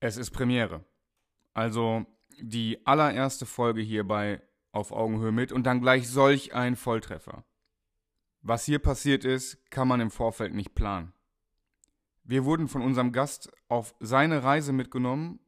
Es 0.00 0.16
ist 0.16 0.30
Premiere. 0.30 0.84
Also 1.54 2.06
die 2.40 2.86
allererste 2.86 3.46
Folge 3.46 3.80
hierbei 3.80 4.42
auf 4.70 4.92
Augenhöhe 4.92 5.32
mit 5.32 5.50
und 5.50 5.64
dann 5.64 5.80
gleich 5.80 6.08
solch 6.08 6.54
ein 6.54 6.76
Volltreffer. 6.76 7.44
Was 8.42 8.64
hier 8.64 8.78
passiert 8.78 9.24
ist, 9.24 9.70
kann 9.70 9.88
man 9.88 10.00
im 10.00 10.10
Vorfeld 10.10 10.54
nicht 10.54 10.74
planen. 10.74 11.12
Wir 12.22 12.44
wurden 12.44 12.68
von 12.68 12.82
unserem 12.82 13.12
Gast 13.12 13.50
auf 13.68 13.94
seine 13.98 14.44
Reise 14.44 14.72
mitgenommen, 14.72 15.40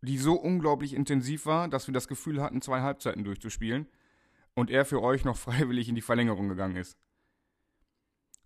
die 0.00 0.16
so 0.16 0.34
unglaublich 0.34 0.94
intensiv 0.94 1.44
war, 1.44 1.68
dass 1.68 1.86
wir 1.86 1.92
das 1.92 2.08
Gefühl 2.08 2.40
hatten, 2.40 2.62
zwei 2.62 2.80
Halbzeiten 2.80 3.24
durchzuspielen 3.24 3.86
und 4.54 4.70
er 4.70 4.86
für 4.86 5.02
euch 5.02 5.24
noch 5.24 5.36
freiwillig 5.36 5.88
in 5.88 5.94
die 5.94 6.00
Verlängerung 6.00 6.48
gegangen 6.48 6.76
ist. 6.76 6.96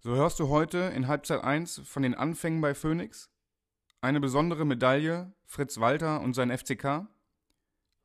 So 0.01 0.17
hörst 0.17 0.41
du 0.41 0.49
heute 0.49 0.79
in 0.79 1.07
Halbzeit 1.07 1.43
1 1.45 1.83
von 1.85 2.03
den 2.03 2.15
Anfängen 2.15 2.61
bei 2.61 2.75
Phoenix, 2.75 3.31
eine 4.05 4.21
besondere 4.21 4.65
Medaille, 4.65 5.33
Fritz 5.47 5.81
Walter 5.81 6.21
und 6.21 6.35
sein 6.35 6.57
FCK, 6.57 7.09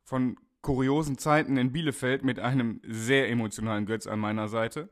von 0.04 0.38
kuriosen 0.62 1.18
Zeiten 1.18 1.58
in 1.58 1.72
Bielefeld 1.72 2.24
mit 2.24 2.40
einem 2.40 2.82
sehr 2.84 3.30
emotionalen 3.30 3.86
Götz 3.86 4.08
an 4.08 4.20
meiner 4.20 4.48
Seite 4.48 4.90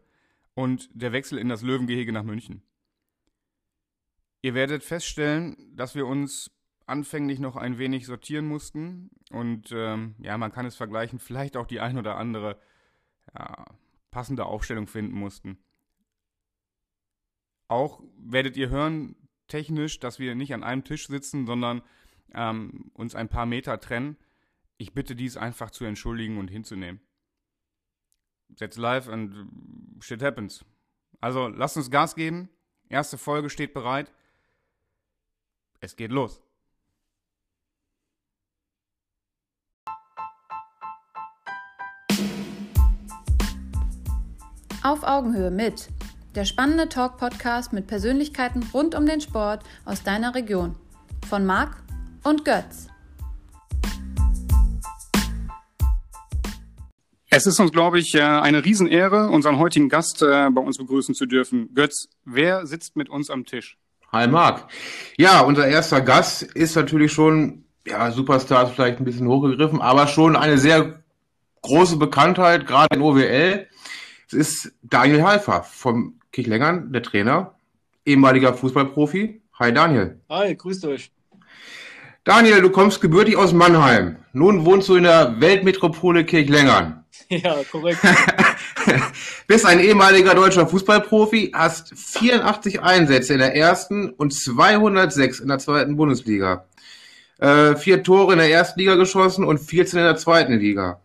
und 0.54 0.90
der 0.94 1.14
Wechsel 1.14 1.40
in 1.40 1.50
das 1.50 1.62
Löwengehege 1.62 2.12
nach 2.12 2.24
München. 2.24 2.62
Ihr 4.42 4.54
werdet 4.54 4.84
feststellen, 4.84 5.56
dass 5.76 5.96
wir 5.96 6.06
uns 6.06 6.52
anfänglich 6.86 7.40
noch 7.40 7.56
ein 7.56 7.78
wenig 7.78 8.06
sortieren 8.06 8.48
mussten 8.48 9.10
und 9.32 9.72
ähm, 9.72 10.16
ja, 10.20 10.38
man 10.38 10.52
kann 10.52 10.66
es 10.66 10.76
vergleichen, 10.76 11.20
vielleicht 11.20 11.58
auch 11.58 11.68
die 11.68 11.80
ein 11.80 11.98
oder 11.98 12.18
andere 12.18 12.60
ja, 13.34 13.66
passende 14.12 14.46
Aufstellung 14.46 14.88
finden 14.88 15.18
mussten. 15.18 15.58
Auch 17.70 18.02
werdet 18.18 18.58
ihr 18.58 18.70
hören, 18.70 19.16
technisch, 19.48 20.00
dass 20.00 20.20
wir 20.20 20.36
nicht 20.36 20.54
an 20.54 20.64
einem 20.64 20.84
Tisch 20.84 21.08
sitzen, 21.08 21.46
sondern 21.46 21.82
ähm, 22.34 22.92
uns 22.94 23.16
ein 23.16 23.30
paar 23.30 23.46
Meter 23.46 23.80
trennen. 23.80 24.18
Ich 24.78 24.94
bitte 24.94 25.16
dies 25.16 25.38
einfach 25.38 25.72
zu 25.72 25.86
entschuldigen 25.86 26.38
und 26.38 26.50
hinzunehmen. 26.50 27.02
That's 28.58 28.78
live 28.78 29.10
and 29.10 29.50
shit 30.02 30.22
happens. 30.22 30.64
Also 31.20 31.48
lasst 31.48 31.78
uns 31.78 31.92
Gas 31.92 32.16
geben. 32.16 32.50
Erste 32.90 33.18
Folge 33.18 33.50
steht 33.50 33.74
bereit. 33.74 34.12
Es 35.80 35.96
geht 35.96 36.12
los. 36.12 36.42
Auf 44.84 45.04
Augenhöhe 45.04 45.52
mit 45.52 45.90
der 46.38 46.46
spannende 46.46 46.88
Talk-Podcast 46.88 47.74
mit 47.74 47.88
Persönlichkeiten 47.88 48.62
rund 48.72 48.94
um 48.94 49.08
den 49.08 49.22
Sport 49.22 49.64
aus 49.86 50.04
deiner 50.04 50.36
Region. 50.36 50.76
Von 51.28 51.48
Marc 51.48 51.82
und 52.24 52.46
Götz. 52.46 52.90
Es 57.32 57.48
ist 57.48 57.60
uns, 57.60 57.72
glaube 57.72 57.98
ich, 57.98 58.14
äh, 58.14 58.22
eine 58.22 58.64
Riesenehre, 58.64 59.30
unseren 59.30 59.58
heutigen 59.58 59.90
Gast 59.90 60.22
äh, 60.22 60.52
bei 60.52 60.62
uns 60.62 60.78
begrüßen 60.78 61.16
zu 61.16 61.26
dürfen. 61.26 61.74
Götz, 61.74 62.08
wer 62.24 62.68
sitzt 62.68 62.96
mit 62.96 63.10
uns 63.10 63.32
am 63.32 63.46
Tisch? 63.46 63.80
Hi 64.12 64.28
Marc. 64.28 64.70
Ja, 65.18 65.42
unser 65.42 65.68
erster 65.68 66.02
Gast 66.02 66.44
ist 66.44 66.76
natürlich 66.76 67.12
schon, 67.12 67.66
ja, 67.88 68.12
Superstar 68.12 68.68
ist 68.68 68.76
vielleicht 68.76 69.00
ein 69.00 69.06
bisschen 69.06 69.28
hochgegriffen, 69.28 69.82
aber 69.82 70.06
schon 70.06 70.36
eine 70.36 70.60
sehr 70.60 71.02
große 71.64 71.98
Bekanntheit, 71.98 72.68
gerade 72.68 72.96
in 72.96 73.02
OWL. 73.02 73.68
Es 74.28 74.34
ist 74.34 74.74
Daniel 74.84 75.24
Halfer 75.24 75.64
vom 75.64 76.18
Kirchlängern, 76.38 76.94
der 76.94 77.02
Trainer, 77.02 77.56
ehemaliger 78.06 78.54
Fußballprofi. 78.54 79.42
Hi 79.58 79.74
Daniel. 79.74 80.20
Hi, 80.30 80.56
grüßt 80.56 80.86
euch. 80.86 81.10
Daniel, 82.24 82.62
du 82.62 82.70
kommst 82.70 83.02
gebürtig 83.02 83.36
aus 83.36 83.54
Mannheim. 83.54 84.18
Nun 84.34 84.64
wohnst 84.64 84.88
du 84.88 84.98
in 84.98 85.04
der 85.04 85.42
Weltmetropole 85.42 86.26
Kirchlängern. 86.26 86.94
Ja, 87.30 87.58
korrekt. 87.72 87.98
Bist 89.48 89.66
ein 89.66 89.80
ehemaliger 89.80 90.36
deutscher 90.36 90.68
Fußballprofi, 90.68 91.52
hast 91.54 91.94
84 91.98 92.82
Einsätze 92.82 93.34
in 93.34 93.40
der 93.40 93.56
ersten 93.56 94.12
und 94.12 94.34
206 94.34 95.40
in 95.40 95.48
der 95.48 95.58
zweiten 95.58 95.98
Bundesliga. 95.98 96.68
Äh, 97.40 97.76
vier 97.76 98.04
Tore 98.04 98.34
in 98.34 98.40
der 98.40 98.52
ersten 98.52 98.80
Liga 98.80 98.96
geschossen 98.96 99.44
und 99.44 99.58
14 99.58 100.00
in 100.00 100.06
der 100.06 100.16
zweiten 100.16 100.60
Liga. 100.60 101.02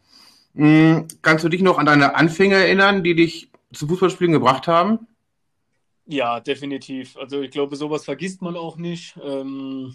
Mhm. 0.53 1.09
Kannst 1.23 1.43
du 1.45 1.49
dich 1.49 1.63
noch 1.63 1.79
an 1.79 1.87
deine 1.87 2.15
Anfänge 2.15 2.57
erinnern, 2.57 3.03
die 3.03 3.15
dich 3.15 3.51
zum 3.73 3.89
Fußballspielen 3.89 4.35
gebracht 4.35 4.69
haben? 4.69 5.09
Ja, 6.07 6.41
definitiv. 6.41 7.17
Also 7.17 7.41
ich 7.43 7.51
glaube, 7.51 7.77
sowas 7.77 8.05
vergisst 8.05 8.43
man 8.43 8.57
auch 8.57 8.77
nicht. 8.77 9.17
Ähm, 9.23 9.95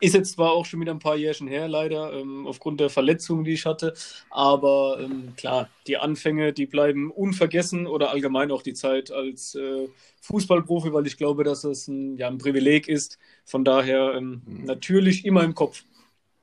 ist 0.00 0.14
jetzt 0.14 0.34
zwar 0.34 0.52
auch 0.52 0.66
schon 0.66 0.80
wieder 0.80 0.92
ein 0.92 0.98
paar 0.98 1.16
Jährchen 1.16 1.48
her, 1.48 1.66
leider, 1.66 2.12
ähm, 2.12 2.46
aufgrund 2.46 2.78
der 2.80 2.90
Verletzungen, 2.90 3.44
die 3.44 3.52
ich 3.52 3.66
hatte. 3.66 3.94
Aber 4.30 4.98
ähm, 5.00 5.32
klar, 5.36 5.68
die 5.86 5.96
Anfänge, 5.96 6.52
die 6.52 6.66
bleiben 6.66 7.10
unvergessen 7.10 7.86
oder 7.86 8.10
allgemein 8.10 8.52
auch 8.52 8.62
die 8.62 8.74
Zeit 8.74 9.10
als 9.10 9.54
äh, 9.54 9.88
Fußballprofi, 10.20 10.92
weil 10.92 11.06
ich 11.06 11.16
glaube, 11.16 11.42
dass 11.42 11.64
es 11.64 11.88
ein, 11.88 12.16
ja, 12.16 12.28
ein 12.28 12.38
Privileg 12.38 12.86
ist. 12.86 13.18
Von 13.44 13.64
daher 13.64 14.14
ähm, 14.14 14.42
natürlich 14.46 15.24
immer 15.24 15.42
im 15.42 15.54
Kopf. 15.54 15.82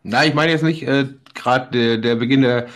Na, 0.03 0.25
ich 0.25 0.33
meine 0.33 0.51
jetzt 0.51 0.63
nicht 0.63 0.83
äh, 0.83 1.07
gerade 1.33 1.71
der, 1.71 1.97
der 1.97 2.15
Beginn 2.15 2.41
der, 2.41 2.67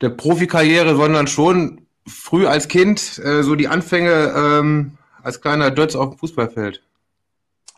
der 0.00 0.10
Profikarriere, 0.10 0.94
sondern 0.94 1.26
schon 1.26 1.86
früh 2.06 2.46
als 2.46 2.68
Kind 2.68 3.18
äh, 3.24 3.42
so 3.42 3.54
die 3.56 3.68
Anfänge 3.68 4.32
ähm, 4.36 4.97
als 5.28 5.40
kleiner 5.42 5.70
Dötz 5.70 5.94
auf 5.94 6.10
dem 6.10 6.18
Fußballfeld? 6.18 6.82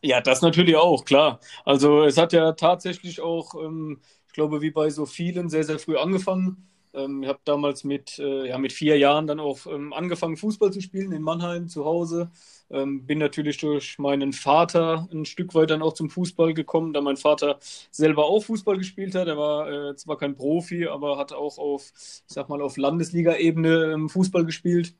Ja, 0.02 0.20
das 0.20 0.40
natürlich 0.40 0.76
auch, 0.76 1.04
klar. 1.04 1.40
Also 1.64 2.04
es 2.04 2.16
hat 2.16 2.32
ja 2.32 2.52
tatsächlich 2.52 3.20
auch, 3.20 3.54
ähm, 3.54 4.00
ich 4.26 4.32
glaube, 4.32 4.62
wie 4.62 4.70
bei 4.70 4.88
so 4.88 5.04
vielen, 5.04 5.50
sehr, 5.50 5.64
sehr 5.64 5.78
früh 5.78 5.96
angefangen. 5.98 6.68
Ähm, 6.94 7.22
ich 7.22 7.28
habe 7.28 7.40
damals 7.44 7.84
mit, 7.84 8.18
äh, 8.18 8.48
ja, 8.48 8.56
mit 8.58 8.72
vier 8.72 8.96
Jahren 8.98 9.26
dann 9.26 9.40
auch 9.40 9.66
ähm, 9.66 9.92
angefangen, 9.92 10.36
Fußball 10.36 10.72
zu 10.72 10.80
spielen 10.80 11.12
in 11.12 11.22
Mannheim 11.22 11.68
zu 11.68 11.84
Hause. 11.84 12.30
Ähm, 12.70 13.04
bin 13.06 13.18
natürlich 13.18 13.58
durch 13.58 13.98
meinen 13.98 14.32
Vater 14.32 15.08
ein 15.12 15.24
Stück 15.24 15.54
weit 15.54 15.70
dann 15.70 15.82
auch 15.82 15.92
zum 15.94 16.08
Fußball 16.08 16.54
gekommen, 16.54 16.92
da 16.92 17.00
mein 17.00 17.16
Vater 17.16 17.58
selber 17.90 18.26
auch 18.26 18.44
Fußball 18.44 18.78
gespielt 18.78 19.14
hat. 19.16 19.28
Er 19.28 19.36
war 19.36 19.90
äh, 19.90 19.96
zwar 19.96 20.16
kein 20.18 20.36
Profi, 20.36 20.86
aber 20.86 21.18
hat 21.18 21.32
auch 21.32 21.58
auf, 21.58 21.92
ich 21.96 22.22
sag 22.32 22.48
mal, 22.48 22.62
auf 22.62 22.76
Landesliga-Ebene 22.76 23.92
ähm, 23.94 24.08
Fußball 24.08 24.44
gespielt 24.46 24.94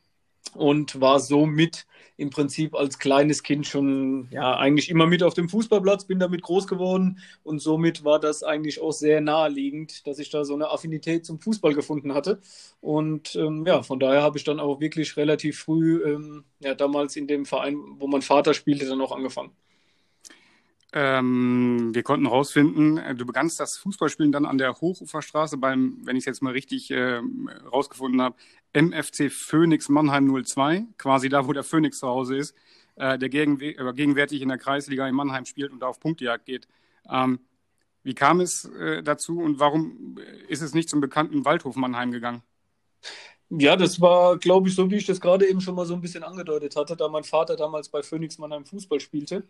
und 0.55 1.01
war 1.01 1.21
somit 1.21 1.87
im 2.17 2.29
Prinzip 2.29 2.75
als 2.75 2.99
kleines 2.99 3.43
Kind 3.43 3.67
schon 3.67 4.29
ja 4.31 4.57
eigentlich 4.57 4.91
immer 4.91 5.07
mit 5.07 5.23
auf 5.23 5.33
dem 5.33 5.49
Fußballplatz, 5.49 6.05
bin 6.05 6.19
damit 6.19 6.43
groß 6.43 6.67
geworden 6.67 7.19
und 7.43 7.61
somit 7.61 8.05
war 8.05 8.21
das 8.21 8.43
eigentlich 8.43 8.81
auch 8.81 8.93
sehr 8.93 9.23
naheliegend, 9.23 10.07
dass 10.07 10.19
ich 10.19 10.29
da 10.29 10.45
so 10.45 10.55
eine 10.55 10.69
Affinität 10.71 11.25
zum 11.25 11.41
Fußball 11.41 11.73
gefunden 11.75 12.13
hatte 12.13 12.41
und 12.81 13.35
ähm, 13.37 13.65
ja, 13.67 13.83
von 13.83 13.99
daher 14.01 14.23
habe 14.23 14.37
ich 14.37 14.45
dann 14.45 14.61
auch 14.61 14.81
wirklich 14.81 15.17
relativ 15.17 15.61
früh 15.61 16.03
ähm, 16.05 16.45
ja 16.61 16.75
damals 16.75 17.17
in 17.17 17.27
dem 17.27 17.47
Verein, 17.47 17.79
wo 17.99 18.07
mein 18.07 18.23
Vater 18.23 18.53
spielte, 18.53 18.87
dann 18.87 19.01
auch 19.01 19.13
angefangen. 19.13 19.53
Ähm, 20.93 21.95
wir 21.95 22.03
konnten 22.03 22.27
herausfinden, 22.27 22.99
äh, 22.99 23.15
du 23.15 23.25
begannst 23.25 23.61
das 23.61 23.77
Fußballspielen 23.79 24.33
dann 24.33 24.45
an 24.45 24.59
der 24.59 24.81
Hochuferstraße 24.81 25.57
beim, 25.57 25.99
wenn 26.05 26.17
ich 26.17 26.23
es 26.23 26.27
jetzt 26.27 26.43
mal 26.43 26.53
richtig 26.53 26.91
äh, 26.91 27.21
rausgefunden 27.73 28.21
habe, 28.21 28.37
MFC 28.73 29.31
Phoenix 29.31 29.89
Mannheim 29.89 30.45
02, 30.45 30.87
quasi 30.99 31.29
da, 31.29 31.47
wo 31.47 31.53
der 31.53 31.63
Phoenix 31.63 32.01
zu 32.01 32.09
Hause 32.09 32.37
ist, 32.37 32.57
äh, 32.97 33.19
der 33.19 33.29
gegen, 33.29 33.61
äh, 33.61 33.93
gegenwärtig 33.95 34.43
in 34.43 34.49
der 34.49 34.59
Kreisliga 34.59 35.07
in 35.07 35.15
Mannheim 35.15 35.45
spielt 35.45 35.71
und 35.71 35.81
da 35.81 35.87
auf 35.87 36.01
Punktjagd 36.01 36.45
geht. 36.45 36.67
Ähm, 37.09 37.39
wie 38.03 38.15
kam 38.15 38.41
es 38.41 38.65
äh, 38.65 39.03
dazu 39.03 39.41
und 39.41 39.61
warum 39.61 40.19
ist 40.49 40.63
es 40.63 40.75
nicht 40.75 40.89
zum 40.89 41.01
bekannten 41.01 41.45
Waldhof 41.45 41.77
Mannheim 41.77 42.11
gegangen? 42.11 42.43
Ja, 43.53 43.75
das 43.75 44.01
war, 44.01 44.39
glaube 44.39 44.69
ich, 44.69 44.77
so 44.77 44.89
wie 44.93 44.97
ich 44.97 45.07
das 45.07 45.21
gerade 45.21 45.49
eben 45.49 45.61
schon 45.61 45.75
mal 45.75 45.85
so 45.85 45.95
ein 45.95 46.01
bisschen 46.01 46.23
angedeutet 46.23 46.77
hatte, 46.77 46.97
da 46.97 47.09
mein 47.09 47.25
Vater 47.25 47.57
damals 47.57 47.89
bei 47.89 48.01
Phoenix 48.03 48.39
Mannheim 48.39 48.65
Fußball 48.65 49.01
spielte 49.01 49.43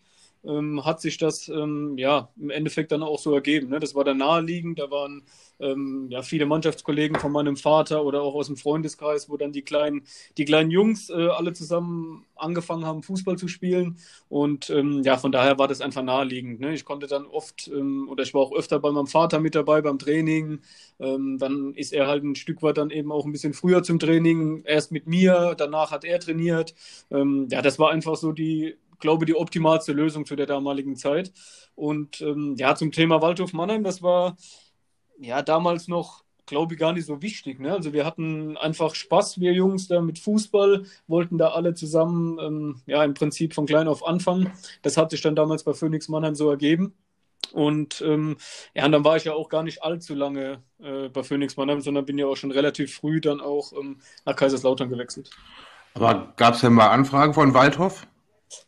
ähm, 0.45 0.83
hat 0.87 1.03
sich 1.03 1.19
das 1.19 1.49
ähm, 1.49 1.99
ja 1.99 2.31
im 2.41 2.49
Endeffekt 2.51 2.93
dann 2.93 3.03
auch 3.03 3.19
so 3.19 3.35
ergeben. 3.35 3.69
Ne? 3.69 3.79
Das 3.79 3.95
war 3.95 4.05
dann 4.05 4.17
naheliegend, 4.19 4.79
da 4.79 4.91
waren 4.91 5.23
ähm, 5.61 6.07
ja 6.11 6.23
viele 6.23 6.47
Mannschaftskollegen 6.47 7.19
von 7.19 7.33
meinem 7.33 7.57
Vater 7.57 8.05
oder 8.05 8.23
auch 8.23 8.35
aus 8.35 8.47
dem 8.47 8.57
Freundeskreis, 8.57 9.29
wo 9.29 9.37
dann 9.37 9.53
die 9.53 9.63
kleinen, 9.63 10.03
die 10.39 10.45
kleinen 10.45 10.71
Jungs 10.71 11.11
äh, 11.11 11.29
alle 11.29 11.53
zusammen 11.53 12.25
angefangen 12.37 12.87
haben, 12.87 13.03
Fußball 13.03 13.37
zu 13.37 13.49
spielen. 13.49 13.99
Und 14.29 14.71
ähm, 14.71 15.03
ja, 15.03 15.17
von 15.17 15.33
daher 15.33 15.59
war 15.59 15.69
das 15.69 15.81
einfach 15.81 16.03
naheliegend. 16.03 16.61
Ne? 16.61 16.75
Ich 16.75 16.85
konnte 16.85 17.07
dann 17.07 17.27
oft 17.27 17.69
ähm, 17.69 18.09
oder 18.09 18.23
ich 18.23 18.35
war 18.35 18.41
auch 18.41 18.53
öfter 18.53 18.79
bei 18.81 18.91
meinem 18.91 19.07
Vater 19.07 19.41
mit 19.41 19.55
dabei 19.55 19.83
beim 19.83 19.99
Training. 19.99 20.61
Ähm, 20.99 21.39
dann 21.39 21.75
ist 21.75 21.93
er 21.93 22.07
halt 22.07 22.25
ein 22.25 22.35
Stück 22.35 22.63
weit 22.63 22.79
dann 22.79 22.91
eben 22.91 23.13
auch 23.13 23.27
ein 23.27 23.33
bisschen 23.33 23.53
früher 23.55 23.83
zum 23.83 23.99
Training, 23.99 24.63
erst 24.65 24.93
mit 24.93 25.07
mir, 25.07 25.55
danach 25.57 25.91
hat 25.91 26.05
er 26.05 26.19
trainiert. 26.21 26.75
ja, 27.11 27.63
das 27.63 27.79
war 27.79 27.91
einfach 27.91 28.17
so 28.17 28.33
die 28.33 28.77
glaube, 29.01 29.27
die 29.27 29.35
optimalste 29.35 29.93
Lösung 29.93 30.27
zu 30.27 30.37
der 30.37 30.47
damaligen 30.47 30.97
Zeit. 30.97 31.33
Und 31.75 32.21
ähm, 32.21 32.55
ja, 32.59 32.75
zum 32.75 32.93
Thema 32.93 33.21
Waldhof 33.23 33.53
Mannheim, 33.53 33.83
das 33.83 34.03
war 34.03 34.37
ja 35.21 35.43
damals 35.43 35.89
noch, 35.89 36.25
glaube 36.47 36.75
ich, 36.75 36.81
gar 36.81 36.93
nicht 36.93 37.07
so 37.07 37.23
wichtig. 37.23 37.61
Ne? 37.61 37.73
Also 37.73 37.93
wir 37.93 38.05
hatten 38.05 38.57
einfach 38.57 38.95
Spaß, 38.95 39.41
wir 39.41 39.53
Jungs, 39.53 39.89
da 39.89 40.01
mit 40.01 40.19
Fußball, 40.19 40.85
wollten 41.07 41.39
da 41.39 41.51
alle 41.51 41.75
zusammen, 41.75 42.39
ähm, 42.41 42.83
ja, 42.87 43.05
im 43.05 43.15
Prinzip 43.15 43.55
von 43.55 43.67
klein 43.67 43.89
auf 43.89 44.07
anfangen. 44.07 44.53
Das 44.83 44.97
hat 44.97 45.11
sich 45.11 45.21
dann 45.21 45.37
damals 45.37 45.63
bei 45.63 45.75
Phoenix 45.75 46.09
Mannheim 46.09 46.35
so 46.35 46.51
ergeben. 46.51 46.95
Und 47.53 48.01
ähm, 48.03 48.37
ja, 48.75 48.85
und 48.87 48.93
dann 48.93 49.05
war 49.05 49.17
ich 49.17 49.25
ja 49.25 49.33
auch 49.33 49.49
gar 49.49 49.63
nicht 49.63 49.83
allzu 49.83 50.15
lange 50.15 50.63
äh, 50.81 51.09
bei 51.09 51.23
Phoenix 51.23 51.57
Mannheim, 51.57 51.81
sondern 51.81 52.07
bin 52.07 52.19
ja 52.19 52.27
auch 52.27 52.37
schon 52.37 52.53
relativ 52.53 52.95
früh 52.95 53.21
dann 53.21 53.41
auch 53.41 53.73
ähm, 53.73 54.01
nach 54.25 54.37
Kaiserslautern 54.37 54.89
gewechselt. 54.89 55.31
Aber 55.95 56.33
gab 56.37 56.55
es 56.55 56.61
denn 56.61 56.73
mal 56.73 56.89
Anfragen 56.89 57.35
von 57.35 57.55
Waldhof? 57.55 58.07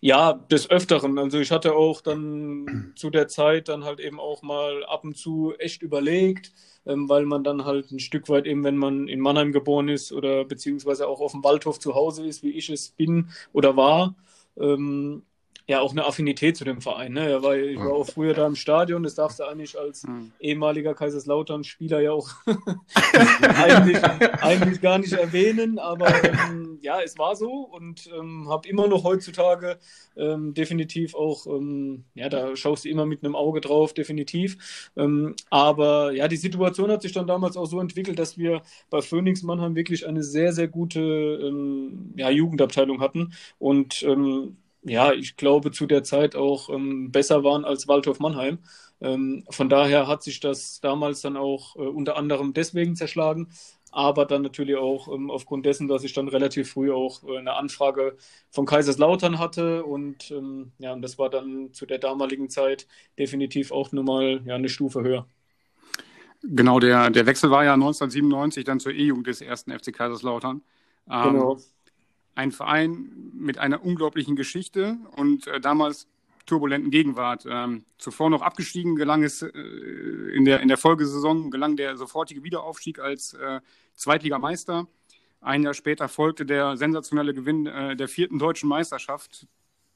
Ja, 0.00 0.32
des 0.34 0.70
Öfteren. 0.70 1.18
Also 1.18 1.38
ich 1.40 1.50
hatte 1.50 1.74
auch 1.74 2.00
dann 2.00 2.92
zu 2.96 3.10
der 3.10 3.28
Zeit 3.28 3.68
dann 3.68 3.84
halt 3.84 4.00
eben 4.00 4.20
auch 4.20 4.42
mal 4.42 4.84
ab 4.84 5.04
und 5.04 5.16
zu 5.16 5.54
echt 5.58 5.82
überlegt, 5.82 6.52
ähm, 6.86 7.08
weil 7.08 7.24
man 7.26 7.44
dann 7.44 7.64
halt 7.64 7.90
ein 7.90 7.98
Stück 7.98 8.28
weit 8.28 8.46
eben, 8.46 8.64
wenn 8.64 8.76
man 8.76 9.08
in 9.08 9.20
Mannheim 9.20 9.52
geboren 9.52 9.88
ist 9.88 10.12
oder 10.12 10.44
beziehungsweise 10.44 11.08
auch 11.08 11.20
auf 11.20 11.32
dem 11.32 11.42
Waldhof 11.44 11.78
zu 11.78 11.94
Hause 11.94 12.26
ist, 12.26 12.42
wie 12.42 12.50
ich 12.52 12.68
es 12.70 12.90
bin 12.90 13.30
oder 13.52 13.76
war, 13.76 14.14
ähm, 14.56 15.24
ja 15.72 15.80
auch 15.80 15.92
eine 15.92 16.04
Affinität 16.04 16.56
zu 16.56 16.64
dem 16.64 16.80
Verein. 16.80 17.14
Ne? 17.14 17.42
War, 17.42 17.56
ich 17.56 17.78
war 17.78 17.92
auch 17.92 18.06
früher 18.06 18.34
da 18.34 18.46
im 18.46 18.56
Stadion, 18.56 19.02
das 19.02 19.14
darfst 19.14 19.40
du 19.40 19.44
eigentlich 19.44 19.78
als 19.78 20.06
ehemaliger 20.38 20.94
Kaiserslautern-Spieler 20.94 22.00
ja 22.00 22.12
auch 22.12 22.28
eigentlich, 23.42 24.04
eigentlich, 24.42 24.80
gar 24.80 24.98
nicht 24.98 25.12
erwähnen, 25.14 25.78
aber 25.78 26.08
ähm, 26.24 26.78
ja, 26.82 27.00
es 27.00 27.18
war 27.18 27.36
so 27.36 27.50
und 27.50 28.10
ähm, 28.16 28.48
habe 28.48 28.68
immer 28.68 28.86
noch 28.86 29.04
heutzutage 29.04 29.78
ähm, 30.16 30.52
definitiv 30.52 31.14
auch, 31.14 31.46
ähm, 31.46 32.04
ja, 32.14 32.28
da 32.28 32.54
schaust 32.54 32.84
du 32.84 32.90
immer 32.90 33.06
mit 33.06 33.24
einem 33.24 33.34
Auge 33.34 33.60
drauf, 33.60 33.94
definitiv. 33.94 34.90
Ähm, 34.96 35.34
aber 35.50 36.12
ja, 36.12 36.28
die 36.28 36.36
Situation 36.36 36.90
hat 36.90 37.02
sich 37.02 37.12
dann 37.12 37.26
damals 37.26 37.56
auch 37.56 37.66
so 37.66 37.80
entwickelt, 37.80 38.18
dass 38.18 38.36
wir 38.36 38.62
bei 38.90 39.00
Phoenix 39.00 39.42
Mannheim 39.42 39.74
wirklich 39.74 40.06
eine 40.06 40.22
sehr, 40.22 40.52
sehr 40.52 40.68
gute 40.68 41.00
ähm, 41.00 42.12
ja, 42.16 42.30
Jugendabteilung 42.30 43.00
hatten 43.00 43.32
und 43.58 44.02
ja, 44.84 45.12
ich 45.12 45.36
glaube, 45.36 45.70
zu 45.70 45.86
der 45.86 46.02
Zeit 46.02 46.34
auch 46.36 46.68
ähm, 46.68 47.12
besser 47.12 47.44
waren 47.44 47.64
als 47.64 47.88
Waldhof 47.88 48.18
Mannheim. 48.18 48.58
Ähm, 49.00 49.44
von 49.50 49.68
daher 49.68 50.06
hat 50.06 50.22
sich 50.22 50.40
das 50.40 50.80
damals 50.80 51.20
dann 51.20 51.36
auch 51.36 51.76
äh, 51.76 51.80
unter 51.80 52.16
anderem 52.16 52.52
deswegen 52.52 52.96
zerschlagen, 52.96 53.48
aber 53.90 54.26
dann 54.26 54.42
natürlich 54.42 54.76
auch 54.76 55.08
ähm, 55.08 55.30
aufgrund 55.30 55.66
dessen, 55.66 55.88
dass 55.88 56.04
ich 56.04 56.12
dann 56.12 56.28
relativ 56.28 56.72
früh 56.72 56.92
auch 56.92 57.22
äh, 57.24 57.38
eine 57.38 57.54
Anfrage 57.54 58.16
von 58.50 58.66
Kaiserslautern 58.66 59.38
hatte 59.38 59.84
und 59.84 60.30
ähm, 60.30 60.72
ja, 60.78 60.92
und 60.92 61.02
das 61.02 61.18
war 61.18 61.30
dann 61.30 61.72
zu 61.72 61.86
der 61.86 61.98
damaligen 61.98 62.48
Zeit 62.48 62.86
definitiv 63.18 63.72
auch 63.72 63.92
nochmal 63.92 64.42
ja, 64.44 64.54
eine 64.54 64.68
Stufe 64.68 65.02
höher. 65.02 65.26
Genau, 66.44 66.80
der, 66.80 67.10
der 67.10 67.26
Wechsel 67.26 67.50
war 67.50 67.64
ja 67.64 67.74
1997 67.74 68.64
dann 68.64 68.80
zur 68.80 68.92
E-Jugend 68.92 69.28
des 69.28 69.40
ersten 69.40 69.70
FC 69.70 69.92
Kaiserslautern. 69.92 70.62
Ähm, 71.08 71.22
genau 71.22 71.58
ein 72.34 72.52
Verein 72.52 73.32
mit 73.34 73.58
einer 73.58 73.84
unglaublichen 73.84 74.36
Geschichte 74.36 74.96
und 75.16 75.46
äh, 75.46 75.60
damals 75.60 76.06
turbulenten 76.46 76.90
Gegenwart. 76.90 77.46
Ähm, 77.48 77.84
zuvor 77.98 78.30
noch 78.30 78.42
abgestiegen 78.42 78.96
gelang 78.96 79.22
es 79.22 79.42
äh, 79.42 79.48
in, 79.48 80.44
der, 80.44 80.60
in 80.60 80.68
der 80.68 80.76
Folgesaison, 80.76 81.50
gelang 81.50 81.76
der 81.76 81.96
sofortige 81.96 82.42
Wiederaufstieg 82.42 82.98
als 82.98 83.34
äh, 83.34 83.60
Zweitligameister. 83.94 84.86
Ein 85.40 85.62
Jahr 85.62 85.74
später 85.74 86.08
folgte 86.08 86.46
der 86.46 86.76
sensationelle 86.76 87.34
Gewinn 87.34 87.66
äh, 87.66 87.96
der 87.96 88.08
vierten 88.08 88.38
deutschen 88.38 88.68
Meisterschaft. 88.68 89.46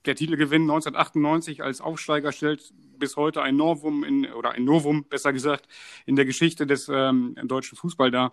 Der 0.05 0.15
Titelgewinn 0.15 0.63
1998 0.63 1.63
als 1.63 1.81
Aufsteiger 1.81 2.31
stellt 2.31 2.73
bis 2.99 3.17
heute 3.17 3.43
ein 3.43 3.57
Novum 3.57 4.05
in, 4.05 4.33
oder 4.33 4.53
ein 4.53 4.65
Novum, 4.65 5.05
besser 5.05 5.33
gesagt, 5.33 5.67
in 6.05 6.15
der 6.17 6.25
Geschichte 6.25 6.67
des 6.67 6.89
ähm, 6.89 7.37
deutschen 7.45 7.77
Fußball 7.77 8.11
dar. 8.11 8.33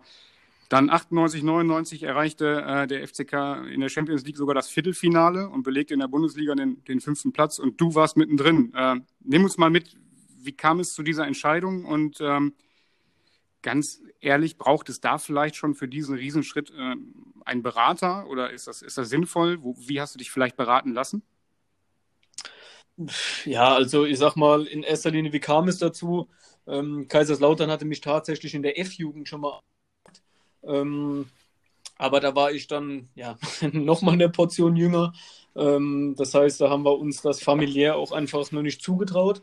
Dann 0.69 0.89
98, 0.89 1.43
99 1.43 2.03
erreichte 2.03 2.63
äh, 2.65 2.87
der 2.87 3.07
FCK 3.07 3.67
in 3.71 3.81
der 3.81 3.89
Champions 3.89 4.25
League 4.25 4.37
sogar 4.37 4.55
das 4.55 4.69
Viertelfinale 4.69 5.49
und 5.49 5.63
belegte 5.63 5.93
in 5.93 5.99
der 5.99 6.07
Bundesliga 6.07 6.55
den, 6.55 6.83
den 6.85 6.99
fünften 6.99 7.33
Platz. 7.33 7.59
Und 7.59 7.79
du 7.79 7.95
warst 7.95 8.17
mittendrin. 8.17 8.73
Äh, 8.73 8.95
nimm 9.21 9.43
uns 9.43 9.57
mal 9.57 9.69
mit, 9.69 9.95
wie 10.41 10.53
kam 10.53 10.79
es 10.79 10.93
zu 10.93 11.03
dieser 11.03 11.27
Entscheidung? 11.27 11.85
Und 11.85 12.19
ähm, 12.21 12.53
ganz 13.61 14.01
ehrlich, 14.19 14.57
braucht 14.57 14.89
es 14.89 14.99
da 15.01 15.17
vielleicht 15.17 15.55
schon 15.55 15.75
für 15.75 15.87
diesen 15.87 16.15
Riesenschritt 16.15 16.71
äh, 16.71 16.95
einen 17.45 17.63
Berater 17.63 18.27
oder 18.27 18.51
ist 18.51 18.67
das, 18.67 18.81
ist 18.81 18.97
das 18.97 19.09
sinnvoll? 19.09 19.63
Wo, 19.63 19.75
wie 19.77 20.01
hast 20.01 20.15
du 20.15 20.19
dich 20.19 20.31
vielleicht 20.31 20.57
beraten 20.57 20.93
lassen? 20.93 21.23
Ja, 23.45 23.73
also 23.73 24.05
ich 24.05 24.19
sag 24.19 24.35
mal, 24.35 24.65
in 24.65 24.83
erster 24.83 25.09
Linie, 25.09 25.33
wie 25.33 25.39
kam 25.39 25.67
es 25.67 25.79
dazu? 25.79 26.29
Ähm, 26.67 27.07
Kaiserslautern 27.07 27.71
hatte 27.71 27.85
mich 27.85 28.01
tatsächlich 28.01 28.53
in 28.53 28.61
der 28.61 28.79
F-Jugend 28.79 29.27
schon 29.27 29.41
mal 29.41 29.61
ähm, 30.65 31.25
aber 31.97 32.19
da 32.19 32.35
war 32.35 32.51
ich 32.51 32.67
dann 32.67 33.09
ja 33.15 33.37
nochmal 33.71 34.15
eine 34.15 34.29
Portion 34.29 34.75
jünger. 34.75 35.13
Ähm, 35.55 36.15
das 36.17 36.33
heißt, 36.33 36.61
da 36.61 36.69
haben 36.69 36.83
wir 36.83 36.97
uns 36.97 37.21
das 37.21 37.41
familiär 37.41 37.95
auch 37.95 38.11
einfach 38.11 38.51
nur 38.51 38.63
nicht 38.63 38.81
zugetraut. 38.81 39.41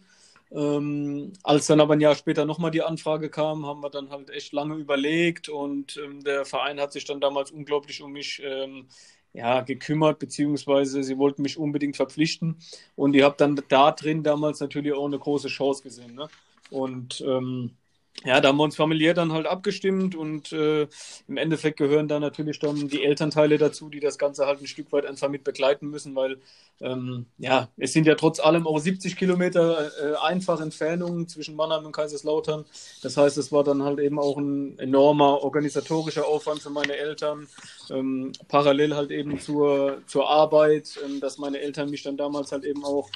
Ähm, 0.53 1.33
als 1.45 1.67
dann 1.69 1.81
aber 1.81 1.95
ein 1.95 2.01
Jahr 2.01 2.17
später 2.17 2.45
nochmal 2.45 2.73
die 2.73 2.83
Anfrage 2.83 3.31
kam, 3.31 3.67
haben 3.67 3.83
wir 3.83 3.91
dann 3.91 4.11
halt 4.11 4.31
echt 4.31 4.53
lange 4.53 4.75
überlegt 4.75 5.49
und 5.49 5.97
ähm, 5.97 6.25
der 6.25 6.45
Verein 6.45 6.81
hat 6.81 6.93
sich 6.93 7.05
dann 7.05 7.21
damals 7.21 7.53
unglaublich 7.53 8.03
um 8.03 8.11
mich 8.11 8.43
ähm, 8.45 8.89
ja, 9.33 9.61
gekümmert, 9.61 10.19
beziehungsweise 10.19 11.05
sie 11.05 11.19
wollten 11.19 11.43
mich 11.43 11.57
unbedingt 11.57 11.97
verpflichten 11.97 12.59
und 12.97 13.15
ich 13.15 13.23
habe 13.23 13.37
dann 13.39 13.61
da 13.69 13.93
drin 13.93 14.25
damals 14.25 14.59
natürlich 14.59 14.93
auch 14.93 15.07
eine 15.07 15.21
große 15.21 15.47
Chance 15.49 15.85
gesehen. 15.85 16.17
Ne? 16.17 16.29
Und 16.71 17.21
ähm, 17.21 17.77
ja, 18.25 18.41
da 18.41 18.49
haben 18.49 18.59
wir 18.59 18.65
uns 18.65 18.77
familiär 18.77 19.15
dann 19.15 19.33
halt 19.33 19.47
abgestimmt 19.47 20.15
und 20.15 20.53
äh, 20.53 20.87
im 21.27 21.37
Endeffekt 21.39 21.79
gehören 21.79 22.07
da 22.07 22.21
natürlich 22.21 22.59
dann 22.59 22.89
die 22.89 23.03
Elternteile 23.03 23.57
dazu, 23.57 23.89
die 23.89 24.01
das 24.01 24.19
Ganze 24.19 24.47
halt 24.47 24.61
ein 24.61 24.67
Stück 24.67 24.93
weit 24.93 25.07
einfach 25.07 25.31
mit 25.31 25.43
begleiten 25.43 25.89
müssen, 25.89 26.15
weil 26.15 26.39
ähm, 26.83 27.27
ja, 27.39 27.69
es 27.79 27.95
sind 27.95 28.07
ja 28.07 28.17
trotz 28.17 28.39
allem 28.39 28.67
auch 28.67 28.79
70 28.79 29.17
Kilometer 29.17 29.91
äh, 30.03 30.17
einfach 30.17 30.61
Entfernungen 30.61 31.29
zwischen 31.29 31.57
Mannheim 31.57 31.87
und 31.87 31.93
Kaiserslautern. 31.93 32.67
Das 33.03 33.17
heißt, 33.17 33.39
es 33.39 33.53
war 33.53 33.65
dann 33.65 33.83
halt 33.83 33.99
eben 34.01 34.19
auch 34.19 34.37
ein 34.37 34.79
enormer 34.79 35.43
organisatorischer 35.43 36.27
Aufwand 36.27 36.61
für 36.61 36.71
meine 36.71 36.97
Eltern, 36.97 37.49
ähm, 37.91 38.33
parallel 38.49 38.97
halt 38.97 39.11
eben 39.13 39.39
zur, 39.41 40.03
zur 40.07 40.29
Arbeit, 40.29 40.99
ähm, 41.07 41.21
dass 41.21 41.39
meine 41.39 41.59
Eltern 41.61 41.89
mich 41.89 42.03
dann 42.03 42.19
damals 42.19 42.53
halt 42.53 42.65
eben 42.65 42.85
auch, 42.85 43.09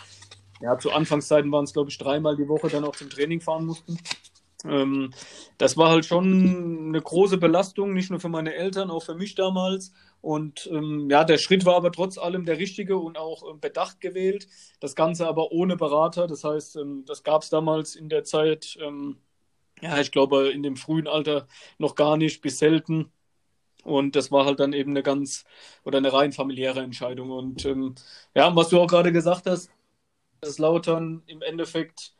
ja, 0.62 0.78
zu 0.78 0.92
Anfangszeiten 0.92 1.52
waren 1.52 1.64
es 1.64 1.74
glaube 1.74 1.90
ich 1.90 1.98
dreimal 1.98 2.36
die 2.36 2.48
Woche 2.48 2.68
dann 2.68 2.84
auch 2.84 2.96
zum 2.96 3.10
Training 3.10 3.42
fahren 3.42 3.66
mussten. 3.66 3.98
Ähm, 4.64 5.10
das 5.58 5.76
war 5.76 5.90
halt 5.90 6.06
schon 6.06 6.88
eine 6.88 7.00
große 7.00 7.38
Belastung, 7.38 7.92
nicht 7.92 8.10
nur 8.10 8.20
für 8.20 8.28
meine 8.28 8.54
Eltern, 8.54 8.90
auch 8.90 9.02
für 9.04 9.14
mich 9.14 9.34
damals. 9.34 9.92
Und 10.20 10.68
ähm, 10.72 11.08
ja, 11.10 11.24
der 11.24 11.38
Schritt 11.38 11.64
war 11.66 11.76
aber 11.76 11.92
trotz 11.92 12.16
allem 12.18 12.46
der 12.46 12.58
richtige 12.58 12.96
und 12.96 13.18
auch 13.18 13.42
ähm, 13.50 13.60
bedacht 13.60 14.00
gewählt. 14.00 14.48
Das 14.80 14.94
Ganze 14.94 15.28
aber 15.28 15.52
ohne 15.52 15.76
Berater. 15.76 16.26
Das 16.26 16.44
heißt, 16.44 16.76
ähm, 16.76 17.04
das 17.06 17.22
gab 17.22 17.42
es 17.42 17.50
damals 17.50 17.94
in 17.94 18.08
der 18.08 18.24
Zeit, 18.24 18.78
ähm, 18.80 19.18
ja, 19.82 20.00
ich 20.00 20.12
glaube, 20.12 20.50
in 20.50 20.62
dem 20.62 20.76
frühen 20.76 21.08
Alter 21.08 21.46
noch 21.78 21.94
gar 21.94 22.16
nicht, 22.16 22.40
bis 22.42 22.58
selten. 22.58 23.12
Und 23.84 24.16
das 24.16 24.32
war 24.32 24.46
halt 24.46 24.60
dann 24.60 24.72
eben 24.72 24.92
eine 24.92 25.02
ganz 25.02 25.44
oder 25.84 25.98
eine 25.98 26.12
rein 26.12 26.32
familiäre 26.32 26.80
Entscheidung. 26.80 27.30
Und 27.30 27.66
ähm, 27.66 27.94
ja, 28.34 28.54
was 28.56 28.70
du 28.70 28.80
auch 28.80 28.86
gerade 28.86 29.12
gesagt 29.12 29.46
hast, 29.46 29.70
dass 30.40 30.58
Lautern 30.58 31.22
im 31.26 31.42
Endeffekt 31.42 32.14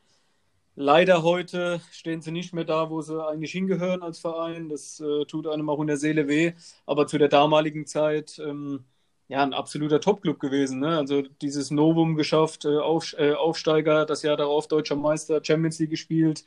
Leider 0.77 1.23
heute 1.23 1.81
stehen 1.93 2.21
sie 2.21 2.33
nicht 2.33 2.53
mehr 2.53 2.65
da, 2.65 2.91
wo 2.91 3.01
sie 3.01 3.25
eigentlich 3.25 3.53
hingehören 3.53 4.03
als 4.03 4.19
Verein. 4.19 4.69
Das 4.69 4.99
äh, 5.01 5.25
tut 5.27 5.47
einem 5.47 5.69
auch 5.71 5.81
in 5.81 5.87
der 5.87 5.97
Seele 5.97 6.27
weh. 6.29 6.53
Aber 6.87 7.07
zu 7.07 7.17
der 7.19 7.29
damaligen 7.29 7.87
Zeit 7.87 8.41
ähm, 8.45 8.85
ja 9.29 9.43
ein 9.43 9.53
absoluter 9.55 10.01
Topclub 10.01 10.41
gewesen. 10.41 10.81
Ne? 10.81 10.97
Also 10.99 11.23
dieses 11.23 11.71
Novum 11.71 12.17
geschafft, 12.17 12.65
äh, 12.65 12.79
Auf, 12.79 13.15
äh, 13.19 13.35
Aufsteiger, 13.35 14.05
das 14.05 14.23
Jahr 14.23 14.37
darauf 14.37 14.67
deutscher 14.67 14.97
Meister, 14.97 15.41
Champions 15.45 15.79
League 15.79 15.91
gespielt. 15.91 16.45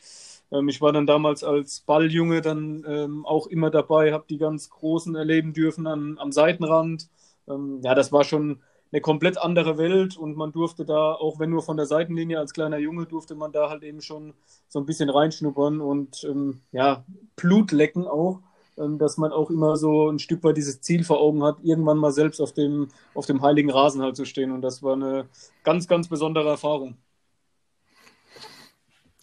Ähm, 0.51 0.67
ich 0.67 0.81
war 0.81 0.91
dann 0.91 1.07
damals 1.07 1.43
als 1.43 1.79
Balljunge 1.81 2.41
dann 2.41 2.83
ähm, 2.87 3.25
auch 3.25 3.47
immer 3.47 3.69
dabei, 3.69 4.11
habe 4.13 4.25
die 4.29 4.37
ganz 4.37 4.69
Großen 4.69 5.15
erleben 5.15 5.53
dürfen 5.53 5.87
an, 5.87 6.17
am 6.19 6.31
Seitenrand. 6.33 7.09
Ähm, 7.47 7.81
ja, 7.83 7.95
das 7.95 8.11
war 8.11 8.23
schon 8.25 8.61
eine 8.91 9.01
komplett 9.01 9.37
andere 9.37 9.77
Welt 9.77 10.17
und 10.17 10.37
man 10.37 10.51
durfte 10.51 10.85
da, 10.85 11.13
auch 11.13 11.39
wenn 11.39 11.49
nur 11.49 11.61
von 11.61 11.77
der 11.77 11.85
Seitenlinie 11.85 12.39
als 12.39 12.53
kleiner 12.53 12.77
Junge, 12.77 13.05
durfte 13.05 13.35
man 13.35 13.51
da 13.51 13.69
halt 13.69 13.83
eben 13.83 14.01
schon 14.01 14.33
so 14.69 14.79
ein 14.79 14.85
bisschen 14.85 15.09
reinschnuppern 15.09 15.81
und 15.81 16.23
ähm, 16.23 16.61
ja, 16.71 17.03
Blut 17.35 17.71
lecken 17.71 18.07
auch, 18.07 18.39
ähm, 18.77 18.97
dass 18.97 19.17
man 19.17 19.31
auch 19.31 19.49
immer 19.49 19.75
so 19.75 20.09
ein 20.09 20.19
Stück 20.19 20.43
weit 20.43 20.57
dieses 20.57 20.81
Ziel 20.81 21.03
vor 21.03 21.19
Augen 21.19 21.43
hat, 21.43 21.57
irgendwann 21.63 21.97
mal 21.97 22.11
selbst 22.11 22.39
auf 22.39 22.53
dem, 22.53 22.87
auf 23.13 23.25
dem 23.25 23.41
heiligen 23.41 23.71
Rasen 23.71 24.01
halt 24.01 24.15
zu 24.15 24.25
stehen 24.25 24.51
und 24.51 24.61
das 24.61 24.81
war 24.81 24.93
eine 24.93 25.27
ganz, 25.63 25.87
ganz 25.87 26.07
besondere 26.07 26.49
Erfahrung. 26.49 26.95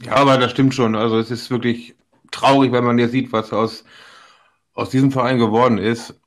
Ja, 0.00 0.16
aber 0.16 0.36
das 0.36 0.50
stimmt 0.50 0.74
schon. 0.74 0.94
Also 0.94 1.18
es 1.18 1.30
ist 1.30 1.50
wirklich 1.50 1.94
traurig, 2.30 2.72
wenn 2.72 2.84
man 2.84 2.98
jetzt 2.98 3.12
sieht, 3.12 3.32
was 3.32 3.52
aus, 3.52 3.84
aus 4.74 4.90
diesem 4.90 5.10
Verein 5.10 5.38
geworden 5.38 5.78
ist. 5.78 6.20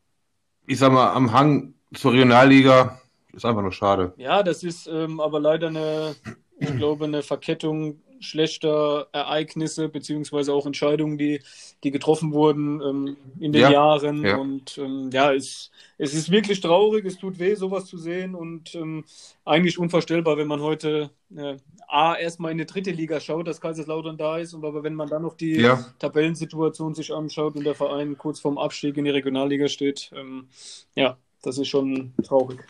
Ich 0.65 0.79
sag 0.79 0.91
mal, 0.91 1.11
am 1.13 1.33
Hang 1.33 1.75
zur 1.93 2.13
Regionalliga 2.13 2.99
ist 3.37 3.45
einfach 3.45 3.61
nur 3.61 3.71
schade. 3.71 4.13
Ja, 4.17 4.43
das 4.43 4.63
ist 4.63 4.87
ähm, 4.87 5.19
aber 5.19 5.39
leider 5.39 5.67
eine, 5.67 6.15
ich 6.59 6.75
glaube, 6.75 7.05
eine 7.05 7.21
Verkettung 7.21 8.01
schlechter 8.19 9.07
Ereignisse 9.11 9.89
beziehungsweise 9.89 10.53
auch 10.53 10.65
Entscheidungen, 10.65 11.17
die, 11.17 11.41
die 11.83 11.91
getroffen 11.91 12.33
wurden 12.33 12.81
ähm, 12.81 13.17
in 13.39 13.51
den 13.51 13.61
ja, 13.61 13.71
Jahren. 13.71 14.25
Ja. 14.25 14.37
Und 14.37 14.77
ähm, 14.77 15.09
ja, 15.13 15.33
es, 15.33 15.71
es 15.97 16.13
ist 16.13 16.31
wirklich 16.31 16.61
traurig, 16.61 17.05
es 17.05 17.17
tut 17.17 17.39
weh, 17.39 17.55
sowas 17.55 17.85
zu 17.85 17.97
sehen 17.97 18.35
und 18.35 18.75
ähm, 18.75 19.05
eigentlich 19.45 19.77
unvorstellbar, 19.77 20.37
wenn 20.37 20.47
man 20.47 20.61
heute 20.61 21.11
äh, 21.35 21.57
A, 21.87 22.15
erstmal 22.15 22.51
in 22.51 22.57
die 22.57 22.65
dritte 22.65 22.91
Liga 22.91 23.19
schaut, 23.19 23.47
dass 23.47 23.61
Kaiserslautern 23.61 24.17
da 24.17 24.37
ist, 24.39 24.53
und 24.53 24.65
aber 24.65 24.83
wenn 24.83 24.95
man 24.95 25.09
dann 25.09 25.21
noch 25.21 25.35
die 25.35 25.61
ja. 25.61 25.85
Tabellensituation 25.99 26.95
sich 26.95 27.13
anschaut 27.13 27.55
und 27.55 27.63
der 27.63 27.75
Verein 27.75 28.17
kurz 28.17 28.39
vorm 28.39 28.57
Abstieg 28.57 28.97
in 28.97 29.05
die 29.05 29.11
Regionalliga 29.11 29.67
steht, 29.67 30.11
ähm, 30.15 30.47
ja, 30.95 31.17
das 31.43 31.57
ist 31.57 31.67
schon 31.67 32.13
traurig. 32.23 32.65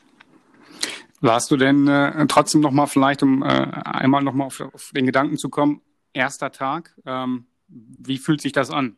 Warst 1.20 1.50
du 1.50 1.58
denn 1.58 1.88
äh, 1.88 2.28
trotzdem 2.28 2.62
nochmal 2.62 2.88
vielleicht, 2.88 3.24
um 3.24 3.42
äh, 3.42 3.46
einmal 3.46 4.24
nochmal 4.24 4.48
auf, 4.48 4.62
auf 4.62 4.92
den 4.94 5.06
Gedanken 5.06 5.38
zu 5.38 5.50
kommen, 5.50 5.82
erster 6.14 6.52
Tag, 6.52 6.96
ähm, 7.06 7.48
wie 7.68 8.18
fühlt 8.18 8.42
sich 8.42 8.54
das 8.54 8.70
an? 8.70 8.96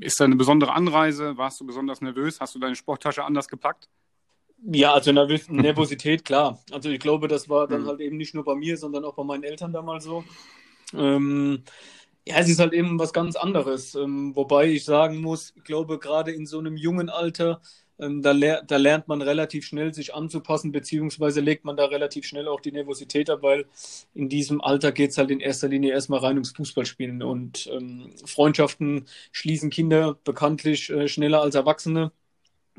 Ist 0.00 0.20
da 0.20 0.24
eine 0.24 0.36
besondere 0.36 0.72
Anreise? 0.72 1.38
Warst 1.38 1.60
du 1.60 1.66
besonders 1.66 2.00
nervös? 2.00 2.40
Hast 2.40 2.54
du 2.54 2.58
deine 2.58 2.76
Sporttasche 2.76 3.24
anders 3.24 3.48
gepackt? 3.48 3.88
Ja, 4.62 4.92
also 4.92 5.12
Nervosität, 5.48 6.24
klar. 6.24 6.60
Also 6.72 6.90
ich 6.90 7.00
glaube, 7.00 7.28
das 7.28 7.48
war 7.48 7.66
dann 7.66 7.82
mhm. 7.82 7.86
halt 7.86 8.00
eben 8.00 8.16
nicht 8.16 8.34
nur 8.34 8.44
bei 8.44 8.54
mir, 8.54 8.76
sondern 8.76 9.04
auch 9.04 9.14
bei 9.14 9.24
meinen 9.24 9.44
Eltern 9.44 9.72
damals 9.72 10.04
so. 10.04 10.24
Ähm, 10.94 11.62
ja, 12.26 12.38
es 12.38 12.48
ist 12.48 12.58
halt 12.58 12.72
eben 12.72 12.98
was 12.98 13.12
ganz 13.12 13.36
anderes. 13.36 13.94
Ähm, 13.94 14.34
wobei 14.34 14.66
ich 14.68 14.84
sagen 14.84 15.20
muss, 15.20 15.52
ich 15.56 15.64
glaube, 15.64 15.98
gerade 15.98 16.32
in 16.32 16.46
so 16.46 16.58
einem 16.58 16.76
jungen 16.76 17.08
Alter 17.08 17.60
da, 17.98 18.32
ler 18.32 18.62
da, 18.62 18.76
lernt 18.76 19.08
man 19.08 19.22
relativ 19.22 19.66
schnell, 19.66 19.94
sich 19.94 20.14
anzupassen, 20.14 20.72
beziehungsweise 20.72 21.40
legt 21.40 21.64
man 21.64 21.76
da 21.76 21.86
relativ 21.86 22.26
schnell 22.26 22.48
auch 22.48 22.60
die 22.60 22.72
Nervosität 22.72 23.30
ab, 23.30 23.42
weil 23.42 23.66
in 24.14 24.28
diesem 24.28 24.60
Alter 24.60 24.92
geht 24.92 25.10
es 25.10 25.18
halt 25.18 25.30
in 25.30 25.40
erster 25.40 25.68
Linie 25.68 25.92
erstmal 25.92 26.20
rein 26.20 26.36
ums 26.36 26.50
Fußballspielen. 26.50 27.22
Und 27.22 27.68
ähm, 27.72 28.12
Freundschaften 28.26 29.06
schließen 29.32 29.70
Kinder 29.70 30.18
bekanntlich 30.24 30.90
äh, 30.90 31.08
schneller 31.08 31.40
als 31.42 31.54
Erwachsene. 31.54 32.12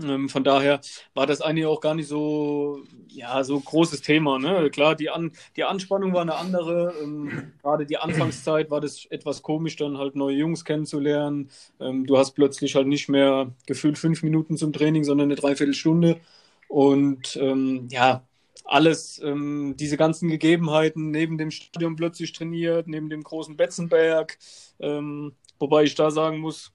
Ähm, 0.01 0.29
von 0.29 0.43
daher 0.43 0.79
war 1.13 1.25
das 1.25 1.41
eigentlich 1.41 1.65
auch 1.65 1.81
gar 1.81 1.95
nicht 1.95 2.07
so, 2.07 2.83
ja, 3.09 3.43
so 3.43 3.59
großes 3.59 4.01
Thema. 4.01 4.37
Ne? 4.39 4.69
Klar, 4.69 4.95
die, 4.95 5.09
An 5.09 5.31
die 5.55 5.63
Anspannung 5.63 6.13
war 6.13 6.21
eine 6.21 6.35
andere. 6.35 6.93
Ähm, 7.01 7.53
gerade 7.61 7.85
die 7.85 7.97
Anfangszeit 7.97 8.69
war 8.69 8.81
das 8.81 9.05
etwas 9.05 9.41
komisch, 9.41 9.75
dann 9.75 9.97
halt 9.97 10.15
neue 10.15 10.35
Jungs 10.35 10.65
kennenzulernen. 10.65 11.49
Ähm, 11.79 12.05
du 12.05 12.17
hast 12.17 12.31
plötzlich 12.31 12.75
halt 12.75 12.87
nicht 12.87 13.09
mehr 13.09 13.51
gefühlt 13.65 13.97
fünf 13.97 14.23
Minuten 14.23 14.57
zum 14.57 14.73
Training, 14.73 15.03
sondern 15.03 15.27
eine 15.27 15.35
Dreiviertelstunde. 15.35 16.19
Und 16.67 17.37
ähm, 17.37 17.87
ja, 17.89 18.23
alles, 18.65 19.19
ähm, 19.23 19.75
diese 19.77 19.97
ganzen 19.97 20.29
Gegebenheiten 20.29 21.11
neben 21.11 21.37
dem 21.37 21.51
Stadion 21.51 21.95
plötzlich 21.95 22.33
trainiert, 22.33 22.87
neben 22.87 23.09
dem 23.09 23.23
großen 23.23 23.55
Betzenberg. 23.57 24.37
Ähm, 24.79 25.33
wobei 25.57 25.83
ich 25.83 25.95
da 25.95 26.11
sagen 26.11 26.39
muss, 26.39 26.73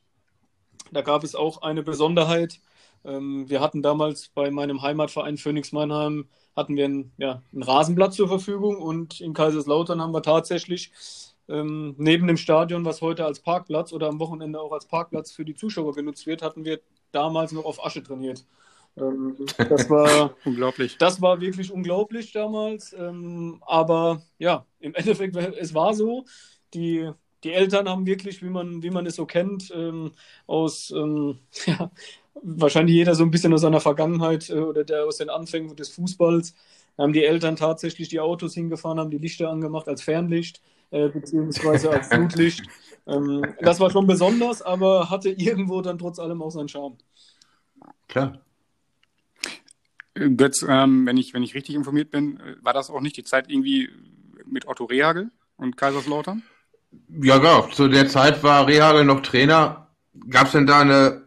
da 0.91 1.02
gab 1.02 1.23
es 1.23 1.35
auch 1.35 1.62
eine 1.62 1.83
Besonderheit 1.83 2.61
ähm, 3.04 3.49
wir 3.49 3.61
hatten 3.61 3.82
damals 3.82 4.28
bei 4.28 4.50
meinem 4.50 4.82
Heimatverein 4.82 5.37
Phoenix 5.37 5.73
Mannheim 5.73 6.26
hatten 6.56 6.76
wir 6.76 6.85
ein, 6.85 7.12
ja, 7.16 7.42
einen 7.52 7.62
Rasenplatz 7.62 8.16
zur 8.16 8.28
Verfügung 8.28 8.76
und 8.76 9.21
in 9.21 9.32
Kaiserslautern 9.32 10.00
haben 10.00 10.12
wir 10.12 10.23
tatsächlich 10.23 10.92
ähm, 11.49 11.94
neben 11.99 12.26
dem 12.26 12.37
Stadion, 12.37 12.85
was 12.85 13.00
heute 13.00 13.25
als 13.25 13.40
Parkplatz 13.40 13.92
oder 13.92 14.09
am 14.09 14.21
Wochenende 14.21 14.61
auch 14.61 14.73
als 14.73 14.87
Parkplatz 14.87 15.32
für 15.32 15.44
die 15.44 15.54
Zuschauer 15.54 15.94
genutzt 15.94 16.26
wird, 16.26 16.42
hatten 16.42 16.64
wir 16.64 16.80
damals 17.11 17.52
noch 17.52 17.64
auf 17.64 17.85
Asche 17.85 18.02
trainiert. 18.02 18.44
Ähm, 18.97 19.37
das 19.56 19.88
war 19.88 20.35
unglaublich. 20.44 20.99
Das 20.99 21.21
war 21.21 21.40
wirklich 21.40 21.73
unglaublich 21.73 22.32
damals. 22.32 22.92
Ähm, 22.92 23.62
aber 23.66 24.23
ja, 24.38 24.66
im 24.80 24.94
Endeffekt, 24.94 25.37
es 25.37 25.75
war 25.75 25.94
so. 25.94 26.25
Die, 26.75 27.11
die 27.44 27.52
Eltern 27.52 27.88
haben 27.88 28.06
wirklich, 28.06 28.42
wie 28.42 28.49
man, 28.49 28.82
wie 28.82 28.90
man 28.90 29.06
es 29.06 29.16
so 29.16 29.26
kennt, 29.26 29.71
ähm, 29.75 30.12
aus 30.47 30.90
ähm, 30.90 31.38
ja, 31.66 31.90
wahrscheinlich 32.41 32.97
jeder 32.97 33.15
so 33.15 33.25
ein 33.25 33.31
bisschen 33.31 33.53
aus 33.53 33.61
seiner 33.62 33.81
Vergangenheit 33.81 34.51
äh, 34.51 34.55
oder 34.55 34.85
der 34.85 35.05
aus 35.05 35.19
den 35.19 35.31
Anfängen 35.31 35.75
des 35.77 35.91
Fußballs, 35.91 36.55
haben 36.99 37.12
die 37.12 37.25
Eltern 37.25 37.57
tatsächlich 37.57 38.09
die 38.09 38.21
Autos 38.21 38.55
hingefahren, 38.55 38.99
haben 38.99 39.11
die 39.11 39.19
Lichter 39.19 39.51
angemacht 39.51 39.89
als 39.89 40.03
Fernlicht 40.03 40.61
äh, 40.91 41.09
beziehungsweise 41.09 41.91
als 41.91 42.09
Flutlicht. 42.12 42.62
Ähm, 43.07 43.45
das 43.61 43.81
war 43.81 43.91
schon 43.91 44.07
besonders, 44.07 44.62
aber 44.62 45.11
hatte 45.11 45.31
irgendwo 45.31 45.81
dann 45.81 45.99
trotz 45.99 46.19
allem 46.19 46.43
auch 46.43 46.51
seinen 46.51 46.69
Charme. 46.69 46.97
Klar. 48.09 48.41
Götz, 50.15 50.65
ähm, 50.69 51.07
wenn, 51.07 51.17
ich, 51.17 51.33
wenn 51.33 51.43
ich 51.43 51.55
richtig 51.55 51.75
informiert 51.75 52.11
bin, 52.11 52.39
äh, 52.39 52.57
war 52.61 52.75
das 52.75 52.91
auch 52.91 53.01
nicht 53.01 53.17
die 53.17 53.25
Zeit 53.25 53.51
irgendwie 53.51 53.89
mit 54.45 54.69
Otto 54.69 54.85
Rehagel 54.85 55.31
und 55.57 55.77
Kaiserslautern? 55.77 56.43
Ja, 57.23 57.39
genau. 57.39 57.62
Zu 57.69 57.89
der 57.89 58.09
Zeit 58.09 58.43
war 58.43 58.67
Rehagel 58.67 59.05
noch 59.05 59.21
Trainer. 59.21 59.89
Gab 60.29 60.47
es 60.47 60.53
denn 60.53 60.67
da 60.67 60.81
eine 60.81 61.22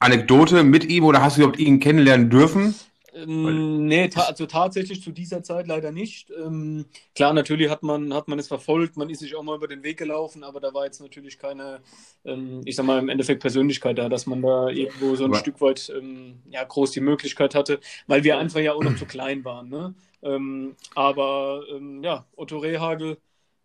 Anekdote 0.00 0.62
mit 0.62 0.84
ihm 0.84 1.04
oder 1.04 1.22
hast 1.22 1.36
du 1.36 1.42
überhaupt 1.42 1.58
ihn 1.58 1.80
kennenlernen 1.80 2.30
dürfen? 2.30 2.74
Ähm, 3.14 3.86
nee, 3.86 4.08
ta 4.08 4.22
also 4.22 4.46
tatsächlich 4.46 5.02
zu 5.02 5.10
dieser 5.10 5.42
Zeit 5.42 5.66
leider 5.66 5.90
nicht. 5.90 6.30
Ähm, 6.30 6.86
klar, 7.14 7.32
natürlich 7.32 7.68
hat 7.68 7.82
man, 7.82 8.14
hat 8.14 8.28
man 8.28 8.38
es 8.38 8.48
verfolgt, 8.48 8.96
man 8.96 9.10
ist 9.10 9.20
sich 9.20 9.34
auch 9.34 9.42
mal 9.42 9.56
über 9.56 9.66
den 9.66 9.82
Weg 9.82 9.98
gelaufen, 9.98 10.44
aber 10.44 10.60
da 10.60 10.72
war 10.72 10.84
jetzt 10.84 11.00
natürlich 11.00 11.38
keine, 11.38 11.80
ähm, 12.24 12.62
ich 12.64 12.76
sag 12.76 12.86
mal, 12.86 12.98
im 12.98 13.08
Endeffekt 13.08 13.40
Persönlichkeit 13.40 13.98
da, 13.98 14.08
dass 14.08 14.26
man 14.26 14.42
da 14.42 14.68
irgendwo 14.68 15.16
so 15.16 15.24
ein 15.24 15.30
aber 15.30 15.40
Stück 15.40 15.60
weit 15.60 15.92
ähm, 15.96 16.42
ja, 16.48 16.62
groß 16.62 16.92
die 16.92 17.00
Möglichkeit 17.00 17.54
hatte, 17.54 17.80
weil 18.06 18.24
wir 18.24 18.38
einfach 18.38 18.60
ja 18.60 18.74
auch 18.74 18.84
noch 18.84 18.96
zu 18.96 19.06
klein 19.06 19.44
waren. 19.44 19.68
Ne? 19.68 19.94
Ähm, 20.22 20.76
aber 20.94 21.62
ja, 22.02 22.26
Otto 22.36 22.58
Rehagel, 22.58 23.18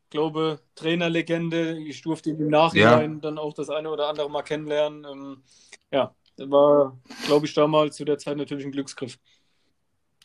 glaube, 0.10 0.60
Trainerlegende, 0.76 1.80
ich 1.80 2.02
durfte 2.02 2.30
ihn 2.30 2.40
im 2.40 2.50
Nachhinein 2.50 3.14
ja. 3.16 3.20
dann 3.20 3.38
auch 3.38 3.54
das 3.54 3.70
eine 3.70 3.90
oder 3.90 4.08
andere 4.08 4.30
mal 4.30 4.44
kennenlernen. 4.44 5.44
ja, 5.92 6.14
war, 6.38 6.98
glaube 7.26 7.46
ich, 7.46 7.54
damals 7.54 7.96
zu 7.96 8.06
der 8.06 8.18
Zeit 8.18 8.38
natürlich 8.38 8.66
ein 8.66 8.72
Glücksgriff. 8.72 9.18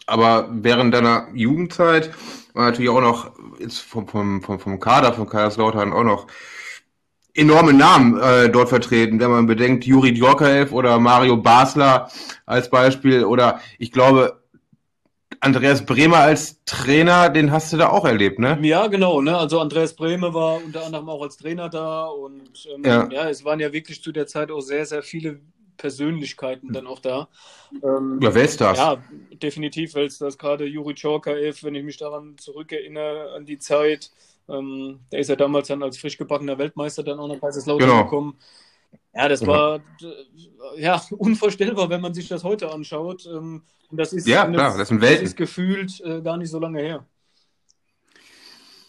Aber 0.07 0.49
während 0.51 0.95
deiner 0.95 1.29
Jugendzeit 1.35 2.11
war 2.55 2.67
natürlich 2.67 2.91
auch 2.91 3.03
noch 3.03 3.33
jetzt 3.59 3.81
vom, 3.81 4.09
vom, 4.09 4.43
vom, 4.43 4.59
vom 4.59 4.81
Kader 4.81 5.13
von 5.13 5.29
Kaiserslautern 5.29 5.93
auch 5.93 6.05
noch 6.05 6.27
enorme 7.35 7.73
Namen 7.73 8.19
äh, 8.19 8.49
dort 8.49 8.69
vertreten, 8.71 9.21
wenn 9.21 9.31
man 9.31 9.47
bedenkt, 9.47 9.85
Juri 9.85 10.13
Djorkaev 10.13 10.73
oder 10.73 10.99
Mario 10.99 11.37
Basler 11.37 12.11
als 12.47 12.71
Beispiel 12.71 13.25
oder 13.25 13.61
ich 13.79 13.93
glaube, 13.93 14.43
Andreas 15.41 15.85
Bremer 15.85 16.19
als 16.19 16.65
Trainer, 16.65 17.29
den 17.29 17.53
hast 17.53 17.73
du 17.73 17.77
da 17.77 17.91
auch 17.91 18.05
erlebt, 18.05 18.39
ne? 18.41 18.59
Ja, 18.63 18.89
genau. 18.89 19.21
Ne? 19.21 19.37
Also 19.37 19.61
Andreas 19.61 19.95
Bremer 19.95 20.35
war 20.35 20.57
unter 20.65 20.85
anderem 20.85 21.09
auch 21.09 21.23
als 21.23 21.37
Trainer 21.37 21.69
da 21.69 22.07
und 22.07 22.67
ähm, 22.75 22.83
ja. 22.85 23.09
ja. 23.09 23.29
es 23.29 23.45
waren 23.45 23.61
ja 23.61 23.73
wirklich 23.73 24.03
zu 24.03 24.11
der 24.11 24.27
Zeit 24.27 24.51
auch 24.51 24.61
sehr, 24.61 24.85
sehr 24.85 25.03
viele 25.03 25.41
Persönlichkeiten 25.79 26.73
dann 26.73 26.87
auch 26.87 26.99
da. 26.99 27.29
Ähm, 27.83 28.21
ja, 28.23 28.35
wer 28.35 28.45
ist 28.45 28.61
das? 28.61 28.77
Ja, 28.77 29.03
definitiv 29.43 29.95
Weltstars. 29.95 30.37
Gerade 30.37 30.67
Juri 30.67 30.95
Chorkaev, 30.95 31.63
wenn 31.65 31.75
ich 31.75 31.85
mich 31.85 31.97
daran 31.97 32.37
zurückerinnere, 32.37 33.33
an 33.35 33.47
die 33.47 33.59
Zeit. 33.59 34.11
Ähm, 34.49 35.01
der 35.11 35.21
ist 35.21 35.29
ja 35.29 35.37
damals 35.37 35.69
dann 35.69 35.83
als 35.83 35.99
frisch 35.99 36.19
gebackener 36.19 36.59
Weltmeister 36.59 37.03
dann 37.03 37.19
auch 37.19 37.29
nach 37.29 37.41
Kaiserslautern 37.41 37.89
genau. 37.89 38.05
gekommen. 38.05 38.37
Ja, 39.15 39.29
das 39.29 39.41
genau. 39.41 39.53
war 39.53 39.81
ja 40.77 41.01
unvorstellbar, 41.11 41.89
wenn 41.91 42.01
man 42.01 42.15
sich 42.15 42.29
das 42.29 42.45
heute 42.45 42.71
anschaut. 42.71 43.27
Ähm, 43.27 43.63
das 43.91 44.13
ist, 44.13 44.27
ja, 44.27 44.47
klar, 44.47 44.77
das, 44.77 44.91
ist 44.91 45.03
das 45.03 45.21
ist 45.23 45.37
gefühlt 45.37 46.01
äh, 46.01 46.21
gar 46.21 46.37
nicht 46.37 46.51
so 46.51 46.59
lange 46.59 46.81
her. 46.81 47.07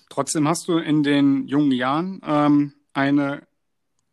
Trotzdem 0.10 0.48
hast 0.48 0.68
du 0.68 0.78
in 0.78 1.04
den 1.04 1.48
jungen 1.48 1.72
Jahren 1.72 2.22
ähm, 2.26 2.74
eine 2.94 3.48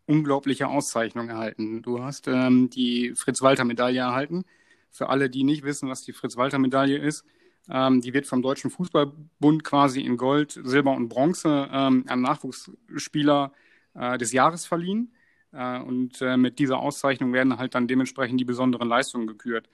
unglaubliche 0.06 0.68
Auszeichnung 0.68 1.28
erhalten. 1.28 1.82
Du 1.82 2.02
hast 2.02 2.28
ähm, 2.28 2.70
die 2.70 3.14
Fritz-Walter-Medaille 3.14 4.00
erhalten. 4.00 4.44
Für 4.90 5.08
alle, 5.08 5.28
die 5.28 5.44
nicht 5.44 5.64
wissen, 5.64 5.88
was 5.88 6.02
die 6.02 6.12
Fritz-Walter-Medaille 6.12 6.98
ist, 6.98 7.24
ähm, 7.68 8.00
die 8.00 8.14
wird 8.14 8.26
vom 8.26 8.42
Deutschen 8.42 8.70
Fußballbund 8.70 9.64
quasi 9.64 10.00
in 10.00 10.16
Gold, 10.16 10.58
Silber 10.62 10.92
und 10.92 11.08
Bronze 11.08 11.68
ähm, 11.72 12.04
an 12.06 12.20
Nachwuchsspieler 12.20 13.52
äh, 13.94 14.18
des 14.18 14.32
Jahres 14.32 14.64
verliehen. 14.66 15.12
Äh, 15.52 15.80
und 15.80 16.22
äh, 16.22 16.36
mit 16.36 16.58
dieser 16.58 16.78
Auszeichnung 16.78 17.32
werden 17.32 17.58
halt 17.58 17.74
dann 17.74 17.88
dementsprechend 17.88 18.40
die 18.40 18.44
besonderen 18.44 18.88
Leistungen 18.88 19.26
gekürt. 19.26 19.68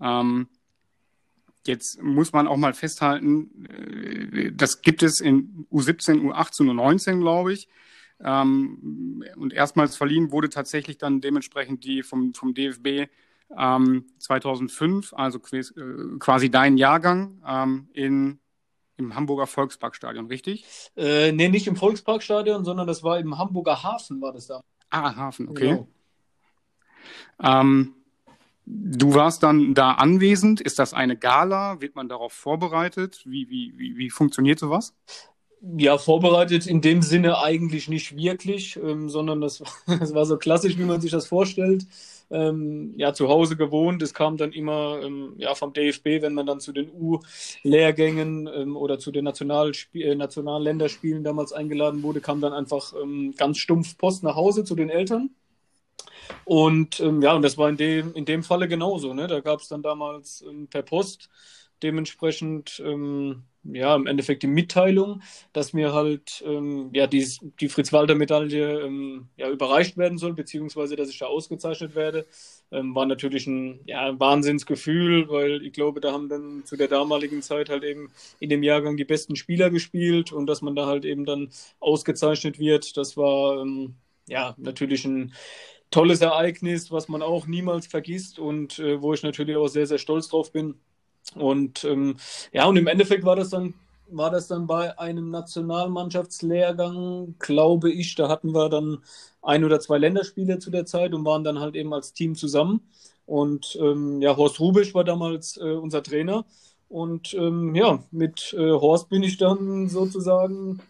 Ähm, 0.00 0.48
Jetzt 1.66 2.00
muss 2.02 2.32
man 2.32 2.46
auch 2.46 2.56
mal 2.56 2.74
festhalten, 2.74 3.66
äh, 3.66 4.52
das 4.52 4.82
gibt 4.82 5.02
es 5.02 5.20
in 5.20 5.66
U17, 5.70 6.20
U18 6.20 6.70
und 6.70 6.78
U19, 6.78 7.20
glaube 7.20 7.52
ich. 7.52 7.68
Ähm, 8.22 9.24
und 9.36 9.52
erstmals 9.52 9.96
verliehen 9.96 10.32
wurde 10.32 10.48
tatsächlich 10.48 10.98
dann 10.98 11.20
dementsprechend 11.20 11.84
die 11.84 12.02
vom, 12.02 12.32
vom 12.34 12.54
DFB 12.54 13.10
ähm, 13.56 14.06
2005, 14.18 15.12
also 15.14 15.38
äh, 15.52 15.62
quasi 16.18 16.50
dein 16.50 16.76
Jahrgang 16.76 17.42
ähm, 17.46 17.88
in, 17.92 18.38
im 18.96 19.14
Hamburger 19.14 19.46
Volksparkstadion, 19.46 20.26
richtig? 20.26 20.64
Äh, 20.96 21.32
nee, 21.32 21.48
nicht 21.48 21.66
im 21.66 21.76
Volksparkstadion, 21.76 22.64
sondern 22.64 22.86
das 22.86 23.02
war 23.02 23.18
im 23.18 23.38
Hamburger 23.38 23.82
Hafen, 23.82 24.20
war 24.20 24.32
das 24.32 24.46
da. 24.46 24.62
Ah, 24.90 25.14
Hafen, 25.14 25.48
okay. 25.48 25.68
Genau. 25.68 25.88
Ähm, 27.42 27.94
du 28.64 29.14
warst 29.14 29.42
dann 29.42 29.74
da 29.74 29.92
anwesend. 29.92 30.60
Ist 30.60 30.78
das 30.78 30.94
eine 30.94 31.16
Gala? 31.16 31.80
Wird 31.80 31.94
man 31.94 32.08
darauf 32.08 32.32
vorbereitet? 32.32 33.22
Wie, 33.26 33.48
wie, 33.50 33.74
wie, 33.76 33.96
wie 33.96 34.10
funktioniert 34.10 34.58
sowas? 34.58 34.94
Ja, 35.78 35.98
vorbereitet 35.98 36.66
in 36.66 36.80
dem 36.80 37.02
Sinne 37.02 37.38
eigentlich 37.38 37.88
nicht 37.88 38.16
wirklich, 38.16 38.76
ähm, 38.76 39.08
sondern 39.08 39.40
das, 39.40 39.62
das 39.86 40.14
war 40.14 40.24
so 40.24 40.36
klassisch, 40.36 40.78
wie 40.78 40.84
man 40.84 41.00
sich 41.00 41.10
das 41.10 41.26
vorstellt. 41.26 41.86
Ähm, 42.30 42.94
ja, 42.96 43.12
zu 43.14 43.28
Hause 43.28 43.56
gewohnt. 43.56 44.02
Es 44.02 44.12
kam 44.14 44.36
dann 44.36 44.52
immer 44.52 45.00
ähm, 45.02 45.34
ja, 45.38 45.54
vom 45.54 45.72
DFB, 45.72 46.22
wenn 46.22 46.34
man 46.34 46.46
dann 46.46 46.60
zu 46.60 46.72
den 46.72 46.90
U-Lehrgängen 46.90 48.48
ähm, 48.52 48.76
oder 48.76 48.98
zu 48.98 49.12
den 49.12 49.24
Nationalsp 49.24 49.94
äh, 49.94 50.14
Nationalländerspielen 50.14 51.22
damals 51.24 51.52
eingeladen 51.52 52.02
wurde, 52.02 52.20
kam 52.20 52.40
dann 52.40 52.52
einfach 52.52 52.92
ähm, 53.00 53.34
ganz 53.36 53.58
stumpf 53.58 53.96
Post 53.96 54.24
nach 54.24 54.34
Hause 54.36 54.64
zu 54.64 54.74
den 54.74 54.90
Eltern. 54.90 55.30
Und 56.44 57.00
ähm, 57.00 57.22
ja, 57.22 57.34
und 57.34 57.42
das 57.42 57.58
war 57.58 57.68
in 57.68 57.76
dem, 57.76 58.12
in 58.14 58.24
dem 58.24 58.42
Falle 58.42 58.68
genauso. 58.68 59.14
Ne? 59.14 59.26
Da 59.28 59.40
gab 59.40 59.60
es 59.60 59.68
dann 59.68 59.82
damals 59.82 60.44
per 60.70 60.82
Post 60.82 61.28
dementsprechend 61.82 62.82
ähm, 62.84 63.44
ja 63.64 63.94
im 63.96 64.06
Endeffekt 64.06 64.42
die 64.42 64.46
Mitteilung, 64.48 65.22
dass 65.52 65.72
mir 65.72 65.92
halt 65.92 66.42
ähm, 66.46 66.90
ja 66.92 67.06
die, 67.06 67.26
die 67.60 67.68
Fritz-Walter-Medaille 67.68 68.80
ähm, 68.82 69.28
ja, 69.36 69.50
überreicht 69.50 69.96
werden 69.96 70.18
soll, 70.18 70.34
beziehungsweise 70.34 70.96
dass 70.96 71.08
ich 71.10 71.18
da 71.18 71.26
ausgezeichnet 71.26 71.94
werde. 71.94 72.26
Ähm, 72.70 72.94
war 72.94 73.06
natürlich 73.06 73.46
ein 73.46 73.80
ja, 73.86 74.18
Wahnsinnsgefühl, 74.18 75.28
weil 75.28 75.62
ich 75.64 75.72
glaube, 75.72 76.00
da 76.00 76.12
haben 76.12 76.28
dann 76.28 76.64
zu 76.64 76.76
der 76.76 76.88
damaligen 76.88 77.42
Zeit 77.42 77.68
halt 77.68 77.84
eben 77.84 78.10
in 78.40 78.50
dem 78.50 78.62
Jahrgang 78.62 78.96
die 78.96 79.04
besten 79.04 79.36
Spieler 79.36 79.70
gespielt 79.70 80.32
und 80.32 80.46
dass 80.46 80.62
man 80.62 80.74
da 80.76 80.86
halt 80.86 81.04
eben 81.04 81.24
dann 81.24 81.50
ausgezeichnet 81.80 82.58
wird, 82.58 82.96
das 82.96 83.16
war 83.16 83.60
ähm, 83.62 83.94
ja 84.28 84.54
natürlich 84.58 85.04
ein 85.04 85.32
tolles 85.90 86.20
Ereignis, 86.20 86.90
was 86.90 87.08
man 87.08 87.22
auch 87.22 87.46
niemals 87.46 87.86
vergisst 87.86 88.38
und 88.38 88.78
äh, 88.78 89.00
wo 89.00 89.14
ich 89.14 89.22
natürlich 89.22 89.56
auch 89.56 89.68
sehr, 89.68 89.86
sehr 89.86 89.98
stolz 89.98 90.28
drauf 90.28 90.52
bin. 90.52 90.74
Und 91.34 91.84
ähm, 91.84 92.16
ja, 92.52 92.66
und 92.66 92.76
im 92.76 92.86
Endeffekt 92.86 93.24
war 93.24 93.36
das 93.36 93.50
dann 93.50 93.74
war 94.08 94.30
das 94.30 94.48
dann 94.48 94.66
bei 94.66 94.98
einem 94.98 95.30
Nationalmannschaftslehrgang, 95.30 97.34
glaube 97.38 97.90
ich. 97.90 98.14
Da 98.14 98.28
hatten 98.28 98.54
wir 98.54 98.68
dann 98.68 98.98
ein 99.42 99.64
oder 99.64 99.80
zwei 99.80 99.98
Länderspiele 99.98 100.58
zu 100.58 100.70
der 100.70 100.86
Zeit 100.86 101.14
und 101.14 101.24
waren 101.24 101.44
dann 101.44 101.60
halt 101.60 101.76
eben 101.76 101.92
als 101.92 102.12
Team 102.12 102.34
zusammen. 102.34 102.80
Und 103.26 103.76
ähm, 103.80 104.20
ja, 104.22 104.36
Horst 104.36 104.60
Rubisch 104.60 104.94
war 104.94 105.04
damals 105.04 105.56
äh, 105.56 105.72
unser 105.72 106.02
Trainer. 106.02 106.44
Und 106.88 107.34
ähm, 107.34 107.74
ja, 107.74 107.98
mit 108.12 108.54
äh, 108.56 108.70
Horst 108.70 109.08
bin 109.08 109.22
ich 109.24 109.38
dann 109.38 109.88
sozusagen 109.88 110.80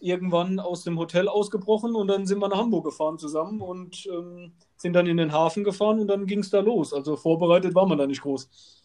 irgendwann 0.00 0.58
aus 0.58 0.82
dem 0.82 0.98
Hotel 0.98 1.28
ausgebrochen 1.28 1.94
und 1.94 2.08
dann 2.08 2.26
sind 2.26 2.40
wir 2.40 2.48
nach 2.48 2.58
Hamburg 2.58 2.86
gefahren 2.86 3.18
zusammen 3.18 3.60
und 3.60 4.08
ähm, 4.12 4.52
sind 4.76 4.94
dann 4.94 5.06
in 5.06 5.16
den 5.16 5.32
Hafen 5.32 5.62
gefahren 5.62 6.00
und 6.00 6.08
dann 6.08 6.26
ging 6.26 6.40
es 6.40 6.50
da 6.50 6.60
los. 6.60 6.92
Also 6.92 7.16
vorbereitet 7.16 7.74
war 7.74 7.86
man 7.86 7.98
da 7.98 8.06
nicht 8.06 8.22
groß. 8.22 8.81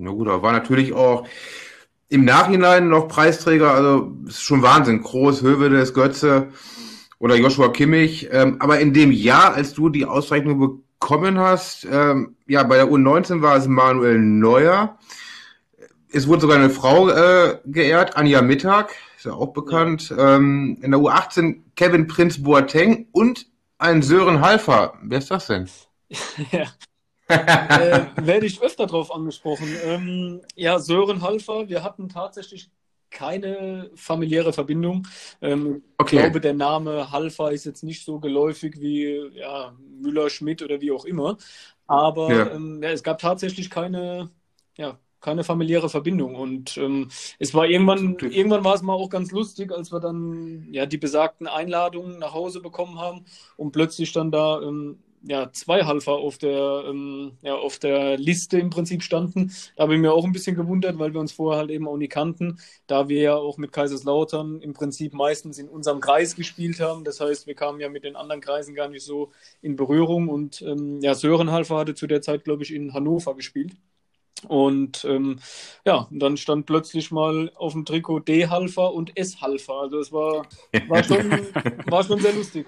Na 0.00 0.12
gut, 0.12 0.28
aber 0.28 0.42
war 0.42 0.52
natürlich 0.52 0.92
auch 0.92 1.26
im 2.08 2.24
Nachhinein 2.24 2.88
noch 2.88 3.08
Preisträger, 3.08 3.72
also 3.72 4.12
ist 4.26 4.42
schon 4.42 4.62
Wahnsinn. 4.62 5.02
Groß, 5.02 5.42
Hövedes, 5.42 5.92
Götze 5.92 6.48
oder 7.18 7.34
Joshua 7.34 7.68
Kimmich. 7.70 8.28
Ähm, 8.30 8.56
aber 8.60 8.78
in 8.78 8.94
dem 8.94 9.10
Jahr, 9.10 9.54
als 9.54 9.74
du 9.74 9.88
die 9.88 10.06
Auszeichnung 10.06 10.60
bekommen 10.60 11.38
hast, 11.38 11.86
ähm, 11.90 12.36
ja, 12.46 12.62
bei 12.62 12.76
der 12.76 12.86
U19 12.86 13.42
war 13.42 13.56
es 13.56 13.66
Manuel 13.66 14.20
Neuer. 14.20 14.96
Es 16.12 16.28
wurde 16.28 16.42
sogar 16.42 16.58
eine 16.58 16.70
Frau 16.70 17.08
äh, 17.08 17.58
geehrt, 17.66 18.16
Anja 18.16 18.40
Mittag, 18.40 18.94
ist 19.16 19.26
ja 19.26 19.32
auch 19.32 19.52
bekannt. 19.52 20.14
Ähm, 20.16 20.78
in 20.80 20.92
der 20.92 21.00
U18 21.00 21.62
Kevin 21.74 22.06
Prinz 22.06 22.40
Boateng 22.40 23.08
und 23.10 23.46
ein 23.78 24.02
Sören 24.02 24.42
Halfer. 24.42 24.94
Wer 25.02 25.18
ist 25.18 25.30
das 25.32 25.48
denn? 25.48 25.68
ja, 26.52 26.68
äh, 27.28 28.06
werde 28.16 28.46
ich 28.46 28.62
öfter 28.62 28.86
drauf 28.86 29.14
angesprochen. 29.14 29.68
Ähm, 29.84 30.40
ja, 30.54 30.78
Sören 30.78 31.22
Halfer, 31.22 31.68
wir 31.68 31.82
hatten 31.82 32.08
tatsächlich 32.08 32.70
keine 33.10 33.90
familiäre 33.94 34.52
Verbindung. 34.52 35.06
Ähm, 35.40 35.82
okay. 35.98 36.16
Ich 36.16 36.22
glaube, 36.22 36.40
der 36.40 36.54
Name 36.54 37.10
Halfer 37.10 37.52
ist 37.52 37.64
jetzt 37.64 37.82
nicht 37.82 38.04
so 38.04 38.18
geläufig 38.18 38.80
wie 38.80 39.30
ja, 39.34 39.74
Müller, 39.78 40.30
Schmidt 40.30 40.62
oder 40.62 40.80
wie 40.80 40.92
auch 40.92 41.04
immer. 41.04 41.36
Aber 41.86 42.32
ja. 42.32 42.50
Ähm, 42.50 42.82
ja, 42.82 42.90
es 42.90 43.02
gab 43.02 43.18
tatsächlich 43.18 43.70
keine, 43.70 44.30
ja, 44.76 44.98
keine 45.20 45.44
familiäre 45.44 45.88
Verbindung. 45.88 46.34
Und 46.34 46.76
ähm, 46.76 47.08
es 47.38 47.54
war 47.54 47.66
irgendwann, 47.66 48.16
irgendwann 48.20 48.64
war 48.64 48.74
es 48.74 48.82
mal 48.82 48.92
auch 48.92 49.08
ganz 49.08 49.32
lustig, 49.32 49.72
als 49.72 49.90
wir 49.90 50.00
dann 50.00 50.68
ja 50.72 50.86
die 50.86 50.98
besagten 50.98 51.46
Einladungen 51.46 52.18
nach 52.18 52.34
Hause 52.34 52.60
bekommen 52.60 52.98
haben 52.98 53.24
und 53.56 53.72
plötzlich 53.72 54.12
dann 54.12 54.30
da 54.30 54.60
ähm, 54.60 55.02
ja, 55.22 55.50
zwei 55.52 55.84
Halfer 55.84 56.12
auf 56.12 56.38
der, 56.38 56.84
ähm, 56.86 57.32
ja, 57.42 57.54
auf 57.54 57.78
der 57.78 58.16
Liste 58.16 58.58
im 58.58 58.70
Prinzip 58.70 59.02
standen. 59.02 59.52
Da 59.76 59.84
habe 59.84 59.94
ich 59.94 60.00
mir 60.00 60.12
auch 60.12 60.24
ein 60.24 60.32
bisschen 60.32 60.56
gewundert, 60.56 60.98
weil 60.98 61.12
wir 61.12 61.20
uns 61.20 61.32
vorher 61.32 61.60
halt 61.60 61.70
eben 61.70 61.88
auch 61.88 61.96
nie 61.96 62.08
kannten, 62.08 62.58
da 62.86 63.08
wir 63.08 63.20
ja 63.20 63.36
auch 63.36 63.58
mit 63.58 63.72
Kaiserslautern 63.72 64.60
im 64.60 64.72
Prinzip 64.72 65.14
meistens 65.14 65.58
in 65.58 65.68
unserem 65.68 66.00
Kreis 66.00 66.36
gespielt 66.36 66.80
haben. 66.80 67.04
Das 67.04 67.20
heißt, 67.20 67.46
wir 67.46 67.54
kamen 67.54 67.80
ja 67.80 67.88
mit 67.88 68.04
den 68.04 68.16
anderen 68.16 68.40
Kreisen 68.40 68.74
gar 68.74 68.88
nicht 68.88 69.04
so 69.04 69.32
in 69.62 69.76
Berührung 69.76 70.28
und 70.28 70.62
ähm, 70.62 71.00
ja, 71.02 71.14
Sören 71.14 71.50
Halfer 71.50 71.78
hatte 71.78 71.94
zu 71.94 72.06
der 72.06 72.22
Zeit, 72.22 72.44
glaube 72.44 72.62
ich, 72.62 72.72
in 72.72 72.94
Hannover 72.94 73.34
gespielt. 73.34 73.72
Und 74.46 75.04
ähm, 75.04 75.40
ja, 75.84 76.06
dann 76.10 76.36
stand 76.36 76.66
plötzlich 76.66 77.10
mal 77.10 77.50
auf 77.56 77.72
dem 77.72 77.84
Trikot 77.84 78.20
D-Halfer 78.20 78.92
und 78.92 79.16
S-Halfer. 79.16 79.74
Also 79.74 79.98
es 79.98 80.12
war, 80.12 80.46
war, 80.86 81.02
schon, 81.02 81.30
war 81.86 82.04
schon 82.04 82.20
sehr 82.20 82.32
lustig. 82.34 82.66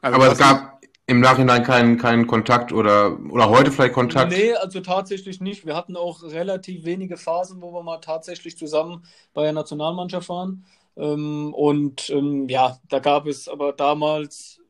Also 0.00 0.16
Aber 0.16 0.32
es 0.32 0.38
gab, 0.38 0.79
im 1.10 1.18
Nachhinein 1.18 1.64
keinen 1.64 1.98
keinen 1.98 2.28
Kontakt 2.28 2.72
oder, 2.72 3.18
oder 3.30 3.50
heute 3.50 3.72
vielleicht 3.72 3.94
Kontakt? 3.94 4.30
Nee, 4.30 4.54
also 4.54 4.80
tatsächlich 4.80 5.40
nicht. 5.40 5.66
Wir 5.66 5.74
hatten 5.74 5.96
auch 5.96 6.22
relativ 6.22 6.84
wenige 6.84 7.16
Phasen, 7.16 7.60
wo 7.60 7.72
wir 7.72 7.82
mal 7.82 7.98
tatsächlich 7.98 8.56
zusammen 8.56 9.04
bei 9.34 9.42
der 9.42 9.52
Nationalmannschaft 9.52 10.28
waren. 10.28 10.64
Ähm, 10.96 11.52
und 11.52 12.10
ähm, 12.10 12.48
ja, 12.48 12.78
da 12.88 13.00
gab 13.00 13.26
es 13.26 13.48
aber 13.48 13.72
damals, 13.72 14.60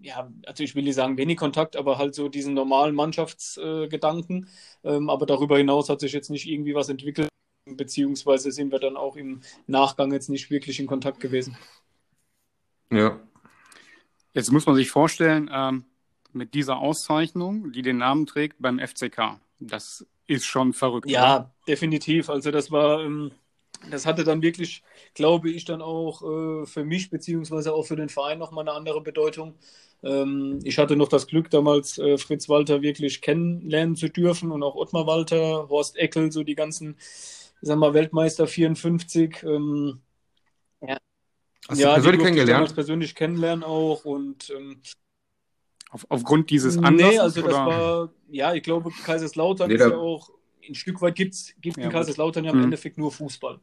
ja, 0.00 0.26
also 0.46 0.64
ich 0.64 0.74
will 0.74 0.84
nicht 0.84 0.94
sagen 0.94 1.18
wenig 1.18 1.36
Kontakt, 1.36 1.76
aber 1.76 1.98
halt 1.98 2.14
so 2.14 2.30
diesen 2.30 2.54
normalen 2.54 2.94
Mannschaftsgedanken. 2.94 4.48
Äh, 4.82 4.96
ähm, 4.96 5.10
aber 5.10 5.26
darüber 5.26 5.58
hinaus 5.58 5.90
hat 5.90 6.00
sich 6.00 6.12
jetzt 6.12 6.30
nicht 6.30 6.46
irgendwie 6.46 6.74
was 6.74 6.88
entwickelt, 6.88 7.28
beziehungsweise 7.66 8.52
sind 8.52 8.72
wir 8.72 8.78
dann 8.78 8.96
auch 8.96 9.16
im 9.16 9.42
Nachgang 9.66 10.12
jetzt 10.12 10.30
nicht 10.30 10.50
wirklich 10.50 10.80
in 10.80 10.86
Kontakt 10.86 11.20
gewesen. 11.20 11.58
Ja. 12.90 13.20
Jetzt 14.32 14.50
muss 14.50 14.64
man 14.64 14.76
sich 14.76 14.90
vorstellen, 14.90 15.50
ähm, 15.52 15.84
mit 16.34 16.54
dieser 16.54 16.78
Auszeichnung, 16.78 17.72
die 17.72 17.82
den 17.82 17.98
Namen 17.98 18.26
trägt 18.26 18.56
beim 18.60 18.78
FCK. 18.78 19.40
Das 19.58 20.06
ist 20.26 20.44
schon 20.46 20.72
verrückt. 20.72 21.10
Ja, 21.10 21.36
oder? 21.36 21.54
definitiv. 21.66 22.30
Also 22.30 22.50
das 22.50 22.70
war, 22.70 23.00
ähm, 23.04 23.32
das 23.90 24.06
hatte 24.06 24.24
dann 24.24 24.42
wirklich, 24.42 24.82
glaube 25.14 25.50
ich, 25.50 25.64
dann 25.64 25.82
auch 25.82 26.22
äh, 26.22 26.66
für 26.66 26.84
mich 26.84 27.10
beziehungsweise 27.10 27.72
auch 27.74 27.86
für 27.86 27.96
den 27.96 28.08
Verein 28.08 28.38
nochmal 28.38 28.68
eine 28.68 28.76
andere 28.76 29.00
Bedeutung. 29.00 29.54
Ähm, 30.02 30.60
ich 30.64 30.78
hatte 30.78 30.96
noch 30.96 31.08
das 31.08 31.26
Glück, 31.26 31.50
damals 31.50 31.98
äh, 31.98 32.16
Fritz 32.18 32.48
Walter 32.48 32.82
wirklich 32.82 33.20
kennenlernen 33.20 33.96
zu 33.96 34.08
dürfen 34.08 34.50
und 34.50 34.62
auch 34.62 34.74
Ottmar 34.76 35.06
Walter, 35.06 35.68
Horst 35.68 35.96
Eckel, 35.96 36.32
so 36.32 36.42
die 36.42 36.54
ganzen, 36.54 36.96
sagen 37.60 37.80
wir 37.80 37.88
mal, 37.88 37.94
Weltmeister 37.94 38.46
54. 38.46 39.42
Ähm, 39.42 40.00
ja, 40.80 40.98
Hast 41.68 41.78
ja, 41.78 41.88
du 41.88 41.94
persönlich 41.94 42.22
kennengelernt? 42.22 42.74
persönlich 42.74 43.14
kennenlernen 43.14 43.64
auch 43.64 44.04
und 44.04 44.50
ähm, 44.50 44.80
auf, 45.90 46.06
aufgrund 46.08 46.50
dieses 46.50 46.78
Anlasses? 46.78 47.12
Nee, 47.12 47.18
also 47.18 47.42
das 47.42 47.52
war, 47.52 48.10
ja, 48.30 48.54
ich 48.54 48.62
glaube, 48.62 48.90
Kaiserslautern 49.04 49.68
nee, 49.68 49.74
ist 49.74 49.80
ja 49.80 49.96
auch, 49.96 50.30
ein 50.68 50.74
Stück 50.74 51.00
weit 51.02 51.16
gibt's, 51.16 51.54
gibt 51.60 51.78
ja, 51.78 51.84
in 51.84 51.90
Kaiserslautern 51.90 52.44
ja 52.44 52.52
im 52.52 52.58
mhm. 52.58 52.64
Endeffekt 52.64 52.98
nur 52.98 53.10
Fußball. 53.10 53.58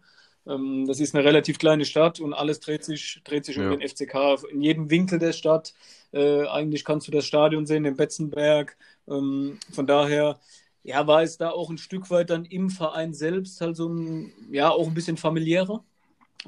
Ähm, 0.45 0.85
das 0.87 0.99
ist 0.99 1.15
eine 1.15 1.23
relativ 1.23 1.57
kleine 1.59 1.85
Stadt 1.85 2.19
und 2.19 2.33
alles 2.33 2.59
dreht 2.59 2.83
sich, 2.83 3.21
dreht 3.23 3.45
sich 3.45 3.57
ja. 3.57 3.69
um 3.69 3.77
den 3.77 3.87
FCK. 3.87 4.43
In 4.51 4.61
jedem 4.61 4.89
Winkel 4.89 5.19
der 5.19 5.33
Stadt, 5.33 5.73
äh, 6.11 6.45
eigentlich 6.47 6.85
kannst 6.85 7.07
du 7.07 7.11
das 7.11 7.25
Stadion 7.25 7.65
sehen, 7.65 7.83
den 7.83 7.97
Betzenberg. 7.97 8.77
Ähm, 9.07 9.59
von 9.71 9.87
daher, 9.87 10.39
ja, 10.83 11.05
war 11.07 11.23
es 11.23 11.37
da 11.37 11.49
auch 11.49 11.69
ein 11.69 11.77
Stück 11.77 12.09
weit 12.09 12.29
dann 12.29 12.45
im 12.45 12.69
Verein 12.69 13.13
selbst 13.13 13.59
halt 13.61 13.75
so 13.75 13.89
ein, 13.89 14.31
ja, 14.51 14.69
auch 14.69 14.87
ein 14.87 14.93
bisschen 14.93 15.17
familiärer. 15.17 15.83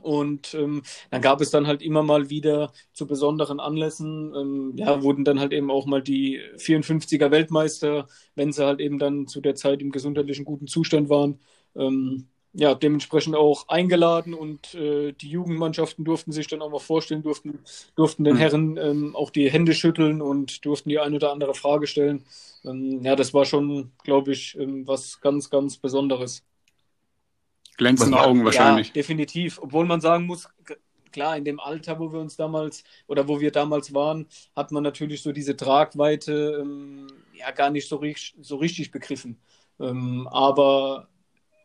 Und 0.01 0.53
ähm, 0.53 0.83
dann 1.11 1.21
gab 1.21 1.41
es 1.41 1.51
dann 1.51 1.67
halt 1.67 1.81
immer 1.81 2.03
mal 2.03 2.29
wieder 2.29 2.71
zu 2.93 3.07
besonderen 3.07 3.59
Anlässen, 3.59 4.33
ähm, 4.35 4.73
ja, 4.75 5.01
wurden 5.03 5.25
dann 5.25 5.39
halt 5.39 5.51
eben 5.51 5.71
auch 5.71 5.85
mal 5.85 6.01
die 6.01 6.39
54er 6.57 7.31
Weltmeister, 7.31 8.07
wenn 8.35 8.51
sie 8.51 8.65
halt 8.65 8.79
eben 8.79 8.99
dann 8.99 9.27
zu 9.27 9.41
der 9.41 9.55
Zeit 9.55 9.81
im 9.81 9.91
gesundheitlichen 9.91 10.45
guten 10.45 10.67
Zustand 10.67 11.09
waren, 11.09 11.39
ähm, 11.75 12.27
ja, 12.53 12.73
dementsprechend 12.73 13.35
auch 13.35 13.67
eingeladen 13.67 14.33
und 14.33 14.73
äh, 14.73 15.13
die 15.13 15.29
Jugendmannschaften 15.29 16.03
durften 16.03 16.31
sich 16.31 16.47
dann 16.47 16.61
auch 16.61 16.71
mal 16.71 16.79
vorstellen, 16.79 17.21
durften, 17.21 17.59
durften 17.95 18.23
den 18.23 18.35
mhm. 18.35 18.39
Herren 18.39 18.77
ähm, 18.77 19.15
auch 19.15 19.29
die 19.29 19.51
Hände 19.51 19.73
schütteln 19.73 20.21
und 20.21 20.65
durften 20.65 20.89
die 20.89 20.99
eine 20.99 21.17
oder 21.17 21.31
andere 21.31 21.53
Frage 21.53 21.85
stellen. 21.85 22.25
Ähm, 22.65 23.03
ja, 23.03 23.15
das 23.15 23.33
war 23.33 23.45
schon, 23.45 23.91
glaube 24.03 24.31
ich, 24.31 24.57
ähm, 24.59 24.87
was 24.87 25.21
ganz, 25.21 25.49
ganz 25.49 25.77
Besonderes. 25.77 26.43
Glänzende 27.79 28.19
Augen 28.19 28.43
wahrscheinlich. 28.43 28.87
Ja, 28.87 28.93
definitiv. 28.93 29.57
Obwohl 29.61 29.85
man 29.85 30.01
sagen 30.01 30.25
muss, 30.25 30.49
klar, 31.13 31.37
in 31.37 31.45
dem 31.45 31.61
Alter, 31.61 31.97
wo 31.97 32.11
wir 32.11 32.19
uns 32.19 32.35
damals 32.35 32.83
oder 33.07 33.29
wo 33.29 33.39
wir 33.39 33.51
damals 33.51 33.93
waren, 33.93 34.27
hat 34.53 34.73
man 34.73 34.83
natürlich 34.83 35.21
so 35.21 35.31
diese 35.31 35.55
Tragweite 35.55 36.59
ähm, 36.61 37.07
ja 37.33 37.51
gar 37.51 37.69
nicht 37.69 37.87
so, 37.87 37.95
richtig, 37.95 38.35
so 38.41 38.57
richtig 38.57 38.91
begriffen. 38.91 39.37
Ähm, 39.79 40.27
aber 40.27 41.07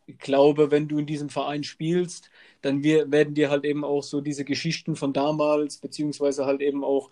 ich 0.07 0.19
glaube, 0.19 0.71
wenn 0.71 0.87
du 0.87 0.99
in 0.99 1.07
diesem 1.07 1.31
Verein 1.31 1.65
spielst, 1.65 2.31
dann 2.63 2.85
wir, 2.85 3.11
werden 3.11 3.35
dir 3.35 3.51
halt 3.51 3.65
eben 3.65 3.85
auch 3.85 4.05
so 4.05 4.21
diese 4.21 4.45
Geschichten 4.45 4.95
von 4.95 5.13
damals, 5.13 5.79
beziehungsweise 5.79 6.47
halt 6.47 6.61
eben 6.61 6.85
auch 6.85 7.11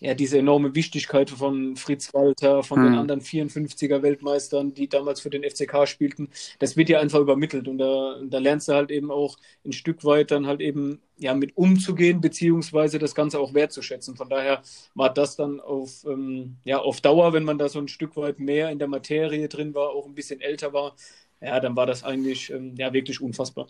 ja, 0.00 0.14
diese 0.14 0.38
enorme 0.38 0.74
Wichtigkeit 0.74 1.30
von 1.30 1.76
Fritz 1.76 2.14
Walter, 2.14 2.62
von 2.62 2.78
hm. 2.78 2.84
den 2.84 2.94
anderen 2.94 3.20
54er 3.20 4.02
Weltmeistern, 4.02 4.72
die 4.72 4.88
damals 4.88 5.20
für 5.20 5.30
den 5.30 5.42
FCK 5.42 5.88
spielten, 5.88 6.30
das 6.58 6.76
wird 6.76 6.88
dir 6.88 7.00
einfach 7.00 7.18
übermittelt 7.18 7.66
und 7.68 7.78
da, 7.78 8.20
da 8.24 8.38
lernst 8.38 8.68
du 8.68 8.74
halt 8.74 8.90
eben 8.90 9.10
auch 9.10 9.36
ein 9.64 9.72
Stück 9.72 10.04
weit 10.04 10.30
dann 10.30 10.46
halt 10.46 10.60
eben 10.60 11.00
ja 11.18 11.34
mit 11.34 11.56
umzugehen, 11.56 12.20
beziehungsweise 12.20 12.98
das 12.98 13.14
Ganze 13.14 13.40
auch 13.40 13.54
wertzuschätzen. 13.54 14.16
Von 14.16 14.28
daher 14.28 14.62
war 14.94 15.12
das 15.12 15.36
dann 15.36 15.60
auf, 15.60 16.04
ähm, 16.06 16.56
ja, 16.64 16.78
auf 16.78 17.00
Dauer, 17.00 17.32
wenn 17.32 17.44
man 17.44 17.58
da 17.58 17.68
so 17.68 17.80
ein 17.80 17.88
Stück 17.88 18.16
weit 18.16 18.38
mehr 18.38 18.70
in 18.70 18.78
der 18.78 18.88
Materie 18.88 19.48
drin 19.48 19.74
war, 19.74 19.90
auch 19.90 20.06
ein 20.06 20.14
bisschen 20.14 20.40
älter 20.40 20.72
war, 20.72 20.94
ja, 21.40 21.58
dann 21.60 21.76
war 21.76 21.86
das 21.86 22.04
eigentlich 22.04 22.50
ähm, 22.50 22.74
ja, 22.76 22.92
wirklich 22.92 23.20
unfassbar. 23.20 23.68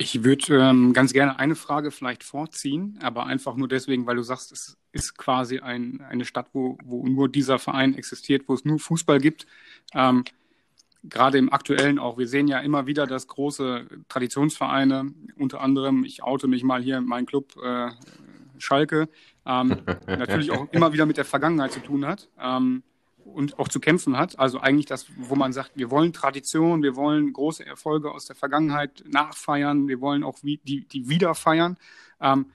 Ich 0.00 0.24
würde 0.24 0.56
ähm, 0.56 0.94
ganz 0.94 1.12
gerne 1.12 1.38
eine 1.38 1.54
Frage 1.54 1.90
vielleicht 1.90 2.24
vorziehen, 2.24 2.98
aber 3.02 3.26
einfach 3.26 3.54
nur 3.54 3.68
deswegen, 3.68 4.06
weil 4.06 4.16
du 4.16 4.22
sagst, 4.22 4.50
es 4.50 4.78
ist 4.92 5.18
quasi 5.18 5.58
ein, 5.58 6.00
eine 6.00 6.24
Stadt, 6.24 6.46
wo, 6.54 6.78
wo 6.82 7.06
nur 7.06 7.28
dieser 7.28 7.58
Verein 7.58 7.94
existiert, 7.94 8.44
wo 8.46 8.54
es 8.54 8.64
nur 8.64 8.78
Fußball 8.78 9.20
gibt. 9.20 9.46
Ähm, 9.92 10.24
Gerade 11.04 11.36
im 11.36 11.52
aktuellen 11.52 11.98
auch. 11.98 12.16
Wir 12.16 12.28
sehen 12.28 12.48
ja 12.48 12.60
immer 12.60 12.86
wieder, 12.86 13.06
dass 13.06 13.26
große 13.26 13.88
Traditionsvereine, 14.08 15.12
unter 15.36 15.60
anderem, 15.60 16.04
ich 16.04 16.22
oute 16.22 16.48
mich 16.48 16.64
mal 16.64 16.82
hier 16.82 16.96
in 16.96 17.04
meinem 17.04 17.26
Club 17.26 17.54
äh, 17.62 17.90
Schalke, 18.56 19.06
ähm, 19.44 19.82
natürlich 20.06 20.50
auch 20.50 20.66
immer 20.72 20.94
wieder 20.94 21.04
mit 21.04 21.18
der 21.18 21.26
Vergangenheit 21.26 21.72
zu 21.72 21.80
tun 21.80 22.06
hat. 22.06 22.30
Ähm, 22.40 22.82
und 23.32 23.58
auch 23.58 23.68
zu 23.68 23.80
kämpfen 23.80 24.16
hat. 24.16 24.38
Also 24.38 24.60
eigentlich 24.60 24.86
das, 24.86 25.06
wo 25.16 25.34
man 25.34 25.52
sagt, 25.52 25.72
wir 25.74 25.90
wollen 25.90 26.12
Tradition, 26.12 26.82
wir 26.82 26.96
wollen 26.96 27.32
große 27.32 27.64
Erfolge 27.64 28.12
aus 28.12 28.26
der 28.26 28.36
Vergangenheit 28.36 29.04
nachfeiern, 29.06 29.88
wir 29.88 30.00
wollen 30.00 30.22
auch 30.22 30.38
die, 30.42 30.86
die 30.86 31.08
wieder 31.08 31.34
feiern. 31.34 31.76
Ähm, 32.20 32.46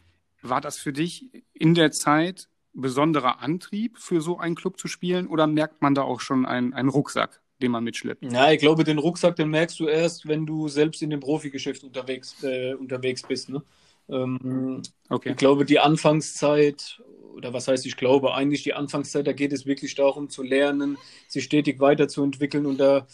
war 0.42 0.62
das 0.62 0.78
für 0.78 0.94
dich 0.94 1.30
in 1.54 1.74
der 1.74 1.92
Zeit 1.92 2.50
besonderer 2.74 3.42
Antrieb, 3.42 3.98
für 3.98 4.22
so 4.22 4.38
einen 4.38 4.56
Club 4.56 4.78
zu 4.78 4.88
spielen 4.88 5.28
oder 5.28 5.48
merkt 5.48 5.82
man 5.82 5.96
da 5.96 6.04
auch 6.04 6.20
schon 6.20 6.46
einen, 6.46 6.74
einen 6.74 6.90
Rucksack? 6.90 7.42
den 7.62 7.72
man 7.72 7.84
mitschleppt. 7.84 8.22
Ja, 8.32 8.52
ich 8.52 8.60
glaube, 8.60 8.84
den 8.84 8.98
Rucksack, 8.98 9.38
den 9.38 9.50
merkst 9.50 9.80
du 9.80 9.88
erst, 9.88 10.28
wenn 10.28 10.46
du 10.46 10.68
selbst 10.68 11.02
in 11.02 11.10
dem 11.10 11.20
Profigeschäft 11.20 11.84
unterwegs, 11.84 12.44
äh, 12.44 12.74
unterwegs 12.74 13.24
bist. 13.24 13.50
Ne? 13.50 13.64
Ähm, 14.10 14.82
okay. 15.10 15.32
Ich 15.32 15.38
glaube, 15.38 15.66
die 15.66 15.80
Anfangszeit 15.80 17.02
oder 17.36 17.54
was 17.54 17.68
heißt, 17.68 17.86
ich 17.86 17.98
glaube, 17.98 18.34
eigentlich 18.34 18.64
die 18.64 18.74
Anfangszeit, 18.74 19.28
da 19.28 19.34
geht 19.34 19.52
es 19.54 19.66
wirklich 19.66 19.94
darum 19.96 20.30
zu 20.30 20.42
lernen, 20.42 20.98
sich 21.28 21.44
stetig 21.44 21.80
weiterzuentwickeln 21.80 22.66
und 22.66 22.80
da, 22.80 23.08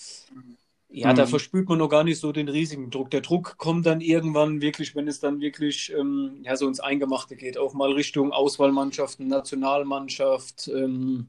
ja, 0.89 1.11
mhm. 1.11 1.15
da 1.15 1.25
verspürt 1.25 1.67
man 1.67 1.79
noch 1.79 1.89
gar 1.89 2.03
nicht 2.03 2.19
so 2.19 2.31
den 2.31 2.47
riesigen 2.47 2.91
Druck. 2.91 3.09
Der 3.09 3.21
Druck 3.21 3.57
kommt 3.57 3.85
dann 3.85 3.99
irgendwann 3.99 4.61
wirklich, 4.61 4.95
wenn 4.95 5.07
es 5.07 5.19
dann 5.19 5.41
wirklich 5.41 5.91
ähm, 5.97 6.41
ja, 6.43 6.55
so 6.55 6.67
ins 6.67 6.79
Eingemachte 6.79 7.35
geht, 7.35 7.57
auch 7.57 7.73
mal 7.73 7.91
Richtung 7.91 8.31
Auswahlmannschaften, 8.31 9.27
Nationalmannschaft, 9.27 10.67
ähm, 10.67 11.27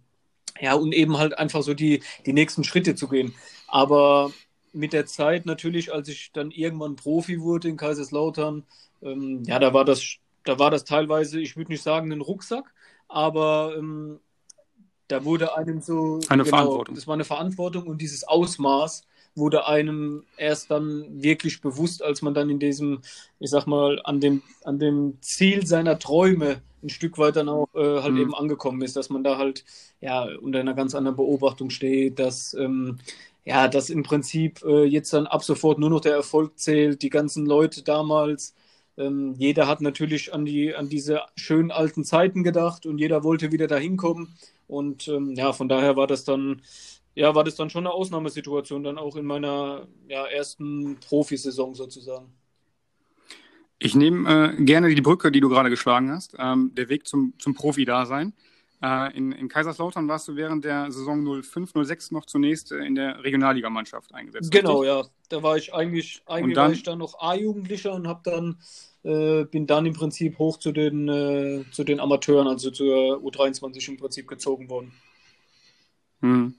ja, 0.60 0.74
und 0.74 0.92
eben 0.92 1.16
halt 1.16 1.38
einfach 1.38 1.62
so 1.62 1.72
die, 1.72 2.02
die 2.26 2.34
nächsten 2.34 2.62
Schritte 2.62 2.94
zu 2.94 3.08
gehen. 3.08 3.34
Aber 3.68 4.32
mit 4.74 4.92
der 4.92 5.06
Zeit 5.06 5.46
natürlich, 5.46 5.92
als 5.92 6.08
ich 6.08 6.30
dann 6.32 6.50
irgendwann 6.50 6.96
Profi 6.96 7.40
wurde 7.40 7.68
in 7.68 7.78
Kaiserslautern, 7.78 8.64
ähm, 9.02 9.42
ja, 9.46 9.58
da 9.58 9.74
war 9.74 9.84
das, 9.84 10.02
da 10.44 10.58
war 10.58 10.70
das 10.70 10.84
teilweise, 10.84 11.40
ich 11.40 11.56
würde 11.56 11.72
nicht 11.72 11.82
sagen, 11.82 12.12
ein 12.12 12.20
Rucksack, 12.20 12.72
aber 13.08 13.74
ähm, 13.76 14.20
da 15.08 15.24
wurde 15.24 15.56
einem 15.56 15.80
so. 15.80 16.20
Eine 16.28 16.44
genau, 16.44 16.56
Verantwortung. 16.56 16.94
Das 16.94 17.06
war 17.06 17.14
eine 17.14 17.24
Verantwortung 17.24 17.86
und 17.86 18.00
dieses 18.00 18.24
Ausmaß 18.24 19.06
wurde 19.34 19.66
einem 19.66 20.24
erst 20.36 20.70
dann 20.70 21.22
wirklich 21.22 21.60
bewusst, 21.60 22.02
als 22.02 22.22
man 22.22 22.34
dann 22.34 22.50
in 22.50 22.58
diesem, 22.58 23.00
ich 23.38 23.50
sag 23.50 23.66
mal, 23.66 24.00
an 24.04 24.20
dem, 24.20 24.42
an 24.64 24.78
dem 24.78 25.18
Ziel 25.20 25.66
seiner 25.66 25.98
Träume 25.98 26.62
ein 26.82 26.88
Stück 26.88 27.16
weit 27.18 27.36
dann 27.36 27.48
auch 27.48 27.68
äh, 27.74 28.02
halt 28.02 28.14
mhm. 28.14 28.20
eben 28.20 28.34
angekommen 28.34 28.82
ist, 28.82 28.96
dass 28.96 29.08
man 29.08 29.22
da 29.22 29.38
halt 29.38 29.64
ja 30.00 30.26
unter 30.40 30.60
einer 30.60 30.74
ganz 30.74 30.94
anderen 30.94 31.16
Beobachtung 31.16 31.70
steht, 31.70 32.18
dass 32.18 32.54
ähm, 32.54 32.98
ja, 33.44 33.68
dass 33.68 33.90
im 33.90 34.02
Prinzip 34.02 34.62
äh, 34.64 34.84
jetzt 34.84 35.12
dann 35.12 35.26
ab 35.26 35.42
sofort 35.44 35.78
nur 35.78 35.90
noch 35.90 36.00
der 36.00 36.14
Erfolg 36.14 36.58
zählt, 36.58 37.02
die 37.02 37.10
ganzen 37.10 37.46
Leute 37.46 37.82
damals 37.82 38.54
ähm, 38.96 39.34
jeder 39.38 39.66
hat 39.66 39.80
natürlich 39.80 40.34
an, 40.34 40.44
die, 40.44 40.74
an 40.74 40.88
diese 40.88 41.22
schönen 41.36 41.70
alten 41.70 42.04
Zeiten 42.04 42.42
gedacht 42.42 42.86
und 42.86 42.98
jeder 42.98 43.24
wollte 43.24 43.52
wieder 43.52 43.66
dahin 43.66 43.96
kommen. 43.96 44.34
Und 44.66 45.08
ähm, 45.08 45.34
ja, 45.34 45.52
von 45.52 45.68
daher 45.68 45.96
war 45.96 46.06
das 46.06 46.24
dann, 46.24 46.62
ja, 47.14 47.34
war 47.34 47.44
das 47.44 47.56
dann 47.56 47.70
schon 47.70 47.86
eine 47.86 47.94
Ausnahmesituation, 47.94 48.84
dann 48.84 48.98
auch 48.98 49.16
in 49.16 49.24
meiner 49.24 49.86
ja, 50.08 50.26
ersten 50.26 50.98
Profisaison 51.00 51.74
sozusagen. 51.74 52.32
Ich 53.78 53.94
nehme 53.94 54.54
äh, 54.56 54.64
gerne 54.64 54.94
die 54.94 55.02
Brücke, 55.02 55.32
die 55.32 55.40
du 55.40 55.48
gerade 55.48 55.70
geschlagen 55.70 56.12
hast, 56.12 56.36
ähm, 56.38 56.70
der 56.74 56.88
Weg 56.88 57.06
zum, 57.06 57.34
zum 57.38 57.54
Profi-Dasein. 57.54 58.32
Äh, 58.82 59.16
in, 59.16 59.30
in, 59.30 59.48
Kaiserslautern 59.48 60.08
warst 60.08 60.26
du 60.26 60.34
während 60.34 60.64
der 60.64 60.90
Saison 60.90 61.42
05, 61.42 61.72
06 61.84 62.10
noch 62.10 62.26
zunächst 62.26 62.72
äh, 62.72 62.78
in 62.78 62.96
der 62.96 63.22
Regionalligamannschaft 63.22 64.12
eingesetzt. 64.12 64.50
Genau, 64.50 64.80
richtig? 64.80 64.96
ja. 64.96 65.10
Da 65.28 65.42
war 65.44 65.56
ich 65.56 65.72
eigentlich, 65.72 66.22
eigentlich 66.26 66.56
dann, 66.56 66.64
war 66.64 66.72
ich 66.72 66.82
dann 66.82 66.98
noch 66.98 67.20
A-Jugendlicher 67.20 67.92
und 67.92 68.08
hab 68.08 68.24
dann, 68.24 68.56
äh, 69.04 69.44
bin 69.44 69.68
dann 69.68 69.86
im 69.86 69.92
Prinzip 69.92 70.36
hoch 70.38 70.58
zu 70.58 70.72
den, 70.72 71.08
äh, 71.08 71.64
zu 71.70 71.84
den 71.84 72.00
Amateuren, 72.00 72.48
also 72.48 72.72
zur 72.72 73.18
U23 73.18 73.88
im 73.88 73.98
Prinzip 73.98 74.26
gezogen 74.26 74.68
worden. 74.68 74.92
Hm. 76.20 76.54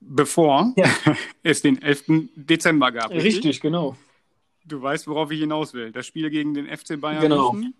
Bevor 0.00 0.74
ja. 0.76 0.90
es 1.44 1.62
den 1.62 1.80
11. 1.80 2.30
Dezember 2.34 2.90
gab. 2.90 3.12
Richtig? 3.12 3.36
richtig, 3.36 3.60
genau. 3.60 3.96
Du 4.64 4.82
weißt, 4.82 5.06
worauf 5.06 5.30
ich 5.30 5.38
hinaus 5.38 5.74
will. 5.74 5.92
Das 5.92 6.08
Spiel 6.08 6.28
gegen 6.28 6.54
den 6.54 6.66
FC 6.66 7.00
Bayern 7.00 7.22
genau. 7.22 7.52
München 7.52 7.74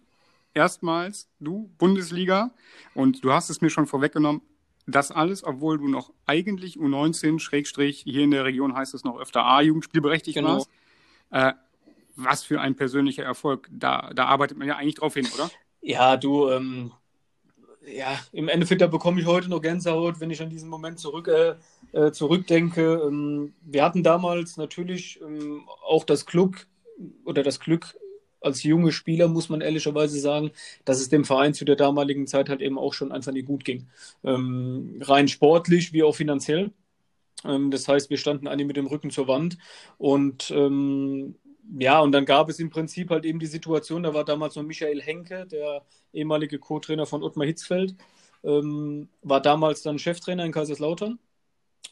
erstmals 0.57 1.29
du 1.39 1.71
Bundesliga 1.79 2.51
und 2.95 3.23
du 3.23 3.33
hast 3.33 3.51
es 3.51 3.61
mir 3.61 3.71
schon 3.71 3.87
vorweggenommen, 3.87 4.43
das 4.87 5.11
alles, 5.11 5.45
obwohl 5.45 5.79
du 5.79 5.89
noch 5.89 6.13
eigentlich 6.27 6.79
U19, 6.79 7.39
Schrägstrich, 7.41 8.01
hier 8.01 8.23
in 8.23 8.31
der 8.31 8.45
Region 8.45 8.75
heißt 8.75 8.95
es 8.95 9.05
noch 9.05 9.19
öfter 9.19 9.45
A-Jugendspielberechtigt 9.45 10.37
genau. 10.37 10.55
warst. 10.55 10.71
Äh, 11.31 11.53
was 12.17 12.45
für 12.45 12.61
ein 12.61 12.77
persönlicher 12.77 13.25
Erfolg. 13.25 13.69
Da, 13.71 14.11
da 14.15 14.25
arbeitet 14.27 14.57
man 14.57 14.67
ja 14.67 14.77
eigentlich 14.77 14.95
drauf 14.95 15.15
hin, 15.15 15.29
oder? 15.35 15.51
Ja, 15.83 16.17
du, 16.17 16.49
ähm, 16.49 16.93
ja, 17.87 18.19
im 18.33 18.49
Endeffekt, 18.49 18.81
da 18.81 18.87
bekomme 18.87 19.21
ich 19.21 19.27
heute 19.27 19.51
noch 19.51 19.61
Gänsehaut, 19.61 20.19
wenn 20.21 20.31
ich 20.31 20.41
an 20.41 20.49
diesen 20.49 20.71
Moment 20.71 20.99
zurück, 20.99 21.29
äh, 21.29 21.57
äh, 21.93 22.13
zurückdenke. 22.13 23.03
Ähm, 23.07 23.53
wir 23.61 23.85
hatten 23.85 24.03
damals 24.03 24.57
natürlich 24.57 25.21
ähm, 25.21 25.69
auch 25.87 26.05
das 26.05 26.25
Glück 26.25 26.67
oder 27.25 27.43
das 27.43 27.61
Glück, 27.61 27.97
als 28.47 28.63
junge 28.63 28.93
Spieler 28.93 29.29
muss 29.29 29.49
man 29.49 29.61
ehrlicherweise 29.61 30.19
sagen, 30.21 30.51
dass 30.85 31.01
es 31.01 31.09
dem 31.09 31.25
Verein 31.25 31.55
zu 31.55 31.65
der 31.65 31.77
damaligen 31.77 32.27
Zeit 32.27 32.49
halt 32.49 32.61
eben 32.63 32.79
auch 32.79 32.95
schon 32.95 33.13
einfach 33.13 33.33
nicht 33.33 33.47
gut 33.47 33.65
ging. 33.65 33.89
Ähm, 34.25 35.01
rein 35.03 35.29
sportlich 35.29 35.93
wie 35.93 36.03
auch 36.03 36.17
finanziell. 36.17 36.73
Ähm, 37.45 37.71
das 37.71 37.89
heißt, 37.89 38.11
wir 38.11 38.19
standen 38.19 38.49
eigentlich 38.49 38.67
mit 38.67 38.77
dem 38.77 38.87
Rücken 38.87 39.11
zur 39.11 39.29
Wand 39.29 39.59
und 39.99 40.51
ähm, 40.51 41.37
ja, 41.79 42.01
und 42.01 42.13
dann 42.13 42.25
gab 42.25 42.49
es 42.49 42.61
im 42.61 42.71
Prinzip 42.71 43.11
halt 43.11 43.25
eben 43.25 43.41
die 43.41 43.47
Situation, 43.47 44.03
da 44.05 44.15
war 44.15 44.25
damals 44.25 44.55
noch 44.57 44.63
Michael 44.63 45.03
Henke, 45.03 45.47
der 45.47 45.83
ehemalige 46.13 46.59
Co-Trainer 46.59 47.07
von 47.07 47.23
Ottmar 47.23 47.47
Hitzfeld, 47.47 47.97
ähm, 48.45 49.09
war 49.23 49.41
damals 49.43 49.83
dann 49.83 49.99
Cheftrainer 49.99 50.45
in 50.45 50.53
Kaiserslautern. 50.53 51.19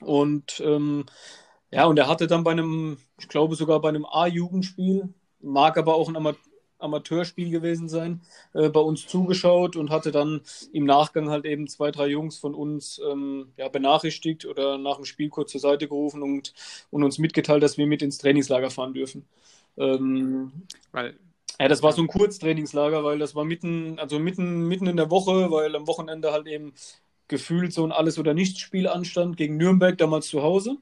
Und 0.00 0.60
ähm, 0.64 1.06
ja, 1.72 1.86
und 1.86 1.98
er 1.98 2.08
hatte 2.08 2.26
dann 2.26 2.44
bei 2.44 2.52
einem, 2.52 2.98
ich 3.18 3.28
glaube 3.28 3.56
sogar 3.56 3.80
bei 3.80 3.88
einem 3.88 4.06
A-Jugendspiel, 4.06 5.12
mag 5.44 5.78
aber 5.78 5.94
auch 5.94 6.08
ein 6.08 6.16
Ama 6.16 6.34
Amateurspiel 6.78 7.50
gewesen 7.50 7.88
sein, 7.88 8.20
äh, 8.52 8.68
bei 8.68 8.80
uns 8.80 9.06
zugeschaut 9.06 9.74
und 9.76 9.90
hatte 9.90 10.10
dann 10.10 10.42
im 10.72 10.84
Nachgang 10.84 11.30
halt 11.30 11.46
eben 11.46 11.66
zwei, 11.66 11.90
drei 11.90 12.08
Jungs 12.08 12.36
von 12.36 12.54
uns 12.54 13.00
ähm, 13.10 13.52
ja, 13.56 13.68
benachrichtigt 13.68 14.44
oder 14.44 14.76
nach 14.76 14.96
dem 14.96 15.06
Spiel 15.06 15.30
kurz 15.30 15.52
zur 15.52 15.60
Seite 15.60 15.88
gerufen 15.88 16.22
und, 16.22 16.52
und 16.90 17.02
uns 17.02 17.18
mitgeteilt, 17.18 17.62
dass 17.62 17.78
wir 17.78 17.86
mit 17.86 18.02
ins 18.02 18.18
Trainingslager 18.18 18.70
fahren 18.70 18.92
dürfen. 18.92 19.24
Ähm, 19.78 20.52
weil 20.92 21.18
ja, 21.60 21.68
das 21.68 21.82
war 21.82 21.92
so 21.92 22.02
ein 22.02 22.08
Kurztrainingslager, 22.08 23.04
weil 23.04 23.18
das 23.18 23.34
war 23.34 23.44
mitten, 23.44 23.98
also 23.98 24.18
mitten, 24.18 24.66
mitten 24.66 24.88
in 24.88 24.96
der 24.96 25.10
Woche, 25.10 25.50
weil 25.50 25.74
am 25.76 25.86
Wochenende 25.86 26.32
halt 26.32 26.46
eben 26.48 26.74
gefühlt 27.28 27.72
so 27.72 27.84
ein 27.84 27.92
Alles- 27.92 28.18
oder 28.18 28.34
Nichts-Spiel 28.34 28.88
anstand 28.88 29.36
gegen 29.36 29.56
Nürnberg, 29.56 29.96
damals 29.96 30.26
zu 30.28 30.42
Hause. 30.42 30.78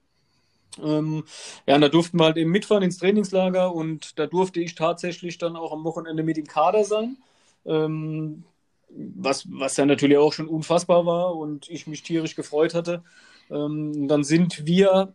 Ähm, 0.83 1.25
ja, 1.67 1.75
und 1.75 1.81
da 1.83 1.89
durften 1.89 2.19
wir 2.19 2.25
halt 2.25 2.37
eben 2.37 2.51
mitfahren 2.51 2.83
ins 2.83 2.99
Trainingslager 2.99 3.75
und 3.75 4.19
da 4.19 4.27
durfte 4.27 4.61
ich 4.61 4.75
tatsächlich 4.75 5.39
dann 5.39 5.57
auch 5.57 5.73
am 5.73 5.85
Wochenende 5.85 6.23
mit 6.23 6.39
im 6.39 6.47
Kader 6.47 6.85
sein. 6.85 7.19
Ähm, 7.67 8.45
was, 8.89 9.47
was 9.51 9.77
ja 9.77 9.87
natürlich 9.87 10.19
auch 10.19 10.33
schon 10.33 10.49
unfassbar 10.49 11.07
war 11.07 11.37
und 11.37 11.69
ich 11.71 11.87
mich 11.87 12.03
tierisch 12.03 12.37
gefreut 12.37 12.75
hatte. 12.75 13.03
Ähm, 13.51 14.09
dann 14.09 14.25
sind 14.25 14.67
wir 14.67 15.15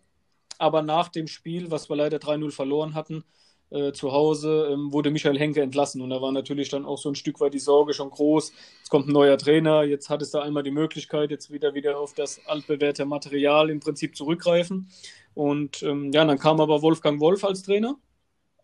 aber 0.57 0.81
nach 0.81 1.09
dem 1.09 1.27
Spiel, 1.27 1.71
was 1.71 1.89
wir 1.89 1.95
leider 1.95 2.19
3-0 2.19 2.51
verloren 2.51 2.95
hatten, 2.95 3.23
äh, 3.69 3.91
zu 3.91 4.11
Hause 4.11 4.69
ähm, 4.71 4.93
wurde 4.93 5.11
Michael 5.11 5.37
Henke 5.37 5.61
entlassen. 5.61 6.01
Und 6.01 6.09
da 6.09 6.21
war 6.21 6.31
natürlich 6.31 6.69
dann 6.69 6.85
auch 6.85 6.97
so 6.97 7.09
ein 7.09 7.15
Stück 7.15 7.39
weit 7.39 7.53
die 7.53 7.59
Sorge 7.59 7.93
schon 7.93 8.09
groß. 8.09 8.53
Jetzt 8.79 8.89
kommt 8.89 9.07
ein 9.07 9.13
neuer 9.13 9.37
Trainer, 9.37 9.83
jetzt 9.83 10.09
hat 10.09 10.21
es 10.21 10.31
da 10.31 10.41
einmal 10.41 10.63
die 10.63 10.71
Möglichkeit, 10.71 11.31
jetzt 11.31 11.51
wieder 11.51 11.73
wieder 11.73 11.99
auf 11.99 12.13
das 12.13 12.39
altbewährte 12.45 13.05
Material 13.05 13.69
im 13.69 13.79
Prinzip 13.79 14.15
zurückgreifen. 14.15 14.89
Und 15.33 15.83
ähm, 15.83 16.11
ja, 16.13 16.23
dann 16.25 16.39
kam 16.39 16.61
aber 16.61 16.81
Wolfgang 16.81 17.19
Wolf 17.19 17.43
als 17.43 17.63
Trainer. 17.63 17.95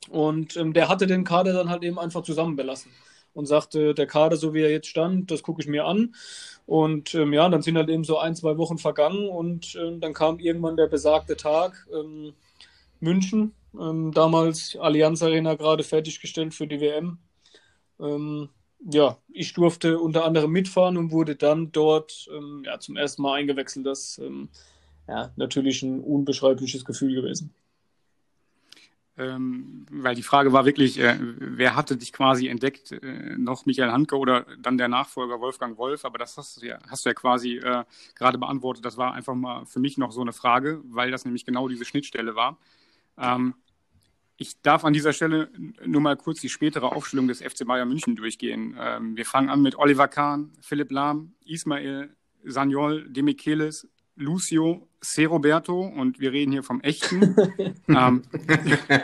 Und 0.10 0.58
ähm, 0.58 0.74
der 0.74 0.90
hatte 0.90 1.08
den 1.08 1.24
Kader 1.24 1.54
dann 1.54 1.70
halt 1.70 1.84
eben 1.84 2.00
einfach 2.00 2.24
zusammenbelassen 2.24 2.92
und 3.34 3.46
sagte, 3.46 3.94
der 3.94 4.08
Kader, 4.08 4.38
so 4.38 4.54
wie 4.54 4.62
er 4.62 4.72
jetzt 4.72 4.88
stand, 4.88 5.32
das 5.32 5.44
gucke 5.44 5.62
ich 5.62 5.68
mir 5.68 5.86
an. 5.86 6.16
Und 6.66 7.14
ähm, 7.16 7.34
ja, 7.34 7.48
dann 7.50 7.62
sind 7.62 7.78
halt 7.78 7.90
eben 7.90 8.04
so 8.04 8.18
ein, 8.18 8.36
zwei 8.36 8.58
Wochen 8.58 8.78
vergangen 8.78 9.28
und 9.28 9.76
ähm, 9.76 10.00
dann 10.00 10.14
kam 10.14 10.40
irgendwann 10.40 10.78
der 10.78 10.88
besagte 10.88 11.36
Tag. 11.36 11.88
Ähm, 11.94 12.34
München, 13.00 13.54
ähm, 13.80 14.12
damals 14.12 14.76
Allianz 14.76 15.22
Arena 15.22 15.56
gerade 15.56 15.84
fertiggestellt 15.84 16.54
für 16.54 16.68
die 16.68 16.80
WM. 16.80 17.18
Ähm, 18.00 18.50
ja, 18.86 19.18
ich 19.32 19.54
durfte 19.54 20.00
unter 20.00 20.26
anderem 20.26 20.52
mitfahren 20.52 20.98
und 20.98 21.12
wurde 21.12 21.36
dann 21.36 21.72
dort 21.72 22.28
ähm, 22.36 22.64
ja, 22.66 22.80
zum 22.80 22.98
ersten 22.98 23.22
Mal 23.22 23.36
eingewechselt. 23.36 23.86
Das 23.86 24.18
ähm, 24.18 24.50
ja, 25.08 25.32
natürlich 25.36 25.84
ein 25.84 26.02
unbeschreibliches 26.02 26.86
Gefühl 26.86 27.16
gewesen. 27.16 27.54
Ähm, 29.16 29.86
weil 29.92 30.16
die 30.16 30.24
Frage 30.24 30.54
war 30.54 30.66
wirklich, 30.66 31.00
äh, 31.00 31.18
wer 31.20 31.76
hatte 31.76 31.98
dich 31.98 32.12
quasi 32.14 32.48
entdeckt? 32.48 32.92
Äh, 32.94 33.38
noch 33.38 33.68
Michael 33.68 33.92
Handke 33.92 34.18
oder 34.18 34.48
dann 34.60 34.80
der 34.80 34.88
Nachfolger 34.88 35.40
Wolfgang 35.40 35.78
Wolf? 35.78 36.04
Aber 36.04 36.18
das 36.18 36.36
hast 36.38 36.62
du 36.62 36.66
ja, 36.66 36.80
hast 36.90 37.06
du 37.06 37.10
ja 37.10 37.14
quasi 37.14 37.58
äh, 37.58 37.84
gerade 38.16 38.40
beantwortet. 38.40 38.84
Das 38.86 38.98
war 38.98 39.14
einfach 39.14 39.36
mal 39.36 39.66
für 39.66 39.80
mich 39.80 40.00
noch 40.00 40.12
so 40.12 40.22
eine 40.22 40.34
Frage, 40.34 40.82
weil 40.86 41.12
das 41.12 41.26
nämlich 41.26 41.46
genau 41.46 41.68
diese 41.68 41.86
Schnittstelle 41.86 42.36
war. 42.36 42.58
Ähm, 43.18 43.54
ich 44.38 44.62
darf 44.62 44.84
an 44.84 44.94
dieser 44.94 45.14
Stelle 45.14 45.50
nur 45.86 46.02
mal 46.02 46.18
kurz 46.18 46.42
die 46.42 46.50
spätere 46.50 46.92
Aufstellung 46.92 47.28
des 47.28 47.42
FC 47.42 47.66
Bayern 47.66 47.88
München 47.88 48.16
durchgehen. 48.16 48.76
Ähm, 48.80 49.16
wir 49.16 49.26
fangen 49.26 49.50
an 49.50 49.62
mit 49.62 49.78
Oliver 49.78 50.08
Kahn, 50.08 50.52
Philipp 50.62 50.92
Lahm, 50.92 51.34
Ismail 51.46 52.16
Sanyol, 52.44 53.08
Demichelis, 53.10 53.88
Lucio, 54.16 54.88
C. 55.02 55.26
Roberto 55.26 55.82
und 55.82 56.20
wir 56.20 56.32
reden 56.32 56.52
hier 56.52 56.64
vom 56.64 56.82
echten. 56.82 57.36
ähm, 57.88 58.24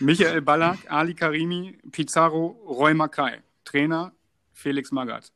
Michael 0.00 0.42
Ballack, 0.42 0.90
Ali 0.90 1.14
Karimi, 1.14 1.78
Pizarro, 1.90 2.60
Roy 2.66 2.94
Mackay. 2.94 3.38
Trainer 3.64 4.12
Felix 4.52 4.92
Magath. 4.92 5.32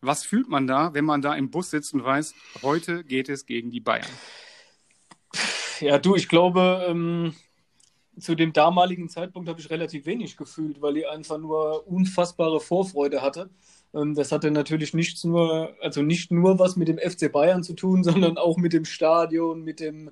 Was 0.00 0.24
fühlt 0.24 0.48
man 0.48 0.66
da, 0.66 0.94
wenn 0.94 1.04
man 1.04 1.22
da 1.22 1.34
im 1.34 1.50
Bus 1.50 1.70
sitzt 1.70 1.94
und 1.94 2.04
weiß, 2.04 2.34
heute 2.62 3.04
geht 3.04 3.28
es 3.28 3.46
gegen 3.46 3.70
die 3.70 3.80
Bayern? 3.80 4.06
Ja, 5.80 5.98
du, 5.98 6.14
ich 6.16 6.28
glaube, 6.28 6.86
ähm, 6.88 7.34
zu 8.18 8.34
dem 8.34 8.52
damaligen 8.52 9.08
Zeitpunkt 9.08 9.48
habe 9.48 9.60
ich 9.60 9.70
relativ 9.70 10.06
wenig 10.06 10.36
gefühlt, 10.36 10.80
weil 10.80 10.96
ich 10.96 11.08
einfach 11.08 11.38
nur 11.38 11.86
unfassbare 11.86 12.60
Vorfreude 12.60 13.22
hatte. 13.22 13.50
Ähm, 13.94 14.14
das 14.14 14.32
hatte 14.32 14.50
natürlich 14.50 14.94
nicht 14.94 15.22
nur, 15.24 15.74
also 15.80 16.02
nicht 16.02 16.30
nur 16.30 16.58
was 16.58 16.76
mit 16.76 16.88
dem 16.88 16.98
FC 16.98 17.30
Bayern 17.30 17.62
zu 17.62 17.74
tun, 17.74 18.04
sondern 18.04 18.38
auch 18.38 18.56
mit 18.56 18.72
dem 18.72 18.84
Stadion, 18.84 19.62
mit 19.62 19.80
dem, 19.80 20.10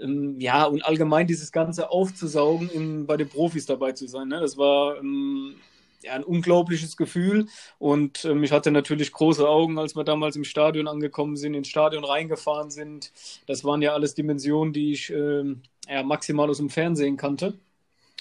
ähm, 0.00 0.38
ja, 0.40 0.64
und 0.64 0.84
allgemein 0.84 1.26
dieses 1.26 1.52
Ganze 1.52 1.90
aufzusaugen, 1.90 2.68
in, 2.70 3.06
bei 3.06 3.16
den 3.16 3.28
Profis 3.28 3.66
dabei 3.66 3.92
zu 3.92 4.06
sein. 4.06 4.28
Ne? 4.28 4.40
Das 4.40 4.56
war 4.58 4.98
ähm, 4.98 5.56
ja, 6.02 6.12
ein 6.12 6.24
unglaubliches 6.24 6.96
Gefühl. 6.96 7.46
Und 7.78 8.24
ähm, 8.24 8.42
ich 8.42 8.52
hatte 8.52 8.70
natürlich 8.70 9.12
große 9.12 9.48
Augen, 9.48 9.78
als 9.78 9.96
wir 9.96 10.04
damals 10.04 10.36
im 10.36 10.44
Stadion 10.44 10.88
angekommen 10.88 11.36
sind, 11.36 11.54
ins 11.54 11.68
Stadion 11.68 12.04
reingefahren 12.04 12.70
sind. 12.70 13.12
Das 13.46 13.64
waren 13.64 13.82
ja 13.82 13.92
alles 13.94 14.14
Dimensionen, 14.14 14.72
die 14.72 14.92
ich 14.92 15.10
ähm, 15.10 15.62
ja, 15.88 16.02
maximal 16.02 16.48
aus 16.50 16.58
dem 16.58 16.70
Fernsehen 16.70 17.16
kannte. 17.16 17.54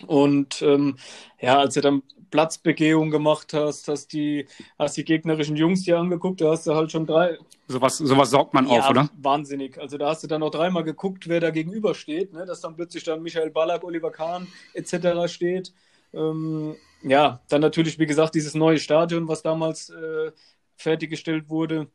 Und 0.08 0.62
ähm, 0.62 0.98
ja, 1.39 1.60
als 1.60 1.76
du 1.76 1.82
dann 1.82 2.02
Platzbegehung 2.32 3.12
gemacht 3.12 3.54
hast, 3.54 3.88
hast 3.89 4.13
die, 4.13 4.48
hast 4.80 4.98
die 4.98 5.04
gegnerischen 5.04 5.58
Jungs 5.58 5.84
dir 5.84 6.00
angeguckt, 6.00 6.41
da 6.41 6.52
hast 6.52 6.65
du 6.65 6.74
halt 6.74 6.91
schon 6.91 7.06
drei. 7.06 7.38
Sowas, 7.67 7.98
sowas 7.98 8.30
saugt 8.32 8.54
man 8.54 8.67
ja, 8.67 8.80
auf, 8.80 8.89
oder? 8.89 9.10
Wahnsinnig. 9.17 9.78
Also 9.78 9.98
da 9.98 10.10
hast 10.10 10.24
du 10.24 10.28
dann 10.28 10.39
noch 10.39 10.50
dreimal 10.50 10.84
geguckt, 10.84 11.28
wer 11.28 11.39
da 11.39 11.52
gegenübersteht, 11.52 12.34
ne? 12.34 12.46
dass 12.46 12.62
dann 12.62 12.76
plötzlich 12.76 13.04
dann 13.04 13.22
Michael 13.22 13.52
Ballack, 13.52 13.84
Oliver 13.84 14.12
Kahn 14.12 14.48
etc. 14.74 15.32
steht. 15.32 15.74
Ähm, 16.13 16.76
ja, 17.04 17.42
dann 17.50 17.62
natürlich, 17.62 18.00
wie 18.00 18.06
gesagt, 18.06 18.36
dieses 18.36 18.56
neue 18.56 18.80
Stadion, 18.80 19.28
was 19.28 19.42
damals 19.42 19.90
äh, 19.90 20.32
fertiggestellt 20.76 21.50
wurde. 21.50 21.88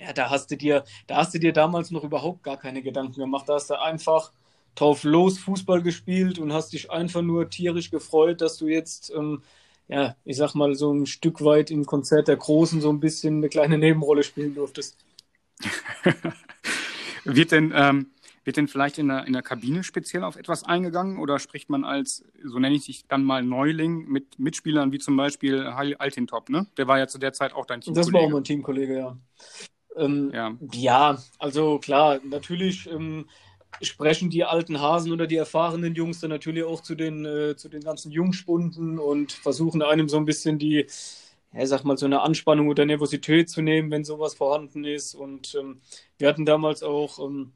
Ja, 0.00 0.12
da 0.12 0.30
hast 0.30 0.50
du 0.50 0.56
dir, 0.56 0.84
da 1.06 1.16
hast 1.16 1.34
du 1.34 1.38
dir 1.38 1.52
damals 1.52 1.90
noch 1.90 2.04
überhaupt 2.04 2.42
gar 2.42 2.56
keine 2.56 2.82
Gedanken 2.82 3.20
gemacht. 3.20 3.48
Da 3.48 3.54
hast 3.54 3.70
du 3.70 3.80
einfach 3.80 4.32
drauf 4.74 5.04
los 5.04 5.38
Fußball 5.38 5.82
gespielt 5.82 6.38
und 6.38 6.52
hast 6.52 6.72
dich 6.72 6.90
einfach 6.90 7.22
nur 7.22 7.50
tierisch 7.50 7.90
gefreut, 7.90 8.40
dass 8.40 8.56
du 8.56 8.68
jetzt, 8.68 9.12
ähm, 9.14 9.42
ja, 9.88 10.16
ich 10.24 10.36
sag 10.36 10.54
mal, 10.54 10.74
so 10.74 10.92
ein 10.92 11.06
Stück 11.06 11.44
weit 11.44 11.70
im 11.70 11.84
Konzert 11.84 12.28
der 12.28 12.36
Großen 12.36 12.80
so 12.80 12.90
ein 12.90 13.00
bisschen 13.00 13.38
eine 13.38 13.48
kleine 13.48 13.76
Nebenrolle 13.76 14.22
spielen 14.22 14.54
durftest. 14.54 14.96
wird 17.24 17.52
denn, 17.52 17.72
ähm, 17.74 18.10
wird 18.44 18.56
denn 18.56 18.68
vielleicht 18.68 18.98
in 18.98 19.08
der, 19.08 19.26
in 19.26 19.32
der 19.32 19.42
Kabine 19.42 19.84
speziell 19.84 20.24
auf 20.24 20.36
etwas 20.36 20.64
eingegangen 20.64 21.18
oder 21.18 21.38
spricht 21.38 21.70
man 21.70 21.84
als, 21.84 22.24
so 22.44 22.58
nenne 22.58 22.74
ich 22.74 22.86
dich 22.86 23.06
dann 23.06 23.24
mal 23.24 23.42
Neuling, 23.42 24.06
mit 24.08 24.38
Mitspielern 24.38 24.92
wie 24.92 24.98
zum 24.98 25.16
Beispiel 25.16 25.62
Altintop, 25.62 26.48
ne? 26.48 26.66
Der 26.76 26.88
war 26.88 26.98
ja 26.98 27.06
zu 27.06 27.18
der 27.18 27.32
Zeit 27.32 27.52
auch 27.52 27.66
dein 27.66 27.80
Teamkollege. 27.80 28.12
Das 28.12 28.20
war 28.20 28.26
auch 28.26 28.30
mein 28.30 28.44
Teamkollege, 28.44 28.98
ja. 28.98 29.16
Ähm, 29.96 30.30
ja. 30.34 30.56
ja. 30.72 31.22
also 31.38 31.78
klar, 31.78 32.20
natürlich 32.24 32.90
ähm, 32.90 33.26
sprechen 33.80 34.30
die 34.30 34.44
alten 34.44 34.80
Hasen 34.80 35.12
oder 35.12 35.26
die 35.26 35.36
erfahrenen 35.36 35.94
Jungs 35.94 36.20
dann 36.20 36.30
natürlich 36.30 36.64
auch 36.64 36.80
zu 36.80 36.94
den, 36.94 37.24
äh, 37.24 37.56
zu 37.56 37.68
den 37.68 37.82
ganzen 37.82 38.10
Jungspunden 38.10 38.98
und 38.98 39.32
versuchen 39.32 39.82
einem 39.82 40.08
so 40.08 40.16
ein 40.16 40.24
bisschen 40.24 40.58
die, 40.58 40.86
ja, 41.52 41.66
sag 41.66 41.84
mal, 41.84 41.96
so 41.96 42.06
eine 42.06 42.22
Anspannung 42.22 42.68
oder 42.68 42.84
Nervosität 42.84 43.48
zu 43.48 43.62
nehmen, 43.62 43.90
wenn 43.90 44.04
sowas 44.04 44.34
vorhanden 44.34 44.84
ist. 44.84 45.14
Und 45.14 45.54
ähm, 45.58 45.80
wir 46.18 46.28
hatten 46.28 46.44
damals 46.44 46.82
auch 46.82 47.18
ähm, 47.18 47.52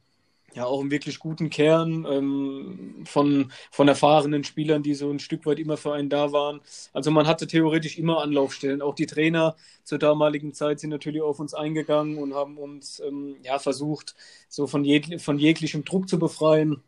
ja 0.56 0.64
auch 0.64 0.80
einen 0.80 0.90
wirklich 0.90 1.18
guten 1.18 1.50
Kern 1.50 2.06
ähm, 2.10 3.04
von, 3.04 3.52
von 3.70 3.88
erfahrenen 3.88 4.42
Spielern, 4.42 4.82
die 4.82 4.94
so 4.94 5.10
ein 5.10 5.18
Stück 5.18 5.44
weit 5.44 5.58
immer 5.58 5.76
für 5.76 5.92
einen 5.92 6.08
da 6.08 6.32
waren. 6.32 6.60
Also 6.94 7.10
man 7.10 7.26
hatte 7.26 7.46
theoretisch 7.46 7.98
immer 7.98 8.22
Anlaufstellen. 8.22 8.80
Auch 8.80 8.94
die 8.94 9.06
Trainer 9.06 9.54
zur 9.84 9.98
damaligen 9.98 10.54
Zeit 10.54 10.80
sind 10.80 10.90
natürlich 10.90 11.20
auf 11.20 11.40
uns 11.40 11.52
eingegangen 11.52 12.16
und 12.18 12.34
haben 12.34 12.56
uns 12.56 13.00
ähm, 13.00 13.36
ja 13.42 13.58
versucht, 13.58 14.16
so 14.48 14.66
von, 14.66 14.84
jeg 14.84 15.20
von 15.20 15.38
jeglichem 15.38 15.84
Druck 15.84 16.08
zu 16.08 16.18
befreien. 16.18 16.82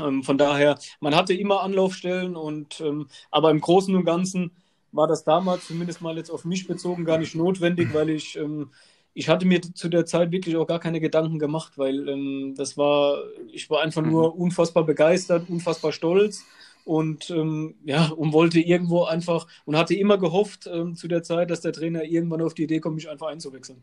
Ähm, 0.00 0.24
von 0.24 0.36
daher, 0.36 0.78
man 0.98 1.14
hatte 1.14 1.34
immer 1.34 1.62
Anlaufstellen 1.62 2.34
und 2.34 2.80
ähm, 2.80 3.06
aber 3.30 3.50
im 3.52 3.60
Großen 3.60 3.94
und 3.94 4.04
Ganzen 4.04 4.50
war 4.90 5.06
das 5.06 5.22
damals, 5.22 5.66
zumindest 5.68 6.00
mal 6.00 6.16
jetzt 6.16 6.30
auf 6.30 6.44
mich 6.44 6.66
bezogen, 6.66 7.04
gar 7.04 7.18
nicht 7.18 7.36
notwendig, 7.36 7.94
weil 7.94 8.10
ich 8.10 8.36
ähm, 8.36 8.70
ich 9.14 9.28
hatte 9.28 9.46
mir 9.46 9.62
zu 9.62 9.88
der 9.88 10.06
Zeit 10.06 10.32
wirklich 10.32 10.56
auch 10.56 10.66
gar 10.66 10.80
keine 10.80 11.00
Gedanken 11.00 11.38
gemacht, 11.38 11.78
weil 11.78 12.08
ähm, 12.08 12.54
das 12.56 12.76
war, 12.76 13.22
ich 13.52 13.70
war 13.70 13.80
einfach 13.80 14.02
mhm. 14.02 14.10
nur 14.10 14.36
unfassbar 14.36 14.84
begeistert, 14.84 15.48
unfassbar 15.48 15.92
stolz 15.92 16.44
und 16.84 17.30
ähm, 17.30 17.76
ja, 17.84 18.08
und 18.08 18.32
wollte 18.32 18.60
irgendwo 18.60 19.04
einfach 19.04 19.46
und 19.64 19.76
hatte 19.76 19.94
immer 19.94 20.18
gehofft 20.18 20.68
ähm, 20.70 20.96
zu 20.96 21.06
der 21.08 21.22
Zeit, 21.22 21.50
dass 21.50 21.60
der 21.60 21.72
Trainer 21.72 22.04
irgendwann 22.04 22.42
auf 22.42 22.54
die 22.54 22.64
Idee 22.64 22.80
kommt, 22.80 22.96
mich 22.96 23.08
einfach 23.08 23.28
einzuwechseln. 23.28 23.82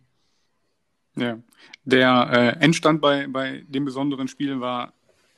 Ja, 1.16 1.40
der 1.84 2.30
äh, 2.60 2.64
Endstand 2.64 3.02
bei, 3.02 3.28
bei 3.28 3.64
dem 3.68 3.86
besonderen 3.86 4.28
Spiel 4.28 4.60
war 4.60 4.94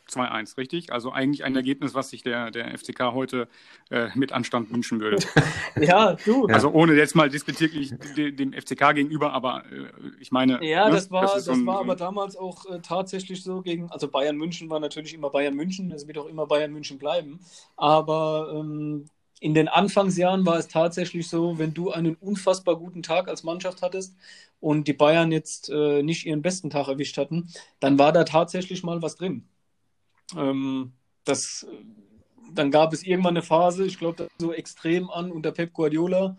2-1, 0.09 0.57
richtig? 0.57 0.91
Also 0.91 1.11
eigentlich 1.11 1.43
ein 1.43 1.55
Ergebnis, 1.55 1.93
was 1.93 2.09
sich 2.09 2.23
der, 2.23 2.51
der 2.51 2.77
FCK 2.77 3.13
heute 3.13 3.47
äh, 3.89 4.09
mit 4.15 4.31
Anstand 4.31 4.71
wünschen 4.71 4.99
würde. 4.99 5.17
ja, 5.79 6.15
du. 6.25 6.45
Also 6.47 6.71
ohne 6.71 6.93
jetzt 6.93 7.15
mal 7.15 7.29
despektierlich 7.29 7.93
dem 8.15 8.53
FCK 8.53 8.93
gegenüber, 8.95 9.33
aber 9.33 9.63
äh, 9.71 9.85
ich 10.19 10.31
meine. 10.31 10.63
Ja, 10.63 10.87
ne, 10.87 10.95
das 10.95 11.09
war, 11.11 11.23
das, 11.23 11.33
das 11.33 11.45
so 11.45 11.51
ein, 11.53 11.65
war 11.65 11.79
aber 11.79 11.95
damals 11.95 12.35
auch 12.35 12.65
äh, 12.65 12.79
tatsächlich 12.81 13.43
so 13.43 13.61
gegen, 13.61 13.89
also 13.89 14.07
Bayern 14.07 14.37
München 14.37 14.69
war 14.69 14.79
natürlich 14.79 15.13
immer 15.13 15.29
Bayern 15.29 15.55
München, 15.55 15.91
es 15.91 16.07
wird 16.07 16.17
auch 16.17 16.27
immer 16.27 16.45
Bayern 16.45 16.71
München 16.71 16.97
bleiben. 16.97 17.39
Aber 17.77 18.53
ähm, 18.55 19.05
in 19.43 19.53
den 19.53 19.67
Anfangsjahren 19.67 20.45
war 20.45 20.57
es 20.57 20.69
tatsächlich 20.69 21.27
so, 21.27 21.57
wenn 21.59 21.73
du 21.73 21.91
einen 21.91 22.15
unfassbar 22.15 22.77
guten 22.77 23.03
Tag 23.03 23.27
als 23.27 23.43
Mannschaft 23.43 23.81
hattest 23.81 24.15
und 24.61 24.87
die 24.87 24.93
Bayern 24.93 25.33
jetzt 25.33 25.69
äh, 25.69 26.01
nicht 26.01 26.25
ihren 26.25 26.41
besten 26.41 26.69
Tag 26.69 26.87
erwischt 26.87 27.17
hatten, 27.17 27.49
dann 27.81 27.99
war 27.99 28.13
da 28.13 28.23
tatsächlich 28.23 28.83
mal 28.83 29.01
was 29.01 29.17
drin. 29.17 29.45
Ähm, 30.35 30.93
das, 31.25 31.67
dann 32.53 32.71
gab 32.71 32.93
es 32.93 33.03
irgendwann 33.03 33.37
eine 33.37 33.41
Phase, 33.41 33.85
ich 33.85 33.97
glaube, 33.97 34.27
so 34.37 34.53
extrem 34.53 35.09
an 35.09 35.31
unter 35.31 35.51
Pep 35.51 35.73
Guardiola. 35.73 36.37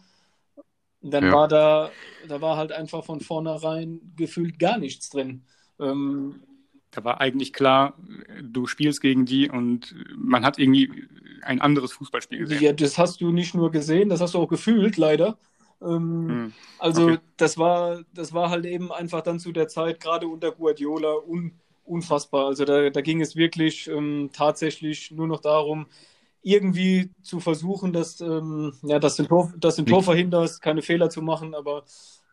Dann 1.00 1.26
ja. 1.26 1.32
war 1.32 1.48
da, 1.48 1.90
da 2.28 2.40
war 2.40 2.56
halt 2.56 2.72
einfach 2.72 3.04
von 3.04 3.20
vornherein 3.20 4.00
gefühlt 4.16 4.58
gar 4.58 4.78
nichts 4.78 5.10
drin. 5.10 5.44
Ähm, 5.78 6.42
da 6.90 7.04
war 7.04 7.20
eigentlich 7.20 7.52
klar, 7.52 7.98
du 8.42 8.66
spielst 8.66 9.00
gegen 9.00 9.26
die 9.26 9.50
und 9.50 9.94
man 10.16 10.44
hat 10.44 10.58
irgendwie 10.58 11.08
ein 11.42 11.60
anderes 11.60 11.92
Fußballspiel 11.92 12.38
gesehen. 12.38 12.62
Ja, 12.62 12.72
das 12.72 12.96
hast 12.96 13.20
du 13.20 13.32
nicht 13.32 13.54
nur 13.54 13.70
gesehen, 13.70 14.08
das 14.08 14.20
hast 14.20 14.34
du 14.34 14.38
auch 14.38 14.48
gefühlt, 14.48 14.96
leider. 14.96 15.36
Ähm, 15.82 16.28
hm. 16.28 16.52
Also 16.78 17.04
okay. 17.04 17.18
das 17.36 17.58
war, 17.58 18.02
das 18.14 18.32
war 18.32 18.50
halt 18.50 18.64
eben 18.64 18.92
einfach 18.92 19.22
dann 19.22 19.38
zu 19.38 19.52
der 19.52 19.68
Zeit, 19.68 20.00
gerade 20.00 20.26
unter 20.26 20.52
Guardiola, 20.52 21.16
un, 21.26 21.60
unfassbar. 21.84 22.46
Also 22.46 22.64
da, 22.64 22.90
da 22.90 23.00
ging 23.00 23.20
es 23.20 23.36
wirklich 23.36 23.88
ähm, 23.88 24.30
tatsächlich 24.32 25.10
nur 25.10 25.26
noch 25.26 25.40
darum, 25.40 25.86
irgendwie 26.42 27.10
zu 27.22 27.40
versuchen, 27.40 27.92
dass, 27.92 28.20
ähm, 28.20 28.74
ja, 28.82 28.98
dass 28.98 29.16
du 29.16 29.24
Tor, 29.24 29.52
dass 29.56 29.76
du 29.76 29.82
Tor 29.82 30.02
verhinderst, 30.02 30.60
keine 30.60 30.82
Fehler 30.82 31.08
zu 31.10 31.22
machen. 31.22 31.54
Aber 31.54 31.84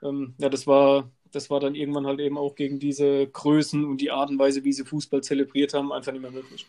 ähm, 0.04 0.34
ja, 0.38 0.50
das 0.50 0.68
war, 0.68 1.10
das 1.32 1.50
war 1.50 1.60
dann 1.60 1.76
irgendwann 1.76 2.06
halt 2.06 2.20
eben 2.20 2.38
auch 2.38 2.56
gegen 2.56 2.80
diese 2.80 3.28
Größen 3.28 3.86
und 3.86 4.02
die 4.02 4.12
Art 4.12 4.30
und 4.30 4.40
Weise, 4.40 4.64
wie 4.64 4.74
sie 4.74 4.84
Fußball 4.84 5.22
zelebriert 5.22 5.74
haben, 5.74 5.94
einfach 5.94 6.12
nicht 6.12 6.22
mehr 6.22 6.32
möglich. 6.32 6.68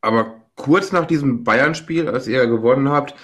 Aber 0.00 0.40
kurz 0.54 0.92
nach 0.92 1.06
diesem 1.06 1.44
Bayern-Spiel, 1.44 2.08
als 2.08 2.26
ihr 2.26 2.46
gewonnen 2.46 2.88
habt, 2.88 3.14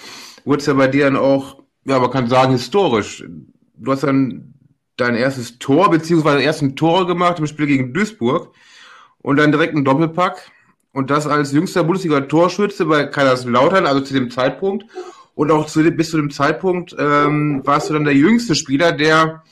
wurde 0.45 0.61
es 0.61 0.67
ja 0.67 0.75
bei 0.75 0.89
dir 0.89 1.05
dann 1.05 1.17
auch, 1.17 1.63
ja, 1.87 1.99
man 1.99 2.11
kann 2.11 2.29
sagen, 2.29 2.53
historisch. 2.53 3.25
Du 3.75 3.93
hast 3.93 4.03
dann 4.03 4.55
dein 4.97 5.15
erstes 5.15 5.59
Tor, 5.59 5.91
beziehungsweise 5.91 6.37
deine 6.37 6.47
ersten 6.47 6.77
Tore 6.77 7.07
gemacht 7.07 7.39
im 7.39 7.47
Spiel 7.47 7.67
gegen 7.67 7.93
Duisburg 7.93 8.55
und 9.19 9.37
dann 9.37 9.53
direkt 9.53 9.75
einen 9.75 9.85
Doppelpack. 9.85 10.51
Und 10.93 11.11
das 11.11 11.27
als 11.27 11.53
jüngster 11.53 11.85
Bundesliga-Torschütze 11.85 12.87
bei 12.87 13.05
Kaiserslautern, 13.05 13.87
also 13.87 14.01
zu 14.01 14.15
dem 14.15 14.31
Zeitpunkt. 14.31 14.87
Und 15.35 15.51
auch 15.51 15.67
zu, 15.67 15.83
bis 15.91 16.11
zu 16.11 16.17
dem 16.17 16.31
Zeitpunkt 16.31 16.97
ähm, 16.99 17.61
warst 17.65 17.91
du 17.91 17.93
dann 17.93 18.05
der 18.05 18.15
jüngste 18.15 18.55
Spieler, 18.55 18.93
der 18.93 19.43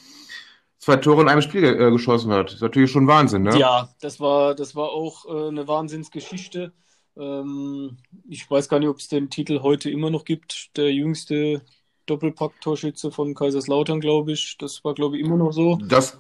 zwei 0.79 0.97
Tore 0.97 1.21
in 1.21 1.29
einem 1.29 1.43
Spiel 1.43 1.65
äh, 1.65 1.91
geschossen 1.91 2.33
hat. 2.33 2.47
Das 2.47 2.55
ist 2.55 2.63
natürlich 2.63 2.91
schon 2.91 3.07
Wahnsinn, 3.07 3.43
ne? 3.43 3.59
Ja, 3.59 3.91
das 4.01 4.21
war, 4.21 4.55
das 4.55 4.75
war 4.75 4.89
auch 4.89 5.27
äh, 5.27 5.49
eine 5.49 5.69
Wahnsinnsgeschichte. 5.69 6.73
Ähm, 7.19 7.99
ich 8.29 8.51
weiß 8.51 8.71
gar 8.71 8.79
nicht, 8.79 8.89
ob 8.89 8.99
es 8.99 9.09
den 9.09 9.29
Titel 9.29 9.61
heute 9.61 9.91
immer 9.91 10.09
noch 10.09 10.25
gibt. 10.25 10.77
Der 10.79 10.91
jüngste 10.93 11.61
Doppelpack-Torschütze 12.07 13.11
von 13.11 13.35
Kaiserslautern, 13.35 14.01
glaube 14.01 14.33
ich. 14.33 14.57
Das 14.59 14.85
war, 14.85 14.95
glaube 14.95 15.17
ich, 15.17 15.25
immer 15.25 15.37
noch 15.37 15.53
so. 15.53 15.79
Das 15.87 16.19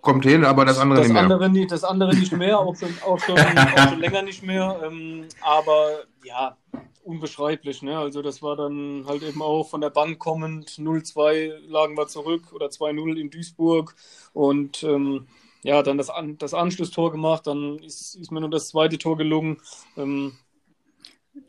kommt 0.00 0.24
hin, 0.24 0.44
aber 0.44 0.64
das 0.64 0.78
andere 0.78 1.00
das 1.00 1.08
nicht 1.08 1.14
mehr. 1.14 1.22
Andere 1.22 1.50
nicht, 1.50 1.70
das 1.70 1.84
andere 1.84 2.16
nicht 2.16 2.32
mehr, 2.32 2.58
auch 2.58 2.74
schon, 2.76 2.88
auch 3.06 3.18
schon, 3.18 3.38
auch 3.38 3.88
schon 3.88 4.00
länger 4.00 4.22
nicht 4.22 4.42
mehr. 4.42 4.80
Ähm, 4.84 5.26
aber 5.42 6.04
ja, 6.24 6.56
unbeschreiblich. 7.04 7.82
Ne? 7.82 7.98
Also 7.98 8.22
das 8.22 8.42
war 8.42 8.56
dann 8.56 9.04
halt 9.06 9.22
eben 9.22 9.42
auch 9.42 9.68
von 9.68 9.80
der 9.80 9.90
Bank 9.90 10.18
kommend. 10.18 10.70
0-2 10.70 11.58
lagen 11.68 11.96
wir 11.96 12.06
zurück 12.06 12.52
oder 12.52 12.66
2-0 12.66 13.16
in 13.16 13.30
Duisburg. 13.30 13.94
Und 14.32 14.82
ähm, 14.82 15.26
ja, 15.62 15.82
dann 15.82 15.98
das, 15.98 16.08
An 16.08 16.38
das 16.38 16.54
Anschlusstor 16.54 17.10
gemacht, 17.10 17.46
dann 17.46 17.78
ist, 17.78 18.14
ist 18.14 18.30
mir 18.30 18.40
nur 18.40 18.50
das 18.50 18.68
zweite 18.68 18.98
Tor 18.98 19.16
gelungen. 19.16 19.58
Ähm, 19.96 20.38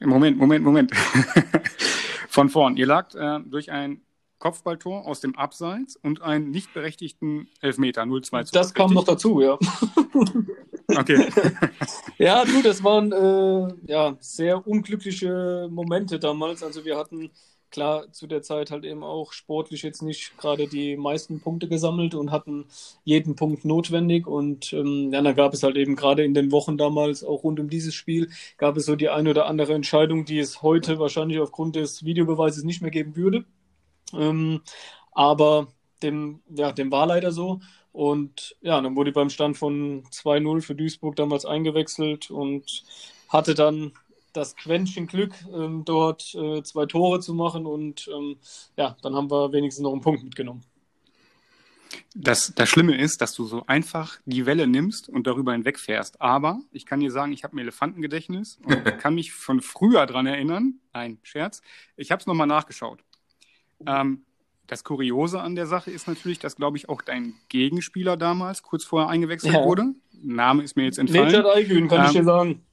Moment, 0.01 0.37
Moment, 0.37 0.63
Moment. 0.65 0.91
Von 2.29 2.49
vorn. 2.49 2.77
Ihr 2.77 2.85
lagt 2.85 3.15
äh, 3.15 3.39
durch 3.41 3.71
ein 3.71 4.01
Kopfballtor 4.39 5.05
aus 5.05 5.21
dem 5.21 5.35
Abseits 5.35 5.95
und 5.95 6.21
einen 6.21 6.49
nicht 6.49 6.73
berechtigten 6.73 7.47
Elfmeter 7.61 8.01
0-2 8.01 8.45
zu. 8.45 8.51
Das 8.51 8.73
kam 8.73 8.93
noch 8.93 9.03
dazu, 9.03 9.39
ja. 9.39 9.57
okay. 10.97 11.29
ja, 12.17 12.43
du, 12.43 12.61
das 12.63 12.83
waren 12.83 13.11
äh, 13.11 13.73
ja, 13.85 14.17
sehr 14.19 14.65
unglückliche 14.67 15.69
Momente 15.69 16.19
damals. 16.19 16.63
Also 16.63 16.83
wir 16.83 16.97
hatten 16.97 17.29
klar 17.71 18.11
zu 18.11 18.27
der 18.27 18.41
Zeit 18.41 18.69
halt 18.69 18.85
eben 18.85 19.03
auch 19.03 19.33
sportlich 19.33 19.81
jetzt 19.81 20.01
nicht 20.01 20.37
gerade 20.37 20.67
die 20.67 20.97
meisten 20.97 21.39
Punkte 21.39 21.67
gesammelt 21.67 22.13
und 22.13 22.31
hatten 22.31 22.65
jeden 23.03 23.35
Punkt 23.35 23.65
notwendig. 23.65 24.27
Und 24.27 24.73
ähm, 24.73 25.11
ja, 25.11 25.21
dann 25.21 25.35
gab 25.35 25.53
es 25.53 25.63
halt 25.63 25.77
eben 25.77 25.95
gerade 25.95 26.23
in 26.23 26.33
den 26.33 26.51
Wochen 26.51 26.77
damals, 26.77 27.23
auch 27.23 27.43
rund 27.43 27.59
um 27.59 27.69
dieses 27.69 27.95
Spiel, 27.95 28.29
gab 28.57 28.77
es 28.77 28.85
so 28.85 28.95
die 28.95 29.09
eine 29.09 29.31
oder 29.31 29.47
andere 29.47 29.73
Entscheidung, 29.73 30.25
die 30.25 30.39
es 30.39 30.61
heute 30.61 30.99
wahrscheinlich 30.99 31.39
aufgrund 31.39 31.75
des 31.75 32.05
Videobeweises 32.05 32.63
nicht 32.63 32.81
mehr 32.81 32.91
geben 32.91 33.15
würde. 33.15 33.45
Ähm, 34.13 34.61
aber 35.11 35.67
dem, 36.03 36.41
ja, 36.49 36.71
dem 36.71 36.91
war 36.91 37.07
leider 37.07 37.31
so. 37.31 37.59
Und 37.91 38.55
ja, 38.61 38.79
dann 38.79 38.95
wurde 38.95 39.09
ich 39.09 39.15
beim 39.15 39.29
Stand 39.29 39.57
von 39.57 40.03
2-0 40.11 40.61
für 40.61 40.75
Duisburg 40.75 41.15
damals 41.15 41.45
eingewechselt 41.45 42.31
und 42.31 42.83
hatte 43.27 43.53
dann 43.53 43.93
das 44.33 44.55
Quäntchen 44.55 45.07
Glück, 45.07 45.33
ähm, 45.53 45.83
dort 45.85 46.33
äh, 46.35 46.63
zwei 46.63 46.85
Tore 46.85 47.19
zu 47.19 47.33
machen. 47.33 47.65
Und 47.65 48.09
ähm, 48.13 48.37
ja, 48.77 48.95
dann 49.01 49.15
haben 49.15 49.29
wir 49.29 49.51
wenigstens 49.51 49.83
noch 49.83 49.91
einen 49.91 50.01
Punkt 50.01 50.23
mitgenommen. 50.23 50.63
Das, 52.15 52.53
das 52.55 52.69
Schlimme 52.69 52.97
ist, 52.97 53.21
dass 53.21 53.33
du 53.33 53.45
so 53.45 53.63
einfach 53.67 54.19
die 54.25 54.45
Welle 54.45 54.67
nimmst 54.67 55.09
und 55.09 55.27
darüber 55.27 55.53
hinwegfährst. 55.53 56.21
Aber 56.21 56.61
ich 56.71 56.85
kann 56.85 56.99
dir 56.99 57.11
sagen, 57.11 57.31
ich 57.31 57.43
habe 57.43 57.55
ein 57.55 57.59
Elefantengedächtnis 57.59 58.59
und 58.65 58.83
kann 58.99 59.15
mich 59.15 59.31
von 59.33 59.61
früher 59.61 60.05
dran 60.05 60.25
erinnern. 60.25 60.79
Ein 60.93 61.19
Scherz. 61.23 61.61
Ich 61.95 62.11
habe 62.11 62.19
es 62.19 62.27
nochmal 62.27 62.47
nachgeschaut. 62.47 63.03
Ähm, 63.85 64.25
das 64.67 64.83
Kuriose 64.85 65.41
an 65.41 65.55
der 65.55 65.67
Sache 65.67 65.91
ist 65.91 66.07
natürlich, 66.07 66.39
dass, 66.39 66.55
glaube 66.55 66.77
ich, 66.77 66.87
auch 66.87 67.01
dein 67.01 67.35
Gegenspieler 67.49 68.15
damals 68.15 68.63
kurz 68.63 68.85
vorher 68.85 69.09
eingewechselt 69.09 69.53
ja. 69.53 69.63
wurde. 69.65 69.93
Name 70.13 70.63
ist 70.63 70.77
mir 70.77 70.83
jetzt 70.85 70.97
entfallen. 70.97 71.31
Nature 71.31 71.53
Aigün, 71.53 71.87
kann 71.87 71.99
ähm, 71.99 72.05
ich 72.05 72.11
dir 72.13 72.23
sagen. 72.23 72.63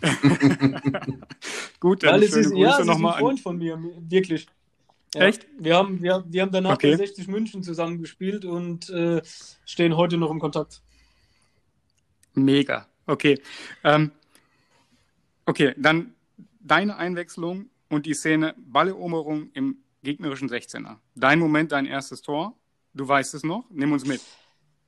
Gut, 1.80 2.02
dann 2.02 2.14
Weil 2.14 2.22
es 2.24 2.34
ist, 2.34 2.54
ja, 2.54 2.74
es 2.74 2.80
ist 2.80 2.88
ein 2.88 3.00
Freund 3.00 3.40
von 3.40 3.58
mir, 3.58 3.78
wirklich. 4.08 4.46
Ja, 5.14 5.22
Echt? 5.22 5.46
Wir 5.58 5.76
haben, 5.76 6.02
wir, 6.02 6.24
wir 6.28 6.42
haben 6.42 6.52
danach 6.52 6.74
okay. 6.74 6.90
bei 6.90 6.96
60 6.98 7.28
München 7.28 7.62
zusammen 7.62 7.98
gespielt 7.98 8.44
und 8.44 8.90
äh, 8.90 9.22
stehen 9.64 9.96
heute 9.96 10.18
noch 10.18 10.30
im 10.30 10.38
Kontakt. 10.38 10.82
Mega. 12.34 12.86
Okay. 13.06 13.40
Ähm, 13.84 14.12
okay, 15.46 15.74
dann 15.78 16.14
deine 16.60 16.96
Einwechslung 16.96 17.70
und 17.88 18.04
die 18.04 18.14
Szene 18.14 18.54
Balleroberung 18.58 19.50
im 19.54 19.78
gegnerischen 20.02 20.48
16er. 20.48 20.96
Dein 21.14 21.38
Moment, 21.38 21.72
dein 21.72 21.86
erstes 21.86 22.20
Tor. 22.20 22.54
Du 22.92 23.08
weißt 23.08 23.34
es 23.34 23.44
noch. 23.44 23.64
Nimm 23.70 23.92
uns 23.92 24.04
mit. 24.06 24.20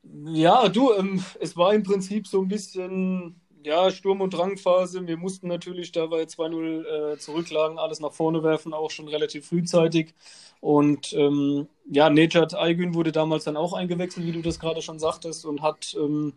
Ja, 0.03 0.69
du, 0.69 0.93
ähm, 0.93 1.23
es 1.41 1.57
war 1.57 1.75
im 1.75 1.83
Prinzip 1.83 2.27
so 2.27 2.43
ein 2.43 2.49
bisschen 2.49 3.40
ja, 3.65 3.91
Sturm- 3.91 4.21
und 4.21 4.35
Drangphase. 4.35 5.07
Wir 5.07 5.17
mussten 5.17 5.49
natürlich, 5.49 5.93
da 5.93 6.11
wir 6.11 6.27
2-0 6.29 7.13
äh, 7.15 7.19
zurücklagen, 7.19 7.79
alles 7.79 8.01
nach 8.01 8.13
vorne 8.13 8.43
werfen, 8.43 8.73
auch 8.73 8.91
schon 8.91 9.09
relativ 9.09 9.47
frühzeitig. 9.47 10.15
Und 10.61 11.13
ähm, 11.15 11.69
ja, 11.91 12.11
Nejat 12.11 12.55
Aygün 12.55 12.95
wurde 12.95 13.13
damals 13.13 13.45
dann 13.45 13.57
auch 13.57 13.73
eingewechselt, 13.73 14.27
wie 14.27 14.33
du 14.33 14.43
das 14.43 14.59
gerade 14.59 14.83
schon 14.83 14.99
sagtest, 14.99 15.45
und 15.47 15.63
hat, 15.63 15.97
ähm, 15.99 16.35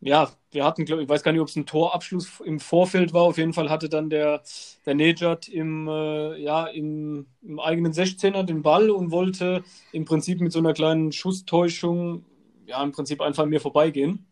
ja, 0.00 0.30
wir 0.50 0.64
hatten, 0.64 0.84
glaub, 0.84 1.00
ich 1.00 1.08
weiß 1.08 1.22
gar 1.22 1.32
nicht, 1.32 1.40
ob 1.40 1.48
es 1.48 1.56
ein 1.56 1.66
Torabschluss 1.66 2.40
im 2.44 2.60
Vorfeld 2.60 3.12
war. 3.12 3.22
Auf 3.22 3.38
jeden 3.38 3.54
Fall 3.54 3.70
hatte 3.70 3.88
dann 3.88 4.10
der, 4.10 4.42
der 4.86 4.94
Nejat 4.94 5.48
im, 5.48 5.88
äh, 5.88 6.36
ja, 6.40 6.66
im, 6.66 7.26
im 7.42 7.60
eigenen 7.60 7.92
16er 7.92 8.42
den 8.42 8.62
Ball 8.62 8.90
und 8.90 9.10
wollte 9.10 9.64
im 9.92 10.04
Prinzip 10.04 10.40
mit 10.40 10.52
so 10.52 10.58
einer 10.58 10.74
kleinen 10.74 11.12
Schusstäuschung, 11.12 12.24
ja, 12.66 12.82
im 12.82 12.92
Prinzip 12.92 13.20
einfach 13.20 13.44
an 13.44 13.50
mir 13.50 13.60
vorbeigehen. 13.60 14.26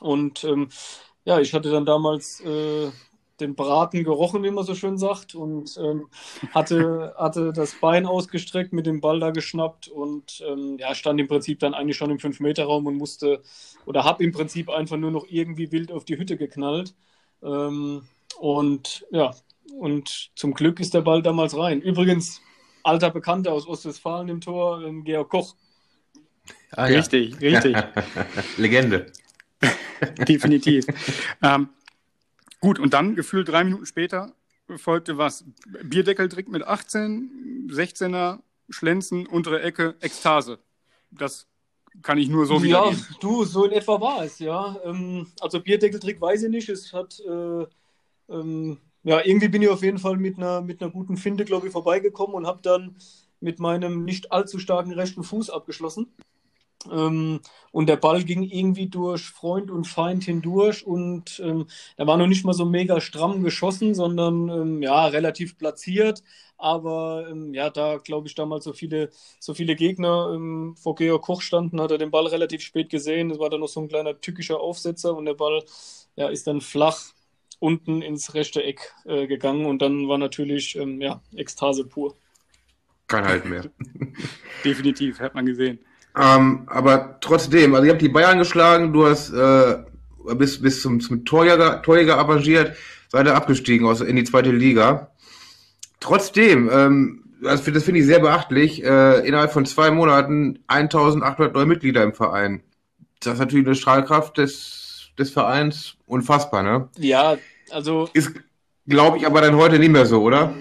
Und 0.00 0.44
ähm, 0.44 0.68
ja, 1.28 1.38
ich 1.40 1.52
hatte 1.52 1.70
dann 1.70 1.84
damals 1.84 2.40
äh, 2.40 2.90
den 3.38 3.54
Braten 3.54 4.02
gerochen, 4.02 4.42
wie 4.44 4.50
man 4.50 4.64
so 4.64 4.74
schön 4.74 4.96
sagt, 4.96 5.34
und 5.34 5.76
ähm, 5.76 6.08
hatte, 6.54 7.14
hatte 7.18 7.52
das 7.52 7.74
Bein 7.74 8.06
ausgestreckt, 8.06 8.72
mit 8.72 8.86
dem 8.86 9.02
Ball 9.02 9.20
da 9.20 9.30
geschnappt 9.30 9.88
und 9.88 10.42
ähm, 10.48 10.78
ja, 10.78 10.94
stand 10.94 11.20
im 11.20 11.28
Prinzip 11.28 11.58
dann 11.58 11.74
eigentlich 11.74 11.98
schon 11.98 12.10
im 12.10 12.16
5-Meter-Raum 12.16 12.86
und 12.86 12.96
musste 12.96 13.42
oder 13.84 14.04
habe 14.04 14.24
im 14.24 14.32
Prinzip 14.32 14.70
einfach 14.70 14.96
nur 14.96 15.10
noch 15.10 15.26
irgendwie 15.28 15.70
wild 15.70 15.92
auf 15.92 16.06
die 16.06 16.16
Hütte 16.16 16.38
geknallt. 16.38 16.94
Ähm, 17.42 18.04
und 18.38 19.04
ja, 19.10 19.34
und 19.78 20.30
zum 20.34 20.54
Glück 20.54 20.80
ist 20.80 20.94
der 20.94 21.02
Ball 21.02 21.20
damals 21.20 21.54
rein. 21.58 21.82
Übrigens, 21.82 22.40
alter 22.84 23.10
Bekannter 23.10 23.52
aus 23.52 23.68
Ostwestfalen 23.68 24.30
im 24.30 24.40
Tor, 24.40 24.80
ähm, 24.82 25.04
Georg 25.04 25.28
Koch. 25.28 25.54
Ah, 26.70 26.84
richtig, 26.84 27.38
ja. 27.38 27.50
richtig. 27.50 27.76
Legende. 28.56 29.12
Definitiv. 30.28 30.86
ähm, 31.42 31.68
gut, 32.60 32.78
und 32.78 32.94
dann 32.94 33.14
gefühlt 33.14 33.48
drei 33.48 33.64
Minuten 33.64 33.86
später 33.86 34.32
folgte 34.76 35.18
was? 35.18 35.44
Bierdeckeldrick 35.82 36.48
mit 36.48 36.62
18, 36.62 37.70
16er, 37.70 38.40
Schlenzen, 38.68 39.26
untere 39.26 39.62
Ecke, 39.62 39.96
Ekstase. 40.00 40.58
Das 41.10 41.46
kann 42.02 42.18
ich 42.18 42.28
nur 42.28 42.46
so 42.46 42.62
wieder. 42.62 42.90
Ja, 42.90 42.96
du, 43.20 43.44
so 43.44 43.64
in 43.64 43.72
etwa 43.72 44.00
war 44.00 44.24
es, 44.24 44.38
ja. 44.38 44.76
Ähm, 44.84 45.26
also 45.40 45.60
Bierdeckeltrick 45.60 46.20
weiß 46.20 46.44
ich 46.44 46.50
nicht. 46.50 46.68
Es 46.68 46.92
hat, 46.92 47.20
äh, 47.20 47.66
ähm, 48.28 48.78
ja, 49.04 49.24
irgendwie 49.24 49.48
bin 49.48 49.62
ich 49.62 49.68
auf 49.68 49.82
jeden 49.82 49.98
Fall 49.98 50.16
mit 50.16 50.36
einer, 50.36 50.60
mit 50.60 50.82
einer 50.82 50.90
guten 50.90 51.16
Finde, 51.16 51.44
glaube 51.44 51.66
ich, 51.66 51.72
vorbeigekommen 51.72 52.36
und 52.36 52.46
habe 52.46 52.60
dann 52.62 52.96
mit 53.40 53.58
meinem 53.58 54.04
nicht 54.04 54.32
allzu 54.32 54.58
starken 54.58 54.92
rechten 54.92 55.22
Fuß 55.22 55.50
abgeschlossen. 55.50 56.12
Ähm, 56.90 57.40
und 57.72 57.88
der 57.88 57.96
Ball 57.96 58.24
ging 58.24 58.42
irgendwie 58.42 58.86
durch 58.88 59.22
Freund 59.30 59.70
und 59.70 59.84
Feind 59.86 60.24
hindurch 60.24 60.86
und 60.86 61.40
ähm, 61.44 61.66
er 61.96 62.06
war 62.06 62.16
noch 62.16 62.26
nicht 62.26 62.44
mal 62.44 62.52
so 62.52 62.64
mega 62.64 63.00
stramm 63.00 63.42
geschossen, 63.42 63.94
sondern 63.94 64.48
ähm, 64.48 64.82
ja, 64.82 65.06
relativ 65.06 65.58
platziert. 65.58 66.22
Aber 66.56 67.26
ähm, 67.30 67.54
ja, 67.54 67.70
da 67.70 67.98
glaube 67.98 68.26
ich 68.28 68.34
damals 68.34 68.64
so 68.64 68.72
viele, 68.72 69.10
so 69.38 69.54
viele 69.54 69.76
Gegner 69.76 70.32
ähm, 70.34 70.74
vor 70.76 70.94
Georg 70.96 71.22
Koch 71.22 71.42
standen, 71.42 71.80
hat 71.80 71.90
er 71.92 71.98
den 71.98 72.10
Ball 72.10 72.26
relativ 72.26 72.62
spät 72.62 72.90
gesehen. 72.90 73.30
Es 73.30 73.38
war 73.38 73.50
dann 73.50 73.60
noch 73.60 73.68
so 73.68 73.80
ein 73.80 73.88
kleiner 73.88 74.20
tückischer 74.20 74.60
Aufsetzer 74.60 75.16
und 75.16 75.26
der 75.26 75.34
Ball 75.34 75.62
ja, 76.16 76.28
ist 76.28 76.46
dann 76.46 76.60
flach 76.60 77.12
unten 77.60 78.02
ins 78.02 78.34
rechte 78.34 78.62
Eck 78.62 78.94
äh, 79.04 79.26
gegangen 79.26 79.66
und 79.66 79.82
dann 79.82 80.08
war 80.08 80.18
natürlich 80.18 80.76
ähm, 80.76 81.00
ja, 81.00 81.22
Ekstase 81.36 81.84
pur. 81.84 82.16
Kein 83.06 83.24
Halt 83.24 83.44
mehr. 83.46 83.64
Definitiv, 84.64 85.20
hat 85.20 85.34
man 85.34 85.46
gesehen. 85.46 85.78
Ähm, 86.18 86.62
aber 86.66 87.18
trotzdem, 87.20 87.74
also 87.74 87.86
ihr 87.86 87.92
habt 87.92 88.02
die 88.02 88.08
Bayern 88.08 88.38
geschlagen, 88.38 88.92
du 88.92 89.06
hast 89.06 89.32
äh, 89.32 89.78
bis, 90.34 90.60
bis 90.60 90.82
zum, 90.82 91.00
zum 91.00 91.24
Torjäger, 91.24 91.80
Torjäger 91.82 92.18
avanciert, 92.18 92.76
seid 93.08 93.26
ihr 93.26 93.36
abgestiegen 93.36 93.86
aus, 93.86 94.00
in 94.00 94.16
die 94.16 94.24
zweite 94.24 94.50
Liga. 94.50 95.12
Trotzdem, 96.00 96.68
ähm, 96.72 97.24
also 97.44 97.70
das 97.70 97.84
finde 97.84 98.00
ich 98.00 98.06
sehr 98.06 98.18
beachtlich, 98.18 98.82
äh, 98.84 99.26
innerhalb 99.26 99.52
von 99.52 99.64
zwei 99.64 99.90
Monaten 99.90 100.58
1800 100.66 101.54
neue 101.54 101.66
Mitglieder 101.66 102.02
im 102.02 102.14
Verein. 102.14 102.62
Das 103.20 103.34
ist 103.34 103.40
natürlich 103.40 103.66
eine 103.66 103.76
Strahlkraft 103.76 104.38
des, 104.38 105.10
des 105.18 105.30
Vereins 105.30 105.94
unfassbar, 106.06 106.62
ne? 106.62 106.88
Ja, 106.98 107.36
also. 107.70 108.08
Ist, 108.12 108.32
glaube 108.88 109.18
ich, 109.18 109.26
aber 109.26 109.40
dann 109.40 109.56
heute 109.56 109.78
nicht 109.78 109.90
mehr 109.90 110.06
so, 110.06 110.22
oder? 110.22 110.54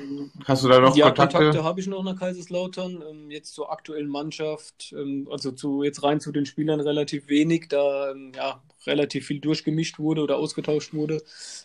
Hast 0.46 0.64
du 0.64 0.70
da 0.70 0.80
noch 0.80 0.96
ja, 0.96 1.08
Kontakte? 1.08 1.38
Kontakte 1.38 1.64
habe 1.64 1.80
ich 1.80 1.88
noch 1.88 2.04
nach 2.04 2.16
Kaiserslautern. 2.16 3.04
Ähm, 3.10 3.32
jetzt 3.32 3.54
zur 3.54 3.72
aktuellen 3.72 4.08
Mannschaft, 4.08 4.94
ähm, 4.98 5.28
also 5.32 5.52
zu, 5.52 5.84
jetzt 5.84 6.04
rein 6.04 6.20
zu 6.20 6.32
den 6.32 6.46
Spielern 6.46 6.80
relativ 6.80 7.28
wenig, 7.28 7.68
da 7.68 8.12
ähm, 8.12 8.32
ja, 8.36 8.62
relativ 8.86 9.28
viel 9.28 9.40
durchgemischt 9.42 10.00
wurde 10.00 10.22
oder 10.22 10.38
ausgetauscht 10.38 10.94
wurde. 10.94 11.22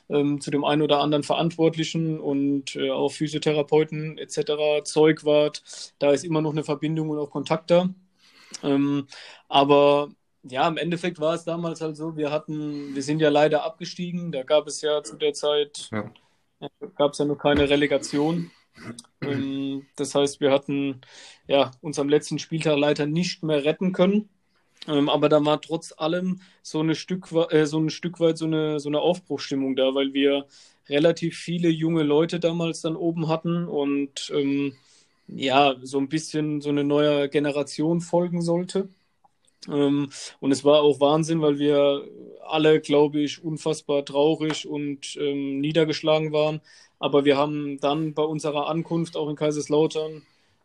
Zu 0.08 0.50
dem 0.50 0.64
einen 0.64 0.82
oder 0.82 0.98
anderen 1.00 1.22
Verantwortlichen 1.22 2.18
und 2.18 2.74
äh, 2.74 2.90
auch 2.90 3.12
Physiotherapeuten 3.12 4.18
etc., 4.18 4.82
Zeugwart. 4.82 5.62
Da 6.00 6.10
ist 6.10 6.24
immer 6.24 6.42
noch 6.42 6.50
eine 6.50 6.64
Verbindung 6.64 7.10
und 7.10 7.18
auch 7.18 7.30
Kontakt 7.30 7.70
da. 7.70 7.88
Aber 9.48 10.08
ja, 10.42 10.66
im 10.66 10.76
Endeffekt 10.76 11.20
war 11.20 11.34
es 11.34 11.44
damals 11.44 11.80
halt 11.80 11.96
so, 11.96 12.16
wir 12.16 12.32
hatten, 12.32 12.94
wir 12.94 13.02
sind 13.02 13.20
ja 13.20 13.28
leider 13.28 13.64
abgestiegen. 13.64 14.32
Da 14.32 14.42
gab 14.42 14.66
es 14.66 14.80
ja 14.82 15.02
zu 15.02 15.16
der 15.16 15.32
Zeit, 15.32 15.88
ja. 15.92 16.10
Gab 16.96 17.12
es 17.12 17.18
ja 17.18 17.24
noch 17.24 17.36
keine 17.38 17.68
Relegation. 17.68 18.50
Ähm, 19.22 19.86
das 19.96 20.14
heißt, 20.14 20.40
wir 20.40 20.50
hatten 20.52 21.00
ja, 21.46 21.72
uns 21.80 21.98
am 21.98 22.08
letzten 22.08 22.38
Spieltag 22.38 22.78
leider 22.78 23.06
nicht 23.06 23.42
mehr 23.42 23.64
retten 23.64 23.92
können. 23.92 24.28
Ähm, 24.88 25.08
aber 25.08 25.28
da 25.28 25.44
war 25.44 25.60
trotz 25.60 25.94
allem 25.96 26.40
so, 26.62 26.80
eine 26.80 26.94
Stück, 26.96 27.32
äh, 27.50 27.66
so 27.66 27.78
ein 27.80 27.90
Stück 27.90 28.20
weit 28.20 28.38
so 28.38 28.46
eine, 28.46 28.80
so 28.80 28.88
eine 28.88 29.00
Aufbruchstimmung 29.00 29.76
da, 29.76 29.94
weil 29.94 30.14
wir 30.14 30.46
relativ 30.88 31.38
viele 31.38 31.68
junge 31.70 32.02
Leute 32.02 32.40
damals 32.40 32.80
dann 32.82 32.96
oben 32.96 33.28
hatten 33.28 33.66
und 33.68 34.30
ähm, 34.34 34.74
ja, 35.28 35.76
so 35.82 35.98
ein 35.98 36.08
bisschen 36.08 36.60
so 36.60 36.70
eine 36.70 36.84
neue 36.84 37.28
Generation 37.28 38.00
folgen 38.00 38.42
sollte. 38.42 38.88
Ähm, 39.70 40.10
und 40.40 40.52
es 40.52 40.64
war 40.64 40.82
auch 40.82 41.00
Wahnsinn, 41.00 41.40
weil 41.40 41.58
wir 41.58 42.04
alle, 42.46 42.80
glaube 42.80 43.20
ich, 43.20 43.42
unfassbar 43.42 44.04
traurig 44.04 44.66
und 44.66 45.16
ähm, 45.16 45.60
niedergeschlagen 45.60 46.32
waren. 46.32 46.60
Aber 46.98 47.24
wir 47.24 47.36
haben 47.36 47.78
dann 47.80 48.14
bei 48.14 48.22
unserer 48.22 48.68
Ankunft 48.68 49.16
auch 49.16 49.28
in 49.28 49.36
Kaiserslautern 49.36 50.22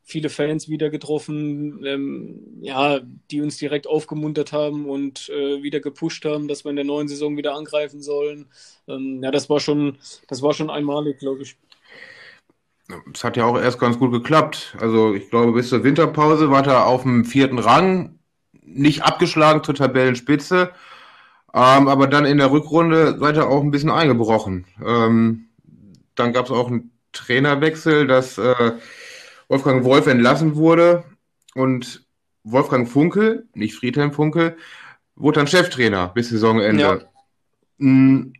viele 0.07 0.29
Fans 0.29 0.69
wieder 0.69 0.89
getroffen, 0.89 1.83
ähm, 1.85 2.59
ja, 2.61 3.01
die 3.29 3.41
uns 3.41 3.57
direkt 3.57 3.87
aufgemuntert 3.87 4.53
haben 4.53 4.87
und 4.87 5.27
äh, 5.29 5.61
wieder 5.61 5.81
gepusht 5.81 6.23
haben, 6.23 6.47
dass 6.47 6.63
wir 6.63 6.69
in 6.69 6.77
der 6.77 6.85
neuen 6.85 7.09
Saison 7.09 7.35
wieder 7.35 7.55
angreifen 7.55 8.01
sollen. 8.01 8.45
Ähm, 8.87 9.19
ja, 9.21 9.31
das 9.31 9.49
war 9.49 9.59
schon, 9.59 9.97
das 10.29 10.41
war 10.41 10.53
schon 10.53 10.69
einmalig, 10.69 11.19
glaube 11.19 11.43
ich. 11.43 11.57
Es 13.13 13.21
hat 13.25 13.35
ja 13.35 13.45
auch 13.45 13.59
erst 13.59 13.79
ganz 13.79 13.99
gut 13.99 14.13
geklappt. 14.13 14.77
Also 14.79 15.13
ich 15.13 15.29
glaube, 15.29 15.51
bis 15.51 15.67
zur 15.67 15.83
Winterpause 15.83 16.49
war 16.49 16.65
er 16.65 16.85
auf 16.85 17.01
dem 17.03 17.25
vierten 17.25 17.59
Rang, 17.59 18.16
nicht 18.68 19.03
abgeschlagen 19.03 19.63
zur 19.63 19.76
Tabellenspitze, 19.76 20.72
ähm, 21.53 21.88
aber 21.88 22.07
dann 22.07 22.26
in 22.26 22.38
der 22.38 22.51
Rückrunde 22.51 23.18
seid 23.20 23.38
ihr 23.38 23.47
auch 23.47 23.63
ein 23.63 23.72
bisschen 23.72 23.89
eingebrochen. 23.89 24.65
Ähm, 24.86 25.47
dann 26.15 26.34
gab 26.34 26.45
es 26.45 26.51
auch 26.51 26.68
einen 26.68 26.91
Trainerwechsel, 27.13 28.07
dass 28.07 28.38
äh, 28.38 28.74
Wolfgang 29.47 29.84
Wolf 29.84 30.07
entlassen 30.07 30.55
wurde 30.55 31.03
und 31.55 32.05
Wolfgang 32.43 32.88
Funkel, 32.88 33.47
nicht 33.53 33.76
Friedhelm 33.76 34.11
Funkel, 34.11 34.57
wurde 35.15 35.39
dann 35.39 35.47
Cheftrainer 35.47 36.09
bis 36.09 36.30
Saisonende. 36.30 36.82
Ja. 36.82 36.99
Mm, 37.78 38.34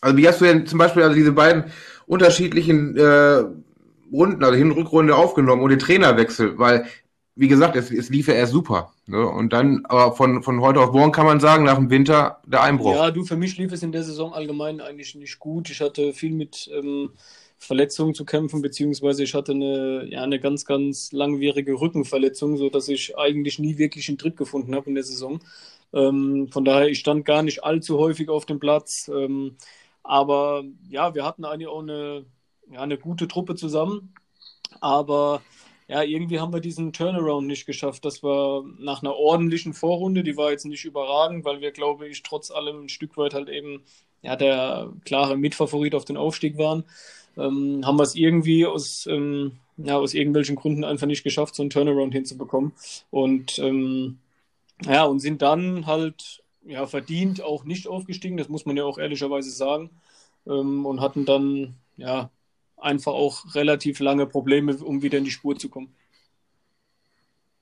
also 0.00 0.16
wie 0.16 0.28
hast 0.28 0.40
du 0.40 0.44
denn 0.44 0.66
zum 0.66 0.78
Beispiel 0.78 1.02
also 1.02 1.14
diese 1.14 1.32
beiden 1.32 1.64
unterschiedlichen 2.06 2.96
äh, 2.96 3.44
Runden, 4.12 4.42
also 4.44 4.56
Hin- 4.56 4.70
und 4.70 4.78
Rückrunde 4.78 5.16
aufgenommen 5.16 5.62
und 5.62 5.70
den 5.70 5.78
Trainerwechsel? 5.78 6.58
Weil, 6.58 6.86
wie 7.34 7.48
gesagt, 7.48 7.76
es, 7.76 7.90
es 7.90 8.08
lief 8.08 8.28
ja 8.28 8.34
erst 8.34 8.52
super. 8.52 8.92
Ne? 9.08 9.26
Und 9.26 9.54
dann, 9.54 9.86
aber 9.86 10.14
von, 10.14 10.42
von 10.42 10.60
heute 10.60 10.80
auf 10.80 10.92
morgen 10.92 11.12
kann 11.12 11.24
man 11.24 11.40
sagen, 11.40 11.64
nach 11.64 11.76
dem 11.76 11.88
Winter 11.88 12.42
der 12.46 12.62
Einbruch. 12.62 12.94
Ja, 12.94 13.10
du, 13.10 13.24
für 13.24 13.36
mich 13.36 13.56
lief 13.56 13.72
es 13.72 13.82
in 13.82 13.90
der 13.90 14.02
Saison 14.02 14.34
allgemein 14.34 14.82
eigentlich 14.82 15.14
nicht 15.14 15.38
gut. 15.38 15.70
Ich 15.70 15.80
hatte 15.80 16.12
viel 16.12 16.32
mit 16.32 16.70
ähm, 16.74 17.10
Verletzungen 17.56 18.14
zu 18.14 18.26
kämpfen, 18.26 18.60
beziehungsweise 18.60 19.22
ich 19.24 19.34
hatte 19.34 19.52
eine, 19.52 20.06
ja, 20.10 20.22
eine 20.22 20.38
ganz, 20.38 20.66
ganz 20.66 21.10
langwierige 21.12 21.80
Rückenverletzung, 21.80 22.58
sodass 22.58 22.88
ich 22.88 23.16
eigentlich 23.16 23.58
nie 23.58 23.78
wirklich 23.78 24.08
einen 24.08 24.18
Tritt 24.18 24.36
gefunden 24.36 24.74
habe 24.74 24.90
in 24.90 24.94
der 24.94 25.04
Saison. 25.04 25.40
Ähm, 25.94 26.48
von 26.52 26.66
daher, 26.66 26.88
ich 26.88 27.00
stand 27.00 27.24
gar 27.24 27.42
nicht 27.42 27.64
allzu 27.64 27.98
häufig 27.98 28.28
auf 28.28 28.44
dem 28.44 28.60
Platz. 28.60 29.10
Ähm, 29.12 29.56
aber 30.02 30.64
ja, 30.90 31.14
wir 31.14 31.24
hatten 31.24 31.46
eigentlich 31.46 31.68
auch 31.68 31.80
eine, 31.80 32.26
ja, 32.70 32.82
eine 32.82 32.98
gute 32.98 33.26
Truppe 33.26 33.54
zusammen. 33.54 34.12
Aber 34.80 35.40
ja, 35.88 36.02
irgendwie 36.02 36.40
haben 36.40 36.52
wir 36.52 36.60
diesen 36.60 36.92
Turnaround 36.92 37.46
nicht 37.46 37.66
geschafft. 37.66 38.04
Das 38.04 38.22
war 38.22 38.62
nach 38.78 39.02
einer 39.02 39.16
ordentlichen 39.16 39.74
Vorrunde, 39.74 40.22
die 40.22 40.36
war 40.36 40.50
jetzt 40.50 40.66
nicht 40.66 40.84
überragend, 40.84 41.44
weil 41.44 41.60
wir, 41.60 41.72
glaube 41.72 42.08
ich, 42.08 42.22
trotz 42.22 42.50
allem 42.50 42.84
ein 42.84 42.88
Stück 42.88 43.16
weit 43.16 43.34
halt 43.34 43.48
eben 43.48 43.82
ja, 44.22 44.36
der 44.36 44.92
klare 45.04 45.36
Mitfavorit 45.36 45.94
auf 45.94 46.04
den 46.04 46.16
Aufstieg 46.16 46.58
waren 46.58 46.84
ähm, 47.38 47.82
haben 47.84 47.98
wir 47.98 48.02
es 48.02 48.14
irgendwie 48.14 48.66
aus, 48.66 49.06
ähm, 49.06 49.52
ja, 49.76 49.96
aus 49.96 50.14
irgendwelchen 50.14 50.56
Gründen 50.56 50.84
einfach 50.84 51.06
nicht 51.06 51.24
geschafft, 51.24 51.54
so 51.54 51.62
einen 51.62 51.70
Turnaround 51.70 52.12
hinzubekommen. 52.12 52.72
Und 53.10 53.58
ähm, 53.60 54.18
ja, 54.84 55.04
und 55.04 55.20
sind 55.20 55.42
dann 55.42 55.86
halt 55.86 56.42
ja, 56.64 56.86
verdient 56.86 57.42
auch 57.42 57.64
nicht 57.64 57.88
aufgestiegen, 57.88 58.36
das 58.36 58.48
muss 58.48 58.66
man 58.66 58.76
ja 58.76 58.84
auch 58.84 58.98
ehrlicherweise 58.98 59.50
sagen. 59.50 59.90
Ähm, 60.46 60.84
und 60.86 61.00
hatten 61.00 61.24
dann 61.24 61.76
ja 61.96 62.30
einfach 62.80 63.12
auch 63.12 63.54
relativ 63.54 64.00
lange 64.00 64.26
Probleme, 64.26 64.76
um 64.76 65.02
wieder 65.02 65.18
in 65.18 65.24
die 65.24 65.30
Spur 65.30 65.58
zu 65.58 65.68
kommen. 65.68 65.94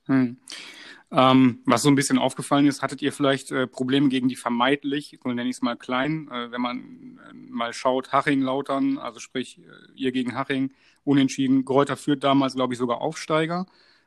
Hm. 0.07 0.37
Ähm, 1.13 1.61
was 1.65 1.83
so 1.83 1.89
ein 1.89 1.95
bisschen 1.95 2.19
aufgefallen 2.19 2.67
ist, 2.67 2.83
hattet 2.83 3.01
ihr 3.01 3.13
vielleicht 3.13 3.53
äh, 3.53 3.69
Probleme 3.69 4.09
gegen 4.09 4.29
die 4.29 4.35
vermeidlich, 4.35 5.19
so 5.23 5.29
nenne 5.29 5.49
ich 5.49 5.57
es 5.57 5.63
mal 5.63 5.77
klein, 5.77 6.29
äh, 6.33 6.51
wenn 6.51 6.61
man 6.61 7.21
äh, 7.31 7.33
mal 7.33 7.73
schaut, 7.73 8.13
Haching, 8.13 8.41
Lautern, 8.41 8.99
also 8.99 9.21
sprich 9.21 9.59
äh, 9.59 9.63
ihr 9.95 10.11
gegen 10.11 10.35
Haching, 10.35 10.73
unentschieden. 11.05 11.65
Gräuter 11.65 11.97
führt 11.97 12.25
damals, 12.25 12.55
glaube 12.55 12.75
ich, 12.75 12.79
sogar 12.79 13.01
Aufsteiger, 13.01 13.67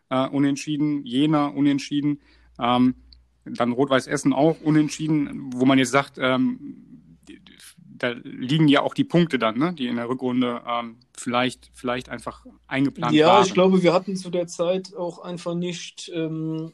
äh, 0.09 0.27
unentschieden, 0.27 1.05
Jena 1.05 1.47
unentschieden, 1.47 2.19
ähm, 2.59 2.95
dann 3.45 3.71
Rot-Weiß 3.71 4.07
Essen 4.07 4.33
auch 4.33 4.59
unentschieden, 4.61 5.53
wo 5.53 5.65
man 5.65 5.79
jetzt 5.79 5.91
sagt, 5.91 6.17
ähm, 6.19 6.88
da 7.99 8.15
liegen 8.23 8.67
ja 8.67 8.81
auch 8.81 8.93
die 8.93 9.03
Punkte 9.03 9.39
dann, 9.39 9.57
ne, 9.57 9.73
die 9.73 9.87
in 9.87 9.97
der 9.97 10.09
Rückrunde 10.09 10.61
ähm, 10.67 10.97
vielleicht, 11.17 11.69
vielleicht 11.73 12.09
einfach 12.09 12.45
eingeplant 12.67 13.13
ja, 13.13 13.27
waren. 13.27 13.41
Ja, 13.41 13.45
ich 13.45 13.53
glaube, 13.53 13.83
wir 13.83 13.93
hatten 13.93 14.15
zu 14.15 14.29
der 14.29 14.47
Zeit 14.47 14.95
auch 14.95 15.19
einfach 15.19 15.55
nicht 15.55 16.11
ähm, 16.13 16.73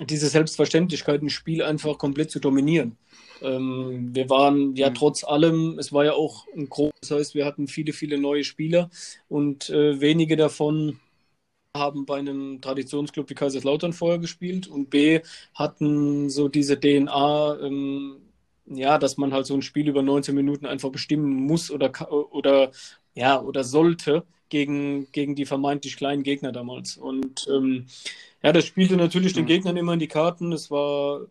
diese 0.00 0.28
Selbstverständlichkeit, 0.28 1.22
ein 1.22 1.30
Spiel 1.30 1.62
einfach 1.62 1.98
komplett 1.98 2.30
zu 2.30 2.40
dominieren. 2.40 2.96
Ähm, 3.42 4.10
wir 4.14 4.30
waren 4.30 4.74
ja 4.76 4.90
mhm. 4.90 4.94
trotz 4.94 5.24
allem, 5.24 5.78
es 5.78 5.92
war 5.92 6.04
ja 6.04 6.12
auch 6.12 6.46
ein 6.56 6.68
großes, 6.68 6.92
das 7.00 7.10
heißt, 7.10 7.34
wir 7.34 7.44
hatten 7.44 7.66
viele, 7.68 7.92
viele 7.92 8.18
neue 8.18 8.44
Spieler 8.44 8.90
und 9.28 9.70
äh, 9.70 10.00
wenige 10.00 10.36
davon 10.36 10.98
haben 11.76 12.04
bei 12.04 12.18
einem 12.18 12.60
Traditionsclub 12.60 13.30
wie 13.30 13.34
Kaiserslautern 13.34 13.92
vorher 13.92 14.18
gespielt 14.18 14.68
und 14.68 14.90
B 14.90 15.20
hatten 15.54 16.28
so 16.28 16.48
diese 16.48 16.78
DNA, 16.78 17.58
ähm, 17.62 18.16
ja, 18.66 18.98
dass 18.98 19.16
man 19.16 19.32
halt 19.32 19.46
so 19.46 19.54
ein 19.54 19.62
Spiel 19.62 19.88
über 19.88 20.02
19 20.02 20.34
Minuten 20.34 20.66
einfach 20.66 20.90
bestimmen 20.90 21.46
muss 21.46 21.70
oder 21.70 21.90
oder 22.32 22.70
ja 23.14 23.40
oder 23.40 23.64
sollte 23.64 24.24
gegen, 24.52 25.10
gegen 25.12 25.34
die 25.34 25.46
vermeintlich 25.46 25.96
kleinen 25.96 26.22
Gegner 26.22 26.52
damals. 26.52 26.98
Und 26.98 27.48
ähm, 27.50 27.86
ja, 28.42 28.52
das 28.52 28.66
spielte 28.66 28.96
natürlich 28.96 29.32
den 29.32 29.44
mhm. 29.44 29.48
Gegnern 29.48 29.76
immer 29.78 29.94
in 29.94 29.98
die 29.98 30.08
Karten. 30.08 30.52
Es 30.52 30.70
war 30.70 31.22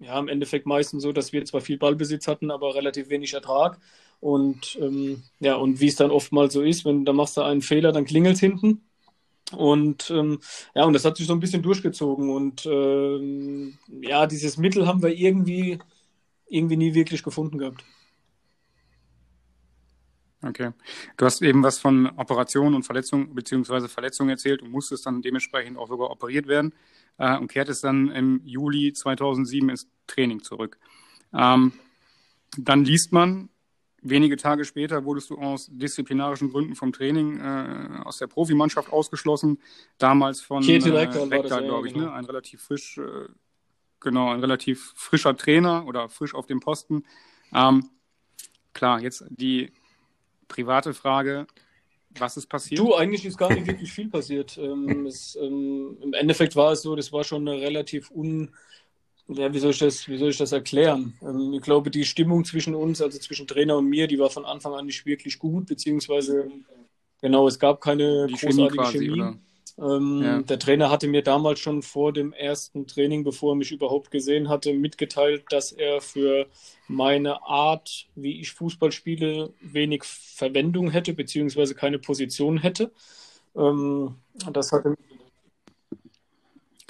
ja 0.00 0.18
im 0.18 0.28
Endeffekt 0.28 0.64
meistens 0.66 1.02
so, 1.02 1.12
dass 1.12 1.32
wir 1.32 1.44
zwar 1.44 1.60
viel 1.60 1.76
Ballbesitz 1.76 2.26
hatten, 2.26 2.50
aber 2.50 2.74
relativ 2.74 3.10
wenig 3.10 3.34
Ertrag. 3.34 3.78
Und 4.20 4.78
ähm, 4.80 5.22
ja, 5.40 5.56
und 5.56 5.80
wie 5.80 5.88
es 5.88 5.96
dann 5.96 6.10
oftmals 6.10 6.54
so 6.54 6.62
ist, 6.62 6.86
wenn 6.86 7.04
da 7.04 7.12
machst 7.12 7.36
du 7.36 7.42
einen 7.42 7.60
Fehler, 7.60 7.92
dann 7.92 8.06
klingelt 8.06 8.36
es 8.36 8.40
hinten. 8.40 8.82
Und 9.52 10.10
ähm, 10.10 10.40
ja, 10.74 10.84
und 10.84 10.94
das 10.94 11.04
hat 11.04 11.18
sich 11.18 11.26
so 11.26 11.34
ein 11.34 11.40
bisschen 11.40 11.62
durchgezogen. 11.62 12.30
Und 12.30 12.64
ähm, 12.64 13.78
ja, 14.00 14.26
dieses 14.26 14.56
Mittel 14.56 14.86
haben 14.86 15.02
wir 15.02 15.14
irgendwie, 15.14 15.78
irgendwie 16.50 16.76
nie 16.76 16.94
wirklich 16.94 17.22
gefunden 17.22 17.58
gehabt. 17.58 17.84
Okay. 20.42 20.70
Du 21.18 21.26
hast 21.26 21.42
eben 21.42 21.62
was 21.62 21.78
von 21.78 22.06
Operationen 22.16 22.74
und 22.74 22.84
Verletzungen 22.84 23.34
beziehungsweise 23.34 23.88
Verletzungen 23.88 24.30
erzählt 24.30 24.62
und 24.62 24.70
musstest 24.70 25.04
dann 25.04 25.20
dementsprechend 25.20 25.76
auch 25.76 25.88
sogar 25.88 26.10
operiert 26.10 26.46
werden 26.46 26.72
äh, 27.18 27.36
und 27.36 27.48
kehrtest 27.48 27.84
dann 27.84 28.10
im 28.10 28.40
Juli 28.44 28.92
2007 28.92 29.68
ins 29.68 29.88
Training 30.06 30.42
zurück. 30.42 30.78
Ähm, 31.34 31.72
dann 32.56 32.84
liest 32.84 33.12
man, 33.12 33.50
wenige 34.00 34.36
Tage 34.36 34.64
später 34.64 35.04
wurdest 35.04 35.28
du 35.28 35.36
aus 35.38 35.68
disziplinarischen 35.70 36.50
Gründen 36.50 36.74
vom 36.74 36.92
Training 36.92 37.38
äh, 37.38 38.00
aus 38.04 38.16
der 38.16 38.26
Profimannschaft 38.26 38.90
ausgeschlossen. 38.90 39.58
Damals 39.98 40.40
von 40.40 40.62
Ketil 40.62 40.96
äh, 40.96 41.06
glaube 41.06 41.86
ich, 41.86 41.94
ne? 41.94 42.00
genau. 42.00 42.06
ne? 42.06 42.12
ein 42.14 42.24
relativ 42.24 42.62
frisch, 42.62 42.96
äh, 42.96 43.28
genau, 44.00 44.30
ein 44.30 44.40
relativ 44.40 44.92
frischer 44.96 45.36
Trainer 45.36 45.86
oder 45.86 46.08
frisch 46.08 46.34
auf 46.34 46.46
dem 46.46 46.60
Posten. 46.60 47.04
Ähm, 47.54 47.90
klar, 48.72 49.00
jetzt 49.00 49.24
die 49.30 49.72
private 50.48 50.94
Frage, 50.94 51.46
was 52.18 52.36
ist 52.36 52.46
passiert? 52.46 52.80
Du, 52.80 52.94
eigentlich 52.94 53.24
ist 53.24 53.38
gar 53.38 53.52
nicht 53.52 53.66
wirklich 53.66 53.92
viel 53.92 54.08
passiert. 54.08 54.58
Ähm, 54.58 55.06
es, 55.06 55.36
ähm, 55.40 55.96
Im 56.00 56.12
Endeffekt 56.14 56.56
war 56.56 56.72
es 56.72 56.82
so, 56.82 56.96
das 56.96 57.12
war 57.12 57.24
schon 57.24 57.46
eine 57.46 57.60
relativ 57.60 58.10
un... 58.10 58.50
Ja, 59.28 59.54
wie 59.54 59.60
soll 59.60 59.70
ich 59.70 59.78
das, 59.78 60.08
wie 60.08 60.16
soll 60.16 60.30
ich 60.30 60.38
das 60.38 60.50
erklären? 60.50 61.14
Ähm, 61.22 61.52
ich 61.52 61.62
glaube, 61.62 61.92
die 61.92 62.04
Stimmung 62.04 62.44
zwischen 62.44 62.74
uns, 62.74 63.00
also 63.00 63.16
zwischen 63.20 63.46
Trainer 63.46 63.76
und 63.76 63.86
mir, 63.86 64.08
die 64.08 64.18
war 64.18 64.28
von 64.28 64.44
Anfang 64.44 64.74
an 64.74 64.86
nicht 64.86 65.06
wirklich 65.06 65.38
gut, 65.38 65.66
beziehungsweise 65.66 66.50
genau, 67.20 67.46
es 67.46 67.56
gab 67.56 67.80
keine 67.80 68.26
die 68.26 68.34
großartige 68.34 68.82
Chemie. 68.86 69.06
Quasi, 69.06 69.06
Chemie. 69.06 69.38
Ähm, 69.80 70.22
ja. 70.22 70.42
Der 70.42 70.58
Trainer 70.58 70.90
hatte 70.90 71.08
mir 71.08 71.22
damals 71.22 71.60
schon 71.60 71.82
vor 71.82 72.12
dem 72.12 72.32
ersten 72.32 72.86
Training, 72.86 73.24
bevor 73.24 73.52
er 73.52 73.56
mich 73.56 73.72
überhaupt 73.72 74.10
gesehen 74.10 74.48
hatte, 74.48 74.74
mitgeteilt, 74.74 75.44
dass 75.50 75.72
er 75.72 76.00
für 76.00 76.46
meine 76.86 77.42
Art, 77.42 78.06
wie 78.14 78.40
ich 78.40 78.52
Fußball 78.52 78.92
spiele, 78.92 79.52
wenig 79.60 80.04
Verwendung 80.04 80.90
hätte, 80.90 81.14
beziehungsweise 81.14 81.74
keine 81.74 81.98
Position 81.98 82.58
hätte. 82.58 82.92
Ähm, 83.56 84.16
das 84.52 84.72
hatte 84.72 84.96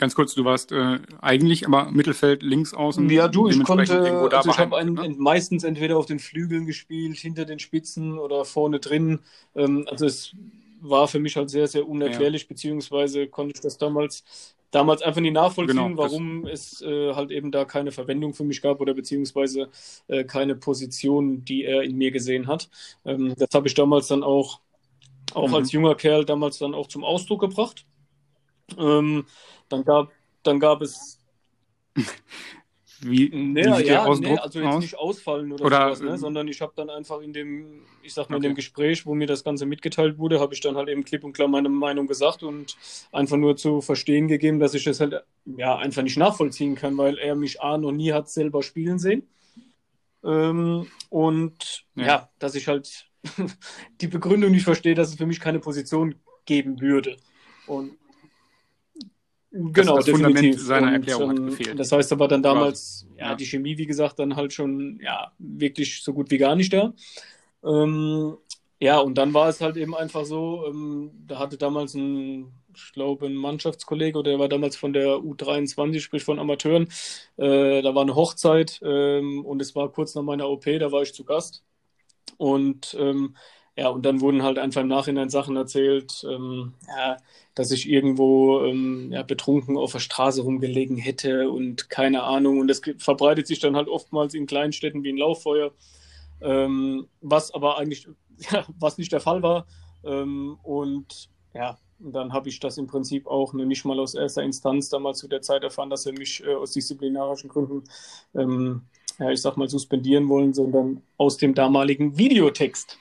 Ganz 0.01 0.15
kurz, 0.15 0.35
du 0.35 0.47
warst 0.47 0.73
äh, 0.73 0.99
eigentlich 1.21 1.67
aber 1.67 1.91
Mittelfeld 1.91 2.43
links 2.43 2.73
außen. 2.73 3.11
Ja, 3.11 3.29
du, 3.29 3.49
ich 3.49 3.63
konnte, 3.65 4.01
also 4.33 4.51
ich 4.51 4.59
habe 4.59 4.83
ne? 4.83 5.15
meistens 5.19 5.63
entweder 5.63 5.99
auf 5.99 6.07
den 6.07 6.19
Flügeln 6.19 6.65
gespielt, 6.65 7.19
hinter 7.19 7.45
den 7.45 7.59
Spitzen 7.59 8.19
oder 8.19 8.47
vorne 8.47 8.81
drin. 8.81 9.19
Ähm, 9.55 9.87
also 9.91 10.07
es 10.07 10.35
war 10.81 11.09
für 11.09 11.19
mich 11.19 11.37
halt 11.37 11.51
sehr, 11.51 11.67
sehr 11.67 11.89
unerklärlich, 11.89 12.43
ja. 12.43 12.49
beziehungsweise 12.49 13.27
konnte 13.27 13.55
ich 13.55 13.61
das 13.61 13.79
damals, 13.79 14.25
damals 14.71 15.03
einfach 15.03 15.21
nicht 15.21 15.35
nachvollziehen, 15.35 15.77
genau, 15.77 16.03
warum 16.03 16.47
es 16.47 16.81
äh, 16.83 17.15
halt 17.15 17.31
eben 17.31 17.51
da 17.51 17.65
keine 17.65 17.93
Verwendung 17.93 18.35
für 18.35 18.45
mich 18.45 18.63
gab 18.63 18.81
oder 18.81 18.95
beziehungsweise 18.95 19.69
äh, 20.09 20.25
keine 20.25 20.57
Position, 20.57 21.45
die 21.45 21.65
er 21.65 21.83
in 21.83 21.97
mir 21.97 22.11
gesehen 22.11 22.47
hat. 22.47 22.69
Ähm, 23.05 23.35
das 23.37 23.51
habe 23.55 23.69
ich 23.69 23.75
damals 23.75 24.09
dann 24.09 24.23
auch, 24.23 24.61
auch 25.35 25.49
mhm. 25.49 25.55
als 25.55 25.73
junger 25.73 25.95
Kerl 25.95 26.25
damals 26.25 26.59
dann 26.59 26.75
auch 26.75 26.89
zum 26.89 27.05
Ausdruck 27.05 27.41
gebracht. 27.41 27.87
Ähm, 28.79 29.27
dann 29.69 29.85
gab, 29.85 30.13
dann 30.43 30.61
gab 30.61 30.83
es 30.83 31.21
Wie, 33.03 33.31
nee, 33.33 33.65
wie 33.65 33.87
ja, 33.87 34.07
nee, 34.19 34.37
also 34.37 34.61
jetzt 34.61 34.67
aus? 34.67 34.81
nicht 34.81 34.99
ausfallen 34.99 35.53
oder, 35.53 35.65
oder 35.65 35.95
sowas, 35.95 36.01
ne? 36.03 36.19
sondern 36.19 36.49
ich 36.49 36.61
habe 36.61 36.73
dann 36.77 36.91
einfach 36.91 37.21
in 37.21 37.33
dem, 37.33 37.83
ich 38.03 38.13
sag 38.13 38.29
mal, 38.29 38.37
okay. 38.37 38.47
in 38.47 38.53
dem 38.53 38.57
Gespräch, 38.57 39.07
wo 39.07 39.15
mir 39.15 39.27
das 39.27 39.43
Ganze 39.43 39.65
mitgeteilt 39.65 40.19
wurde, 40.19 40.39
habe 40.39 40.53
ich 40.53 40.61
dann 40.61 40.77
halt 40.77 40.89
eben 40.89 41.05
klipp 41.05 41.25
und 41.25 41.33
klar 41.33 41.49
meine 41.49 41.71
Meinung 41.71 42.07
gesagt 42.07 42.43
und 42.43 42.77
einfach 43.11 43.39
nur 43.39 43.57
zu 43.57 43.81
verstehen 43.81 44.29
gegeben, 44.29 44.61
dass 44.61 44.75
ich 44.75 44.85
das 44.85 45.01
halt 45.01 45.23
ja 45.47 45.77
einfach 45.77 46.03
nicht 46.03 46.19
nachvollziehen 46.19 46.75
kann, 46.75 46.99
weil 46.99 47.17
er 47.17 47.35
mich 47.37 47.63
A 47.63 47.79
noch 47.79 47.93
nie 47.93 48.13
hat 48.13 48.29
selber 48.29 48.63
spielen 48.63 48.99
sehen. 48.99 49.27
Ähm, 50.23 50.87
und 51.09 51.87
ja. 51.95 52.05
ja, 52.05 52.31
dass 52.39 52.55
ich 52.55 52.69
halt 52.69 53.07
die 54.01 54.09
Begründung 54.09 54.51
nicht 54.51 54.65
verstehe, 54.65 54.95
dass 54.95 55.09
es 55.09 55.15
für 55.15 55.27
mich 55.27 55.41
keine 55.41 55.61
Position 55.61 56.17
geben 56.45 56.81
würde. 56.81 57.17
Und 57.67 57.93
Genau, 59.53 59.97
das, 59.97 60.07
das 60.07 60.15
Fundament 60.15 60.61
seiner 60.61 60.93
Erklärung 60.93 61.31
und, 61.31 61.31
hat 61.31 61.39
ähm, 61.39 61.47
gefehlt. 61.47 61.79
Das 61.79 61.91
heißt 61.91 62.13
aber 62.13 62.29
dann 62.29 62.43
damals, 62.43 63.07
ja, 63.17 63.31
ja, 63.31 63.35
die 63.35 63.47
Chemie, 63.47 63.77
wie 63.79 63.87
gesagt, 63.87 64.19
dann 64.19 64.37
halt 64.37 64.53
schon, 64.53 65.01
ja, 65.03 65.33
wirklich 65.39 66.03
so 66.03 66.13
gut 66.13 66.31
wie 66.31 66.39
gar 66.39 66.55
nicht 66.55 66.73
da. 66.73 66.93
Ähm, 67.65 68.37
ja, 68.79 68.99
und 68.99 69.19
dann 69.19 69.35
war 69.35 69.49
es 69.49 69.61
halt 69.61 69.77
eben 69.77 69.95
einfach 69.95 70.25
so, 70.25 70.67
ähm, 70.67 71.11
da 71.27 71.39
hatte 71.39 71.59
damals 71.59 71.95
ein, 71.95 72.53
ich 72.75 72.93
glaube, 72.93 73.27
ein 73.27 73.35
Mannschaftskollege, 73.35 74.19
oder 74.19 74.31
der 74.31 74.39
war 74.39 74.49
damals 74.49 74.77
von 74.77 74.93
der 74.93 75.17
U23, 75.17 76.01
sprich 76.01 76.23
von 76.23 76.39
Amateuren, 76.39 76.89
äh, 77.37 77.83
da 77.83 77.95
war 77.95 78.03
eine 78.03 78.15
Hochzeit 78.15 78.81
ähm, 78.85 79.45
und 79.45 79.61
es 79.61 79.75
war 79.75 79.91
kurz 79.91 80.15
nach 80.15 80.23
meiner 80.23 80.49
OP, 80.49 80.65
da 80.65 80.93
war 80.93 81.03
ich 81.03 81.13
zu 81.13 81.25
Gast. 81.25 81.65
Und 82.39 82.97
ähm, 82.99 83.37
ja, 83.77 83.89
und 83.89 84.05
dann 84.05 84.21
wurden 84.21 84.43
halt 84.43 84.59
einfach 84.59 84.83
im 84.83 84.89
Nachhinein 84.89 85.31
Sachen 85.31 85.57
erzählt, 85.57 86.25
ähm, 86.29 86.75
ja, 86.89 87.17
dass 87.55 87.71
ich 87.71 87.89
irgendwo 87.89 88.65
ähm, 88.65 89.11
ja, 89.13 89.23
betrunken 89.23 89.77
auf 89.77 89.93
der 89.93 90.01
Straße 90.01 90.43
rumgelegen 90.43 90.97
hätte 90.97 91.51
und 91.51 91.89
keine 91.89 92.25
Ahnung. 92.25 92.59
Und 92.59 92.69
das 92.69 92.83
verbreitet 92.99 93.47
sich 93.47 93.61
dann 93.61 93.77
halt 93.77 93.89
oftmals 93.89 94.35
in 94.35 94.47
kleinen 94.47 94.73
Städten 94.73 95.03
wie 95.03 95.13
ein 95.13 95.17
Lauffeuer, 95.17 95.73
ähm, 96.41 97.07
was 97.21 97.55
aber 97.55 97.79
eigentlich, 97.79 98.09
ja, 98.51 98.67
was 98.79 98.99
nicht 98.99 99.13
der 99.13 99.21
Fall 99.21 99.43
war. 99.43 99.67
Ähm, 100.05 100.59
und 100.63 101.31
ja, 101.55 101.79
dann 102.01 102.33
habe 102.33 102.49
ich 102.49 102.61
das 102.61 102.79
im 102.79 102.87
Prinzip 102.87 103.27
auch 103.27 103.53
ne, 103.53 103.67
nicht 103.67 103.85
mal 103.85 103.99
aus 104.01 104.15
erster 104.15 104.43
Instanz 104.43 104.89
damals 104.89 105.19
zu 105.19 105.29
der 105.29 105.43
Zeit 105.43 105.63
erfahren, 105.63 105.91
dass 105.91 106.07
er 106.07 106.13
mich 106.13 106.43
äh, 106.45 106.55
aus 106.55 106.73
disziplinarischen 106.73 107.49
Gründen, 107.49 107.85
ähm, 108.35 108.83
ja, 109.19 109.31
ich 109.31 109.43
sag 109.43 109.57
mal, 109.57 109.69
suspendieren 109.69 110.29
wollen, 110.29 110.55
sondern 110.55 111.03
aus 111.19 111.37
dem 111.37 111.55
damaligen 111.55 112.17
Videotext. 112.17 112.99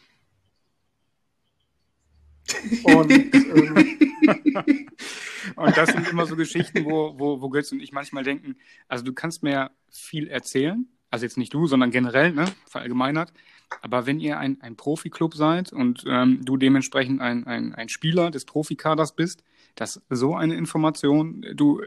Und 2.83 3.11
ähm, 3.11 4.87
und 5.55 5.77
das 5.77 5.89
sind 5.89 6.07
immer 6.07 6.25
so 6.25 6.35
Geschichten, 6.35 6.85
wo, 6.85 7.15
wo, 7.17 7.41
wo 7.41 7.49
Götz 7.49 7.71
und 7.71 7.81
ich 7.81 7.91
manchmal 7.91 8.23
denken, 8.23 8.55
also 8.87 9.03
du 9.03 9.13
kannst 9.13 9.43
mir 9.43 9.71
viel 9.89 10.27
erzählen, 10.27 10.87
also 11.09 11.25
jetzt 11.25 11.37
nicht 11.37 11.53
du, 11.53 11.67
sondern 11.67 11.91
generell, 11.91 12.31
ne, 12.31 12.45
verallgemeinert. 12.67 13.33
Aber 13.81 14.05
wenn 14.05 14.19
ihr 14.19 14.39
ein, 14.39 14.61
ein 14.61 14.75
Profiklub 14.75 15.35
seid 15.35 15.71
und 15.71 16.03
ähm, 16.07 16.43
du 16.43 16.57
dementsprechend 16.57 17.21
ein, 17.21 17.45
ein, 17.45 17.75
ein 17.75 17.89
Spieler 17.89 18.31
des 18.31 18.45
Profikaders 18.45 19.15
bist, 19.15 19.43
dass 19.75 20.01
so 20.09 20.35
eine 20.35 20.55
Information, 20.55 21.45
du, 21.53 21.81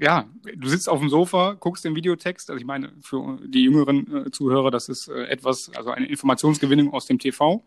ja, 0.00 0.26
du 0.56 0.68
sitzt 0.68 0.88
auf 0.88 1.00
dem 1.00 1.10
Sofa, 1.10 1.56
guckst 1.60 1.84
den 1.84 1.94
Videotext, 1.94 2.50
also 2.50 2.58
ich 2.58 2.66
meine, 2.66 2.92
für 3.02 3.38
die 3.46 3.64
jüngeren 3.64 4.26
äh, 4.26 4.30
Zuhörer, 4.30 4.70
das 4.70 4.88
ist 4.88 5.08
äh, 5.08 5.24
etwas, 5.24 5.70
also 5.74 5.90
eine 5.90 6.06
Informationsgewinnung 6.06 6.92
aus 6.92 7.06
dem 7.06 7.18
TV. 7.18 7.62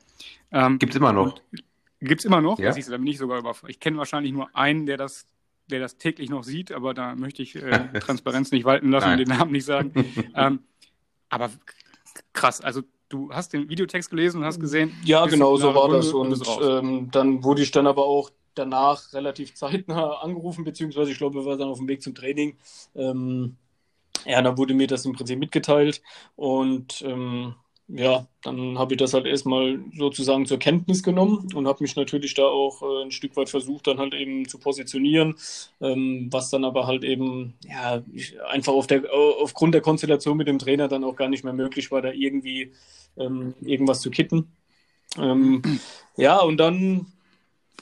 Ähm, 0.51 0.80
Gibt 0.80 0.93
es 0.93 0.97
immer 0.97 1.13
noch. 1.13 1.36
Und, 1.51 1.63
Gibt 2.00 2.22
es 2.22 2.26
immer 2.26 2.41
noch? 2.41 2.60
Ja? 2.60 2.76
Ich, 2.76 2.86
da 2.86 2.98
bin 2.98 3.08
ich 3.08 3.18
sogar 3.18 3.39
über. 3.39 3.56
Ich 3.68 3.80
kenne 3.80 3.98
wahrscheinlich 3.98 4.32
nur 4.32 4.56
einen, 4.56 4.86
der 4.86 4.98
das, 4.98 5.28
der 5.68 5.80
das 5.80 5.98
täglich 5.98 6.30
noch 6.30 6.43
sieht, 6.43 6.72
aber 6.72 6.93
da 6.93 7.16
möchte 7.16 7.41
ich 7.41 7.56
äh, 7.56 7.89
Transparenz 8.00 8.52
nicht 8.52 8.66
walten 8.66 8.91
lassen 8.91 9.12
und 9.12 9.18
den 9.18 9.30
Namen 9.30 9.52
nicht 9.52 9.66
sagen. 9.66 9.93
ähm, 10.36 10.60
aber 11.30 11.50
krass, 12.34 12.62
also 12.62 12.84
du 13.10 13.32
hast 13.32 13.54
den 13.54 13.70
Videotext 13.70 14.10
gelesen 14.10 14.39
und 14.39 14.45
hast 14.45 14.60
gesehen. 14.60 14.95
Ja, 15.04 15.26
genau, 15.26 15.58
so 15.58 15.74
war 15.74 15.84
Runde 15.84 15.98
das. 15.98 16.14
Und, 16.14 16.34
und 16.34 16.62
ähm, 16.62 17.12
dann 17.12 17.43
wurde 17.43 17.62
ich 17.64 17.72
dann 17.72 17.88
aber 17.88 18.06
auch 18.06 18.30
danach 18.54 19.14
relativ 19.14 19.54
zeitnah 19.56 20.20
angerufen, 20.22 20.64
beziehungsweise 20.64 21.12
ich 21.12 21.18
glaube, 21.18 21.36
wir 21.36 21.45
waren 21.45 21.60
dann 21.60 21.70
auf 21.70 21.78
dem 21.78 21.88
Weg 21.88 22.02
zum 22.02 22.16
Training. 22.16 22.58
Ähm, 22.95 23.56
ja, 24.26 24.41
dann 24.41 24.58
wurde 24.58 24.74
mir 24.74 24.88
das 24.88 25.06
im 25.06 25.14
Prinzip 25.14 25.39
mitgeteilt 25.39 26.02
und 26.36 27.02
ähm, 27.04 27.56
ja, 27.90 28.28
dann 28.42 28.78
habe 28.78 28.94
ich 28.94 28.98
das 29.00 29.14
halt 29.14 29.26
erstmal 29.26 29.80
sozusagen 29.98 30.46
zur 30.46 30.60
Kenntnis 30.60 31.04
genommen 31.04 31.48
und 31.56 31.68
habe 31.68 31.84
mich 31.84 31.96
natürlich 31.96 32.34
da 32.34 32.44
auch 32.44 32.82
äh, 32.82 33.04
ein 33.06 33.12
Stück 33.12 33.36
weit 33.38 33.50
versucht, 33.50 33.88
dann 33.88 33.98
halt 34.00 34.14
eben 34.14 34.48
zu 34.48 34.60
positionieren, 34.60 35.36
ähm, 35.82 36.28
was 36.32 36.50
dann 36.50 36.66
aber 36.66 36.86
halt 36.86 37.04
eben, 37.06 37.54
ja, 37.66 38.04
einfach 38.50 38.74
auf 38.74 38.88
der, 38.88 39.04
aufgrund 39.14 39.74
der 39.74 39.82
Konstellation 39.82 40.38
mit 40.38 40.48
dem 40.48 40.60
Trainer 40.60 40.88
dann 40.90 41.04
auch 41.06 41.16
gar 41.16 41.30
nicht 41.30 41.44
mehr 41.46 41.54
möglich 41.54 41.90
war, 41.92 42.02
da 42.02 42.12
irgendwie 42.12 42.74
ähm, 43.18 43.56
irgendwas 43.62 44.02
zu 44.02 44.12
kitten. 44.12 44.52
Ähm, 45.18 45.62
ja, 46.18 46.40
und 46.42 46.58
dann 46.58 47.08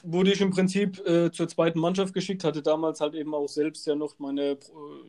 wurde 0.02 0.32
ich 0.32 0.40
im 0.40 0.50
Prinzip 0.50 0.98
äh, 1.06 1.30
zur 1.32 1.48
zweiten 1.48 1.80
Mannschaft 1.80 2.14
geschickt, 2.14 2.44
hatte 2.44 2.62
damals 2.62 3.00
halt 3.00 3.14
eben 3.14 3.34
auch 3.34 3.48
selbst 3.48 3.86
ja 3.86 3.94
noch 3.94 4.18
meine, 4.18 4.52
äh, 4.52 4.58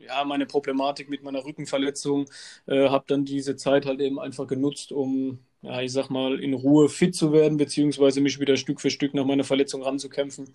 ja, 0.06 0.24
meine 0.24 0.46
Problematik 0.46 1.08
mit 1.08 1.22
meiner 1.22 1.44
Rückenverletzung, 1.44 2.26
äh, 2.66 2.88
habe 2.88 3.04
dann 3.06 3.24
diese 3.24 3.56
Zeit 3.56 3.86
halt 3.86 4.00
eben 4.00 4.18
einfach 4.18 4.46
genutzt, 4.46 4.92
um, 4.92 5.38
ja, 5.62 5.80
ich 5.80 5.92
sag 5.92 6.10
mal, 6.10 6.40
in 6.42 6.54
Ruhe 6.54 6.88
fit 6.88 7.14
zu 7.14 7.32
werden, 7.32 7.58
beziehungsweise 7.58 8.20
mich 8.20 8.40
wieder 8.40 8.56
Stück 8.56 8.80
für 8.80 8.90
Stück 8.90 9.14
nach 9.14 9.24
meiner 9.24 9.44
Verletzung 9.44 9.82
ranzukämpfen. 9.82 10.50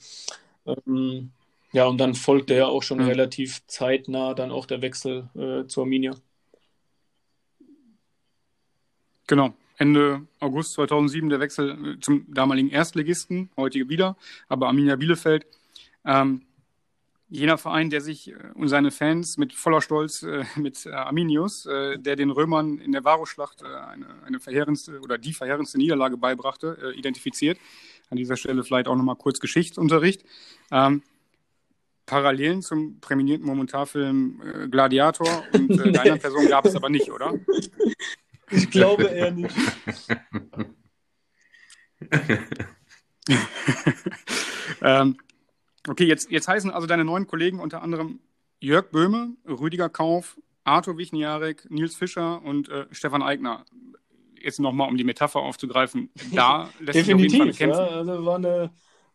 Ähm, 0.66 1.32
ja, 1.74 1.86
und 1.86 1.98
dann 1.98 2.14
folgte 2.16 2.56
ja 2.56 2.68
auch 2.68 2.84
schon 2.84 3.00
mhm. 3.00 3.08
relativ 3.08 3.66
zeitnah 3.68 4.34
dann 4.34 4.52
auch 4.52 4.66
der 4.66 4.82
Wechsel 4.82 5.30
äh, 5.36 5.68
zur 5.68 5.84
Arminia. 5.84 6.16
Genau. 9.28 9.54
Ende 9.78 10.22
August 10.40 10.74
2007 10.74 11.30
der 11.30 11.40
Wechsel 11.40 11.96
äh, 11.96 12.00
zum 12.00 12.32
damaligen 12.34 12.70
Erstligisten, 12.70 13.50
heutige 13.58 13.90
wieder, 13.90 14.16
aber 14.48 14.68
Arminia 14.68 14.96
Bielefeld. 14.96 15.46
Ähm, 16.06 16.44
jener 17.30 17.58
Verein, 17.58 17.90
der 17.90 18.02
sich 18.02 18.30
äh, 18.30 18.36
und 18.54 18.68
seine 18.68 18.92
Fans 18.92 19.38
mit 19.38 19.54
voller 19.54 19.82
Stolz 19.82 20.24
äh, 20.24 20.46
mit 20.56 20.86
äh, 20.86 20.92
Arminius, 20.92 21.66
äh, 21.66 21.98
der 21.98 22.16
den 22.16 22.30
Römern 22.30 22.78
in 22.78 22.92
der 22.92 23.04
Varusschlacht 23.04 23.64
äh, 23.64 23.66
eine, 23.66 24.08
eine 24.26 24.40
verheerendste 24.40 25.00
oder 25.00 25.18
die 25.18 25.34
verheerendste 25.34 25.78
Niederlage 25.78 26.18
beibrachte, 26.18 26.94
identifiziert. 26.96 27.58
An 28.10 28.18
dieser 28.18 28.38
Stelle 28.38 28.64
vielleicht 28.64 28.88
auch 28.88 28.96
nochmal 28.96 29.16
kurz 29.16 29.40
Geschichtsunterricht. 29.40 30.24
Ähm, 30.72 31.02
Parallelen 32.06 32.62
zum 32.62 33.00
präminierten 33.00 33.46
Momentarfilm 33.46 34.70
Gladiator 34.70 35.44
und 35.54 35.70
deiner 35.96 36.18
Person 36.18 36.48
gab 36.48 36.66
es 36.66 36.76
aber 36.76 36.90
nicht, 36.90 37.10
oder? 37.10 37.34
Ich 38.50 38.70
glaube 38.70 39.06
eher 39.06 39.32
nicht. 39.32 39.56
ähm, 44.82 45.18
okay, 45.88 46.06
jetzt, 46.06 46.32
jetzt 46.32 46.48
heißen 46.48 46.72
also 46.72 46.88
deine 46.88 47.06
neuen 47.06 47.28
Kollegen 47.28 47.60
unter 47.60 47.82
anderem 47.82 48.20
Jörg 48.60 48.92
Böhme, 48.92 49.36
Rüdiger 49.48 49.90
Kauf, 49.90 50.38
Arthur 50.64 50.98
Wichniarek, 50.98 51.70
Nils 51.70 51.96
Fischer 51.96 52.42
und 52.44 52.70
äh, 52.70 52.86
Stefan 52.92 53.22
Eigner. 53.22 53.66
Jetzt 54.40 54.60
nochmal, 54.60 54.90
um 54.90 54.98
die 54.98 55.06
Metapher 55.06 55.40
aufzugreifen, 55.40 56.10
da 56.34 56.70
lässt 56.80 57.00
Definitiv, 57.00 57.32
sich 57.32 57.42
auf 57.42 57.46
jeden 57.46 57.56
Fall 57.56 57.68
kämpfen. 57.68 57.94
Ja, 57.94 57.98
also 57.98 58.26
war 58.26 58.36
eine, 58.36 58.72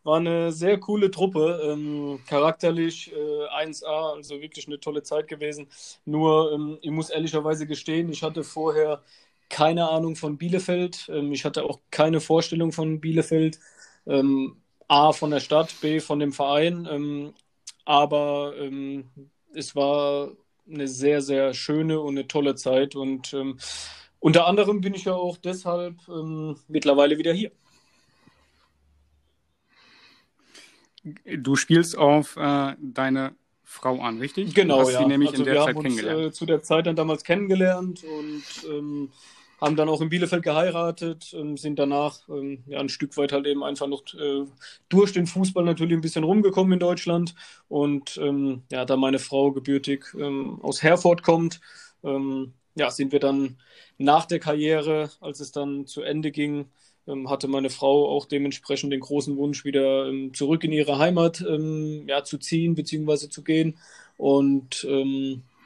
war 0.09 0.17
eine 0.19 0.53
sehr 0.53 0.81
coole 0.81 1.11
Truppe, 1.11 1.61
ähm, 1.65 2.21
charakterlich 2.27 3.13
äh, 3.13 3.47
1A, 3.49 4.15
also 4.17 4.41
wirklich 4.41 4.67
eine 4.67 4.81
tolle 4.81 5.03
Zeit 5.03 5.29
gewesen. 5.29 5.69
Nur, 6.07 6.53
ähm, 6.53 6.79
ich 6.81 6.91
muss 6.91 7.11
ehrlicherweise 7.11 7.67
gestehen, 7.67 8.11
ich 8.11 8.23
hatte 8.23 8.43
vorher 8.43 9.03
keine 9.51 9.89
Ahnung 9.91 10.17
von 10.17 10.39
Bielefeld. 10.39 11.09
Ähm, 11.13 11.33
ich 11.33 11.45
hatte 11.45 11.65
auch 11.65 11.81
keine 11.91 12.21
Vorstellung 12.21 12.73
von 12.73 13.01
Bielefeld. 13.01 13.61
Ähm, 14.07 14.57
A 14.89 15.13
von 15.13 15.31
der 15.31 15.41
Stadt, 15.41 15.75
B 15.83 16.01
von 16.01 16.19
dem 16.21 16.33
Verein. 16.33 16.89
Ähm, 16.91 17.35
aber 17.85 18.55
ähm, 18.59 19.11
es 19.55 19.77
war 19.77 20.31
eine 20.69 20.89
sehr, 20.89 21.21
sehr 21.23 21.53
schöne 21.55 22.01
und 22.01 22.17
eine 22.19 22.29
tolle 22.29 22.55
Zeit. 22.55 22.95
Und 22.97 23.35
unter 24.21 24.47
anderem 24.47 24.81
bin 24.83 24.95
ich 24.95 25.05
ja 25.05 25.15
auch 25.15 25.39
deshalb 25.39 25.97
mittlerweile 26.69 27.17
wieder 27.19 27.33
hier. 27.33 27.51
Du 31.39 31.57
spielst 31.57 31.97
auf 31.97 32.37
äh, 32.37 32.75
deine 32.81 33.35
Frau 33.65 34.01
an, 34.01 34.19
richtig? 34.19 34.55
Genau, 34.55 34.77
du 34.77 34.81
hast 34.83 34.93
ja. 34.93 34.99
Sie 35.01 35.07
nämlich 35.07 35.31
also 35.31 35.43
in 35.43 35.47
der 35.47 35.55
wir 35.55 35.65
Zeit 35.65 35.77
haben. 35.77 35.87
Uns, 35.87 36.03
äh, 36.03 36.33
zu 36.33 36.47
der 36.47 36.63
Zeit 36.63 36.87
dann 36.87 36.97
damals 36.97 37.23
kennengelernt 37.23 38.03
und 38.03 38.43
ähm, 38.71 39.11
haben 39.61 39.77
dann 39.77 39.89
auch 39.89 40.01
in 40.01 40.09
Bielefeld 40.09 40.43
geheiratet, 40.43 41.35
ähm, 41.37 41.57
sind 41.57 41.79
danach 41.79 42.29
ähm, 42.29 42.63
ja, 42.67 42.79
ein 42.79 42.89
Stück 42.89 43.17
weit 43.17 43.33
halt 43.33 43.47
eben 43.47 43.65
einfach 43.65 43.87
noch 43.89 44.03
äh, 44.15 44.45
durch 44.89 45.13
den 45.13 45.27
Fußball 45.27 45.65
natürlich 45.65 45.95
ein 45.95 46.01
bisschen 46.01 46.25
rumgekommen 46.25 46.73
in 46.73 46.79
Deutschland. 46.79 47.35
Und 47.69 48.19
ähm, 48.23 48.63
ja, 48.71 48.85
da 48.85 48.97
meine 48.97 49.19
Frau 49.19 49.53
gebürtig 49.53 50.07
ähm, 50.19 50.61
aus 50.63 50.83
Herford 50.83 51.23
kommt, 51.23 51.61
ähm, 52.05 52.55
ja, 52.75 52.91
sind 52.91 53.13
wir 53.13 53.21
dann 53.21 53.59
nach 53.99 54.27
der 54.27 54.39
Karriere, 54.39 55.11
als 55.21 55.41
es 55.41 55.51
dann 55.51 55.87
zu 55.87 56.03
Ende 56.03 56.31
ging, 56.31 56.67
hatte 57.27 57.49
meine 57.49 57.71
Frau 57.71 58.09
auch 58.09 58.27
dementsprechend 58.27 58.93
den 58.93 59.01
großen 59.01 59.37
Wunsch, 59.37 59.65
wieder 59.65 60.13
zurück 60.33 60.65
in 60.65 60.73
ihre 60.73 60.99
Heimat 60.99 61.45
ja, 62.07 62.25
zu 62.25 62.39
ziehen 62.39 62.75
bzw. 62.75 63.29
zu 63.29 63.43
gehen. 63.43 63.79
Und 64.17 64.87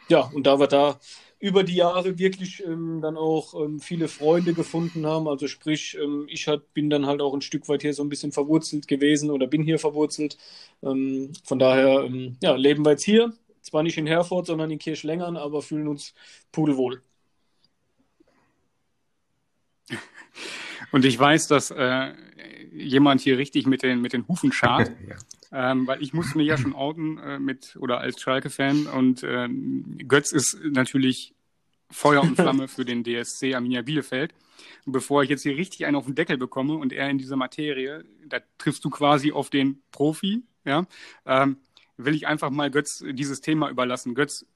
ja, 0.09 0.31
und 0.35 0.47
da 0.47 0.59
wir 0.61 0.67
da 0.67 0.99
über 1.43 1.65
die 1.65 1.75
Jahre 1.75 2.19
wirklich 2.19 2.65
ähm, 2.65 3.01
dann 3.03 3.17
auch 3.17 3.55
ähm, 3.55 3.81
viele 3.81 4.07
Freunde 4.07 4.55
gefunden 4.55 5.05
haben. 5.07 5.27
Also 5.27 5.49
sprich, 5.49 5.99
ähm, 6.01 6.27
ich 6.29 6.47
hat, 6.47 6.73
bin 6.73 6.89
dann 6.89 7.07
halt 7.07 7.21
auch 7.21 7.35
ein 7.35 7.43
Stück 7.43 7.69
weit 7.69 7.83
hier 7.83 7.93
so 7.95 8.05
ein 8.05 8.09
bisschen 8.09 8.31
verwurzelt 8.31 8.87
gewesen 8.87 9.29
oder 9.29 9.49
bin 9.49 9.65
hier 9.65 9.81
verwurzelt. 9.81 10.39
Ähm, 10.85 11.33
von 11.43 11.59
daher 11.59 12.05
ähm, 12.05 12.37
ja, 12.43 12.55
leben 12.55 12.85
wir 12.87 12.93
jetzt 12.93 13.03
hier. 13.03 13.33
Zwar 13.61 13.83
nicht 13.83 13.99
in 13.99 14.07
Herford, 14.07 14.47
sondern 14.47 14.71
in 14.71 14.79
Kirchlängern, 14.79 15.37
aber 15.37 15.63
fühlen 15.63 15.89
uns 15.89 16.15
pudelwohl. 16.53 17.03
Und 20.93 21.05
ich 21.05 21.19
weiß, 21.19 21.49
dass 21.49 21.71
äh, 21.71 22.13
jemand 22.73 23.21
hier 23.21 23.39
richtig 23.39 23.67
mit 23.67 23.83
den, 23.83 24.01
mit 24.01 24.13
den 24.13 24.29
Hufen 24.29 24.53
schart. 24.53 24.93
ja. 25.09 25.17
ähm, 25.73 25.87
weil 25.87 26.03
ich 26.03 26.13
musste 26.13 26.39
mich 26.39 26.47
ja 26.47 26.57
schon 26.57 26.75
outen 26.75 27.19
äh, 27.19 27.39
mit 27.39 27.77
oder 27.81 27.99
als 27.99 28.21
Schalke-Fan 28.21 28.87
und 28.87 29.23
äh, 29.23 29.49
Götz 30.07 30.33
ist 30.33 30.59
natürlich 30.63 31.35
Feuer 31.91 32.23
und 32.23 32.37
Flamme 32.37 32.69
für 32.69 32.85
den 32.85 33.05
DSC 33.05 33.55
Arminia 33.55 33.83
Bielefeld. 33.83 34.35
Und 34.87 34.93
bevor 34.93 35.23
ich 35.23 35.31
jetzt 35.31 35.43
hier 35.43 35.57
richtig 35.57 35.87
einen 35.87 35.97
auf 35.97 36.07
den 36.07 36.15
Deckel 36.15 36.39
bekomme 36.39 36.75
und 36.75 36.93
er 36.93 37.09
in 37.09 37.19
dieser 37.19 37.37
Materie, 37.37 38.05
da 38.27 38.39
triffst 38.59 38.85
du 38.85 38.91
quasi 38.91 39.33
auf 39.33 39.51
den 39.51 39.83
Profi, 39.91 40.43
ja, 40.65 40.87
ähm, 41.27 41.59
will 41.97 42.15
ich 42.15 42.27
einfach 42.27 42.51
mal 42.51 42.71
Götz 42.71 43.05
dieses 43.11 43.41
Thema 43.41 43.69
überlassen. 43.69 44.15
Götz, 44.15 44.47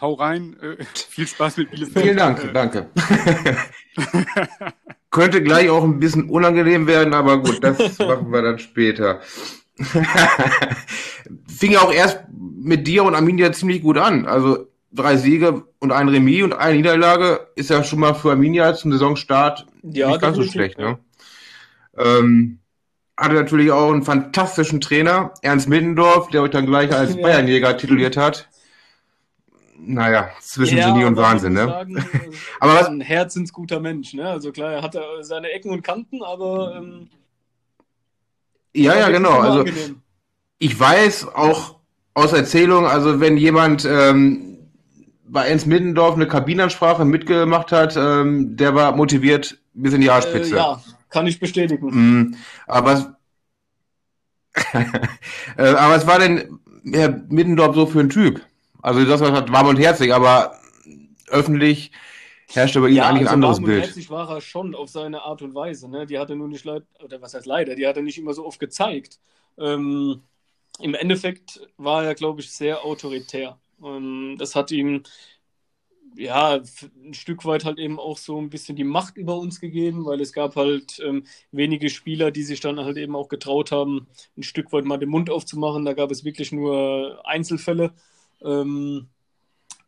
hau 0.00 0.14
rein. 0.14 0.58
Äh, 0.60 0.84
viel 1.08 1.26
Spaß 1.26 1.56
mit 1.58 1.70
Bielefeld. 1.70 2.04
Vielen 2.04 2.16
Dank, 2.16 2.52
danke. 2.52 2.90
Könnte 5.16 5.42
gleich 5.42 5.70
auch 5.70 5.82
ein 5.82 5.98
bisschen 5.98 6.28
unangenehm 6.28 6.86
werden, 6.86 7.14
aber 7.14 7.38
gut, 7.38 7.64
das 7.64 7.78
machen 7.98 8.30
wir 8.30 8.42
dann 8.42 8.58
später. 8.58 9.20
Fing 11.48 11.72
ja 11.72 11.80
auch 11.80 11.90
erst 11.90 12.20
mit 12.30 12.86
dir 12.86 13.02
und 13.02 13.14
Arminia 13.14 13.50
ziemlich 13.50 13.80
gut 13.80 13.96
an. 13.96 14.26
Also 14.26 14.66
drei 14.92 15.16
Siege 15.16 15.64
und 15.78 15.90
ein 15.90 16.10
Remis 16.10 16.42
und 16.42 16.52
eine 16.52 16.76
Niederlage 16.76 17.48
ist 17.54 17.70
ja 17.70 17.82
schon 17.82 18.00
mal 18.00 18.12
für 18.12 18.32
Arminia 18.32 18.74
zum 18.74 18.92
Saisonstart 18.92 19.66
ja, 19.84 20.08
nicht 20.08 20.20
ganz 20.20 20.36
so 20.36 20.42
schlecht. 20.42 20.78
Ne? 20.78 20.98
Ähm, 21.96 22.58
hatte 23.16 23.36
natürlich 23.36 23.70
auch 23.70 23.90
einen 23.90 24.02
fantastischen 24.02 24.82
Trainer, 24.82 25.32
Ernst 25.40 25.66
Middendorf, 25.66 26.28
der 26.28 26.42
euch 26.42 26.50
dann 26.50 26.66
gleich 26.66 26.92
als 26.92 27.14
ja. 27.16 27.22
Bayernjäger 27.22 27.78
tituliert 27.78 28.18
hat 28.18 28.50
naja, 29.78 30.30
zwischen 30.40 30.78
ja, 30.78 30.90
Genie 30.90 31.04
und 31.04 31.16
Wahnsinn, 31.16 31.52
ne? 31.52 31.66
Sagen, 31.66 31.96
aber 32.60 32.74
was? 32.74 32.86
Ein 32.88 33.00
herzensguter 33.00 33.80
Mensch, 33.80 34.14
ne? 34.14 34.28
Also 34.28 34.52
klar, 34.52 34.72
er 34.72 34.82
hat 34.82 34.96
seine 35.20 35.50
Ecken 35.50 35.70
und 35.70 35.82
Kanten, 35.82 36.22
aber. 36.22 36.76
Ähm, 36.76 37.08
ja, 38.74 38.94
ja, 38.94 39.10
genau. 39.10 39.38
Also, 39.40 39.64
ich 40.58 40.78
weiß 40.78 41.28
auch 41.34 41.76
aus 42.14 42.32
Erzählung, 42.32 42.86
also 42.86 43.20
wenn 43.20 43.36
jemand 43.36 43.84
ähm, 43.84 44.56
bei 45.28 45.48
Ernst 45.48 45.66
Middendorf 45.66 46.14
eine 46.14 46.26
Kabinenansprache 46.26 47.04
mitgemacht 47.04 47.72
hat, 47.72 47.96
ähm, 47.96 48.56
der 48.56 48.74
war 48.74 48.94
motiviert 48.94 49.58
bis 49.74 49.92
in 49.92 50.00
die 50.00 50.10
Haarspitze. 50.10 50.54
Äh, 50.54 50.58
ja, 50.58 50.82
kann 51.10 51.26
ich 51.26 51.40
bestätigen. 51.40 51.88
Mm, 51.88 52.36
aber, 52.66 53.18
äh, 54.72 54.82
aber 55.58 55.94
was 55.94 56.06
war 56.06 56.18
denn 56.18 56.58
Herr 56.90 57.20
Middendorf 57.28 57.74
so 57.74 57.86
für 57.86 58.00
ein 58.00 58.08
Typ? 58.08 58.40
Also 58.86 59.04
das 59.04 59.20
war 59.20 59.48
warm 59.52 59.66
und 59.66 59.80
herzig, 59.80 60.14
aber 60.14 60.60
öffentlich 61.26 61.90
herrschte 62.46 62.80
bei 62.80 62.90
ihm 62.90 62.94
ja, 62.94 63.08
eigentlich 63.08 63.22
ein 63.22 63.26
also 63.26 63.34
anderes 63.34 63.56
warm 63.56 63.64
Bild. 63.64 63.78
Und 63.78 63.86
herzig 63.88 64.10
war 64.10 64.30
er 64.30 64.40
schon 64.40 64.76
auf 64.76 64.90
seine 64.90 65.22
Art 65.22 65.42
und 65.42 65.56
Weise. 65.56 65.90
Ne? 65.90 66.06
Die 66.06 66.20
hat 66.20 66.30
er 66.30 66.36
nur 66.36 66.46
nicht 66.46 66.64
leid, 66.64 66.84
oder 67.02 67.20
was 67.20 67.34
heißt 67.34 67.46
leider, 67.46 67.74
die 67.74 67.84
hat 67.84 67.96
er 67.96 68.04
nicht 68.04 68.16
immer 68.16 68.32
so 68.32 68.46
oft 68.46 68.60
gezeigt. 68.60 69.18
Ähm, 69.58 70.22
Im 70.78 70.94
Endeffekt 70.94 71.66
war 71.76 72.04
er, 72.04 72.14
glaube 72.14 72.42
ich, 72.42 72.52
sehr 72.52 72.84
autoritär. 72.84 73.58
Ähm, 73.82 74.36
das 74.38 74.54
hat 74.54 74.70
ihm 74.70 75.02
ja, 76.14 76.60
ein 77.04 77.14
Stück 77.14 77.44
weit 77.44 77.64
halt 77.64 77.80
eben 77.80 77.98
auch 77.98 78.18
so 78.18 78.40
ein 78.40 78.50
bisschen 78.50 78.76
die 78.76 78.84
Macht 78.84 79.16
über 79.16 79.36
uns 79.36 79.58
gegeben, 79.60 80.06
weil 80.06 80.20
es 80.20 80.32
gab 80.32 80.54
halt 80.54 81.02
ähm, 81.04 81.24
wenige 81.50 81.90
Spieler, 81.90 82.30
die 82.30 82.44
sich 82.44 82.60
dann 82.60 82.78
halt 82.78 82.98
eben 82.98 83.16
auch 83.16 83.28
getraut 83.28 83.72
haben, 83.72 84.06
ein 84.38 84.44
Stück 84.44 84.72
weit 84.72 84.84
mal 84.84 84.96
den 84.96 85.08
Mund 85.08 85.28
aufzumachen. 85.28 85.84
Da 85.84 85.92
gab 85.92 86.12
es 86.12 86.24
wirklich 86.24 86.52
nur 86.52 87.20
Einzelfälle. 87.26 87.92
Ähm, 88.42 89.08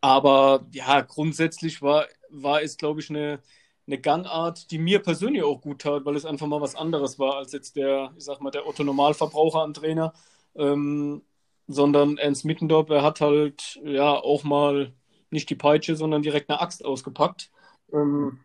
aber 0.01 0.65
ja, 0.71 1.01
grundsätzlich 1.01 1.81
war, 1.81 2.05
war 2.29 2.61
es, 2.61 2.77
glaube 2.77 3.01
ich, 3.01 3.09
eine, 3.09 3.41
eine 3.87 3.99
Gangart, 3.99 4.71
die 4.71 4.77
mir 4.77 4.99
persönlich 4.99 5.43
auch 5.43 5.61
gut 5.61 5.81
tat, 5.81 6.05
weil 6.05 6.15
es 6.15 6.25
einfach 6.25 6.47
mal 6.47 6.61
was 6.61 6.75
anderes 6.75 7.19
war 7.19 7.35
als 7.37 7.51
jetzt 7.51 7.75
der, 7.75 8.13
ich 8.17 8.23
sag 8.23 8.41
mal, 8.41 8.51
der 8.51 8.67
Otto 8.67 8.83
Normalverbraucher 8.83 9.61
an 9.61 9.73
Trainer. 9.73 10.13
Ähm, 10.55 11.21
sondern 11.69 12.17
Ernst 12.17 12.45
Mittendorf, 12.45 12.89
er 12.89 13.03
hat 13.03 13.21
halt 13.21 13.79
ja 13.83 14.13
auch 14.15 14.43
mal 14.43 14.91
nicht 15.29 15.49
die 15.49 15.55
Peitsche, 15.55 15.95
sondern 15.95 16.23
direkt 16.23 16.49
eine 16.49 16.59
Axt 16.59 16.83
ausgepackt. 16.83 17.51
Ähm, 17.93 18.39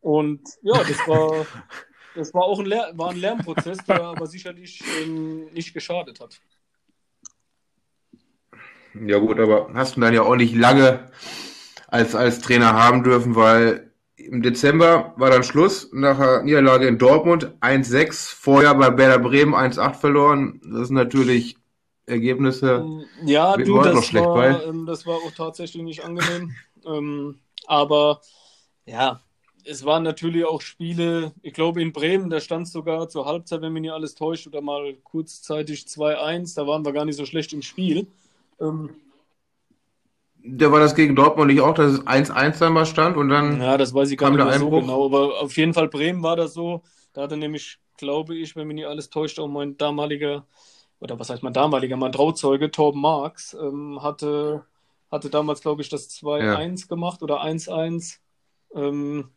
und 0.00 0.40
ja, 0.62 0.78
das 0.78 0.98
war, 1.06 1.46
das 2.14 2.32
war 2.32 2.44
auch 2.44 2.58
ein, 2.58 2.66
Lehr 2.66 2.92
war 2.94 3.10
ein 3.10 3.18
Lernprozess, 3.18 3.78
der 3.86 4.02
aber 4.02 4.26
sicherlich 4.26 4.82
ähm, 5.02 5.52
nicht 5.52 5.74
geschadet 5.74 6.18
hat. 6.20 6.40
Ja 9.04 9.18
gut, 9.18 9.38
aber 9.40 9.70
hast 9.74 9.96
du 9.96 10.00
dann 10.00 10.14
ja 10.14 10.22
auch 10.22 10.36
nicht 10.36 10.54
lange 10.54 11.10
als, 11.88 12.14
als 12.14 12.40
Trainer 12.40 12.72
haben 12.72 13.02
dürfen, 13.02 13.34
weil 13.34 13.90
im 14.16 14.42
Dezember 14.42 15.14
war 15.16 15.30
dann 15.30 15.42
Schluss 15.42 15.90
nach 15.92 16.18
der 16.18 16.42
Niederlage 16.42 16.86
in 16.86 16.98
Dortmund 16.98 17.52
1-6, 17.60 18.34
vorher 18.34 18.74
bei 18.74 18.96
Werder 18.96 19.18
Bremen 19.18 19.54
1-8 19.54 19.94
verloren. 19.94 20.60
Das 20.64 20.88
sind 20.88 20.96
natürlich 20.96 21.56
Ergebnisse. 22.06 22.84
Ähm, 22.84 23.04
ja, 23.24 23.56
du, 23.56 23.80
das, 23.82 24.14
war, 24.14 24.64
ähm, 24.64 24.86
das 24.86 25.06
war 25.06 25.16
auch 25.16 25.32
tatsächlich 25.36 25.82
nicht 25.82 26.04
angenehm. 26.04 26.54
ähm, 26.86 27.38
aber 27.66 28.20
ja, 28.86 29.20
es 29.64 29.84
waren 29.84 30.02
natürlich 30.02 30.44
auch 30.44 30.60
Spiele, 30.60 31.32
ich 31.42 31.52
glaube 31.52 31.82
in 31.82 31.92
Bremen, 31.92 32.30
da 32.30 32.40
stand 32.40 32.66
es 32.66 32.72
sogar 32.72 33.08
zur 33.08 33.26
Halbzeit, 33.26 33.60
wenn 33.62 33.72
mich 33.72 33.82
nicht 33.82 33.92
alles 33.92 34.14
täuscht, 34.14 34.46
oder 34.46 34.60
mal 34.60 34.94
kurzzeitig 35.02 35.82
2-1, 35.82 36.54
da 36.54 36.66
waren 36.66 36.84
wir 36.84 36.92
gar 36.92 37.04
nicht 37.04 37.16
so 37.16 37.26
schlecht 37.26 37.52
im 37.52 37.62
Spiel. 37.62 38.06
Ähm, 38.60 38.90
der 40.48 40.70
war 40.70 40.78
das 40.78 40.94
gegen 40.94 41.16
Dortmund 41.16 41.50
nicht 41.50 41.60
auch, 41.60 41.74
dass 41.74 41.92
es 41.92 42.06
1-1 42.06 42.58
dann 42.58 42.72
mal 42.72 42.86
stand 42.86 43.16
und 43.16 43.28
dann. 43.28 43.60
Ja, 43.60 43.76
das 43.76 43.92
weiß 43.92 44.10
ich 44.10 44.18
gar 44.18 44.30
nicht 44.30 44.44
mehr 44.44 44.58
so 44.58 44.70
genau, 44.70 45.06
aber 45.06 45.40
auf 45.40 45.56
jeden 45.56 45.74
Fall 45.74 45.88
Bremen 45.88 46.22
war 46.22 46.36
das 46.36 46.54
so. 46.54 46.82
Da 47.12 47.22
hatte 47.22 47.36
nämlich, 47.36 47.78
glaube 47.96 48.36
ich, 48.36 48.54
wenn 48.54 48.68
mich 48.68 48.76
nicht 48.76 48.86
alles 48.86 49.10
täuscht, 49.10 49.40
auch 49.40 49.48
mein 49.48 49.76
damaliger, 49.76 50.46
oder 51.00 51.18
was 51.18 51.30
heißt 51.30 51.42
mein 51.42 51.52
damaliger, 51.52 51.96
mein 51.96 52.12
Trauzeuge, 52.12 52.70
Torben 52.70 53.00
Marx, 53.00 53.54
ähm, 53.54 54.00
hatte, 54.02 54.64
hatte 55.10 55.30
damals, 55.30 55.62
glaube 55.62 55.82
ich, 55.82 55.88
das 55.88 56.10
2-1 56.10 56.80
ja. 56.80 56.86
gemacht 56.88 57.22
oder 57.22 57.42
1-1. 57.42 58.18
Ähm, 58.74 59.30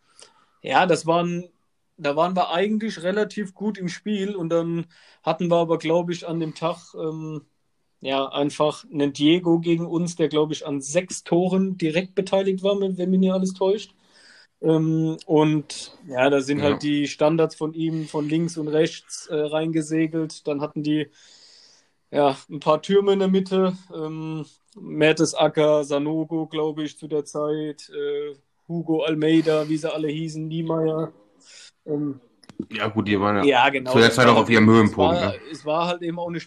ja, 0.62 0.86
das 0.86 1.08
waren, 1.08 1.50
da 1.98 2.16
waren 2.16 2.36
wir 2.36 2.52
eigentlich 2.52 3.02
relativ 3.02 3.56
gut 3.56 3.80
im 3.80 3.90
Spiel 3.90 4.36
und 4.36 4.50
dann 4.50 4.86
hatten 5.24 5.50
wir 5.50 5.58
aber, 5.58 5.80
glaube 5.80 6.14
ich, 6.14 6.28
an 6.28 6.40
dem 6.40 6.54
Tag 6.54 6.94
ähm, 6.94 7.46
ja, 8.02 8.28
einfach 8.28 8.86
einen 8.92 9.14
Diego 9.14 9.60
gegen 9.60 9.86
uns, 9.86 10.16
der, 10.16 10.30
glaube 10.30 10.54
ich, 10.54 10.66
an 10.66 10.82
sechs 10.82 11.24
Toren 11.24 11.78
direkt 11.78 12.16
beteiligt 12.16 12.64
war, 12.64 12.80
wenn 12.80 13.10
mich 13.10 13.20
nicht 13.20 13.34
alles 13.34 13.54
täuscht. 13.54 13.94
Ähm, 14.62 15.18
und 15.26 15.98
ja, 16.08 16.30
da 16.30 16.42
sind 16.42 16.60
ja. 16.60 16.66
halt 16.66 16.84
die 16.84 17.08
Standards 17.08 17.56
von 17.56 17.74
ihm 17.74 18.08
von 18.08 18.28
links 18.28 18.58
und 18.58 18.68
rechts 18.68 19.28
äh, 19.28 19.36
reingesegelt. 19.36 20.48
Dann 20.48 20.62
hatten 20.62 20.84
die 20.84 21.08
ja 22.12 22.38
ein 22.50 22.60
paar 22.60 22.82
Türme 22.82 23.14
in 23.14 23.20
der 23.20 23.28
Mitte. 23.28 23.74
Ähm, 23.94 24.46
Mertesacker, 24.80 25.84
Sanogo, 25.84 26.48
glaube 26.48 26.84
ich, 26.84 26.98
zu 26.98 27.08
der 27.08 27.26
Zeit. 27.26 27.90
Äh, 27.90 28.36
Hugo 28.68 29.02
Almeida, 29.04 29.68
wie 29.68 29.78
sie 29.78 29.92
alle 29.92 30.10
hießen, 30.10 30.48
Niemeyer. 30.48 31.12
Ähm, 31.86 32.22
ja, 32.72 32.88
gut, 32.88 33.08
die 33.08 33.20
waren 33.20 33.38
ja, 33.38 33.44
ja 33.44 33.70
genau, 33.70 33.94
zu 33.94 34.00
der 34.00 34.12
Zeit 34.12 34.28
auch 34.28 34.36
auf 34.36 34.50
ihrem 34.50 34.70
Höhenpunkt. 34.70 35.16
Es 35.16 35.22
war, 35.22 35.32
ne? 35.32 35.40
es 35.52 35.66
war 35.66 35.88
halt 35.88 36.02
eben 36.02 36.20
auch 36.20 36.28
eine 36.28 36.42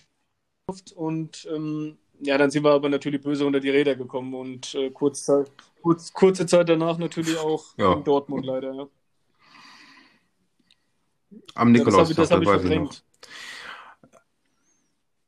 und 0.94 1.48
ähm, 1.52 1.98
ja, 2.20 2.38
dann 2.38 2.50
sind 2.50 2.64
wir 2.64 2.70
aber 2.70 2.88
natürlich 2.88 3.20
böse 3.20 3.44
unter 3.44 3.60
die 3.60 3.70
Räder 3.70 3.96
gekommen 3.96 4.34
und 4.34 4.74
äh, 4.74 4.90
kurz 4.90 5.28
kurz, 5.82 6.12
kurze 6.12 6.46
Zeit 6.46 6.68
danach 6.68 6.98
natürlich 6.98 7.36
auch 7.38 7.64
ja. 7.76 7.94
in 7.94 8.04
Dortmund 8.04 8.46
leider. 8.46 8.72
Ja. 8.72 8.88
Am 11.54 11.72
Nikolaus, 11.72 12.10
ja, 12.10 12.14
das 12.14 12.30
habe 12.30 12.44
ich, 12.44 12.48
das 12.48 12.56
hab 12.56 12.62
ich 12.62 12.70
verdrängt. 12.70 13.04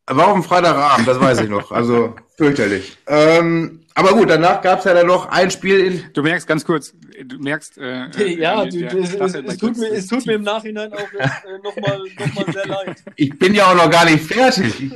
War 0.07 0.29
auf 0.29 0.35
dem 0.35 0.43
Freitagabend, 0.43 1.09
das 1.09 1.19
weiß 1.19 1.41
ich 1.41 1.49
noch. 1.49 1.73
Also 1.73 2.15
fürchterlich. 2.37 2.99
Ähm, 3.07 3.84
aber 3.97 4.13
gut, 4.13 4.29
danach 4.29 4.61
gab 4.61 4.81
es 4.81 4.87
ja 4.87 4.93
dann 4.93 5.07
noch 5.07 5.27
ein 5.27 5.53
Spiel 5.53 5.79
in. 5.79 6.05
Du 6.15 6.23
merkst 6.23 6.49
ganz 6.49 6.65
kurz, 6.65 6.93
du 7.25 7.39
merkst. 7.39 7.79
Äh, 7.79 8.27
ja, 8.39 8.65
du, 8.65 8.85
es, 8.87 9.15
es, 9.15 9.35
es, 9.35 9.57
tut 9.57 9.77
mir, 9.77 9.89
es 9.93 10.09
tut 10.09 10.27
mir 10.27 10.33
im 10.33 10.43
Nachhinein 10.43 10.93
auch 10.93 10.99
äh, 10.99 11.29
nochmal 11.63 11.99
noch 12.19 12.35
mal 12.35 12.53
sehr 12.53 12.67
leid. 12.67 13.05
Ich 13.15 13.39
bin 13.39 13.55
ja 13.55 13.71
auch 13.71 13.77
noch 13.77 13.89
gar 13.89 14.05
nicht 14.05 14.25
fertig. 14.25 14.91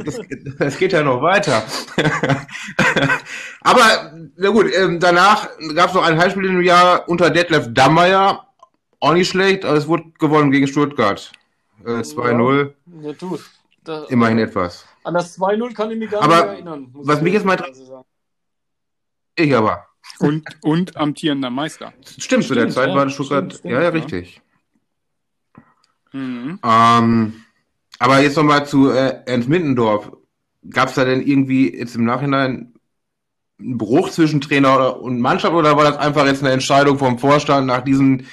Es 0.58 0.76
geht 0.78 0.92
ja 0.92 1.04
noch 1.04 1.22
weiter. 1.22 1.62
aber, 3.60 4.14
na 4.36 4.50
gut, 4.50 4.66
ähm, 4.74 4.98
danach 4.98 5.48
gab 5.76 5.90
es 5.90 5.94
noch 5.94 6.04
ein 6.04 6.18
Heimspiel 6.18 6.46
im 6.46 6.62
Jahr 6.62 7.08
unter 7.08 7.30
Detlef 7.30 7.68
Dammeier. 7.70 8.48
Auch 8.98 9.12
nicht 9.12 9.28
schlecht, 9.28 9.64
aber 9.64 9.76
es 9.76 9.86
wurde 9.86 10.10
gewonnen 10.18 10.50
gegen 10.50 10.66
Stuttgart. 10.66 11.30
Äh, 11.84 12.00
2-0. 12.00 12.72
Ja, 13.00 13.12
du. 13.12 13.38
Da, 13.84 14.04
Immerhin 14.08 14.40
etwas. 14.40 14.84
An 15.04 15.14
das 15.14 15.38
2-0 15.38 15.72
kann 15.72 15.90
ich 15.92 15.98
mich 15.98 16.10
gar 16.10 16.20
aber 16.20 16.34
nicht 16.34 16.46
erinnern. 16.46 16.88
Was 16.94 17.20
mich 17.22 17.32
jetzt 17.32 17.46
mal 17.46 17.56
Ich 19.38 19.54
aber. 19.54 19.86
Und, 20.18 20.44
und 20.62 20.96
amtierender 20.96 21.50
Meister. 21.50 21.92
Stimmt, 22.18 22.44
zu 22.44 22.54
der 22.54 22.68
Zeit 22.70 22.88
ja, 22.88 22.94
war 22.94 23.08
Stuttgart. 23.08 23.54
Stimmt, 23.54 23.72
ja, 23.72 23.82
ja, 23.82 23.88
richtig. 23.90 24.40
Mhm. 26.12 26.58
Ähm, 26.64 27.44
aber 28.00 28.20
jetzt 28.20 28.36
nochmal 28.36 28.66
zu 28.66 28.90
äh, 28.90 29.20
Ernst 29.26 29.48
Mittendorf. 29.48 30.10
Gab 30.68 30.88
es 30.88 30.96
da 30.96 31.04
denn 31.04 31.22
irgendwie 31.22 31.72
jetzt 31.72 31.94
im 31.94 32.04
Nachhinein 32.04 32.74
einen 33.60 33.78
Bruch 33.78 34.10
zwischen 34.10 34.40
Trainer 34.40 35.00
und 35.00 35.20
Mannschaft 35.20 35.54
oder 35.54 35.76
war 35.76 35.84
das 35.84 35.98
einfach 35.98 36.26
jetzt 36.26 36.42
eine 36.42 36.52
Entscheidung 36.52 36.98
vom 36.98 37.18
Vorstand 37.18 37.68
nach 37.68 37.82
diesen 37.82 38.26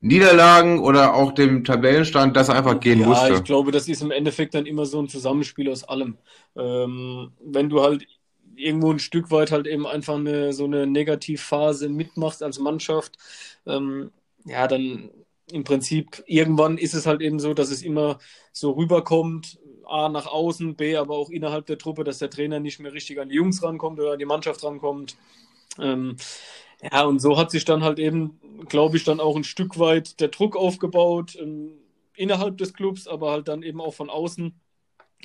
Niederlagen 0.00 0.80
oder 0.80 1.14
auch 1.14 1.32
dem 1.32 1.64
Tabellenstand, 1.64 2.36
dass 2.36 2.48
er 2.48 2.56
einfach 2.56 2.78
gehen 2.78 3.00
ja, 3.00 3.06
musste. 3.06 3.28
Ja, 3.28 3.34
ich 3.38 3.44
glaube, 3.44 3.72
das 3.72 3.88
ist 3.88 4.02
im 4.02 4.10
Endeffekt 4.12 4.54
dann 4.54 4.66
immer 4.66 4.86
so 4.86 5.00
ein 5.00 5.08
Zusammenspiel 5.08 5.70
aus 5.70 5.84
allem. 5.84 6.16
Ähm, 6.56 7.32
wenn 7.44 7.68
du 7.68 7.82
halt 7.82 8.06
irgendwo 8.62 8.92
ein 8.92 8.98
Stück 8.98 9.30
weit 9.30 9.50
halt 9.52 9.66
eben 9.66 9.86
einfach 9.86 10.16
eine, 10.16 10.52
so 10.52 10.64
eine 10.64 10.86
Negativphase 10.86 11.88
mitmachst 11.88 12.42
als 12.42 12.58
Mannschaft, 12.58 13.18
ähm, 13.66 14.10
ja, 14.44 14.66
dann 14.68 15.10
im 15.50 15.64
Prinzip 15.64 16.22
irgendwann 16.26 16.78
ist 16.78 16.94
es 16.94 17.06
halt 17.06 17.20
eben 17.20 17.38
so, 17.40 17.54
dass 17.54 17.70
es 17.70 17.82
immer 17.82 18.18
so 18.52 18.72
rüberkommt, 18.72 19.58
A 19.86 20.08
nach 20.08 20.26
außen, 20.26 20.76
B 20.76 20.96
aber 20.96 21.16
auch 21.16 21.30
innerhalb 21.30 21.66
der 21.66 21.78
Truppe, 21.78 22.04
dass 22.04 22.18
der 22.18 22.30
Trainer 22.30 22.60
nicht 22.60 22.78
mehr 22.80 22.92
richtig 22.92 23.20
an 23.20 23.28
die 23.28 23.34
Jungs 23.36 23.62
rankommt 23.62 23.98
oder 24.00 24.12
an 24.12 24.18
die 24.18 24.24
Mannschaft 24.24 24.64
rankommt. 24.64 25.16
Ähm, 25.78 26.16
ja, 26.82 27.04
und 27.04 27.20
so 27.20 27.38
hat 27.38 27.50
sich 27.50 27.64
dann 27.64 27.82
halt 27.84 27.98
eben, 27.98 28.40
glaube 28.68 28.96
ich, 28.96 29.04
dann 29.04 29.20
auch 29.20 29.36
ein 29.36 29.44
Stück 29.44 29.78
weit 29.78 30.20
der 30.20 30.28
Druck 30.28 30.56
aufgebaut, 30.56 31.36
ähm, 31.40 31.72
innerhalb 32.16 32.58
des 32.58 32.74
Clubs, 32.74 33.06
aber 33.08 33.30
halt 33.32 33.48
dann 33.48 33.62
eben 33.62 33.80
auch 33.80 33.94
von 33.94 34.10
außen. 34.10 34.54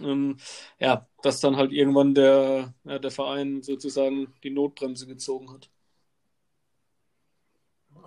Ähm, 0.02 0.38
ja, 0.80 1.08
dass 1.22 1.40
dann 1.42 1.58
halt 1.58 1.72
irgendwann 1.72 2.14
der, 2.16 2.74
ja, 2.84 3.00
der 3.00 3.12
Verein 3.12 3.64
sozusagen 3.64 4.34
die 4.44 4.50
Notbremse 4.52 5.08
gezogen 5.08 5.52
hat. 5.52 5.70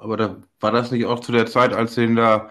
Aber 0.01 0.17
da 0.17 0.37
war 0.61 0.73
das 0.73 0.91
nicht 0.91 1.05
auch 1.07 1.21
zu 1.21 1.31
der 1.33 1.47
Zeit, 1.47 1.73
als 1.75 1.95
sie 1.95 2.05
ihn 2.05 2.17
da 2.17 2.51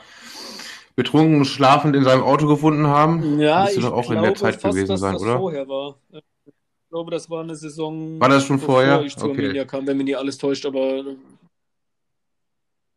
betrunken 0.95 1.45
schlafend 1.45 1.95
in 1.95 2.03
seinem 2.03 2.23
Auto 2.23 2.47
gefunden 2.47 2.87
haben? 2.87 3.39
Ja, 3.39 3.63
Müsste 3.63 3.79
ich 3.79 3.85
doch 3.85 3.93
auch 3.93 4.11
glaube 4.11 4.17
in 4.17 4.23
der 4.23 4.35
Zeit 4.35 4.61
fast, 4.61 4.77
gewesen 4.77 4.97
sein, 4.97 5.15
das 5.15 5.23
oder? 5.23 5.37
vorher 5.37 5.67
war. 5.67 5.97
Ich 6.11 6.21
glaube, 6.89 7.11
das 7.11 7.29
war 7.29 7.43
eine 7.43 7.55
Saison. 7.55 8.19
War 8.19 8.29
das 8.29 8.45
schon 8.45 8.59
vorher? 8.59 9.01
ich 9.01 9.15
zur 9.15 9.29
Okay. 9.29 9.41
Arminia 9.43 9.65
kam, 9.65 9.87
wenn 9.87 9.97
mir 9.97 10.03
nicht 10.03 10.17
alles 10.17 10.37
täuscht, 10.37 10.65
aber 10.65 11.03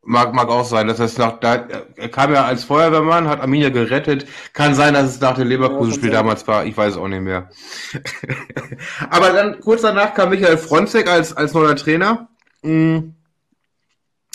Mag, 0.05 0.35
mag 0.35 0.49
auch 0.49 0.65
sein, 0.65 0.89
dass 0.89 0.97
das 0.97 1.17
nach, 1.17 1.39
da, 1.39 1.69
er 1.95 2.09
kam 2.09 2.33
ja 2.33 2.45
als 2.45 2.65
Feuerwehrmann, 2.65 3.29
hat 3.29 3.41
Arminia 3.41 3.69
gerettet. 3.69 4.27
Kann 4.53 4.75
sein, 4.75 4.95
dass 4.95 5.11
es 5.11 5.21
nach 5.21 5.37
dem 5.37 5.47
Leverkusen-Spiel 5.47 6.09
Ja, 6.09 6.17
damals 6.17 6.47
war. 6.49 6.67
Ich 6.67 6.77
weiß 6.77 6.95
es 6.95 6.99
auch 6.99 7.07
nicht 7.07 7.23
mehr. 7.23 7.51
Aber 9.11 9.31
dann 9.31 9.61
kurz 9.61 9.83
danach 9.83 10.13
kam 10.15 10.31
Michael 10.31 10.59
Fronzek 10.59 11.09
als, 11.09 11.37
als 11.37 11.55
neuer 11.55 11.77
Trainer. 11.77 12.29
Mm. 12.63 13.11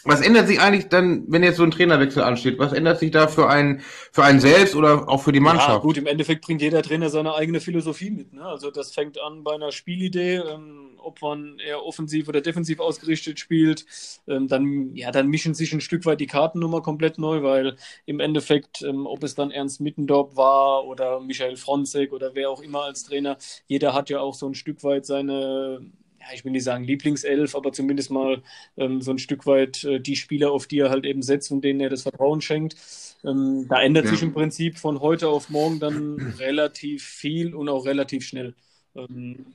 Was 0.05 0.21
ändert 0.21 0.47
sich 0.47 0.61
eigentlich 0.61 0.87
dann, 0.87 1.25
wenn 1.27 1.43
jetzt 1.43 1.57
so 1.57 1.63
ein 1.63 1.71
Trainerwechsel 1.71 2.23
ansteht? 2.23 2.59
Was 2.59 2.71
ändert 2.71 2.99
sich 2.99 3.11
da 3.11 3.27
für 3.27 3.49
einen, 3.49 3.81
für 4.13 4.23
einen 4.23 4.39
selbst 4.39 4.73
oder 4.73 5.09
auch 5.09 5.21
für 5.21 5.33
die 5.33 5.39
Ja, 5.39 5.43
Mannschaft? 5.43 5.81
gut, 5.81 5.97
im 5.97 6.05
Endeffekt 6.07 6.45
bringt 6.45 6.61
jeder 6.61 6.81
Trainer 6.81 7.09
seine 7.09 7.35
eigene 7.35 7.59
Philosophie 7.59 8.11
mit. 8.11 8.31
Ne? 8.31 8.41
Also 8.45 8.71
das 8.71 8.93
fängt 8.93 9.19
an 9.19 9.43
bei 9.43 9.55
einer 9.55 9.73
Spielidee, 9.73 10.35
ähm, 10.37 10.96
ob 11.07 11.21
man 11.21 11.59
eher 11.59 11.83
offensiv 11.85 12.27
oder 12.29 12.41
defensiv 12.41 12.79
ausgerichtet 12.79 13.39
spielt. 13.39 13.85
Ähm, 14.27 14.47
dann, 14.47 14.95
ja, 14.95 15.11
dann 15.11 15.27
mischen 15.27 15.53
sich 15.55 15.73
ein 15.73 15.81
Stück 15.81 16.05
weit 16.05 16.19
die 16.21 16.27
Karten 16.27 16.59
nochmal 16.59 16.81
komplett 16.83 17.17
neu, 17.17 17.41
weil 17.43 17.77
im 18.05 18.19
Endeffekt, 18.19 18.81
ähm, 18.83 19.07
ob 19.07 19.23
es 19.23 19.35
dann 19.35 19.51
Ernst 19.51 19.81
Mittendorf 19.81 20.35
war 20.35 20.85
oder 20.85 21.19
Michael 21.19 21.55
Fronzek 21.57 22.13
oder 22.13 22.35
wer 22.35 22.49
auch 22.49 22.61
immer 22.61 22.83
als 22.83 23.03
Trainer, 23.03 23.37
jeder 23.67 23.93
hat 23.93 24.09
ja 24.09 24.19
auch 24.19 24.33
so 24.35 24.47
ein 24.47 24.55
Stück 24.55 24.83
weit 24.83 25.05
seine, 25.05 25.81
ja, 26.19 26.27
ich 26.33 26.43
will 26.45 26.51
nicht 26.51 26.63
sagen 26.63 26.83
Lieblingself, 26.83 27.55
aber 27.55 27.71
zumindest 27.73 28.11
mal 28.11 28.41
ähm, 28.77 29.01
so 29.01 29.11
ein 29.11 29.19
Stück 29.19 29.45
weit 29.45 29.83
äh, 29.83 29.99
die 29.99 30.15
Spieler, 30.15 30.51
auf 30.51 30.67
die 30.67 30.79
er 30.79 30.89
halt 30.89 31.05
eben 31.05 31.21
setzt 31.21 31.51
und 31.51 31.61
denen 31.63 31.79
er 31.79 31.89
das 31.89 32.03
Vertrauen 32.03 32.41
schenkt. 32.41 32.75
Ähm, 33.23 33.67
da 33.69 33.81
ändert 33.81 34.05
Ja. 34.05 34.09
sich 34.09 34.21
im 34.21 34.33
Prinzip 34.33 34.77
von 34.77 34.99
heute 35.01 35.29
auf 35.29 35.49
morgen 35.49 35.79
dann 35.79 36.27
relativ 36.37 37.03
viel 37.03 37.55
und 37.55 37.69
auch 37.69 37.85
relativ 37.85 38.25
schnell. 38.25 38.55
Ähm, 38.95 39.45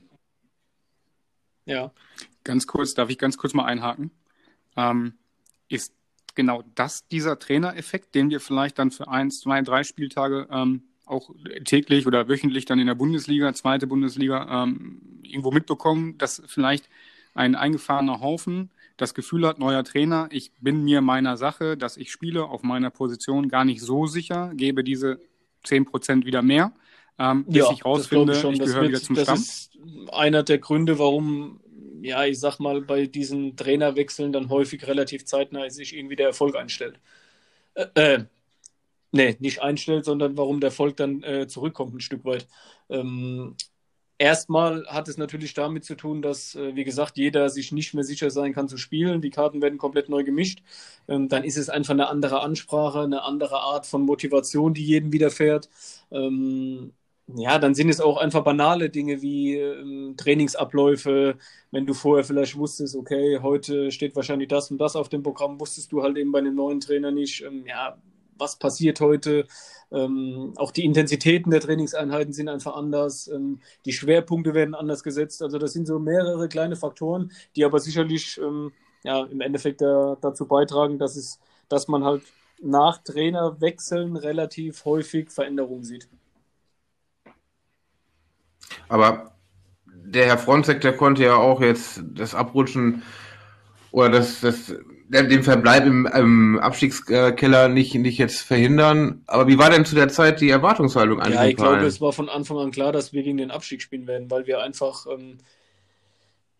ja. 1.65 1.91
Ganz 2.43 2.67
kurz, 2.67 2.93
darf 2.93 3.09
ich 3.09 3.17
ganz 3.17 3.37
kurz 3.37 3.53
mal 3.53 3.65
einhaken? 3.65 4.11
Ähm, 4.75 5.13
ist 5.69 5.93
genau 6.35 6.63
das 6.75 7.07
dieser 7.07 7.39
Trainereffekt, 7.39 8.15
den 8.15 8.29
wir 8.29 8.39
vielleicht 8.39 8.79
dann 8.79 8.91
für 8.91 9.07
eins, 9.07 9.39
zwei, 9.39 9.61
drei 9.61 9.83
Spieltage 9.83 10.47
ähm, 10.51 10.83
auch 11.05 11.29
täglich 11.65 12.07
oder 12.07 12.27
wöchentlich 12.27 12.65
dann 12.65 12.79
in 12.79 12.87
der 12.87 12.95
Bundesliga, 12.95 13.53
zweite 13.53 13.87
Bundesliga, 13.87 14.63
ähm, 14.63 15.21
irgendwo 15.23 15.51
mitbekommen, 15.51 16.17
dass 16.17 16.41
vielleicht 16.47 16.89
ein 17.33 17.55
eingefahrener 17.55 18.19
Haufen 18.19 18.71
das 18.97 19.13
Gefühl 19.13 19.47
hat, 19.47 19.59
neuer 19.59 19.83
Trainer, 19.83 20.27
ich 20.31 20.51
bin 20.59 20.83
mir 20.83 21.01
meiner 21.01 21.35
Sache, 21.35 21.77
dass 21.77 21.97
ich 21.97 22.11
spiele 22.11 22.45
auf 22.45 22.63
meiner 22.63 22.91
Position 22.91 23.49
gar 23.49 23.65
nicht 23.65 23.81
so 23.81 24.05
sicher, 24.05 24.51
gebe 24.53 24.83
diese 24.83 25.19
10% 25.65 26.25
wieder 26.25 26.41
mehr, 26.41 26.73
ähm, 27.19 27.45
bis 27.51 27.69
Ja, 27.69 27.71
ich 27.71 27.85
das 27.93 28.09
glaube 28.09 28.31
rausfinde, 28.31 28.33
ich 28.33 28.35
schon. 28.35 28.57
ich 28.57 28.59
Das, 28.59 28.77
gehöre 28.77 28.87
wieder 28.87 29.01
zum 29.01 29.15
das 29.15 29.17
Stamm. 29.17 29.47
ist 29.47 29.77
einer 30.11 30.43
der 30.43 30.59
Gründe, 30.59 30.97
warum, 30.97 31.59
ja, 32.01 32.23
ich 32.25 32.39
sag 32.39 32.59
mal, 32.59 32.81
bei 32.81 33.05
diesen 33.05 33.57
Trainerwechseln 33.57 34.31
dann 34.31 34.49
häufig 34.49 34.87
relativ 34.87 35.25
zeitnah 35.25 35.69
sich 35.69 35.95
irgendwie 35.95 36.15
der 36.15 36.27
Erfolg 36.27 36.55
einstellt. 36.55 36.99
Äh, 37.75 37.87
äh, 37.95 38.25
nee, 39.11 39.37
nicht 39.39 39.61
einstellt, 39.63 40.05
sondern 40.05 40.37
warum 40.37 40.59
der 40.61 40.69
Erfolg 40.69 40.97
dann 40.97 41.23
äh, 41.23 41.47
zurückkommt 41.47 41.95
ein 41.95 42.01
Stück 42.01 42.25
weit. 42.25 42.47
Ähm, 42.89 43.55
erstmal 44.17 44.85
hat 44.87 45.07
es 45.09 45.17
natürlich 45.17 45.53
damit 45.53 45.85
zu 45.85 45.95
tun, 45.95 46.21
dass, 46.21 46.55
äh, 46.55 46.75
wie 46.75 46.83
gesagt, 46.85 47.17
jeder 47.17 47.49
sich 47.49 47.71
nicht 47.71 47.93
mehr 47.93 48.03
sicher 48.05 48.31
sein 48.31 48.53
kann 48.53 48.69
zu 48.69 48.77
spielen. 48.77 49.21
Die 49.21 49.29
Karten 49.31 49.61
werden 49.61 49.77
komplett 49.79 50.09
neu 50.09 50.23
gemischt. 50.23 50.63
Ähm, 51.07 51.29
dann 51.29 51.43
ist 51.43 51.57
es 51.57 51.69
einfach 51.69 51.93
eine 51.93 52.09
andere 52.09 52.41
Ansprache, 52.41 53.01
eine 53.01 53.23
andere 53.23 53.59
Art 53.61 53.85
von 53.87 54.03
Motivation, 54.03 54.73
die 54.73 54.85
jedem 54.85 55.11
widerfährt. 55.13 55.69
Ja, 57.27 57.57
dann 57.57 57.73
sind 57.73 57.87
es 57.89 58.01
auch 58.01 58.17
einfach 58.17 58.43
banale 58.43 58.89
Dinge 58.89 59.21
wie 59.21 59.55
ähm, 59.55 60.15
Trainingsabläufe. 60.17 61.37
Wenn 61.71 61.85
du 61.85 61.93
vorher 61.93 62.25
vielleicht 62.25 62.57
wusstest, 62.57 62.95
okay, 62.97 63.39
heute 63.41 63.91
steht 63.91 64.15
wahrscheinlich 64.15 64.49
das 64.49 64.69
und 64.71 64.77
das 64.77 64.95
auf 64.97 65.07
dem 65.07 65.23
Programm, 65.23 65.59
wusstest 65.59 65.91
du 65.93 66.03
halt 66.03 66.17
eben 66.17 66.33
bei 66.33 66.39
einem 66.39 66.55
neuen 66.55 66.81
Trainer 66.81 67.11
nicht, 67.11 67.41
ähm, 67.43 67.65
ja, 67.65 67.97
was 68.37 68.57
passiert 68.59 68.99
heute. 68.99 69.47
Ähm, 69.91 70.53
auch 70.57 70.71
die 70.71 70.83
Intensitäten 70.83 71.49
der 71.51 71.61
Trainingseinheiten 71.61 72.33
sind 72.33 72.49
einfach 72.49 72.75
anders. 72.75 73.27
Ähm, 73.29 73.61
die 73.85 73.93
Schwerpunkte 73.93 74.53
werden 74.53 74.75
anders 74.75 75.01
gesetzt. 75.03 75.41
Also 75.41 75.57
das 75.57 75.71
sind 75.73 75.87
so 75.87 75.99
mehrere 75.99 76.49
kleine 76.49 76.75
Faktoren, 76.75 77.31
die 77.55 77.63
aber 77.63 77.79
sicherlich 77.79 78.37
ähm, 78.39 78.73
ja, 79.03 79.23
im 79.25 79.39
Endeffekt 79.41 79.79
da, 79.81 80.17
dazu 80.19 80.45
beitragen, 80.45 80.99
dass, 80.99 81.15
es, 81.15 81.39
dass 81.69 81.87
man 81.87 82.03
halt 82.03 82.23
nach 82.61 82.97
Trainerwechseln 83.03 84.17
relativ 84.17 84.83
häufig 84.85 85.31
Veränderungen 85.31 85.83
sieht. 85.83 86.09
Aber 88.89 89.35
der 89.87 90.25
Herr 90.25 90.37
Fronzek, 90.37 90.81
der 90.81 90.93
konnte 90.93 91.23
ja 91.23 91.35
auch 91.35 91.61
jetzt 91.61 92.03
das 92.13 92.35
Abrutschen 92.35 93.03
oder 93.91 94.09
das, 94.09 94.41
das, 94.41 94.73
den 95.09 95.43
Verbleib 95.43 95.85
im, 95.85 96.05
im 96.07 96.59
Abstiegskeller 96.59 97.67
nicht, 97.67 97.93
nicht 97.95 98.17
jetzt 98.17 98.41
verhindern. 98.41 99.23
Aber 99.27 99.47
wie 99.47 99.57
war 99.57 99.69
denn 99.69 99.85
zu 99.85 99.95
der 99.95 100.09
Zeit 100.09 100.41
die 100.41 100.49
Erwartungshaltung 100.49 101.19
eigentlich? 101.19 101.35
Ja, 101.35 101.47
ich 101.47 101.55
glaube, 101.55 101.85
es 101.85 102.01
war 102.01 102.13
von 102.13 102.29
Anfang 102.29 102.57
an 102.57 102.71
klar, 102.71 102.91
dass 102.91 103.13
wir 103.13 103.23
gegen 103.23 103.37
den 103.37 103.51
Abstieg 103.51 103.81
spielen 103.81 104.07
werden, 104.07 104.31
weil 104.31 104.47
wir 104.47 104.61
einfach 104.61 105.05
ähm, 105.07 105.37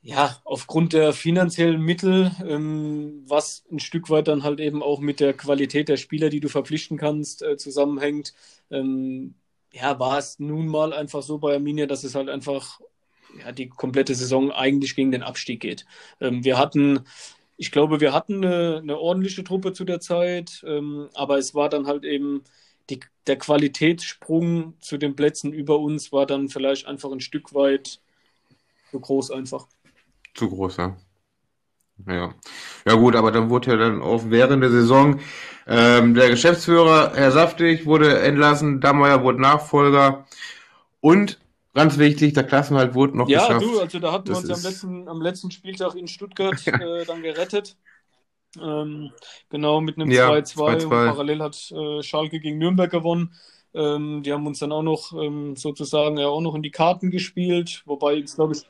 ja, 0.03 0.37
aufgrund 0.43 0.91
der 0.91 1.13
finanziellen 1.13 1.81
Mittel, 1.81 2.31
ähm, 2.45 3.23
was 3.25 3.63
ein 3.71 3.79
Stück 3.79 4.09
weit 4.09 4.27
dann 4.27 4.43
halt 4.43 4.59
eben 4.59 4.83
auch 4.83 4.99
mit 4.99 5.21
der 5.21 5.33
Qualität 5.33 5.87
der 5.87 5.97
Spieler, 5.97 6.29
die 6.29 6.41
du 6.41 6.49
verpflichten 6.49 6.97
kannst, 6.97 7.41
äh, 7.41 7.55
zusammenhängt, 7.55 8.33
ähm, 8.69 9.35
ja, 9.73 9.99
war 9.99 10.19
es 10.19 10.39
nun 10.39 10.67
mal 10.67 10.93
einfach 10.93 11.23
so 11.23 11.39
bei 11.39 11.55
Arminia, 11.55 11.87
dass 11.87 12.03
es 12.03 12.15
halt 12.15 12.29
einfach 12.29 12.79
ja, 13.39 13.51
die 13.51 13.69
komplette 13.69 14.15
Saison 14.15 14.51
eigentlich 14.51 14.95
gegen 14.95 15.11
den 15.11 15.23
Abstieg 15.23 15.61
geht. 15.61 15.85
Ähm, 16.21 16.43
wir 16.43 16.57
hatten, 16.57 17.01
ich 17.57 17.71
glaube, 17.71 17.99
wir 17.99 18.13
hatten 18.13 18.45
eine, 18.45 18.77
eine 18.77 18.99
ordentliche 18.99 19.43
Truppe 19.43 19.73
zu 19.73 19.85
der 19.85 19.99
Zeit, 19.99 20.63
ähm, 20.67 21.09
aber 21.15 21.39
es 21.39 21.55
war 21.55 21.69
dann 21.69 21.87
halt 21.87 22.05
eben 22.05 22.43
die, 22.89 22.99
der 23.27 23.37
Qualitätssprung 23.37 24.75
zu 24.81 24.97
den 24.97 25.15
Plätzen 25.15 25.53
über 25.53 25.79
uns 25.79 26.11
war 26.11 26.25
dann 26.25 26.49
vielleicht 26.49 26.85
einfach 26.85 27.11
ein 27.11 27.21
Stück 27.21 27.53
weit 27.55 28.01
so 28.91 28.99
groß 28.99 29.31
einfach 29.31 29.67
zu 30.35 30.49
groß, 30.49 30.77
ja. 30.77 30.97
Ja. 32.07 32.33
Ja 32.85 32.95
gut, 32.95 33.15
aber 33.15 33.31
dann 33.31 33.49
wurde 33.49 33.71
ja 33.71 33.77
dann 33.77 34.01
auch 34.01 34.23
während 34.27 34.63
der 34.63 34.71
Saison 34.71 35.19
ähm, 35.67 36.13
der 36.13 36.29
Geschäftsführer, 36.29 37.13
Herr 37.15 37.31
Saftig, 37.31 37.85
wurde 37.85 38.19
entlassen, 38.21 38.81
Dammeier 38.81 39.23
wurde 39.23 39.41
Nachfolger 39.41 40.25
und 40.99 41.39
ganz 41.73 41.97
wichtig, 41.97 42.33
der 42.33 42.43
Klassenhalt 42.43 42.93
wurde 42.93 43.17
noch 43.17 43.29
ja, 43.29 43.39
geschafft. 43.39 43.65
Ja, 43.65 43.71
du, 43.71 43.79
also 43.79 43.99
da 43.99 44.11
hatten 44.11 44.29
das 44.29 44.43
wir 44.43 44.49
uns 44.49 44.65
am 44.65 44.71
letzten, 44.71 45.07
am 45.07 45.21
letzten 45.21 45.51
Spieltag 45.51 45.95
in 45.95 46.07
Stuttgart 46.07 46.61
ja. 46.65 46.73
äh, 46.75 47.05
dann 47.05 47.21
gerettet. 47.21 47.77
Ähm, 48.61 49.11
genau, 49.49 49.81
mit 49.81 49.97
einem 49.97 50.09
2-2 50.09 50.81
ja, 50.81 50.87
parallel 50.87 51.41
hat 51.41 51.71
äh, 51.71 52.03
Schalke 52.03 52.39
gegen 52.39 52.59
Nürnberg 52.59 52.91
gewonnen. 52.91 53.33
Ähm, 53.73 54.21
die 54.21 54.31
haben 54.31 54.45
uns 54.45 54.59
dann 54.59 54.71
auch 54.71 54.83
noch 54.83 55.13
ähm, 55.13 55.55
sozusagen 55.55 56.17
ja 56.17 56.27
auch 56.27 56.41
noch 56.41 56.53
in 56.53 56.61
die 56.61 56.69
Karten 56.69 57.09
gespielt, 57.09 57.81
wobei 57.85 58.13
jetzt 58.13 58.35
glaube 58.35 58.53
ich 58.53 58.63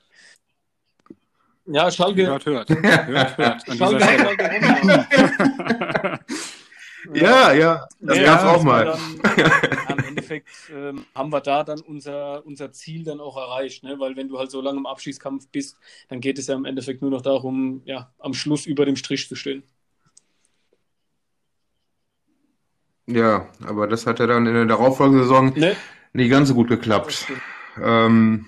ja, 1.66 1.90
Schalke. 1.90 2.28
Hört, 2.28 2.46
hört. 2.46 2.70
hört, 2.70 3.38
hört. 3.38 3.78
Schalke 3.78 4.06
hat 4.06 4.38
gewonnen. 4.38 5.08
Ja, 7.14 7.54
ja, 7.54 7.88
das 8.00 8.18
ja, 8.18 8.24
gab's 8.24 8.44
auch 8.44 8.64
mal. 8.64 8.86
Dann, 8.86 9.98
Im 9.98 10.06
Endeffekt 10.06 10.48
ähm, 10.74 11.06
haben 11.14 11.32
wir 11.32 11.42
da 11.42 11.64
dann 11.64 11.80
unser, 11.82 12.46
unser 12.46 12.72
Ziel 12.72 13.04
dann 13.04 13.20
auch 13.20 13.38
erreicht, 13.38 13.84
ne? 13.84 14.00
weil 14.00 14.16
wenn 14.16 14.30
du 14.30 14.40
halt 14.40 14.52
so 14.52 14.62
lange 14.62 14.78
im 14.78 14.86
Abschießkampf 14.86 15.50
bist, 15.50 15.78
dann 16.08 16.22
geht 16.22 16.40
es 16.40 16.48
ja 16.48 16.56
im 16.56 16.66
Endeffekt 16.66 17.02
nur 17.02 17.12
noch 17.12 17.22
darum, 17.22 17.82
ja, 17.86 18.12
am 18.20 18.34
Schluss 18.34 18.66
über 18.66 18.86
dem 18.86 18.96
Strich 18.96 19.28
zu 19.28 19.36
stehen. 19.36 19.64
Ja, 23.06 23.50
aber 23.68 23.88
das 23.88 24.08
hat 24.08 24.20
ja 24.20 24.28
dann 24.28 24.48
in 24.48 24.54
der 24.54 24.66
darauffolgenden 24.66 25.24
Saison 25.24 25.54
nee. 25.56 25.76
nicht 26.14 26.30
ganz 26.30 26.48
so 26.48 26.54
gut 26.54 26.70
geklappt. 26.70 27.28
Ähm, 27.82 28.46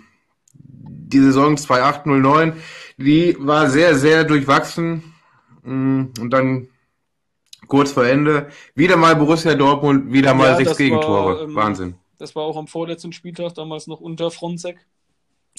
die 0.54 1.20
Saison 1.20 1.58
2809 1.58 2.54
die 2.98 3.36
war 3.40 3.70
sehr, 3.70 3.96
sehr 3.96 4.24
durchwachsen. 4.24 5.14
Mm, 5.64 6.06
und 6.20 6.30
dann 6.32 6.70
kurz 7.68 7.92
vor 7.92 8.06
Ende 8.06 8.50
wieder 8.76 8.98
mal 8.98 9.16
Borussia 9.16 9.56
Dortmund, 9.56 10.12
wieder 10.12 10.34
mal 10.34 10.50
ja, 10.50 10.56
sechs 10.58 10.78
Gegentore. 10.78 11.36
War, 11.36 11.42
ähm, 11.44 11.56
Wahnsinn. 11.56 11.96
Das 12.18 12.36
war 12.36 12.44
auch 12.44 12.58
am 12.58 12.68
vorletzten 12.68 13.12
Spieltag, 13.12 13.54
damals 13.56 13.88
noch 13.88 14.00
unter 14.00 14.32
Fronzek. 14.32 14.86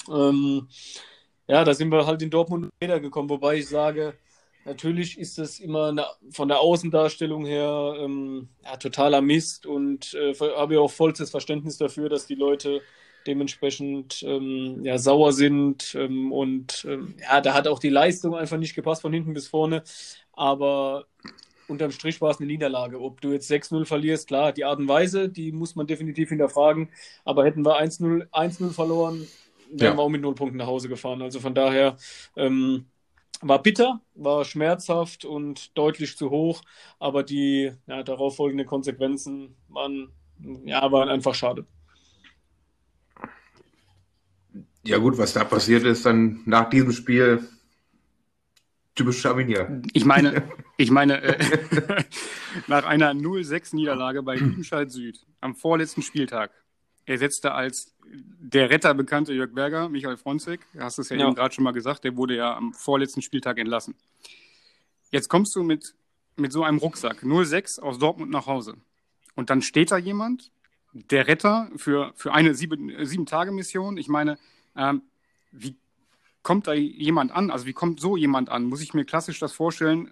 Ähm, 0.09 0.67
ja, 1.47 1.63
da 1.63 1.73
sind 1.73 1.91
wir 1.91 2.05
halt 2.05 2.21
in 2.21 2.29
Dortmund 2.29 2.71
gekommen, 2.79 3.29
wobei 3.29 3.57
ich 3.57 3.67
sage, 3.67 4.15
natürlich 4.65 5.17
ist 5.17 5.37
das 5.37 5.59
immer 5.59 5.87
eine, 5.87 6.05
von 6.31 6.47
der 6.47 6.59
Außendarstellung 6.59 7.45
her 7.45 7.95
ähm, 7.99 8.49
ja, 8.63 8.77
totaler 8.77 9.21
Mist 9.21 9.65
und 9.65 10.13
äh, 10.13 10.33
habe 10.33 10.75
ja 10.75 10.79
auch 10.81 10.91
vollstes 10.91 11.29
Verständnis 11.29 11.77
dafür, 11.77 12.09
dass 12.09 12.27
die 12.27 12.35
Leute 12.35 12.81
dementsprechend 13.27 14.23
ähm, 14.23 14.83
ja, 14.83 14.97
sauer 14.97 15.33
sind. 15.33 15.95
Ähm, 15.95 16.31
und 16.31 16.85
ähm, 16.89 17.15
ja, 17.21 17.41
da 17.41 17.53
hat 17.53 17.67
auch 17.67 17.79
die 17.79 17.89
Leistung 17.89 18.35
einfach 18.35 18.57
nicht 18.57 18.75
gepasst 18.75 19.01
von 19.01 19.13
hinten 19.13 19.33
bis 19.33 19.47
vorne. 19.47 19.83
Aber 20.33 21.05
unterm 21.67 21.91
Strich 21.91 22.21
war 22.21 22.31
es 22.31 22.39
eine 22.39 22.47
Niederlage. 22.47 23.01
Ob 23.01 23.21
du 23.21 23.31
jetzt 23.31 23.51
6-0 23.51 23.85
verlierst, 23.85 24.27
klar, 24.27 24.51
die 24.51 24.65
Art 24.65 24.79
und 24.79 24.87
Weise, 24.87 25.29
die 25.29 25.51
muss 25.51 25.75
man 25.75 25.87
definitiv 25.87 26.29
hinterfragen. 26.29 26.89
Aber 27.25 27.45
hätten 27.45 27.65
wir 27.65 27.79
1-0 27.79 28.71
verloren, 28.71 29.27
wären 29.71 29.93
ja. 29.93 29.97
wir 29.97 30.03
auch 30.03 30.09
mit 30.09 30.21
0 30.21 30.35
Punkten 30.35 30.57
nach 30.57 30.67
Hause 30.67 30.89
gefahren. 30.89 31.21
Also 31.21 31.39
von 31.39 31.53
daher 31.53 31.97
ähm, 32.35 32.85
war 33.41 33.61
bitter, 33.61 34.01
war 34.15 34.45
schmerzhaft 34.45 35.25
und 35.25 35.77
deutlich 35.77 36.17
zu 36.17 36.29
hoch. 36.29 36.61
Aber 36.99 37.23
die 37.23 37.71
ja, 37.87 38.03
darauffolgenden 38.03 38.67
Konsequenzen 38.67 39.55
waren, 39.67 40.09
ja, 40.65 40.91
waren 40.91 41.09
einfach 41.09 41.35
schade. 41.35 41.65
Ja 44.83 44.99
gut, 44.99 45.17
was 45.17 45.33
da 45.33 45.43
passiert 45.43 45.83
ist 45.83 46.05
dann 46.05 46.41
nach 46.45 46.69
diesem 46.69 46.93
Spiel, 46.93 47.45
typisch 48.97 49.25
Arminia. 49.25 49.81
Ich 49.93 50.03
meine, 50.03 50.43
ich 50.77 50.91
meine, 50.91 51.21
äh, 51.21 52.03
nach 52.67 52.85
einer 52.85 53.11
0-6-Niederlage 53.13 54.23
bei 54.23 54.35
Lüdenscheid 54.35 54.91
Süd 54.91 55.25
am 55.39 55.55
vorletzten 55.55 56.01
Spieltag 56.01 56.51
ersetzte 57.05 57.53
als 57.53 57.95
der 58.03 58.69
Retter 58.69 58.93
bekannte 58.93 59.33
Jörg 59.33 59.53
Berger, 59.53 59.89
Michael 59.89 60.17
Fronzek, 60.17 60.61
hast 60.77 60.97
es 60.99 61.09
ja, 61.09 61.17
ja. 61.17 61.25
eben 61.25 61.35
gerade 61.35 61.53
schon 61.53 61.63
mal 61.63 61.71
gesagt, 61.71 62.03
der 62.03 62.17
wurde 62.17 62.35
ja 62.35 62.55
am 62.55 62.73
vorletzten 62.73 63.21
Spieltag 63.21 63.57
entlassen. 63.57 63.95
Jetzt 65.11 65.29
kommst 65.29 65.55
du 65.55 65.63
mit, 65.63 65.93
mit 66.35 66.51
so 66.51 66.63
einem 66.63 66.79
Rucksack 66.79 67.23
0-6 67.23 67.79
aus 67.79 67.99
Dortmund 67.99 68.31
nach 68.31 68.47
Hause. 68.47 68.75
Und 69.35 69.49
dann 69.49 69.61
steht 69.61 69.91
da 69.91 69.97
jemand, 69.97 70.51
der 70.93 71.27
Retter 71.27 71.69
für, 71.75 72.11
für 72.15 72.33
eine 72.33 72.55
Sieben-Tage-Mission. 72.55 73.95
Sieben 73.95 73.97
ich 73.97 74.07
meine, 74.07 74.37
ähm, 74.75 75.03
wie 75.51 75.75
kommt 76.47 76.65
da 76.65 76.73
jemand 76.73 77.33
an? 77.33 77.51
Also 77.51 77.65
wie 77.65 77.73
kommt 77.73 77.99
so 77.99 78.15
jemand 78.15 78.47
an? 78.47 78.63
Muss 78.63 78.81
ich 78.81 78.93
mir 78.93 79.03
klassisch 79.03 79.37
das 79.37 79.51
vorstellen? 79.51 80.11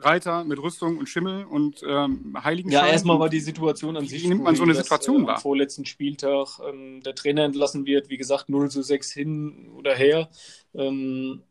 Reiter 0.00 0.42
mit 0.42 0.60
Rüstung 0.60 0.98
und 0.98 1.08
Schimmel 1.08 1.44
und 1.44 1.84
ähm, 1.88 2.36
Heiligenschein? 2.42 2.86
Ja, 2.86 2.90
erstmal 2.90 3.20
war 3.20 3.28
die 3.28 3.38
Situation 3.38 3.96
an 3.96 4.04
sich. 4.04 4.24
Wie 4.24 4.26
nimmt 4.26 4.42
man 4.42 4.56
so 4.56 4.64
eine 4.64 4.74
Situation 4.74 5.24
wahr? 5.24 5.36
Am 5.36 5.40
vorletzten 5.40 5.84
Spieltag 5.84 6.48
ähm, 6.68 7.00
der 7.04 7.14
Trainer 7.14 7.44
entlassen 7.44 7.86
wird, 7.86 8.08
wie 8.08 8.16
gesagt, 8.16 8.48
0 8.48 8.72
zu 8.72 8.82
6 8.82 9.12
hin 9.12 9.68
oder 9.76 9.94
her. 9.94 10.28
Ähm, 10.74 11.42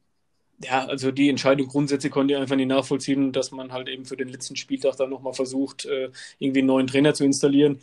ja, 0.61 0.85
also 0.85 1.11
die 1.11 1.29
Entscheidung 1.29 1.67
grundsätzlich 1.67 2.11
konnte 2.11 2.33
ich 2.33 2.39
einfach 2.39 2.57
nicht 2.57 2.67
nachvollziehen, 2.67 3.31
dass 3.31 3.51
man 3.51 3.71
halt 3.71 3.87
eben 3.87 4.03
für 4.03 4.17
den 4.17 4.27
letzten 4.27 4.57
Spieltag 4.57 4.97
dann 4.97 5.09
nochmal 5.09 5.33
versucht, 5.35 5.85
äh, 5.85 6.11
irgendwie 6.37 6.59
einen 6.59 6.67
neuen 6.67 6.87
Trainer 6.87 7.13
zu 7.13 7.23
installieren. 7.23 7.79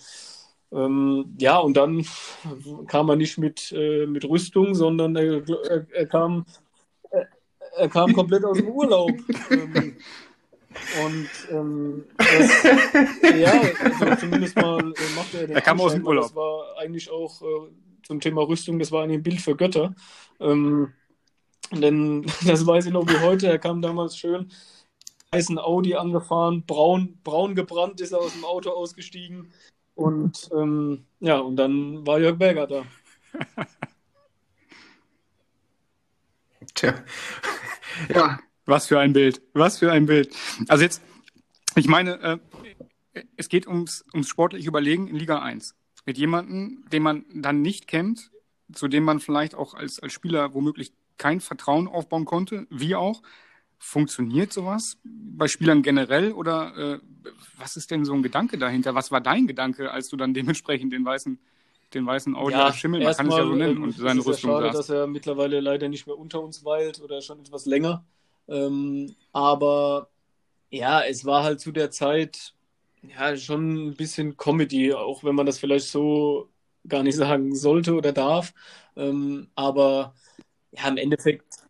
Ähm, 0.74 1.36
ja, 1.38 1.58
und 1.58 1.76
dann 1.76 2.04
kam 2.88 3.08
er 3.08 3.16
nicht 3.16 3.38
mit, 3.38 3.72
äh, 3.72 4.06
mit 4.06 4.24
Rüstung, 4.24 4.74
sondern 4.74 5.14
er, 5.14 5.42
er, 5.70 5.86
er 5.92 6.06
kam, 6.06 6.44
er, 7.10 7.28
er, 7.76 7.88
kam 7.88 8.12
komplett 8.12 8.44
aus 8.44 8.58
dem 8.58 8.68
Urlaub. 8.68 9.12
ähm, 9.50 9.96
und 11.06 11.28
ähm, 11.50 12.04
das, 12.16 12.64
ja, 13.38 13.62
also 14.00 14.16
zumindest 14.16 14.56
mal 14.56 14.80
äh, 14.80 15.14
machte 15.16 15.38
er 15.38 15.46
den 15.46 15.56
Er 15.56 15.62
kam 15.62 15.80
aus 15.80 15.92
dem 15.92 16.04
Urlaub. 16.04 16.24
Das 16.24 16.34
war 16.34 16.76
eigentlich 16.78 17.08
auch 17.08 17.40
äh, 17.42 17.70
zum 18.02 18.18
Thema 18.18 18.42
Rüstung, 18.42 18.80
das 18.80 18.90
war 18.90 19.04
eigentlich 19.04 19.18
ein 19.18 19.22
Bild 19.22 19.40
für 19.40 19.54
Götter. 19.54 19.94
Ähm, 20.40 20.92
denn 21.70 22.26
das 22.44 22.66
weiß 22.66 22.86
ich 22.86 22.92
noch 22.92 23.06
wie 23.06 23.20
heute, 23.20 23.46
er 23.46 23.60
kam 23.60 23.80
damals 23.80 24.16
schön 24.16 24.50
weißen 25.34 25.58
Audi 25.58 25.96
angefahren, 25.96 26.64
braun, 26.64 27.18
braun 27.24 27.56
gebrannt 27.56 28.00
ist 28.00 28.12
er 28.12 28.20
aus 28.20 28.32
dem 28.34 28.44
Auto 28.44 28.70
ausgestiegen, 28.70 29.50
und 29.94 30.50
ähm, 30.52 31.04
ja, 31.20 31.38
und 31.38 31.56
dann 31.56 32.06
war 32.06 32.20
Jörg 32.20 32.38
Berger 32.38 32.66
da. 32.66 32.84
Tja. 36.74 36.94
ja. 38.08 38.38
Was 38.66 38.86
für 38.86 38.98
ein 38.98 39.12
Bild. 39.12 39.42
Was 39.52 39.78
für 39.78 39.92
ein 39.92 40.06
Bild. 40.06 40.34
Also 40.68 40.84
jetzt, 40.84 41.02
ich 41.76 41.86
meine, 41.86 42.40
äh, 43.14 43.24
es 43.36 43.48
geht 43.48 43.66
ums, 43.66 44.04
ums 44.12 44.28
sportliche 44.28 44.68
Überlegen 44.68 45.06
in 45.08 45.16
Liga 45.16 45.40
1. 45.40 45.74
Mit 46.06 46.18
jemandem, 46.18 46.84
den 46.90 47.02
man 47.02 47.24
dann 47.32 47.62
nicht 47.62 47.86
kennt, 47.86 48.30
zu 48.72 48.88
dem 48.88 49.04
man 49.04 49.20
vielleicht 49.20 49.54
auch 49.54 49.74
als, 49.74 50.00
als 50.00 50.12
Spieler 50.12 50.54
womöglich 50.54 50.92
kein 51.18 51.40
Vertrauen 51.40 51.86
aufbauen 51.88 52.24
konnte, 52.24 52.66
wie 52.70 52.94
auch. 52.94 53.22
Funktioniert 53.86 54.50
sowas 54.50 54.96
bei 55.04 55.46
Spielern 55.46 55.82
generell 55.82 56.32
oder 56.32 56.94
äh, 56.94 56.98
was 57.58 57.76
ist 57.76 57.90
denn 57.90 58.06
so 58.06 58.14
ein 58.14 58.22
Gedanke 58.22 58.56
dahinter? 58.56 58.94
Was 58.94 59.12
war 59.12 59.20
dein 59.20 59.46
Gedanke, 59.46 59.90
als 59.90 60.08
du 60.08 60.16
dann 60.16 60.32
dementsprechend 60.32 60.92
den 60.92 61.04
weißen, 61.04 61.38
den 61.92 62.06
weißen 62.06 62.34
Audi 62.34 62.54
ja, 62.54 62.72
Schimmel, 62.72 63.04
man 63.04 63.14
kann 63.14 63.28
es 63.28 63.36
ja 63.36 63.44
so 63.44 63.54
nennen, 63.54 63.76
ähm, 63.76 63.82
und 63.82 63.92
seine 63.92 64.20
ist 64.20 64.26
Rüstung 64.26 64.50
ja 64.50 64.56
schade, 64.56 64.72
saß. 64.72 64.86
dass 64.86 64.88
er 64.88 65.06
mittlerweile 65.06 65.60
leider 65.60 65.88
nicht 65.90 66.06
mehr 66.06 66.18
unter 66.18 66.40
uns 66.40 66.64
weilt 66.64 67.00
oder 67.02 67.20
schon 67.20 67.40
etwas 67.40 67.66
länger. 67.66 68.04
Ähm, 68.48 69.14
aber 69.32 70.08
ja, 70.70 71.02
es 71.02 71.26
war 71.26 71.44
halt 71.44 71.60
zu 71.60 71.70
der 71.70 71.90
Zeit 71.90 72.54
ja 73.02 73.36
schon 73.36 73.88
ein 73.88 73.94
bisschen 73.96 74.38
Comedy, 74.38 74.94
auch 74.94 75.24
wenn 75.24 75.34
man 75.34 75.44
das 75.44 75.58
vielleicht 75.58 75.88
so 75.88 76.48
gar 76.88 77.02
nicht 77.02 77.16
sagen 77.16 77.54
sollte 77.54 77.94
oder 77.94 78.12
darf. 78.12 78.54
Ähm, 78.96 79.48
aber 79.54 80.14
ja, 80.72 80.88
im 80.88 80.96
Endeffekt 80.96 81.63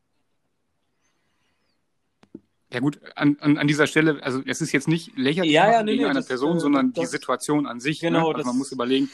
ja 2.74 2.80
gut, 2.80 2.98
an, 3.14 3.36
an, 3.40 3.56
an 3.56 3.66
dieser 3.68 3.86
Stelle, 3.86 4.18
also 4.22 4.42
es 4.44 4.60
ist 4.60 4.72
jetzt 4.72 4.88
nicht 4.88 5.16
lächerlich 5.16 5.52
ja, 5.52 5.70
ja, 5.70 5.82
nee, 5.82 5.92
gegen 5.92 6.02
nee, 6.02 6.10
eine 6.10 6.18
das, 6.18 6.26
Person, 6.26 6.56
äh, 6.56 6.60
sondern 6.60 6.92
das, 6.92 7.04
die 7.04 7.06
Situation 7.06 7.66
an 7.66 7.80
sich. 7.80 8.00
Genau, 8.00 8.30
ne? 8.30 8.36
also 8.36 8.48
man 8.48 8.58
muss 8.58 8.72
überlegen, 8.72 9.04
ne? 9.04 9.10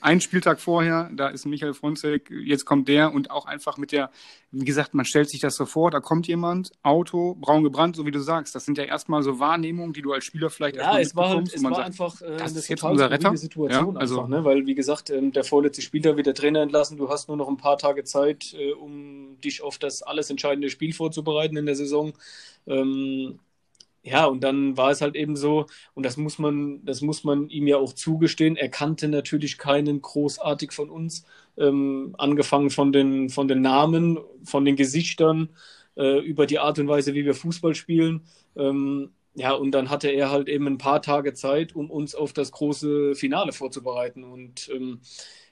Ein 0.00 0.20
Spieltag 0.20 0.60
vorher, 0.60 1.10
da 1.14 1.28
ist 1.28 1.46
Michael 1.46 1.74
Fronzek, 1.74 2.30
jetzt 2.30 2.64
kommt 2.64 2.88
der 2.88 3.12
und 3.12 3.30
auch 3.30 3.46
einfach 3.46 3.76
mit 3.76 3.92
der, 3.92 4.10
wie 4.50 4.64
gesagt, 4.64 4.94
man 4.94 5.04
stellt 5.04 5.30
sich 5.30 5.40
das 5.40 5.54
so 5.54 5.66
vor, 5.66 5.90
da 5.90 6.00
kommt 6.00 6.26
jemand, 6.26 6.72
Auto, 6.82 7.34
braun 7.40 7.62
gebrannt, 7.62 7.96
so 7.96 8.04
wie 8.06 8.10
du 8.10 8.20
sagst. 8.20 8.54
Das 8.54 8.64
sind 8.64 8.78
ja 8.78 8.84
erstmal 8.84 9.22
so 9.22 9.38
Wahrnehmungen, 9.38 9.92
die 9.92 10.02
du 10.02 10.12
als 10.12 10.24
Spieler 10.24 10.50
vielleicht 10.50 10.76
ja, 10.76 10.98
es 10.98 11.16
war 11.16 11.30
halt, 11.30 11.52
es 11.54 11.62
war 11.62 11.74
sagt, 11.74 11.86
einfach 11.86 12.20
äh, 12.20 12.36
das 12.36 12.54
ist 12.54 12.68
jetzt 12.68 12.82
unser 12.82 13.10
Retter. 13.10 13.36
Situation 13.36 13.94
ja, 13.94 14.00
also, 14.00 14.22
einfach, 14.22 14.28
ne? 14.28 14.44
weil 14.44 14.66
wie 14.66 14.74
gesagt, 14.74 15.10
ähm, 15.10 15.32
der 15.32 15.44
vorletzte 15.44 15.82
Spieler 15.82 16.16
wird 16.16 16.26
der 16.26 16.34
Trainer 16.34 16.60
entlassen, 16.62 16.98
du 16.98 17.08
hast 17.08 17.28
nur 17.28 17.36
noch 17.36 17.48
ein 17.48 17.56
paar 17.56 17.78
Tage 17.78 18.04
Zeit, 18.04 18.54
äh, 18.54 18.72
um 18.72 19.40
dich 19.40 19.62
auf 19.62 19.78
das 19.78 20.02
alles 20.02 20.30
entscheidende 20.30 20.70
Spiel 20.70 20.92
vorzubereiten 20.92 21.56
in 21.56 21.66
der 21.66 21.76
Saison. 21.76 22.12
Ähm, 22.66 23.38
ja, 24.02 24.26
und 24.26 24.42
dann 24.42 24.76
war 24.76 24.90
es 24.90 25.00
halt 25.00 25.14
eben 25.14 25.36
so, 25.36 25.66
und 25.94 26.04
das 26.04 26.16
muss 26.16 26.38
man, 26.38 26.84
das 26.84 27.02
muss 27.02 27.22
man 27.24 27.48
ihm 27.48 27.66
ja 27.68 27.76
auch 27.76 27.92
zugestehen, 27.92 28.56
er 28.56 28.68
kannte 28.68 29.08
natürlich 29.08 29.58
keinen 29.58 30.02
großartig 30.02 30.72
von 30.72 30.90
uns, 30.90 31.24
ähm, 31.56 32.14
angefangen 32.18 32.70
von 32.70 32.92
den, 32.92 33.28
von 33.30 33.46
den 33.48 33.60
Namen, 33.62 34.18
von 34.44 34.64
den 34.64 34.74
Gesichtern, 34.76 35.50
äh, 35.96 36.18
über 36.20 36.46
die 36.46 36.58
Art 36.58 36.78
und 36.78 36.88
Weise, 36.88 37.14
wie 37.14 37.24
wir 37.24 37.34
Fußball 37.34 37.74
spielen. 37.74 38.22
Ähm, 38.56 39.10
ja, 39.34 39.52
und 39.52 39.70
dann 39.72 39.88
hatte 39.90 40.08
er 40.08 40.30
halt 40.30 40.48
eben 40.48 40.66
ein 40.66 40.78
paar 40.78 41.00
Tage 41.02 41.32
Zeit, 41.34 41.74
um 41.74 41.90
uns 41.90 42.14
auf 42.14 42.32
das 42.32 42.50
große 42.52 43.14
Finale 43.14 43.52
vorzubereiten. 43.52 44.24
Und 44.24 44.68
ähm, 44.74 45.00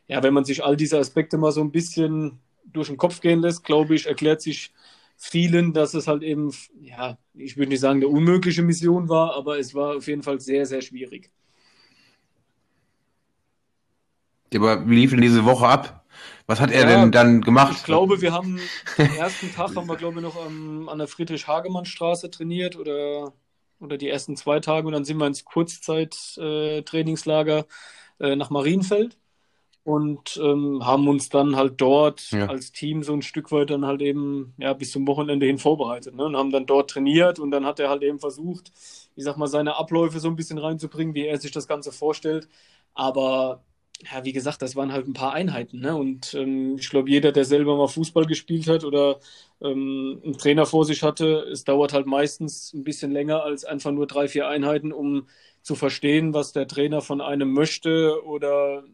ja, 0.08 0.22
wenn 0.22 0.34
man 0.34 0.44
sich 0.44 0.64
all 0.64 0.76
diese 0.76 0.98
Aspekte 0.98 1.38
mal 1.38 1.52
so 1.52 1.60
ein 1.60 1.72
bisschen 1.72 2.40
durch 2.64 2.88
den 2.88 2.96
Kopf 2.96 3.20
gehen 3.20 3.40
lässt, 3.40 3.64
glaube 3.64 3.94
ich, 3.94 4.06
erklärt 4.06 4.42
sich 4.42 4.72
vielen, 5.20 5.72
dass 5.74 5.92
es 5.92 6.06
halt 6.08 6.22
eben, 6.22 6.50
ja, 6.80 7.18
ich 7.34 7.58
würde 7.58 7.68
nicht 7.68 7.80
sagen, 7.80 7.98
eine 7.98 8.08
unmögliche 8.08 8.62
Mission 8.62 9.10
war, 9.10 9.34
aber 9.34 9.58
es 9.58 9.74
war 9.74 9.98
auf 9.98 10.08
jeden 10.08 10.22
Fall 10.22 10.40
sehr, 10.40 10.64
sehr 10.64 10.80
schwierig. 10.80 11.30
Aber 14.54 14.88
wie 14.88 14.94
lief 14.94 15.10
denn 15.10 15.20
diese 15.20 15.44
Woche 15.44 15.68
ab? 15.68 16.06
Was 16.46 16.58
hat 16.58 16.70
er 16.72 16.88
ja, 16.88 17.02
denn 17.02 17.12
dann 17.12 17.42
gemacht? 17.42 17.76
Ich 17.76 17.84
glaube, 17.84 18.22
wir 18.22 18.32
haben 18.32 18.58
den 18.98 19.14
ersten 19.14 19.52
Tag 19.52 19.76
haben 19.76 19.86
wir, 19.86 19.96
glaube 19.96 20.16
ich, 20.16 20.22
noch 20.22 20.42
um, 20.44 20.88
an 20.88 20.98
der 20.98 21.06
Friedrich-Hagemann-Straße 21.06 22.28
trainiert 22.30 22.76
oder, 22.76 23.34
oder 23.78 23.98
die 23.98 24.08
ersten 24.08 24.36
zwei 24.36 24.58
Tage 24.58 24.86
und 24.86 24.94
dann 24.94 25.04
sind 25.04 25.18
wir 25.18 25.26
ins 25.26 25.44
Kurzzeit-Trainingslager 25.44 27.66
äh, 28.20 28.36
nach 28.36 28.48
Marienfeld 28.50 29.19
und 29.90 30.40
ähm, 30.42 30.84
haben 30.84 31.08
uns 31.08 31.28
dann 31.28 31.56
halt 31.56 31.80
dort 31.80 32.30
ja. 32.30 32.46
als 32.46 32.72
Team 32.72 33.02
so 33.02 33.12
ein 33.12 33.22
Stück 33.22 33.52
weit 33.52 33.70
dann 33.70 33.86
halt 33.86 34.02
eben 34.02 34.54
ja 34.58 34.72
bis 34.72 34.92
zum 34.92 35.06
Wochenende 35.06 35.46
hin 35.46 35.58
vorbereitet 35.58 36.14
ne? 36.14 36.24
und 36.24 36.36
haben 36.36 36.52
dann 36.52 36.66
dort 36.66 36.90
trainiert 36.90 37.38
und 37.38 37.50
dann 37.50 37.66
hat 37.66 37.80
er 37.80 37.90
halt 37.90 38.02
eben 38.02 38.18
versucht, 38.20 38.72
ich 39.16 39.24
sag 39.24 39.36
mal, 39.36 39.46
seine 39.46 39.76
Abläufe 39.76 40.20
so 40.20 40.28
ein 40.28 40.36
bisschen 40.36 40.58
reinzubringen, 40.58 41.14
wie 41.14 41.26
er 41.26 41.38
sich 41.38 41.50
das 41.52 41.68
Ganze 41.68 41.92
vorstellt. 41.92 42.48
Aber 42.94 43.62
ja, 44.10 44.24
wie 44.24 44.32
gesagt, 44.32 44.62
das 44.62 44.76
waren 44.76 44.92
halt 44.92 45.06
ein 45.06 45.12
paar 45.12 45.32
Einheiten. 45.32 45.80
Ne? 45.80 45.94
Und 45.94 46.34
ähm, 46.34 46.76
ich 46.78 46.88
glaube, 46.88 47.10
jeder, 47.10 47.32
der 47.32 47.44
selber 47.44 47.76
mal 47.76 47.88
Fußball 47.88 48.24
gespielt 48.26 48.66
hat 48.68 48.84
oder 48.84 49.20
ähm, 49.60 50.20
einen 50.24 50.38
Trainer 50.38 50.66
vor 50.66 50.84
sich 50.84 51.02
hatte, 51.02 51.46
es 51.52 51.64
dauert 51.64 51.92
halt 51.92 52.06
meistens 52.06 52.72
ein 52.72 52.84
bisschen 52.84 53.12
länger 53.12 53.42
als 53.42 53.64
einfach 53.64 53.90
nur 53.90 54.06
drei, 54.06 54.28
vier 54.28 54.48
Einheiten, 54.48 54.92
um 54.92 55.26
zu 55.62 55.74
verstehen, 55.74 56.32
was 56.32 56.52
der 56.52 56.66
Trainer 56.66 57.02
von 57.02 57.20
einem 57.20 57.52
möchte 57.52 58.24
oder 58.24 58.84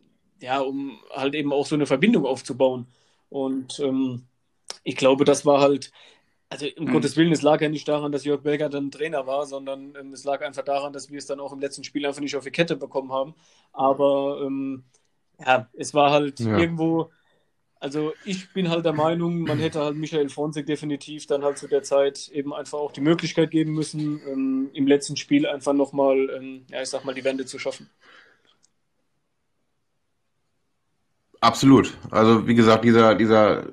ja, 0.40 0.60
um 0.60 0.98
halt 1.10 1.34
eben 1.34 1.52
auch 1.52 1.66
so 1.66 1.74
eine 1.74 1.86
Verbindung 1.86 2.26
aufzubauen. 2.26 2.86
Und 3.28 3.80
ähm, 3.80 4.26
ich 4.84 4.96
glaube, 4.96 5.24
das 5.24 5.44
war 5.46 5.60
halt, 5.60 5.92
also 6.48 6.66
um 6.76 6.86
mhm. 6.86 6.92
Gottes 6.92 7.16
Willen, 7.16 7.32
es 7.32 7.42
lag 7.42 7.60
ja 7.60 7.68
nicht 7.68 7.88
daran, 7.88 8.12
dass 8.12 8.24
Jörg 8.24 8.42
Berger 8.42 8.68
dann 8.68 8.90
Trainer 8.90 9.26
war, 9.26 9.46
sondern 9.46 9.94
ähm, 9.98 10.12
es 10.12 10.24
lag 10.24 10.42
einfach 10.42 10.64
daran, 10.64 10.92
dass 10.92 11.10
wir 11.10 11.18
es 11.18 11.26
dann 11.26 11.40
auch 11.40 11.52
im 11.52 11.60
letzten 11.60 11.84
Spiel 11.84 12.06
einfach 12.06 12.20
nicht 12.20 12.36
auf 12.36 12.44
die 12.44 12.50
Kette 12.50 12.76
bekommen 12.76 13.12
haben. 13.12 13.34
Aber 13.72 14.42
ähm, 14.44 14.84
ja, 15.44 15.68
es 15.74 15.92
war 15.92 16.12
halt 16.12 16.40
ja. 16.40 16.56
irgendwo, 16.56 17.10
also 17.80 18.12
ich 18.24 18.52
bin 18.52 18.70
halt 18.70 18.84
der 18.84 18.92
Meinung, 18.92 19.40
man 19.40 19.58
hätte 19.58 19.80
halt 19.80 19.96
Michael 19.96 20.28
Fronzek 20.28 20.66
definitiv 20.66 21.26
dann 21.26 21.44
halt 21.44 21.58
zu 21.58 21.68
der 21.68 21.82
Zeit 21.82 22.28
eben 22.28 22.54
einfach 22.54 22.78
auch 22.78 22.92
die 22.92 23.00
Möglichkeit 23.00 23.50
geben 23.50 23.72
müssen, 23.72 24.20
ähm, 24.26 24.70
im 24.72 24.86
letzten 24.86 25.16
Spiel 25.16 25.46
einfach 25.46 25.72
nochmal, 25.72 26.30
ähm, 26.30 26.64
ja, 26.70 26.80
ich 26.80 26.88
sag 26.88 27.04
mal, 27.04 27.14
die 27.14 27.24
Wende 27.24 27.44
zu 27.44 27.58
schaffen. 27.58 27.90
Absolut. 31.40 31.92
Also 32.10 32.46
wie 32.46 32.54
gesagt, 32.54 32.84
dieser, 32.84 33.14
dieser 33.14 33.64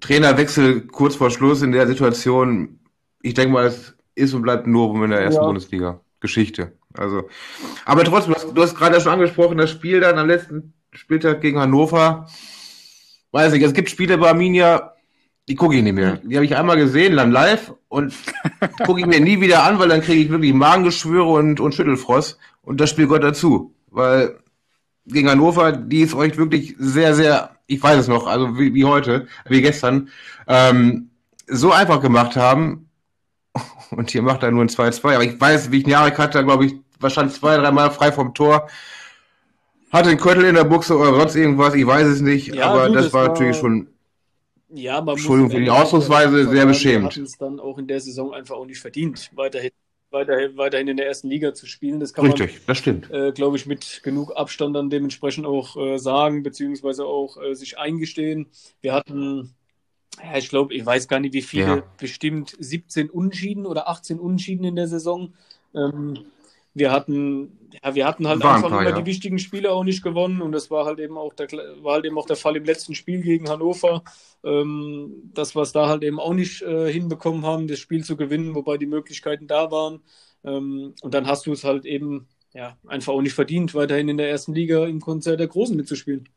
Trainerwechsel 0.00 0.82
kurz 0.86 1.16
vor 1.16 1.30
Schluss 1.30 1.62
in 1.62 1.72
der 1.72 1.86
Situation, 1.86 2.80
ich 3.22 3.34
denke 3.34 3.52
mal, 3.52 3.66
es 3.66 3.96
ist 4.14 4.34
und 4.34 4.42
bleibt 4.42 4.66
nur 4.66 4.94
in 5.04 5.10
der 5.10 5.20
ersten 5.20 5.42
ja. 5.42 5.46
Bundesliga. 5.46 6.00
Geschichte. 6.20 6.72
Also, 6.94 7.28
aber 7.84 8.04
trotzdem, 8.04 8.32
du 8.32 8.40
hast, 8.40 8.56
du 8.56 8.62
hast 8.62 8.74
gerade 8.74 9.00
schon 9.00 9.12
angesprochen, 9.12 9.58
das 9.58 9.70
Spiel 9.70 10.00
dann 10.00 10.18
am 10.18 10.26
letzten 10.26 10.72
Spieltag 10.92 11.40
gegen 11.40 11.60
Hannover. 11.60 12.26
Weiß 13.32 13.52
nicht, 13.52 13.62
es 13.62 13.74
gibt 13.74 13.90
Spiele 13.90 14.16
bei 14.16 14.30
Arminia, 14.30 14.94
die 15.48 15.54
gucke 15.54 15.76
ich 15.76 15.82
nicht 15.82 15.92
mehr. 15.92 16.16
Die 16.24 16.36
habe 16.36 16.46
ich 16.46 16.56
einmal 16.56 16.76
gesehen, 16.76 17.16
dann 17.16 17.30
live 17.30 17.74
und 17.88 18.14
gucke 18.86 19.00
ich 19.00 19.06
mir 19.06 19.20
nie 19.20 19.40
wieder 19.40 19.64
an, 19.64 19.78
weil 19.78 19.88
dann 19.88 20.00
kriege 20.00 20.22
ich 20.22 20.30
wirklich 20.30 20.54
Magengeschwüre 20.54 21.24
und, 21.26 21.60
und 21.60 21.74
Schüttelfrost 21.74 22.38
und 22.62 22.80
das 22.80 22.90
Spiel 22.90 23.06
gehört 23.06 23.24
dazu. 23.24 23.74
Weil 23.90 24.38
gegen 25.06 25.28
Hannover, 25.28 25.72
die 25.72 26.00
ist 26.00 26.14
euch 26.14 26.36
wirklich 26.36 26.74
sehr, 26.78 27.14
sehr, 27.14 27.56
ich 27.66 27.82
weiß 27.82 28.00
es 28.00 28.08
noch, 28.08 28.26
also 28.26 28.58
wie, 28.58 28.74
wie 28.74 28.84
heute, 28.84 29.26
wie 29.48 29.62
gestern, 29.62 30.10
ähm, 30.48 31.10
so 31.46 31.72
einfach 31.72 32.00
gemacht 32.00 32.36
haben. 32.36 32.88
Und 33.90 34.10
hier 34.10 34.22
macht 34.22 34.42
er 34.42 34.50
nur 34.50 34.64
ein 34.64 34.68
2-2. 34.68 35.14
Aber 35.14 35.24
ich 35.24 35.40
weiß, 35.40 35.70
wie 35.70 35.80
ich 35.80 35.86
Jarek 35.86 36.18
hatte, 36.18 36.44
glaube 36.44 36.66
ich, 36.66 36.74
wahrscheinlich 36.98 37.36
zwei, 37.36 37.56
dreimal 37.56 37.90
frei 37.90 38.10
vom 38.12 38.34
Tor. 38.34 38.68
Hatte 39.92 40.08
einen 40.10 40.18
Köttel 40.18 40.44
in 40.44 40.56
der 40.56 40.64
Buchse 40.64 40.96
oder 40.96 41.14
sonst 41.14 41.36
irgendwas, 41.36 41.74
ich 41.74 41.86
weiß 41.86 42.06
es 42.06 42.20
nicht. 42.20 42.54
Ja, 42.54 42.66
aber 42.70 42.88
gut, 42.88 42.96
das, 42.96 43.12
war, 43.12 43.22
war 43.22 43.28
natürlich 43.28 43.56
schon. 43.56 43.88
Ja, 44.70 45.00
man 45.00 45.14
Entschuldigung 45.14 45.52
für 45.52 45.60
die 45.60 45.70
Ausdrucksweise, 45.70 46.48
sehr 46.48 46.66
beschämend. 46.66 47.14
Wir 47.16 47.22
es 47.22 47.38
dann 47.38 47.60
auch 47.60 47.78
in 47.78 47.86
der 47.86 48.00
Saison 48.00 48.34
einfach 48.34 48.56
auch 48.56 48.66
nicht 48.66 48.80
verdient, 48.80 49.30
weiterhin 49.34 49.70
weiterhin, 50.16 50.56
weiterhin 50.56 50.88
in 50.88 50.96
der 50.96 51.06
ersten 51.06 51.28
Liga 51.28 51.54
zu 51.54 51.66
spielen. 51.66 52.00
Das 52.00 52.12
kann 52.12 52.26
Richtig, 52.26 52.52
man, 52.54 52.60
das 52.66 52.78
stimmt. 52.78 53.10
Äh, 53.10 53.32
glaube 53.32 53.56
ich, 53.56 53.66
mit 53.66 54.00
genug 54.02 54.32
Abstand 54.36 54.74
dann 54.74 54.90
dementsprechend 54.90 55.46
auch 55.46 55.76
äh, 55.76 55.98
sagen, 55.98 56.42
beziehungsweise 56.42 57.04
auch 57.04 57.40
äh, 57.40 57.54
sich 57.54 57.78
eingestehen. 57.78 58.46
Wir 58.80 58.94
hatten, 58.94 59.54
ja, 60.22 60.38
ich 60.38 60.48
glaube, 60.48 60.74
ich 60.74 60.84
weiß 60.84 61.08
gar 61.08 61.20
nicht, 61.20 61.34
wie 61.34 61.42
viele, 61.42 61.66
ja. 61.66 61.82
bestimmt 61.98 62.56
17 62.58 63.10
Unschieden 63.10 63.66
oder 63.66 63.88
18 63.88 64.18
Unschieden 64.18 64.64
in 64.64 64.76
der 64.76 64.88
Saison. 64.88 65.34
Ähm, 65.74 66.24
wir 66.76 66.92
hatten, 66.92 67.70
ja, 67.82 67.94
wir 67.94 68.06
hatten 68.06 68.28
halt 68.28 68.44
einfach 68.44 68.68
paar, 68.68 68.82
immer 68.82 68.90
ja. 68.90 69.00
die 69.00 69.06
wichtigen 69.06 69.38
Spiele 69.38 69.72
auch 69.72 69.82
nicht 69.82 70.02
gewonnen 70.02 70.42
und 70.42 70.52
das 70.52 70.70
war 70.70 70.84
halt 70.84 70.98
eben 70.98 71.16
auch 71.16 71.32
der, 71.32 71.48
war 71.82 71.94
halt 71.94 72.04
eben 72.04 72.18
auch 72.18 72.26
der 72.26 72.36
Fall 72.36 72.54
im 72.54 72.64
letzten 72.64 72.94
Spiel 72.94 73.22
gegen 73.22 73.48
Hannover, 73.48 74.04
ähm, 74.44 75.30
dass 75.32 75.56
wir 75.56 75.62
es 75.62 75.72
da 75.72 75.88
halt 75.88 76.04
eben 76.04 76.20
auch 76.20 76.34
nicht 76.34 76.60
äh, 76.60 76.92
hinbekommen 76.92 77.46
haben, 77.46 77.66
das 77.66 77.78
Spiel 77.78 78.04
zu 78.04 78.14
gewinnen, 78.14 78.54
wobei 78.54 78.76
die 78.76 78.86
Möglichkeiten 78.86 79.46
da 79.46 79.70
waren. 79.70 80.00
Ähm, 80.44 80.94
und 81.00 81.14
dann 81.14 81.26
hast 81.26 81.46
du 81.46 81.52
es 81.52 81.64
halt 81.64 81.86
eben 81.86 82.28
ja, 82.52 82.76
einfach 82.86 83.14
auch 83.14 83.22
nicht 83.22 83.34
verdient, 83.34 83.74
weiterhin 83.74 84.10
in 84.10 84.18
der 84.18 84.28
ersten 84.28 84.52
Liga 84.52 84.86
im 84.86 85.00
Konzert 85.00 85.40
der 85.40 85.48
Großen 85.48 85.76
mitzuspielen. 85.76 86.28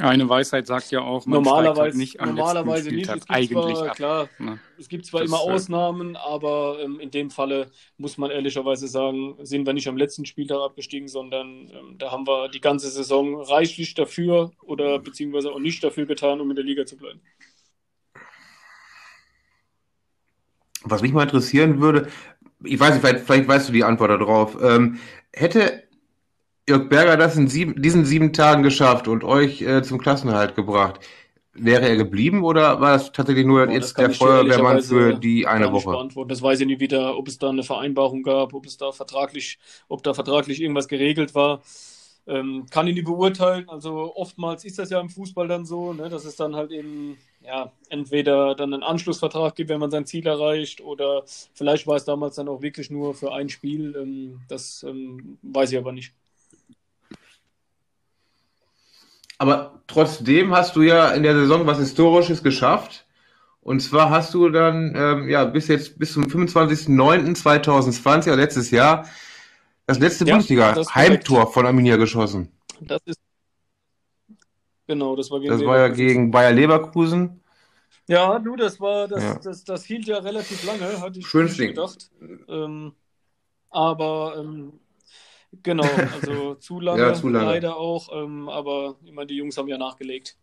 Eine 0.00 0.28
Weisheit 0.28 0.66
sagt 0.66 0.90
ja 0.90 1.00
auch, 1.00 1.24
man 1.24 1.42
normalerweise 1.42 1.80
halt 1.80 1.94
nicht 1.94 2.20
am 2.20 2.34
normalerweise 2.34 2.90
nicht. 2.90 3.08
Es 3.08 3.14
gibt 3.14 3.30
eigentlich 3.30 3.76
zwar, 3.76 3.94
klar, 3.94 4.28
ne? 4.38 4.58
es 4.78 4.88
gibt 4.88 5.06
zwar 5.06 5.22
das, 5.22 5.30
immer 5.30 5.38
äh, 5.38 5.54
Ausnahmen, 5.54 6.16
aber 6.16 6.78
ähm, 6.82 7.00
in 7.00 7.10
dem 7.10 7.30
Falle 7.30 7.70
muss 7.96 8.18
man 8.18 8.30
ehrlicherweise 8.30 8.88
sagen, 8.88 9.36
sind 9.42 9.64
wir 9.66 9.72
nicht 9.72 9.88
am 9.88 9.96
letzten 9.96 10.26
Spieltag 10.26 10.58
abgestiegen, 10.58 11.08
sondern 11.08 11.70
ähm, 11.70 11.96
da 11.96 12.10
haben 12.10 12.26
wir 12.26 12.48
die 12.48 12.60
ganze 12.60 12.90
Saison 12.90 13.40
reichlich 13.40 13.94
dafür 13.94 14.50
oder 14.62 14.98
beziehungsweise 14.98 15.50
auch 15.50 15.60
nicht 15.60 15.82
dafür 15.82 16.04
getan, 16.04 16.40
um 16.40 16.50
in 16.50 16.56
der 16.56 16.64
Liga 16.64 16.84
zu 16.84 16.98
bleiben. 16.98 17.20
Was 20.82 21.00
mich 21.00 21.12
mal 21.12 21.22
interessieren 21.22 21.80
würde, 21.80 22.08
ich 22.62 22.78
weiß 22.78 22.94
nicht, 22.94 23.00
vielleicht, 23.00 23.24
vielleicht 23.24 23.48
weißt 23.48 23.68
du 23.68 23.72
die 23.72 23.84
Antwort 23.84 24.10
darauf. 24.10 24.56
Ähm, 24.62 24.98
hätte 25.32 25.85
Jörg 26.68 26.88
Berger 26.88 27.16
das 27.16 27.36
in 27.36 27.46
sieben, 27.46 27.80
diesen 27.80 28.04
sieben 28.04 28.32
Tagen 28.32 28.64
geschafft 28.64 29.06
und 29.06 29.22
euch 29.22 29.62
äh, 29.62 29.82
zum 29.82 29.98
Klassenerhalt 29.98 30.56
gebracht, 30.56 30.98
wäre 31.52 31.88
er 31.88 31.96
geblieben 31.96 32.42
oder 32.42 32.80
war 32.80 32.96
es 32.96 33.12
tatsächlich 33.12 33.46
nur 33.46 33.66
Boah, 33.66 33.72
jetzt 33.72 33.96
der 33.96 34.10
Feuerwehrmann 34.10 34.82
für 34.82 35.14
die 35.14 35.46
eine 35.46 35.72
Woche? 35.72 36.08
Das 36.26 36.42
weiß 36.42 36.60
ich 36.60 36.66
nicht 36.66 36.80
wieder, 36.80 37.16
ob 37.16 37.28
es 37.28 37.38
da 37.38 37.50
eine 37.50 37.62
Vereinbarung 37.62 38.24
gab, 38.24 38.52
ob 38.52 38.66
es 38.66 38.76
da 38.76 38.90
vertraglich, 38.90 39.60
ob 39.88 40.02
da 40.02 40.12
vertraglich 40.12 40.60
irgendwas 40.60 40.88
geregelt 40.88 41.36
war. 41.36 41.62
Ähm, 42.26 42.66
kann 42.68 42.88
ich 42.88 42.94
nicht 42.96 43.06
beurteilen. 43.06 43.68
Also 43.68 44.16
oftmals 44.16 44.64
ist 44.64 44.80
das 44.80 44.90
ja 44.90 44.98
im 44.98 45.08
Fußball 45.08 45.46
dann 45.46 45.64
so, 45.64 45.92
ne, 45.92 46.08
dass 46.08 46.24
es 46.24 46.34
dann 46.34 46.56
halt 46.56 46.72
eben 46.72 47.16
ja 47.44 47.70
entweder 47.90 48.56
dann 48.56 48.74
einen 48.74 48.82
Anschlussvertrag 48.82 49.54
gibt, 49.54 49.70
wenn 49.70 49.78
man 49.78 49.92
sein 49.92 50.06
Ziel 50.06 50.26
erreicht, 50.26 50.80
oder 50.80 51.22
vielleicht 51.54 51.86
war 51.86 51.94
es 51.94 52.04
damals 52.04 52.34
dann 52.34 52.48
auch 52.48 52.62
wirklich 52.62 52.90
nur 52.90 53.14
für 53.14 53.32
ein 53.32 53.48
Spiel. 53.48 53.94
Ähm, 53.96 54.40
das 54.48 54.82
ähm, 54.82 55.38
weiß 55.42 55.70
ich 55.70 55.78
aber 55.78 55.92
nicht. 55.92 56.12
Aber 59.38 59.82
trotzdem 59.86 60.54
hast 60.54 60.76
du 60.76 60.82
ja 60.82 61.10
in 61.10 61.22
der 61.22 61.34
Saison 61.34 61.66
was 61.66 61.78
Historisches 61.78 62.42
geschafft. 62.42 63.06
Und 63.60 63.80
zwar 63.80 64.10
hast 64.10 64.32
du 64.34 64.48
dann 64.48 64.94
ähm, 64.94 65.28
ja 65.28 65.44
bis 65.44 65.68
jetzt 65.68 65.98
bis 65.98 66.12
zum 66.12 66.24
25.09.2020, 66.24 68.06
also 68.06 68.34
letztes 68.34 68.70
Jahr, 68.70 69.06
das 69.86 69.98
letzte 69.98 70.24
ja, 70.24 70.34
Bundesliga-Heimtor 70.34 71.52
von 71.52 71.66
Arminia 71.66 71.96
geschossen. 71.96 72.52
Das 72.80 73.00
ist 73.04 73.18
genau, 74.86 75.16
das 75.16 75.30
war 75.30 75.40
gegen 75.40 75.52
Das 75.52 75.64
war 75.64 75.78
ja 75.78 75.88
gegen 75.88 76.30
Bayer 76.30 76.52
Leverkusen. 76.52 77.42
Ja, 78.08 78.38
du, 78.38 78.54
das 78.54 78.80
war, 78.80 79.08
das, 79.08 79.22
ja. 79.22 79.34
das, 79.34 79.42
das, 79.42 79.64
das, 79.64 79.84
hielt 79.84 80.06
ja 80.06 80.18
relativ 80.18 80.64
lange, 80.64 81.00
hatte 81.00 81.18
ich 81.18 81.28
Ding. 81.28 81.68
gedacht. 81.68 82.08
Ähm, 82.48 82.92
aber 83.70 84.36
ähm, 84.38 84.78
genau, 85.62 85.88
also 86.14 86.54
zu 86.60 86.80
lange, 86.80 87.00
ja, 87.00 87.14
zu 87.14 87.28
lange. 87.28 87.46
leider 87.46 87.76
auch, 87.76 88.08
ähm, 88.12 88.48
aber 88.48 88.96
immer 89.04 89.24
die 89.26 89.36
Jungs 89.36 89.56
haben 89.56 89.68
ja 89.68 89.78
nachgelegt. 89.78 90.36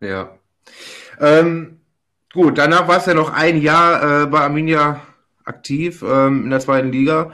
Ja. 0.00 0.38
Ähm, 1.18 1.80
gut, 2.32 2.58
danach 2.58 2.88
war 2.88 2.98
es 2.98 3.06
ja 3.06 3.14
noch 3.14 3.32
ein 3.32 3.60
Jahr 3.60 4.22
äh, 4.22 4.26
bei 4.26 4.40
Arminia 4.40 5.02
aktiv 5.44 6.02
ähm, 6.02 6.44
in 6.44 6.50
der 6.50 6.60
zweiten 6.60 6.90
Liga. 6.90 7.32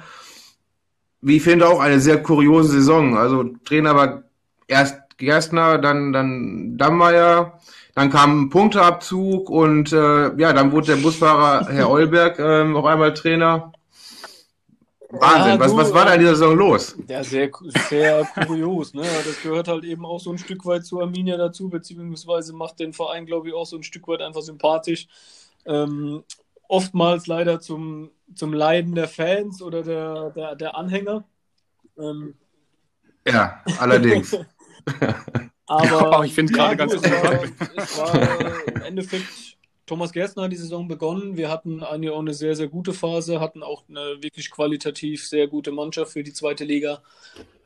Wie 1.20 1.36
ich 1.36 1.42
finde, 1.42 1.68
auch 1.68 1.80
eine 1.80 2.00
sehr 2.00 2.22
kuriose 2.22 2.72
Saison. 2.72 3.16
Also 3.16 3.44
Trainer 3.64 3.94
war 3.94 4.24
erst 4.66 5.00
Gerstner, 5.18 5.78
dann, 5.78 6.12
dann 6.12 6.76
Dammeier, 6.76 7.58
dann 7.94 8.10
kam 8.10 8.42
ein 8.42 8.50
Punkteabzug 8.50 9.48
und 9.48 9.92
äh, 9.92 10.36
ja, 10.36 10.52
dann 10.52 10.72
wurde 10.72 10.88
der 10.88 11.02
Busfahrer 11.02 11.68
Herr 11.68 11.90
Eulberg 11.90 12.38
äh, 12.38 12.72
auf 12.72 12.84
einmal 12.84 13.14
Trainer. 13.14 13.72
Wahnsinn, 15.10 15.52
ja, 15.52 15.60
was, 15.60 15.70
du, 15.72 15.76
was 15.76 15.94
war 15.94 16.04
da 16.04 16.14
in 16.14 16.20
dieser 16.20 16.34
Saison 16.34 16.56
los? 16.56 16.96
Ja, 17.08 17.22
sehr, 17.22 17.50
sehr 17.88 18.24
kurios. 18.46 18.92
Ne? 18.92 19.02
Das 19.02 19.40
gehört 19.42 19.68
halt 19.68 19.84
eben 19.84 20.04
auch 20.04 20.18
so 20.18 20.30
ein 20.32 20.38
Stück 20.38 20.66
weit 20.66 20.84
zu 20.84 21.00
Arminia 21.00 21.36
dazu, 21.36 21.68
beziehungsweise 21.68 22.52
macht 22.52 22.80
den 22.80 22.92
Verein, 22.92 23.24
glaube 23.24 23.48
ich, 23.48 23.54
auch 23.54 23.66
so 23.66 23.76
ein 23.76 23.82
Stück 23.82 24.08
weit 24.08 24.20
einfach 24.20 24.42
sympathisch. 24.42 25.06
Ähm, 25.64 26.24
oftmals 26.68 27.26
leider 27.26 27.60
zum, 27.60 28.10
zum 28.34 28.52
Leiden 28.52 28.94
der 28.94 29.08
Fans 29.08 29.62
oder 29.62 29.82
der, 29.82 30.30
der, 30.30 30.56
der 30.56 30.76
Anhänger. 30.76 31.24
Ähm, 31.98 32.34
ja, 33.26 33.62
allerdings. 33.78 34.36
Aber 35.66 36.18
oh, 36.18 36.22
ich 36.22 36.32
finde 36.32 36.52
es 36.52 36.58
ja, 36.58 36.64
gerade 36.64 36.76
ganz 36.76 36.92
interessant. 36.94 37.52
Es 37.76 37.98
war, 37.98 38.14
es 38.14 38.14
war 38.14 38.68
im 38.68 38.82
Endeffekt, 38.82 39.55
Thomas 39.86 40.12
Gerstner 40.12 40.44
hat 40.44 40.52
die 40.52 40.56
Saison 40.56 40.88
begonnen. 40.88 41.36
Wir 41.36 41.48
hatten 41.48 41.82
auch 41.82 41.92
eine 41.92 42.34
sehr, 42.34 42.56
sehr 42.56 42.68
gute 42.68 42.92
Phase, 42.92 43.40
hatten 43.40 43.62
auch 43.62 43.84
eine 43.88 44.20
wirklich 44.20 44.50
qualitativ 44.50 45.26
sehr 45.26 45.46
gute 45.46 45.70
Mannschaft 45.70 46.12
für 46.12 46.24
die 46.24 46.32
zweite 46.32 46.64
Liga. 46.64 47.02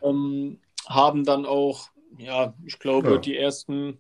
Ähm, 0.03 0.59
haben 0.87 1.25
dann 1.25 1.47
auch, 1.47 1.89
ja, 2.19 2.55
ich 2.65 2.79
glaube, 2.79 3.13
ja. 3.13 3.17
die 3.19 3.37
ersten, 3.37 3.99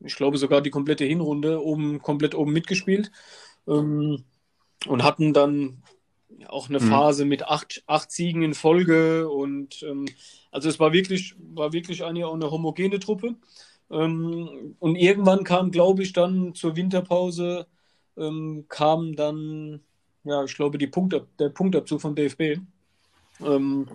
ich 0.00 0.14
glaube 0.16 0.36
sogar 0.36 0.60
die 0.60 0.70
komplette 0.70 1.04
Hinrunde 1.04 1.62
oben, 1.64 2.02
komplett 2.02 2.34
oben 2.34 2.52
mitgespielt. 2.52 3.10
Ähm, 3.66 4.24
und 4.86 5.04
hatten 5.04 5.32
dann 5.32 5.82
auch 6.48 6.68
eine 6.68 6.80
mhm. 6.80 6.88
Phase 6.88 7.24
mit 7.24 7.44
acht, 7.44 7.82
acht 7.86 8.10
Siegen 8.10 8.42
in 8.42 8.54
Folge 8.54 9.28
und 9.28 9.82
ähm, 9.82 10.06
also 10.50 10.68
es 10.68 10.80
war 10.80 10.92
wirklich, 10.92 11.34
war 11.54 11.72
wirklich 11.72 12.04
eine, 12.04 12.28
eine 12.28 12.50
homogene 12.50 12.98
Truppe. 12.98 13.36
Ähm, 13.92 14.74
und 14.78 14.96
irgendwann 14.96 15.44
kam, 15.44 15.70
glaube 15.70 16.02
ich, 16.02 16.12
dann 16.12 16.54
zur 16.54 16.76
Winterpause 16.76 17.66
ähm, 18.16 18.64
kam 18.68 19.14
dann, 19.14 19.80
ja, 20.24 20.44
ich 20.44 20.54
glaube, 20.54 20.78
die 20.78 20.86
Punkte, 20.86 21.26
der 21.38 21.50
Punktabzug 21.50 22.00
vom 22.00 22.14
DFB. 22.14 22.58
Ähm, 23.40 23.88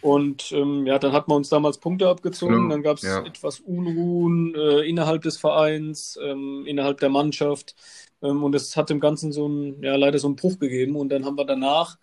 und 0.00 0.50
ähm, 0.52 0.86
ja, 0.86 0.98
dann 0.98 1.12
hat 1.12 1.28
man 1.28 1.38
uns 1.38 1.48
damals 1.48 1.78
Punkte 1.78 2.08
abgezogen, 2.08 2.68
dann 2.68 2.82
gab 2.82 2.96
es 2.96 3.04
ja. 3.04 3.24
etwas 3.24 3.60
Unruhen 3.60 4.52
äh, 4.56 4.80
innerhalb 4.80 5.22
des 5.22 5.36
Vereins, 5.36 6.18
ähm, 6.20 6.64
innerhalb 6.66 6.98
der 6.98 7.08
Mannschaft. 7.08 7.76
Ähm, 8.20 8.42
und 8.42 8.54
es 8.54 8.76
hat 8.76 8.90
dem 8.90 8.98
Ganzen 8.98 9.32
so 9.32 9.48
ein, 9.48 9.82
ja, 9.82 9.94
leider 9.96 10.18
so 10.18 10.26
einen 10.26 10.36
Bruch 10.36 10.58
gegeben. 10.58 10.96
Und 10.96 11.10
dann 11.10 11.24
haben 11.24 11.38
wir 11.38 11.44
danach 11.44 11.98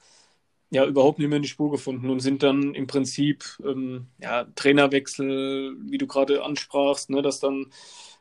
ja 0.71 0.85
überhaupt 0.85 1.19
nicht 1.19 1.27
mehr 1.29 1.37
in 1.37 1.43
die 1.43 1.49
Spur 1.49 1.71
gefunden 1.71 2.09
und 2.09 2.19
sind 2.19 2.43
dann 2.43 2.75
im 2.75 2.87
Prinzip 2.87 3.45
ähm, 3.65 4.07
ja, 4.19 4.45
Trainerwechsel, 4.55 5.75
wie 5.81 5.97
du 5.97 6.07
gerade 6.07 6.43
ansprachst, 6.43 7.09
ne, 7.09 7.21
dass 7.21 7.39
dann, 7.39 7.67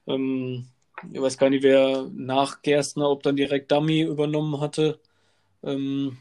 ähm, 0.07 0.67
ich 1.13 1.21
weiß 1.21 1.39
gar 1.39 1.51
nicht, 1.51 1.63
wer 1.63 2.09
nach 2.15 2.63
Gerstner, 2.63 3.11
ob 3.11 3.23
dann 3.23 3.37
direkt 3.37 3.71
Dummy 3.71 4.03
übernommen 4.03 4.61
hatte. 4.61 4.99
Ähm, 5.63 6.19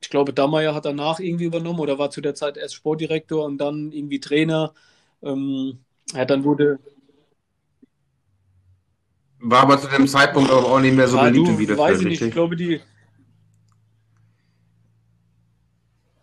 ich 0.00 0.10
glaube, 0.10 0.32
Dammeier 0.32 0.74
hat 0.74 0.84
danach 0.84 1.18
irgendwie 1.20 1.46
übernommen 1.46 1.80
oder 1.80 1.98
war 1.98 2.10
zu 2.10 2.20
der 2.20 2.34
Zeit 2.34 2.56
erst 2.56 2.74
Sportdirektor 2.74 3.44
und 3.44 3.58
dann 3.58 3.92
irgendwie 3.92 4.20
Trainer. 4.20 4.72
Ähm, 5.22 5.80
ja, 6.14 6.24
dann 6.24 6.44
wurde 6.44 6.78
war 9.40 9.62
aber 9.62 9.78
zu 9.78 9.88
dem 9.88 10.08
Zeitpunkt 10.08 10.50
auch 10.50 10.80
nicht 10.80 10.96
mehr 10.96 11.08
so 11.08 11.16
ja, 11.16 11.24
beliebt 11.24 11.48
in 11.48 11.56
Bielefeld. 11.56 11.78
Weiß 11.78 12.00
ich 12.00 12.06
nicht. 12.06 12.22
Ich 12.22 12.32
glaube, 12.32 12.56
die. 12.56 12.80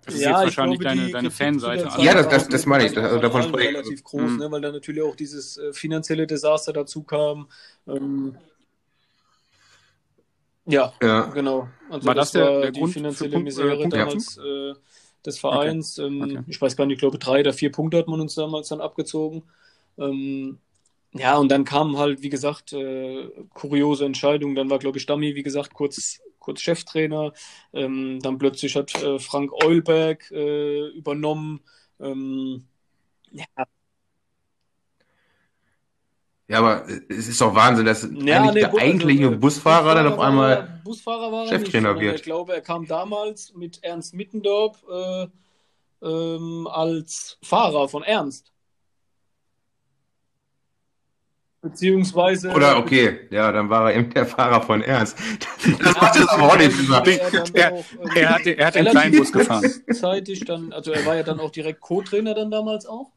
Das 0.06 0.16
ist 0.16 0.22
ja, 0.22 0.32
jetzt 0.32 0.44
wahrscheinlich 0.44 0.80
glaube, 0.80 0.98
deine, 0.98 1.12
deine 1.12 1.32
Fanseite. 1.32 1.90
Ja, 2.00 2.14
das, 2.14 2.28
das, 2.28 2.50
das 2.50 2.66
meine 2.66 2.86
ich. 2.86 2.94
Das, 2.94 3.22
davon 3.22 3.44
spreche 3.44 3.70
ich. 3.70 3.76
relativ 3.78 4.04
groß, 4.04 4.32
mhm. 4.32 4.38
ne, 4.38 4.52
weil 4.52 4.62
da 4.62 4.72
natürlich 4.72 5.02
auch 5.02 5.16
dieses 5.16 5.58
äh, 5.58 5.72
finanzielle 5.72 6.28
Desaster 6.28 6.74
dazu 6.74 7.04
kam. 7.04 7.48
Ähm, 7.88 8.36
ja, 10.66 10.94
ja, 11.02 11.22
genau. 11.28 11.68
Also 11.90 12.08
war 12.08 12.16
das, 12.16 12.32
das 12.32 12.42
der, 12.42 12.62
der 12.62 12.72
die 12.72 12.80
Grund 12.80 12.94
finanzielle 12.94 13.38
für 13.38 13.44
Misere 13.44 13.90
damals 13.90 14.38
äh, 14.38 14.74
des 15.26 15.40
Vereins. 15.40 16.00
Okay. 16.00 16.08
Ähm, 16.08 16.22
okay. 16.22 16.40
Ich 16.48 16.62
weiß 16.62 16.76
gar 16.76 16.86
nicht, 16.86 16.96
ich 16.96 17.00
glaube 17.00 17.18
drei 17.18 17.42
oder 17.42 17.54
vier 17.54 17.72
Punkte 17.72 17.98
hat 17.98 18.08
man 18.08 18.22
uns 18.22 18.36
damals 18.36 18.70
dann 18.70 18.82
abgezogen. 18.82 19.44
Ähm, 19.98 20.60
ja, 21.14 21.38
und 21.38 21.50
dann 21.52 21.64
kamen 21.64 21.98
halt, 21.98 22.24
wie 22.24 22.30
gesagt, 22.30 22.74
äh, 22.74 23.30
kuriose 23.54 24.06
Entscheidungen. 24.06 24.56
Dann 24.56 24.70
war, 24.70 24.80
glaube 24.80 24.98
ich, 24.98 25.04
Stammi, 25.04 25.36
wie 25.36 25.44
gesagt, 25.44 25.74
kurz, 25.74 26.22
kurz 26.44 26.62
Cheftrainer. 26.62 27.34
Ähm, 27.74 28.20
dann 28.22 28.38
plötzlich 28.38 28.76
hat 28.76 28.94
äh, 29.02 29.18
Frank 29.18 29.52
Eulberg 29.64 30.30
äh, 30.32 30.90
übernommen. 30.90 31.62
Ähm, 32.00 32.66
ja. 33.32 33.46
Ja, 36.50 36.60
aber 36.60 36.86
es 37.10 37.30
ist 37.30 37.42
doch 37.42 37.56
Wahnsinn, 37.56 37.86
dass 37.86 38.04
ja, 38.04 38.10
eigentlich 38.10 38.54
nee, 38.54 38.60
der 38.60 38.76
eigentliche 38.76 39.28
also, 39.28 39.40
Busfahrer, 39.40 39.84
Busfahrer 39.84 39.96
dann 39.96 40.14
auf 40.14 40.20
einmal 40.20 40.82
war, 40.86 41.48
Cheftrainer 41.48 42.00
wird. 42.00 42.16
Ich 42.16 42.24
glaube, 42.24 42.54
er 42.54 42.62
kam 42.62 42.86
damals 42.86 43.54
mit 43.56 43.84
Ernst 43.84 44.14
Mittendorf 44.14 44.84
äh, 44.88 45.28
ähm, 46.04 46.68
als 46.68 47.40
Fahrer 47.42 47.88
von 47.88 48.04
Ernst. 48.04 48.53
Beziehungsweise. 51.64 52.50
Oder 52.50 52.78
okay, 52.78 53.22
ja, 53.32 53.50
dann 53.50 53.70
war 53.70 53.90
er 53.90 53.98
eben 53.98 54.14
der 54.14 54.26
Fahrer 54.26 54.62
von 54.62 54.82
Ernst. 54.82 55.18
Das 55.80 55.96
macht 55.96 56.16
das 56.18 56.28
aber 56.28 56.44
auch 56.44 56.58
nicht. 56.58 56.74
Er, 57.54 57.72
auch, 57.72 57.78
ähm, 57.78 58.10
er, 58.16 58.30
hat, 58.30 58.46
er 58.46 58.68
hat 58.68 58.76
den 58.76 58.86
kleinen 58.86 59.18
Bus 59.18 59.32
gefahren. 59.32 59.72
Zeitig 59.94 60.44
dann, 60.44 60.74
also 60.74 60.92
er 60.92 61.06
war 61.06 61.16
ja 61.16 61.24
dann 61.24 61.40
auch 61.40 61.52
direkt 61.52 61.80
Co-Trainer 61.80 62.34
dann 62.34 62.52
damals 62.52 62.86
auch. 62.86 63.12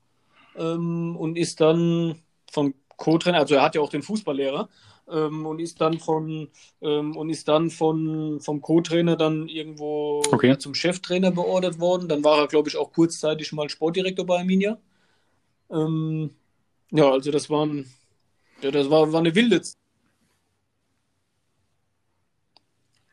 Ähm, 0.57 1.16
und 1.16 1.36
ist 1.36 1.61
dann 1.61 2.22
von 2.53 2.74
Co-Trainer, 2.97 3.38
also 3.38 3.57
er 3.57 3.62
hat 3.62 3.74
ja 3.74 3.80
auch 3.80 3.90
den 3.90 4.03
Fußballlehrer. 4.03 4.68
Ähm, 5.11 5.44
und 5.44 5.61
ist 5.61 5.80
dann 5.80 5.99
von 5.99 6.49
ähm, 6.82 7.16
und 7.16 7.30
ist 7.30 7.49
dann 7.49 7.70
von 7.70 8.40
vom 8.40 8.61
Co-Trainer 8.61 9.16
dann 9.16 9.49
irgendwo 9.49 10.22
okay. 10.30 10.57
zum 10.57 10.76
Cheftrainer 10.76 11.32
beordert 11.32 11.80
worden. 11.80 12.09
Dann 12.09 12.22
war 12.22 12.38
er, 12.38 12.47
glaube 12.47 12.68
ich, 12.68 12.76
auch 12.76 12.92
kurzzeitig 12.92 13.53
mal 13.53 13.68
Sportdirektor 13.68 14.25
bei 14.25 14.38
Arminia. 14.38 14.79
Ähm, 15.68 16.30
ja, 16.92 17.11
also 17.11 17.33
das 17.33 17.50
waren 17.50 17.87
ja, 18.62 18.70
das 18.70 18.91
war, 18.91 19.12
war 19.12 19.20
eine 19.20 19.34
wilde. 19.34 19.62
Z 19.62 19.76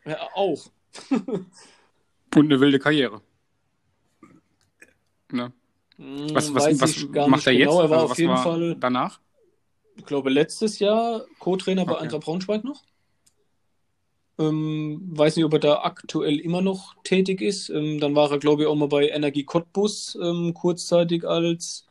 ja, 0.05 0.17
auch. 0.33 0.65
Und 2.35 2.45
eine 2.45 2.59
wilde 2.59 2.79
Karriere. 2.79 3.21
Ne? 5.31 5.53
Was, 5.97 6.53
was, 6.53 6.81
was 6.81 7.27
macht 7.27 7.47
er 7.47 7.53
genau. 7.53 7.75
jetzt? 7.75 7.83
Er 7.83 7.89
war 7.89 8.01
also, 8.01 8.11
auf 8.11 8.19
jeden 8.19 8.37
Fall 8.37 8.75
danach? 8.79 9.19
Ich 9.95 10.05
glaube, 10.05 10.29
letztes 10.29 10.79
Jahr 10.79 11.25
Co-Trainer 11.39 11.85
bei 11.85 11.93
okay. 11.93 12.03
Eintracht 12.03 12.23
Braunschweig 12.23 12.63
noch. 12.63 12.83
Ähm, 14.39 14.99
weiß 15.11 15.35
nicht, 15.35 15.45
ob 15.45 15.53
er 15.53 15.59
da 15.59 15.81
aktuell 15.83 16.39
immer 16.39 16.61
noch 16.61 16.95
tätig 17.03 17.41
ist. 17.41 17.69
Ähm, 17.69 17.99
dann 17.99 18.15
war 18.15 18.31
er, 18.31 18.39
glaube 18.39 18.63
ich, 18.63 18.67
auch 18.67 18.75
mal 18.75 18.87
bei 18.87 19.09
Energie 19.09 19.43
Cottbus 19.43 20.17
ähm, 20.21 20.55
kurzzeitig 20.55 21.27
als 21.27 21.85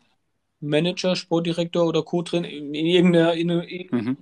Manager, 0.63 1.17
Sportdirektor 1.17 1.87
oder 1.87 2.03
Co-Trainer 2.03 2.49
in 2.49 2.75
irgendeiner. 2.75 3.35
In, 3.35 3.51
in, 3.51 3.89
mhm. 3.91 4.17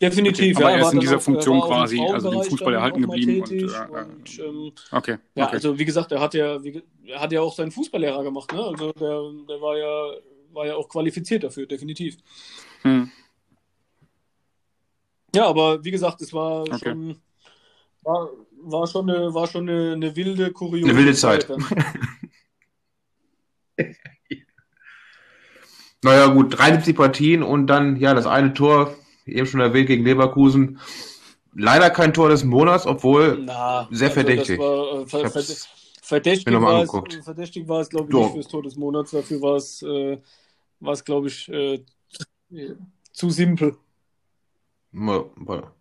Definitiv, 0.00 0.56
okay, 0.56 0.64
aber 0.64 0.72
ja. 0.72 0.78
Er 0.78 0.86
ist 0.86 0.92
in 0.92 1.00
dieser 1.00 1.16
auch, 1.16 1.22
Funktion 1.22 1.60
quasi, 1.62 2.00
also 2.00 2.30
dem 2.30 2.42
Fußball 2.42 2.74
erhalten 2.74 3.00
geblieben. 3.00 3.40
Und, 3.40 3.50
äh, 3.50 3.64
und, 3.64 4.38
ähm, 4.38 4.72
okay. 4.92 5.16
Ja, 5.34 5.46
okay. 5.46 5.54
also 5.54 5.78
wie 5.78 5.84
gesagt, 5.86 6.12
er 6.12 6.20
hat 6.20 6.34
ja, 6.34 6.62
wie, 6.62 6.82
er 7.06 7.20
hat 7.20 7.32
ja 7.32 7.40
auch 7.40 7.54
seinen 7.54 7.70
Fußballlehrer 7.70 8.22
gemacht, 8.22 8.52
ne? 8.52 8.62
Also 8.62 8.92
der, 8.92 9.46
der 9.48 9.60
war 9.62 9.78
ja, 9.78 10.20
war 10.52 10.66
ja 10.66 10.74
auch 10.74 10.88
qualifiziert 10.88 11.44
dafür, 11.44 11.66
definitiv. 11.66 12.18
Hm. 12.82 13.10
Ja, 15.34 15.46
aber 15.46 15.82
wie 15.82 15.90
gesagt, 15.90 16.20
es 16.20 16.32
war 16.32 16.62
okay. 16.62 16.90
schon 16.90 17.16
war, 18.06 18.30
war 18.62 18.86
schon 18.86 19.10
eine, 19.10 19.34
war 19.34 19.46
schon 19.46 19.68
eine, 19.68 19.92
eine 19.92 20.14
wilde, 20.14 20.52
kuriose 20.52 20.90
Eine 20.90 20.98
wilde 20.98 21.14
Zeit. 21.14 21.48
naja, 26.02 26.26
gut, 26.28 26.58
73 26.58 26.96
Partien 26.96 27.42
und 27.42 27.66
dann, 27.66 27.96
ja, 27.96 28.14
das 28.14 28.26
eine 28.26 28.54
Tor, 28.54 28.94
eben 29.26 29.46
schon 29.46 29.60
erwähnt, 29.60 29.88
gegen 29.88 30.04
Leverkusen. 30.04 30.78
Leider 31.54 31.90
kein 31.90 32.12
Tor 32.12 32.28
des 32.28 32.44
Monats, 32.44 32.86
obwohl 32.86 33.42
Na, 33.44 33.88
sehr 33.90 34.08
also 34.08 34.20
verdächtig. 34.20 34.58
War, 34.58 35.02
äh, 35.02 35.06
ver 35.06 35.30
verdächtig, 36.02 36.54
war 36.54 36.82
es, 36.82 37.24
verdächtig 37.24 37.68
war 37.68 37.80
es, 37.80 37.88
glaube 37.88 38.06
ich, 38.08 38.12
So. 38.12 38.22
nicht 38.22 38.32
fürs 38.34 38.48
Tor 38.48 38.62
des 38.62 38.76
Monats. 38.76 39.10
Dafür 39.10 39.40
war 39.40 39.56
es, 39.56 39.82
äh, 39.82 40.18
glaube 41.04 41.28
ich, 41.28 41.48
äh, 41.48 41.82
zu 43.12 43.30
simpel. 43.30 43.76
Ja. 44.92 45.72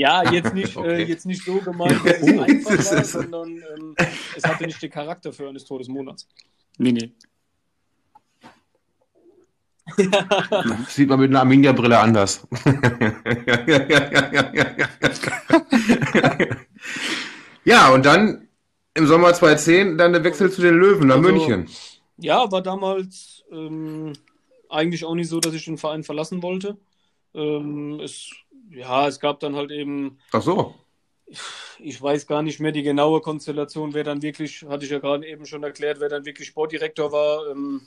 Ja, 0.00 0.32
jetzt 0.32 0.54
nicht, 0.54 0.74
Okay. 0.78 1.02
äh, 1.02 1.04
jetzt 1.04 1.26
nicht 1.26 1.44
so 1.44 1.56
gemeint, 1.60 2.00
dass 2.06 2.22
es 2.22 2.38
einfach 2.38 2.92
war, 2.96 3.04
sondern 3.16 3.48
ähm, 3.76 3.94
es 4.34 4.42
hatte 4.44 4.64
nicht 4.64 4.80
den 4.82 4.90
Charakter 4.90 5.30
für 5.30 5.46
eines 5.48 5.64
Tor 5.66 5.78
des 5.78 5.88
Monats. 5.88 6.26
Nee, 6.78 6.92
nee. 6.92 7.12
Sieht 10.88 11.08
man 11.08 11.20
mit 11.20 11.30
einer 11.30 11.40
Arminia-Brille 11.40 11.98
anders. 11.98 12.46
ja, 17.64 17.92
und 17.92 18.06
dann 18.06 18.48
im 18.94 19.06
Sommer 19.06 19.32
2010 19.34 19.98
dann 19.98 20.12
der 20.12 20.24
Wechsel 20.24 20.50
zu 20.50 20.62
den 20.62 20.76
Löwen 20.78 21.08
nach 21.08 21.16
Also- 21.16 21.28
München. 21.30 21.68
Ja, 22.16 22.50
war 22.52 22.62
damals 22.62 23.44
ähm, 23.50 24.12
eigentlich 24.68 25.04
auch 25.04 25.14
nicht 25.14 25.28
so, 25.28 25.40
dass 25.40 25.54
ich 25.54 25.64
den 25.64 25.78
Verein 25.78 26.04
verlassen 26.04 26.42
wollte. 26.42 26.76
Ähm, 27.34 27.98
es, 28.02 28.30
ja, 28.70 29.06
es 29.08 29.20
gab 29.20 29.40
dann 29.40 29.56
halt 29.56 29.70
eben, 29.70 30.18
Ach 30.32 30.42
so. 30.42 30.74
ich 31.78 32.00
weiß 32.00 32.26
gar 32.26 32.42
nicht 32.42 32.60
mehr 32.60 32.72
die 32.72 32.82
genaue 32.82 33.20
Konstellation, 33.20 33.94
wer 33.94 34.04
dann 34.04 34.22
wirklich, 34.22 34.62
hatte 34.68 34.84
ich 34.84 34.90
ja 34.90 34.98
gerade 34.98 35.26
eben 35.26 35.46
schon 35.46 35.62
erklärt, 35.62 36.00
wer 36.00 36.08
dann 36.08 36.24
wirklich 36.24 36.48
Sportdirektor 36.48 37.12
war, 37.12 37.50
ähm, 37.50 37.82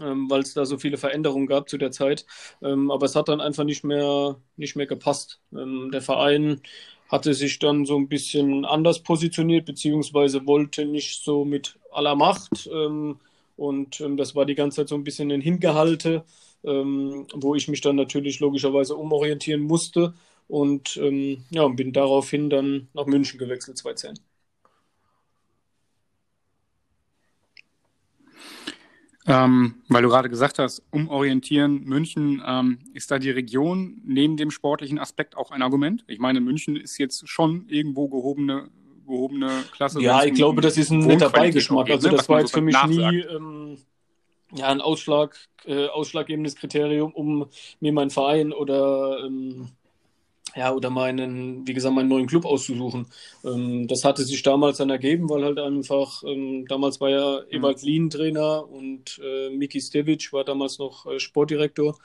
ähm, 0.00 0.28
weil 0.30 0.40
es 0.42 0.54
da 0.54 0.64
so 0.64 0.78
viele 0.78 0.96
Veränderungen 0.98 1.46
gab 1.46 1.68
zu 1.68 1.78
der 1.78 1.92
Zeit. 1.92 2.26
Ähm, 2.62 2.90
aber 2.90 3.06
es 3.06 3.16
hat 3.16 3.28
dann 3.28 3.40
einfach 3.40 3.64
nicht 3.64 3.84
mehr, 3.84 4.36
nicht 4.56 4.76
mehr 4.76 4.86
gepasst. 4.86 5.40
Ähm, 5.52 5.90
der 5.92 6.02
Verein 6.02 6.60
hatte 7.08 7.34
sich 7.34 7.58
dann 7.60 7.86
so 7.86 7.96
ein 7.96 8.08
bisschen 8.08 8.64
anders 8.64 9.02
positioniert, 9.02 9.64
beziehungsweise 9.66 10.46
wollte 10.46 10.84
nicht 10.86 11.22
so 11.22 11.44
mit 11.44 11.78
aller 11.92 12.16
Macht. 12.16 12.68
Ähm, 12.72 13.20
und 13.56 14.00
ähm, 14.00 14.16
das 14.16 14.34
war 14.34 14.44
die 14.44 14.56
ganze 14.56 14.78
Zeit 14.78 14.88
so 14.88 14.96
ein 14.96 15.04
bisschen 15.04 15.30
ein 15.30 15.40
Hingehalte, 15.40 16.24
ähm, 16.66 17.26
wo 17.32 17.54
ich 17.54 17.68
mich 17.68 17.80
dann 17.80 17.96
natürlich 17.96 18.40
logischerweise 18.40 18.96
umorientieren 18.96 19.62
musste. 19.62 20.14
Und 20.48 20.96
ähm, 20.96 21.44
ja, 21.50 21.66
bin 21.68 21.92
daraufhin 21.92 22.50
dann 22.50 22.88
nach 22.94 23.06
München 23.06 23.38
gewechselt, 23.38 23.78
2010. 23.78 24.18
Ähm, 29.28 29.74
weil 29.88 30.02
du 30.02 30.08
gerade 30.08 30.28
gesagt 30.28 30.60
hast, 30.60 30.82
umorientieren, 30.92 31.82
München, 31.82 32.40
ähm, 32.46 32.78
ist 32.94 33.10
da 33.10 33.18
die 33.18 33.30
Region 33.30 34.00
neben 34.04 34.36
dem 34.36 34.52
sportlichen 34.52 35.00
Aspekt 35.00 35.36
auch 35.36 35.50
ein 35.50 35.62
Argument? 35.62 36.04
Ich 36.06 36.20
meine, 36.20 36.40
München 36.40 36.76
ist 36.76 36.96
jetzt 36.98 37.28
schon 37.28 37.68
irgendwo 37.68 38.08
gehobene, 38.08 38.68
gehobene 39.04 39.64
Klasse. 39.72 40.00
Ja, 40.00 40.24
ich 40.24 40.34
glaube, 40.34 40.60
das 40.60 40.76
ist 40.76 40.90
ein 40.90 41.00
netter 41.00 41.30
Beigeschmack. 41.30 41.90
Also 41.90 42.08
ne? 42.08 42.16
das 42.16 42.28
war 42.28 42.38
jetzt 42.38 42.52
für 42.52 42.60
mich 42.60 42.76
nie 42.86 43.18
ähm, 43.22 43.78
ja, 44.56 44.68
ein 44.68 44.80
Ausschlag, 44.80 45.36
äh, 45.64 45.86
ausschlaggebendes 45.88 46.56
Kriterium, 46.56 47.12
um 47.12 47.48
mir 47.80 47.92
meinen 47.92 48.10
Verein 48.10 48.52
oder 48.52 49.24
ähm, 49.24 49.70
ja, 50.56 50.72
oder 50.72 50.88
meinen, 50.90 51.66
wie 51.66 51.74
gesagt, 51.74 51.94
meinen 51.94 52.08
neuen 52.08 52.26
Club 52.26 52.46
auszusuchen. 52.46 53.06
Ähm, 53.44 53.86
das 53.88 54.04
hatte 54.04 54.24
sich 54.24 54.42
damals 54.42 54.78
dann 54.78 54.90
ergeben, 54.90 55.28
weil 55.28 55.44
halt 55.44 55.58
einfach, 55.58 56.22
ähm, 56.24 56.66
damals 56.66 57.00
war 57.00 57.10
ja 57.10 57.40
Ewald 57.50 57.82
Lien 57.82 58.08
Trainer 58.08 58.66
und 58.68 59.20
äh, 59.22 59.50
Miki 59.50 59.80
Stevic 59.80 60.32
war 60.32 60.44
damals 60.44 60.78
noch 60.78 61.06
äh, 61.06 61.20
Sportdirektor. 61.20 61.98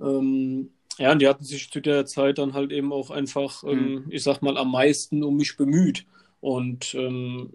Ähm, 0.00 0.70
ja, 0.98 1.12
und 1.12 1.20
die 1.20 1.28
hatten 1.28 1.44
sich 1.44 1.70
zu 1.70 1.80
der 1.80 2.06
Zeit 2.06 2.38
dann 2.38 2.54
halt 2.54 2.72
eben 2.72 2.92
auch 2.92 3.10
einfach, 3.10 3.64
ähm, 3.64 4.06
ich 4.10 4.22
sag 4.22 4.40
mal, 4.42 4.56
am 4.56 4.70
meisten 4.70 5.24
um 5.24 5.36
mich 5.36 5.56
bemüht. 5.56 6.06
Und 6.40 6.94
ähm, 6.94 7.50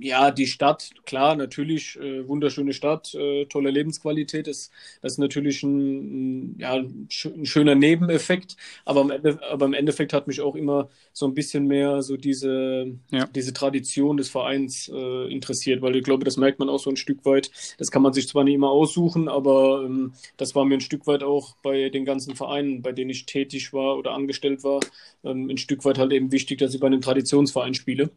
ja, 0.00 0.30
die 0.30 0.46
Stadt, 0.46 0.90
klar, 1.06 1.36
natürlich, 1.36 1.96
äh, 2.00 2.26
wunderschöne 2.28 2.72
Stadt, 2.72 3.14
äh, 3.14 3.46
tolle 3.46 3.70
Lebensqualität, 3.70 4.46
das, 4.46 4.70
das 5.02 5.12
ist 5.12 5.18
natürlich 5.18 5.62
ein, 5.62 6.52
ein, 6.54 6.58
ja, 6.58 6.74
sch- 7.08 7.32
ein 7.34 7.46
schöner 7.46 7.74
Nebeneffekt, 7.74 8.56
aber 8.84 9.02
im, 9.02 9.10
Ende, 9.10 9.40
aber 9.50 9.66
im 9.66 9.72
Endeffekt 9.74 10.12
hat 10.12 10.26
mich 10.26 10.40
auch 10.40 10.54
immer 10.56 10.88
so 11.12 11.26
ein 11.26 11.34
bisschen 11.34 11.66
mehr 11.66 12.02
so 12.02 12.16
diese, 12.16 12.98
Ja. 13.10 13.28
diese 13.34 13.52
Tradition 13.52 14.16
des 14.16 14.28
Vereins 14.30 14.88
äh, 14.92 15.32
interessiert, 15.32 15.82
weil 15.82 15.96
ich 15.96 16.04
glaube, 16.04 16.24
das 16.24 16.36
merkt 16.36 16.58
man 16.58 16.68
auch 16.68 16.78
so 16.78 16.90
ein 16.90 16.96
Stück 16.96 17.24
weit. 17.24 17.50
Das 17.78 17.90
kann 17.90 18.02
man 18.02 18.12
sich 18.12 18.28
zwar 18.28 18.44
nicht 18.44 18.54
immer 18.54 18.70
aussuchen, 18.70 19.28
aber 19.28 19.84
ähm, 19.84 20.12
das 20.36 20.54
war 20.54 20.64
mir 20.64 20.74
ein 20.74 20.80
Stück 20.80 21.06
weit 21.06 21.22
auch 21.22 21.56
bei 21.62 21.88
den 21.90 22.04
ganzen 22.04 22.36
Vereinen, 22.36 22.82
bei 22.82 22.92
denen 22.92 23.10
ich 23.10 23.26
tätig 23.26 23.72
war 23.72 23.96
oder 23.98 24.12
angestellt 24.12 24.62
war, 24.64 24.80
ähm, 25.24 25.48
ein 25.50 25.58
Stück 25.58 25.84
weit 25.84 25.98
halt 25.98 26.12
eben 26.12 26.32
wichtig, 26.32 26.58
dass 26.58 26.74
ich 26.74 26.80
bei 26.80 26.86
einem 26.86 27.00
Traditionsverein 27.00 27.74
spiele. 27.74 28.10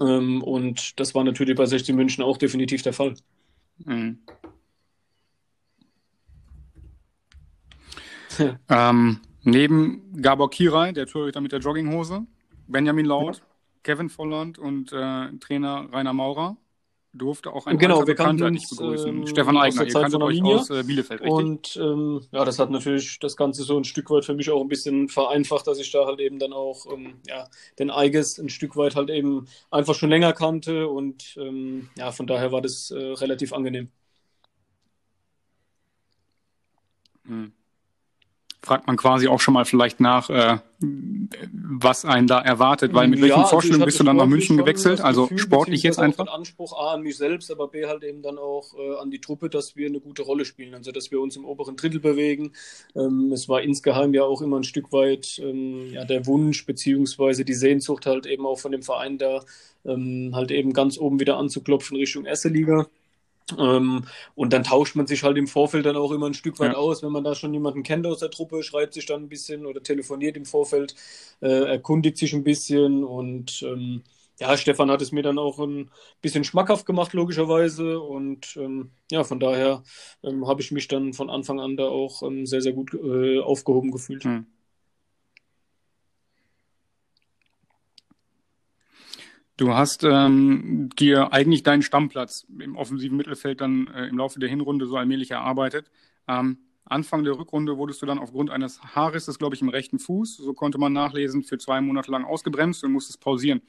Ähm, 0.00 0.42
und 0.42 0.98
das 0.98 1.14
war 1.14 1.24
natürlich 1.24 1.56
bei 1.56 1.66
60 1.66 1.94
München 1.94 2.24
auch 2.24 2.36
definitiv 2.36 2.82
der 2.82 2.92
Fall. 2.92 3.14
Mhm. 3.78 4.18
Ähm, 8.68 9.20
neben 9.42 10.20
Gabor 10.20 10.50
Kirai, 10.50 10.92
der 10.92 11.06
Torhüter 11.06 11.40
mit 11.40 11.52
der 11.52 11.60
Jogginghose, 11.60 12.26
Benjamin 12.66 13.06
Laut, 13.06 13.42
Kevin 13.84 14.08
Volland 14.08 14.58
und 14.58 14.92
äh, 14.92 15.32
Trainer 15.38 15.88
Rainer 15.92 16.12
Maurer 16.12 16.56
durfte 17.14 17.52
auch 17.52 17.66
ein 17.66 17.78
Genau, 17.78 18.00
wir 18.00 18.06
Bekannter 18.06 18.46
uns, 18.46 18.68
begrüßen. 18.68 19.08
ähm, 19.08 19.26
Stefan 19.26 19.56
Eigner, 19.56 19.86
ihr 19.86 19.92
kanntet 19.92 20.20
euch 20.20 20.42
aus 20.42 20.70
äh, 20.70 20.82
Bielefeld, 20.82 21.20
richtig? 21.20 21.32
Und 21.32 21.76
ähm, 21.76 22.20
ja, 22.32 22.44
das 22.44 22.58
hat 22.58 22.70
natürlich 22.70 23.18
das 23.20 23.36
Ganze 23.36 23.62
so 23.62 23.76
ein 23.78 23.84
Stück 23.84 24.10
weit 24.10 24.24
für 24.24 24.34
mich 24.34 24.50
auch 24.50 24.60
ein 24.60 24.68
bisschen 24.68 25.08
vereinfacht, 25.08 25.66
dass 25.66 25.78
ich 25.78 25.90
da 25.92 26.06
halt 26.06 26.20
eben 26.20 26.38
dann 26.38 26.52
auch 26.52 26.86
ähm, 26.92 27.14
ja, 27.26 27.48
den 27.78 27.90
Eiges 27.90 28.38
ein 28.38 28.48
Stück 28.48 28.76
weit 28.76 28.96
halt 28.96 29.10
eben 29.10 29.46
einfach 29.70 29.94
schon 29.94 30.10
länger 30.10 30.32
kannte 30.32 30.88
und 30.88 31.36
ähm, 31.38 31.88
ja, 31.96 32.10
von 32.12 32.26
daher 32.26 32.52
war 32.52 32.60
das 32.60 32.90
äh, 32.90 32.98
relativ 32.98 33.52
angenehm. 33.52 33.90
Hm. 37.26 37.52
Fragt 38.64 38.86
man 38.86 38.96
quasi 38.96 39.28
auch 39.28 39.40
schon 39.40 39.52
mal 39.52 39.66
vielleicht 39.66 40.00
nach, 40.00 40.30
äh, 40.30 40.56
was 40.80 42.06
einen 42.06 42.26
da 42.26 42.40
erwartet, 42.40 42.94
weil 42.94 43.08
mit 43.08 43.18
Ja, 43.18 43.26
welchen 43.26 43.40
also 43.40 43.50
Vorstellungen 43.50 43.84
bist 43.84 44.00
du 44.00 44.04
dann 44.04 44.16
nach 44.16 44.26
München 44.26 44.56
gewechselt? 44.56 45.02
Also 45.02 45.24
Gefühl, 45.24 45.38
sportlich 45.38 45.82
jetzt 45.82 45.98
einfach? 45.98 46.26
Anspruch 46.28 46.72
A 46.72 46.94
an 46.94 47.02
mich 47.02 47.18
selbst, 47.18 47.50
aber 47.50 47.68
B 47.68 47.84
halt 47.84 48.04
eben 48.04 48.22
dann 48.22 48.38
auch 48.38 48.74
äh, 48.74 48.96
an 48.96 49.10
die 49.10 49.20
Truppe, 49.20 49.50
dass 49.50 49.76
wir 49.76 49.86
eine 49.86 50.00
gute 50.00 50.22
Rolle 50.22 50.46
spielen, 50.46 50.74
also 50.74 50.92
dass 50.92 51.10
wir 51.10 51.20
uns 51.20 51.36
im 51.36 51.44
oberen 51.44 51.76
Drittel 51.76 52.00
bewegen. 52.00 52.52
Ähm, 52.96 53.30
es 53.32 53.50
war 53.50 53.60
insgeheim 53.60 54.14
ja 54.14 54.24
auch 54.24 54.40
immer 54.40 54.58
ein 54.58 54.64
Stück 54.64 54.92
weit 54.92 55.38
ähm, 55.44 55.90
ja, 55.92 56.06
der 56.06 56.26
Wunsch 56.26 56.64
beziehungsweise 56.64 57.44
die 57.44 57.54
Sehnsucht 57.54 58.06
halt 58.06 58.24
eben 58.24 58.46
auch 58.46 58.58
von 58.58 58.72
dem 58.72 58.82
Verein 58.82 59.18
da 59.18 59.44
ähm, 59.84 60.30
halt 60.34 60.50
eben 60.50 60.72
ganz 60.72 60.98
oben 60.98 61.20
wieder 61.20 61.36
anzuklopfen 61.36 61.96
Richtung 61.96 62.24
erste 62.24 62.48
Liga. 62.48 62.86
Ähm, 63.58 64.04
und 64.34 64.52
dann 64.52 64.64
tauscht 64.64 64.96
man 64.96 65.06
sich 65.06 65.22
halt 65.22 65.36
im 65.36 65.46
Vorfeld 65.46 65.84
dann 65.86 65.96
auch 65.96 66.12
immer 66.12 66.26
ein 66.26 66.34
Stück 66.34 66.58
weit 66.60 66.72
Ja. 66.72 66.78
aus, 66.78 67.02
wenn 67.02 67.12
man 67.12 67.24
da 67.24 67.34
schon 67.34 67.52
jemanden 67.52 67.82
kennt 67.82 68.06
aus 68.06 68.20
der 68.20 68.30
Truppe, 68.30 68.62
schreibt 68.62 68.94
sich 68.94 69.06
dann 69.06 69.24
ein 69.24 69.28
bisschen 69.28 69.66
oder 69.66 69.82
telefoniert 69.82 70.36
im 70.36 70.46
Vorfeld, 70.46 70.94
äh, 71.40 71.48
erkundigt 71.48 72.16
sich 72.18 72.32
ein 72.32 72.44
bisschen 72.44 73.04
und 73.04 73.62
ähm, 73.62 74.02
ja, 74.40 74.56
Stefan 74.56 74.90
hat 74.90 75.00
es 75.02 75.12
mir 75.12 75.22
dann 75.22 75.38
auch 75.38 75.58
ein 75.60 75.90
bisschen 76.20 76.42
schmackhaft 76.44 76.86
gemacht, 76.86 77.12
logischerweise. 77.12 78.00
Und 78.00 78.56
ähm, 78.56 78.90
ja, 79.10 79.22
von 79.24 79.38
daher 79.38 79.84
ähm, 80.24 80.46
habe 80.48 80.60
ich 80.60 80.72
mich 80.72 80.88
dann 80.88 81.12
von 81.12 81.30
Anfang 81.30 81.60
an 81.60 81.76
da 81.76 81.84
auch 81.84 82.22
ähm, 82.22 82.44
sehr, 82.46 82.60
sehr 82.60 82.72
gut 82.72 82.94
äh, 82.94 83.38
aufgehoben 83.40 83.92
gefühlt. 83.92 84.24
Hm. 84.24 84.46
Du 89.56 89.72
hast 89.72 90.02
ähm, 90.02 90.88
dir 90.98 91.32
eigentlich 91.32 91.62
deinen 91.62 91.82
Stammplatz 91.82 92.44
im 92.58 92.76
offensiven 92.76 93.16
Mittelfeld 93.16 93.60
dann 93.60 93.86
äh, 93.86 94.08
im 94.08 94.18
Laufe 94.18 94.40
der 94.40 94.48
Hinrunde 94.48 94.86
so 94.86 94.96
allmählich 94.96 95.30
erarbeitet. 95.30 95.90
Ähm, 96.26 96.58
Anfang 96.84 97.22
der 97.22 97.38
Rückrunde 97.38 97.78
wurdest 97.78 98.02
du 98.02 98.06
dann 98.06 98.18
aufgrund 98.18 98.50
eines 98.50 98.82
Haarisses, 98.82 99.38
glaube 99.38 99.54
ich, 99.54 99.62
im 99.62 99.68
rechten 99.68 100.00
Fuß, 100.00 100.36
so 100.38 100.52
konnte 100.54 100.78
man 100.78 100.92
nachlesen, 100.92 101.44
für 101.44 101.56
zwei 101.56 101.80
Monate 101.80 102.10
lang 102.10 102.24
ausgebremst 102.24 102.82
und 102.82 102.92
musstest 102.92 103.20
pausieren. 103.20 103.62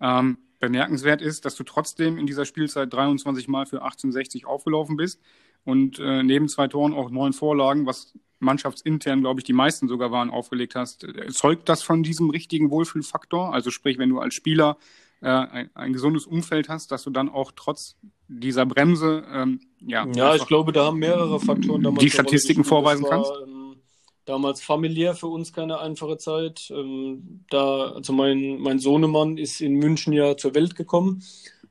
Ähm, 0.00 0.38
bemerkenswert 0.60 1.20
ist, 1.20 1.44
dass 1.44 1.56
du 1.56 1.62
trotzdem 1.62 2.16
in 2.16 2.26
dieser 2.26 2.46
Spielzeit 2.46 2.92
23 2.92 3.48
Mal 3.48 3.66
für 3.66 3.82
1860 3.82 4.46
aufgelaufen 4.46 4.96
bist 4.96 5.20
und 5.64 5.98
äh, 5.98 6.22
neben 6.22 6.48
zwei 6.48 6.68
Toren 6.68 6.94
auch 6.94 7.10
neun 7.10 7.34
Vorlagen, 7.34 7.84
was 7.84 8.14
mannschaftsintern, 8.40 9.20
glaube 9.20 9.40
ich, 9.40 9.44
die 9.44 9.52
meisten 9.52 9.88
sogar 9.88 10.10
waren, 10.10 10.30
aufgelegt 10.30 10.74
hast. 10.74 11.06
Zeugt 11.30 11.68
das 11.68 11.82
von 11.82 12.02
diesem 12.02 12.30
richtigen 12.30 12.70
Wohlfühlfaktor? 12.70 13.52
Also 13.52 13.70
sprich, 13.70 13.98
wenn 13.98 14.08
du 14.08 14.20
als 14.20 14.34
Spieler 14.34 14.78
äh, 15.20 15.28
ein, 15.28 15.70
ein 15.74 15.92
gesundes 15.92 16.26
Umfeld 16.26 16.68
hast, 16.68 16.92
dass 16.92 17.02
du 17.02 17.10
dann 17.10 17.28
auch 17.28 17.52
trotz 17.54 17.96
dieser 18.28 18.66
Bremse 18.66 19.24
ähm, 19.30 19.60
ja, 19.80 20.06
Ja, 20.14 20.34
ich 20.34 20.46
glaube, 20.46 20.72
da 20.72 20.86
haben 20.86 20.98
mehrere 20.98 21.40
Faktoren 21.40 21.82
damals 21.82 22.04
Die 22.04 22.10
Statistiken 22.10 22.64
vorweisen 22.64 23.04
war, 23.04 23.24
ähm, 23.42 23.76
damals 24.24 24.60
familiär 24.60 25.14
für 25.14 25.28
uns 25.28 25.52
keine 25.52 25.80
einfache 25.80 26.18
Zeit. 26.18 26.70
Ähm, 26.70 27.44
da, 27.50 27.92
also 27.92 28.12
mein, 28.12 28.60
mein 28.60 28.78
Sohnemann 28.78 29.38
ist 29.38 29.60
in 29.60 29.74
München 29.74 30.12
ja 30.12 30.36
zur 30.36 30.54
Welt 30.54 30.76
gekommen. 30.76 31.22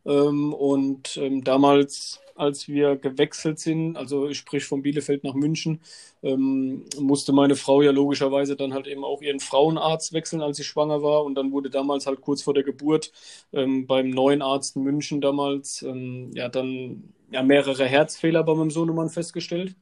Ähm, 0.07 0.53
und 0.53 1.17
ähm, 1.17 1.43
damals, 1.43 2.21
als 2.35 2.67
wir 2.67 2.95
gewechselt 2.95 3.59
sind, 3.59 3.97
also 3.97 4.27
ich 4.27 4.37
sprich 4.39 4.65
von 4.65 4.81
Bielefeld 4.81 5.23
nach 5.23 5.33
München, 5.33 5.81
ähm, 6.23 6.85
musste 6.99 7.33
meine 7.33 7.55
Frau 7.55 7.81
ja 7.81 7.91
logischerweise 7.91 8.55
dann 8.55 8.73
halt 8.73 8.87
eben 8.87 9.03
auch 9.03 9.21
ihren 9.21 9.39
Frauenarzt 9.39 10.13
wechseln, 10.13 10.41
als 10.41 10.57
sie 10.57 10.63
schwanger 10.63 11.03
war. 11.03 11.23
Und 11.25 11.35
dann 11.35 11.51
wurde 11.51 11.69
damals 11.69 12.07
halt 12.07 12.21
kurz 12.21 12.41
vor 12.41 12.53
der 12.53 12.63
Geburt 12.63 13.11
beim 13.51 14.09
neuen 14.09 14.41
Arzt 14.41 14.75
in 14.75 14.83
München 14.83 15.21
damals 15.21 15.85
ja 16.33 16.49
dann 16.49 17.13
ja 17.31 17.43
mehrere 17.43 17.85
Herzfehler 17.85 18.43
bei 18.43 18.55
meinem 18.55 18.71
Sohnemann 18.71 19.09
festgestellt. 19.09 19.75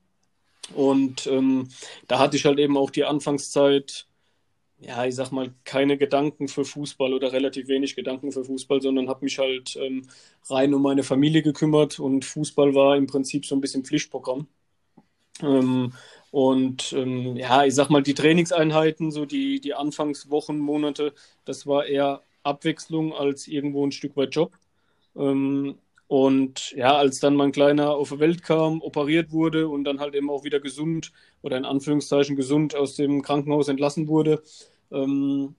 Und 0.74 1.28
ähm, 1.28 1.70
da 2.08 2.20
hatte 2.20 2.38
ich 2.38 2.46
halt 2.46 2.60
eben 2.60 2.78
auch 2.78 2.90
die 2.90 3.04
Anfangszeit, 3.06 4.08
ja, 4.86 5.06
ich 5.06 5.16
sag 5.16 5.32
mal, 5.32 5.52
keine 5.64 5.98
Gedanken 5.98 6.48
für 6.48 6.64
Fußball 6.64 7.14
oder 7.14 7.32
relativ 7.34 7.68
wenig 7.68 7.96
Gedanken 7.96 8.32
für 8.32 8.44
Fußball, 8.46 8.82
sondern 8.82 9.10
habe 9.10 9.26
mich 9.26 9.40
halt 9.40 9.76
ähm, 9.78 10.08
rein 10.50 10.74
um 10.76 10.82
meine 10.84 11.04
Familie 11.04 11.42
gekümmert 11.42 12.00
und 12.00 12.24
Fußball 12.26 12.76
war 12.76 12.96
im 12.96 13.08
Prinzip 13.08 13.46
so 13.46 13.56
ein 13.56 13.62
bisschen 13.62 13.84
Pflichtprogramm. 13.84 14.48
Ähm, 15.42 15.94
und 16.32 16.94
ähm, 16.94 17.36
ja, 17.38 17.66
ich 17.66 17.76
sag 17.76 17.90
mal, 17.90 18.04
die 18.04 18.14
Trainingseinheiten, 18.14 19.12
so 19.12 19.26
die, 19.26 19.60
die 19.60 19.74
Anfangswochen, 19.74 20.60
Monate, 20.60 21.14
das 21.46 21.66
war 21.68 21.86
eher 21.88 22.22
Abwechslung 22.44 23.14
als 23.14 23.48
irgendwo 23.48 23.86
ein 23.86 23.92
Stück 23.92 24.16
weit 24.18 24.36
Job. 24.36 24.58
Ähm, 25.16 25.78
und 26.08 26.72
ja, 26.74 26.96
als 26.96 27.20
dann 27.20 27.36
mein 27.36 27.52
Kleiner 27.52 27.92
auf 27.92 28.10
die 28.10 28.20
Welt 28.20 28.44
kam, 28.44 28.82
operiert 28.82 29.32
wurde 29.32 29.68
und 29.68 29.86
dann 29.86 30.00
halt 30.00 30.14
eben 30.16 30.30
auch 30.30 30.44
wieder 30.44 30.60
gesund 30.60 31.12
oder 31.42 31.58
in 31.58 31.66
Anführungszeichen 31.66 32.36
gesund 32.36 32.76
aus 32.76 32.96
dem 32.96 33.24
Krankenhaus 33.24 33.68
entlassen 33.70 34.08
wurde, 34.08 34.44
ähm, 34.92 35.56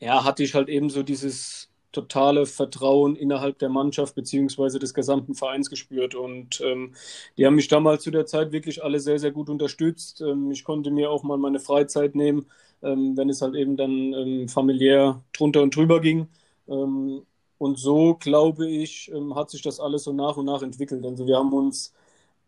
ja, 0.00 0.24
hatte 0.24 0.42
ich 0.42 0.54
halt 0.54 0.68
eben 0.68 0.90
so 0.90 1.02
dieses 1.02 1.70
totale 1.92 2.46
Vertrauen 2.46 3.16
innerhalb 3.16 3.58
der 3.58 3.68
Mannschaft 3.68 4.14
beziehungsweise 4.14 4.78
des 4.78 4.94
gesamten 4.94 5.34
Vereins 5.34 5.70
gespürt. 5.70 6.14
Und 6.14 6.60
ähm, 6.60 6.94
die 7.36 7.46
haben 7.46 7.56
mich 7.56 7.68
damals 7.68 8.02
zu 8.04 8.10
der 8.10 8.26
Zeit 8.26 8.52
wirklich 8.52 8.82
alle 8.84 9.00
sehr, 9.00 9.18
sehr 9.18 9.32
gut 9.32 9.48
unterstützt. 9.50 10.20
Ähm, 10.20 10.50
ich 10.52 10.64
konnte 10.64 10.90
mir 10.90 11.10
auch 11.10 11.22
mal 11.24 11.38
meine 11.38 11.58
Freizeit 11.60 12.14
nehmen, 12.14 12.46
ähm, 12.82 13.16
wenn 13.16 13.28
es 13.28 13.42
halt 13.42 13.54
eben 13.56 13.76
dann 13.76 14.12
ähm, 14.14 14.48
familiär 14.48 15.22
drunter 15.32 15.62
und 15.62 15.74
drüber 15.74 16.00
ging. 16.00 16.28
Ähm, 16.68 17.26
und 17.58 17.78
so, 17.78 18.14
glaube 18.14 18.68
ich, 18.68 19.10
ähm, 19.12 19.34
hat 19.34 19.50
sich 19.50 19.62
das 19.62 19.80
alles 19.80 20.04
so 20.04 20.12
nach 20.12 20.36
und 20.36 20.46
nach 20.46 20.62
entwickelt. 20.62 21.04
Also 21.04 21.26
wir 21.26 21.36
haben 21.36 21.52
uns 21.52 21.92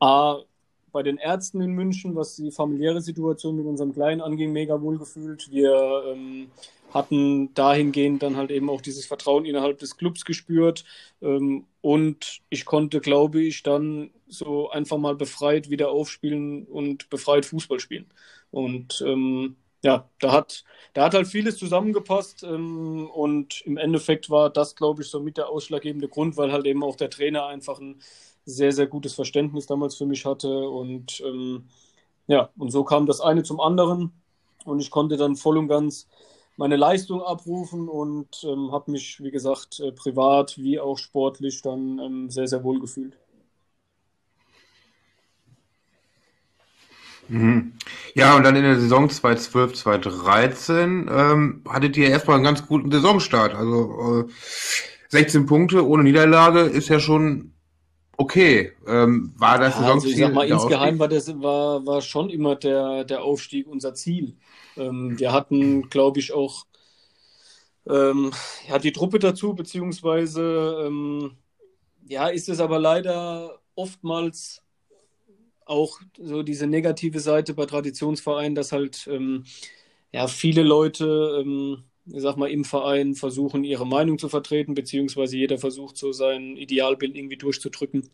A, 0.00 0.40
bei 0.92 1.02
den 1.02 1.18
Ärzten 1.18 1.60
in 1.60 1.72
München, 1.72 2.14
was 2.14 2.36
die 2.36 2.50
familiäre 2.50 3.00
Situation 3.00 3.56
mit 3.56 3.66
unserem 3.66 3.92
Kleinen 3.92 4.20
anging, 4.20 4.52
mega 4.52 4.80
wohl 4.80 4.98
gefühlt. 4.98 5.50
Wir 5.50 6.04
ähm, 6.06 6.48
hatten 6.92 7.52
dahingehend 7.54 8.22
dann 8.22 8.36
halt 8.36 8.50
eben 8.50 8.68
auch 8.70 8.80
dieses 8.80 9.06
Vertrauen 9.06 9.44
innerhalb 9.44 9.78
des 9.78 9.96
Clubs 9.96 10.24
gespürt. 10.24 10.84
Ähm, 11.20 11.66
und 11.80 12.40
ich 12.50 12.64
konnte, 12.64 13.00
glaube 13.00 13.42
ich, 13.42 13.62
dann 13.62 14.10
so 14.28 14.70
einfach 14.70 14.98
mal 14.98 15.16
befreit 15.16 15.70
wieder 15.70 15.90
aufspielen 15.90 16.64
und 16.64 17.08
befreit 17.10 17.46
Fußball 17.46 17.80
spielen. 17.80 18.06
Und 18.50 19.02
ähm, 19.06 19.56
ja, 19.84 20.08
da 20.20 20.32
hat, 20.32 20.64
da 20.92 21.04
hat 21.04 21.14
halt 21.14 21.26
vieles 21.26 21.56
zusammengepasst 21.56 22.44
ähm, 22.44 23.10
und 23.10 23.62
im 23.62 23.76
Endeffekt 23.76 24.30
war 24.30 24.48
das, 24.48 24.76
glaube 24.76 25.02
ich, 25.02 25.08
so 25.08 25.18
mit 25.20 25.36
der 25.36 25.48
ausschlaggebende 25.48 26.08
Grund, 26.08 26.36
weil 26.36 26.52
halt 26.52 26.66
eben 26.66 26.84
auch 26.84 26.94
der 26.96 27.10
Trainer 27.10 27.46
einfach 27.46 27.80
ein 27.80 28.00
sehr, 28.44 28.72
sehr 28.72 28.86
gutes 28.86 29.14
Verständnis 29.14 29.66
damals 29.66 29.94
für 29.96 30.06
mich 30.06 30.24
hatte 30.24 30.68
und 30.68 31.22
ähm, 31.24 31.64
ja, 32.26 32.50
und 32.56 32.70
so 32.70 32.84
kam 32.84 33.06
das 33.06 33.20
eine 33.20 33.42
zum 33.42 33.60
anderen 33.60 34.12
und 34.64 34.80
ich 34.80 34.90
konnte 34.90 35.16
dann 35.16 35.36
voll 35.36 35.58
und 35.58 35.68
ganz 35.68 36.08
meine 36.56 36.76
Leistung 36.76 37.22
abrufen 37.22 37.88
und 37.88 38.44
ähm, 38.44 38.72
habe 38.72 38.90
mich, 38.90 39.22
wie 39.22 39.30
gesagt, 39.30 39.80
äh, 39.80 39.92
privat 39.92 40.58
wie 40.58 40.78
auch 40.78 40.98
sportlich 40.98 41.62
dann 41.62 41.98
ähm, 41.98 42.30
sehr, 42.30 42.46
sehr 42.46 42.62
wohl 42.62 42.80
gefühlt. 42.80 43.16
Mhm. 47.28 47.72
Ja, 48.14 48.36
und 48.36 48.44
dann 48.44 48.56
in 48.56 48.62
der 48.62 48.78
Saison 48.78 49.08
2012, 49.08 49.74
2013 49.74 51.08
ähm, 51.10 51.64
hattet 51.68 51.96
ihr 51.96 52.10
erstmal 52.10 52.36
einen 52.36 52.44
ganz 52.44 52.66
guten 52.66 52.90
Saisonstart. 52.90 53.54
Also 53.54 54.26
äh, 54.28 54.32
16 55.08 55.46
Punkte 55.46 55.86
ohne 55.86 56.02
Niederlage 56.02 56.60
ist 56.60 56.88
ja 56.88 57.00
schon 57.00 57.51
okay. 58.22 58.72
Ähm, 58.86 59.32
war 59.36 59.58
das 59.58 59.78
ja, 59.78 59.92
also 59.92 60.08
ich 60.08 60.16
sag 60.16 60.32
mal, 60.32 60.48
insgeheim 60.48 60.98
war, 60.98 61.08
das, 61.08 61.28
war, 61.40 61.84
war 61.84 62.00
schon 62.00 62.30
immer 62.30 62.56
der, 62.56 63.04
der 63.04 63.22
Aufstieg 63.22 63.66
unser 63.66 63.94
Ziel. 63.94 64.36
Ähm, 64.76 65.18
wir 65.18 65.32
hatten, 65.32 65.88
glaube 65.90 66.20
ich, 66.20 66.32
auch 66.32 66.66
ähm, 67.88 68.32
ja, 68.68 68.78
die 68.78 68.92
Truppe 68.92 69.18
dazu, 69.18 69.54
beziehungsweise 69.54 70.84
ähm, 70.86 71.36
ja, 72.06 72.28
ist 72.28 72.48
es 72.48 72.60
aber 72.60 72.78
leider 72.78 73.58
oftmals 73.74 74.62
auch 75.64 76.00
so 76.18 76.42
diese 76.42 76.66
negative 76.66 77.20
Seite 77.20 77.54
bei 77.54 77.66
Traditionsvereinen, 77.66 78.54
dass 78.54 78.72
halt 78.72 79.08
ähm, 79.10 79.44
ja 80.12 80.26
viele 80.26 80.62
Leute, 80.62 81.42
ähm, 81.42 81.84
ich 82.06 82.20
sag 82.22 82.36
mal, 82.36 82.50
im 82.50 82.64
Verein 82.64 83.14
versuchen, 83.14 83.64
ihre 83.64 83.86
Meinung 83.86 84.18
zu 84.18 84.28
vertreten, 84.28 84.74
beziehungsweise 84.74 85.36
jeder 85.36 85.58
versucht, 85.58 85.96
so 85.96 86.12
sein 86.12 86.56
Idealbild 86.56 87.16
irgendwie 87.16 87.36
durchzudrücken. 87.36 88.10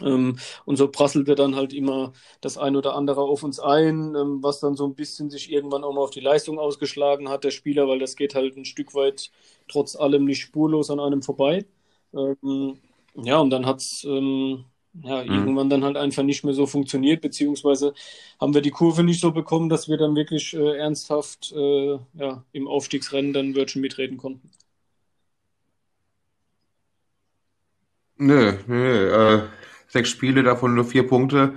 Ähm, 0.00 0.38
und 0.64 0.76
so 0.76 0.88
prasselte 0.88 1.34
dann 1.34 1.54
halt 1.56 1.72
immer 1.74 2.12
das 2.40 2.58
ein 2.58 2.76
oder 2.76 2.94
andere 2.94 3.22
auf 3.22 3.42
uns 3.42 3.60
ein, 3.60 4.14
ähm, 4.16 4.42
was 4.42 4.60
dann 4.60 4.74
so 4.76 4.86
ein 4.86 4.94
bisschen 4.94 5.30
sich 5.30 5.52
irgendwann 5.52 5.84
auch 5.84 5.92
mal 5.92 6.00
auf 6.02 6.10
die 6.10 6.20
Leistung 6.20 6.58
ausgeschlagen 6.58 7.28
hat, 7.28 7.44
der 7.44 7.50
Spieler, 7.50 7.88
weil 7.88 7.98
das 7.98 8.16
geht 8.16 8.34
halt 8.34 8.56
ein 8.56 8.64
Stück 8.64 8.94
weit 8.94 9.30
trotz 9.68 9.94
allem 9.96 10.24
nicht 10.24 10.40
spurlos 10.40 10.90
an 10.90 11.00
einem 11.00 11.22
vorbei. 11.22 11.66
Ähm, 12.14 12.80
ja, 13.14 13.38
und 13.38 13.50
dann 13.50 13.66
hat's 13.66 14.04
ähm, 14.04 14.64
ja, 14.94 15.24
mhm. 15.24 15.30
irgendwann 15.30 15.70
dann 15.70 15.84
halt 15.84 15.96
einfach 15.96 16.22
nicht 16.22 16.44
mehr 16.44 16.54
so 16.54 16.66
funktioniert, 16.66 17.22
beziehungsweise 17.22 17.94
haben 18.40 18.54
wir 18.54 18.60
die 18.60 18.70
Kurve 18.70 19.02
nicht 19.02 19.20
so 19.20 19.32
bekommen, 19.32 19.68
dass 19.68 19.88
wir 19.88 19.96
dann 19.96 20.14
wirklich 20.14 20.54
äh, 20.54 20.76
ernsthaft 20.76 21.52
äh, 21.52 21.98
ja, 22.14 22.44
im 22.52 22.68
Aufstiegsrennen 22.68 23.32
dann 23.32 23.54
Virgin 23.54 23.80
mitreden 23.80 24.18
konnten. 24.18 24.50
Nö, 28.18 28.52
nö, 28.66 29.36
äh, 29.36 29.42
sechs 29.88 30.10
Spiele, 30.10 30.42
davon 30.42 30.74
nur 30.74 30.84
vier 30.84 31.06
Punkte, 31.06 31.54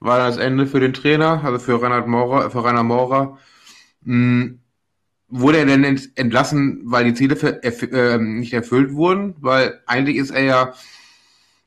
war 0.00 0.18
das 0.18 0.36
Ende 0.36 0.66
für 0.66 0.80
den 0.80 0.94
Trainer, 0.94 1.42
also 1.44 1.58
für 1.58 1.82
Reinhard 1.82 2.06
Maurer, 2.06 2.50
für 2.50 2.64
Rainer 2.64 2.82
Maurer. 2.82 3.38
Hm, 4.04 4.60
wurde 5.28 5.58
er 5.58 5.66
denn 5.66 5.84
entlassen, 6.14 6.82
weil 6.84 7.04
die 7.04 7.14
Ziele 7.14 7.36
für, 7.36 7.62
äh, 7.62 8.18
nicht 8.18 8.52
erfüllt 8.52 8.94
wurden? 8.94 9.34
Weil 9.40 9.80
eigentlich 9.86 10.16
ist 10.16 10.30
er 10.30 10.42
ja 10.44 10.74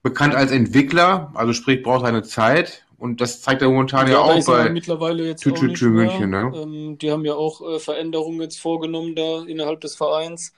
bekannt 0.02 0.36
als 0.36 0.52
Entwickler, 0.52 1.32
also 1.34 1.54
sprich, 1.54 1.84
braucht 1.84 2.06
seine 2.06 2.24
Zeit. 2.24 2.86
Und 2.98 3.22
das 3.22 3.42
zeigt 3.42 3.62
er 3.62 3.70
momentan 3.70 4.08
ja, 4.08 4.14
ja 4.14 4.20
auch 4.20 4.46
bei 4.46 4.70
mittlerweile 4.70 5.26
jetzt 5.26 5.42
Tü 5.42 5.52
-Tü 5.52 5.74
-Tü 5.74 5.88
München. 5.88 6.30
Ne? 6.30 6.52
Ähm, 6.54 6.98
die 6.98 7.12
haben 7.12 7.24
ja 7.24 7.34
auch 7.34 7.62
äh, 7.62 7.80
Veränderungen 7.80 8.42
jetzt 8.42 8.60
vorgenommen 8.60 9.16
da 9.16 9.46
innerhalb 9.46 9.80
des 9.80 9.96
Vereins. 9.96 10.54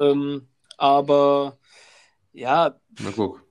Ähm, 0.00 0.48
aber 0.76 1.56
ja, 2.32 2.74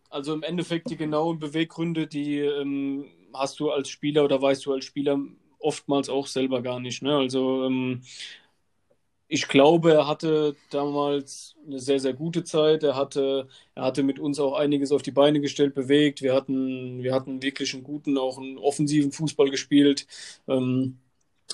also 0.09 0.33
im 0.33 0.43
Endeffekt 0.43 0.89
die 0.89 0.97
genauen 0.97 1.39
Beweggründe, 1.39 2.05
die 2.05 2.39
ähm, 2.39 3.05
hast 3.33 3.61
du 3.61 3.71
als 3.71 3.87
Spieler 3.87 4.25
oder 4.25 4.41
weißt 4.41 4.65
du 4.65 4.73
als 4.73 4.83
Spieler 4.83 5.17
oftmals 5.59 6.09
auch 6.09 6.27
selber 6.27 6.61
gar 6.61 6.81
nicht. 6.81 7.01
Ne? 7.01 7.15
Also 7.15 7.63
ähm, 7.63 8.01
ich 9.33 9.47
glaube, 9.47 9.93
er 9.93 10.07
hatte 10.07 10.55
damals 10.69 11.55
eine 11.65 11.79
sehr, 11.79 11.99
sehr 11.99 12.13
gute 12.13 12.43
Zeit. 12.43 12.83
Er 12.83 12.95
hatte, 12.95 13.47
er 13.73 13.83
hatte 13.85 14.03
mit 14.03 14.19
uns 14.19 14.39
auch 14.39 14.53
einiges 14.53 14.91
auf 14.91 15.01
die 15.01 15.09
Beine 15.11 15.41
gestellt, 15.41 15.73
bewegt. 15.73 16.21
Wir 16.21 16.35
hatten, 16.35 17.01
wir 17.01 17.15
hatten 17.15 17.41
wirklich 17.41 17.73
einen 17.73 17.83
guten, 17.83 18.19
auch 18.19 18.37
einen 18.37 18.59
offensiven 18.59 19.11
Fußball 19.11 19.49
gespielt. 19.49 20.05
Ähm, 20.47 20.99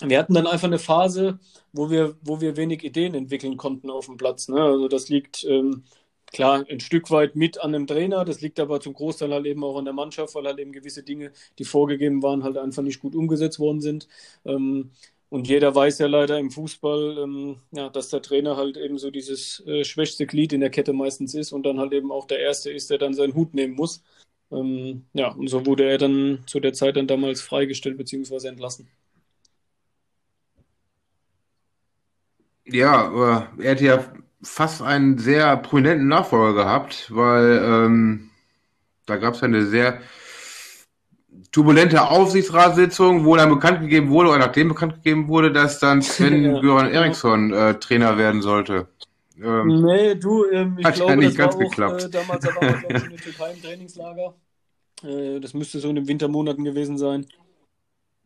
wir 0.02 0.20
hatten 0.20 0.34
dann 0.34 0.48
einfach 0.48 0.68
eine 0.68 0.80
Phase, 0.80 1.40
wo 1.72 1.90
wir, 1.90 2.18
wo 2.22 2.42
wir 2.42 2.58
wenig 2.58 2.84
Ideen 2.84 3.16
entwickeln 3.16 3.56
konnten 3.58 3.90
auf 3.90 4.08
dem 4.08 4.18
Platz. 4.18 4.50
Ne? 4.50 4.62
Also 4.62 4.90
das 4.90 5.08
liegt 5.08 5.46
ähm, 5.46 5.86
klar 6.34 6.66
ein 6.70 6.82
Stück 6.82 7.10
weit 7.12 7.36
mit 7.38 7.62
an 7.62 7.72
dem 7.72 7.88
Trainer, 7.88 8.26
das 8.26 8.42
liegt 8.42 8.60
aber 8.60 8.82
zum 8.82 8.94
Großteil 8.94 9.32
halt 9.34 9.46
eben 9.46 9.64
auch 9.64 9.78
an 9.78 9.86
der 9.86 9.94
Mannschaft, 9.94 10.36
weil 10.36 10.46
halt 10.46 10.60
eben 10.60 10.74
gewisse 10.74 11.04
Dinge, 11.04 11.32
die 11.60 11.66
vorgegeben 11.66 12.22
waren, 12.24 12.44
halt 12.44 12.58
einfach 12.58 12.84
nicht 12.84 13.00
gut 13.00 13.16
umgesetzt 13.16 13.60
worden 13.60 13.82
sind. 13.82 14.08
Ähm, 14.46 14.92
und 15.30 15.48
jeder 15.48 15.74
weiß 15.76 16.00
ja 16.00 16.08
leider 16.08 16.40
im 16.40 16.52
Fußball, 16.52 17.20
ähm, 17.20 17.58
ja, 17.72 17.90
dass 17.90 18.10
der 18.10 18.22
Trainer 18.22 18.58
halt 18.58 18.78
eben 18.78 18.98
so 18.98 19.12
dieses 19.12 19.64
äh, 19.68 19.84
schwächste 19.84 20.26
Glied 20.26 20.54
in 20.54 20.62
der 20.62 20.72
Kette 20.72 20.92
meistens 20.94 21.36
ist 21.36 21.52
und 21.52 21.64
dann 21.66 21.80
halt 21.80 21.94
eben 21.94 22.12
auch 22.12 22.26
der 22.26 22.40
Erste 22.40 22.72
ist, 22.72 22.90
der 22.90 22.98
dann 22.98 23.14
seinen 23.14 23.36
Hut 23.36 23.54
nehmen 23.54 23.76
muss. 23.76 24.04
Ähm, 24.52 25.06
ja, 25.14 25.30
und 25.32 25.48
so 25.48 25.66
wurde 25.66 25.86
er 25.88 26.00
dann 26.00 26.44
zu 26.48 26.60
der 26.60 26.74
Zeit 26.74 26.98
dann 26.98 27.08
damals 27.08 27.42
freigestellt 27.42 27.98
bzw. 27.98 28.48
entlassen. 28.48 28.88
Ja, 32.66 33.48
er 33.58 33.70
hätte 33.72 33.86
ja 33.86 34.14
fast 34.42 34.82
einen 34.82 35.18
sehr 35.18 35.58
prominenten 35.58 36.08
Nachfolger 36.08 36.64
gehabt, 36.64 37.08
weil 37.14 37.62
ähm, 37.64 38.30
da 39.06 39.18
gab 39.18 39.34
es 39.34 39.44
eine 39.44 39.66
sehr 39.66 40.02
turbulente 41.52 42.10
Aufsichtsratssitzung, 42.10 43.26
wo 43.26 43.36
dann 43.36 43.50
bekannt 43.50 43.82
gegeben 43.82 44.10
wurde, 44.10 44.30
oder 44.30 44.40
nachdem 44.40 44.70
bekannt 44.70 44.96
gegeben 44.96 45.28
wurde, 45.28 45.52
dass 45.52 45.80
dann 45.80 46.02
Sven 46.02 46.44
ja. 46.44 46.62
Göran 46.62 46.92
Eriksson 46.92 47.52
äh, 47.54 47.76
Trainer 47.80 48.18
werden 48.18 48.42
sollte. 48.42 48.88
Ähm, 49.42 49.82
nee, 49.84 50.16
du, 50.16 50.46
ähm, 50.52 50.78
ich 50.80 50.88
glaube, 50.94 51.12
ja 51.12 51.16
nicht 51.16 51.30
das 51.30 51.38
ganz 51.38 51.56
war 51.56 51.66
auch, 51.66 51.70
geklappt. 51.70 52.04
Äh, 52.04 52.10
damals 52.10 52.46
da 52.46 52.56
war 52.56 52.60
glaube 52.60 52.98
ich, 52.98 53.04
in 53.04 53.10
der 53.10 53.20
Türkei 53.20 53.52
im 53.54 53.62
Trainingslager. 53.62 54.36
Äh, 55.04 55.40
das 55.40 55.54
müsste 55.54 55.80
so 55.80 55.90
in 55.90 55.96
den 55.96 56.08
Wintermonaten 56.08 56.64
gewesen 56.64 56.98
sein. 56.98 57.26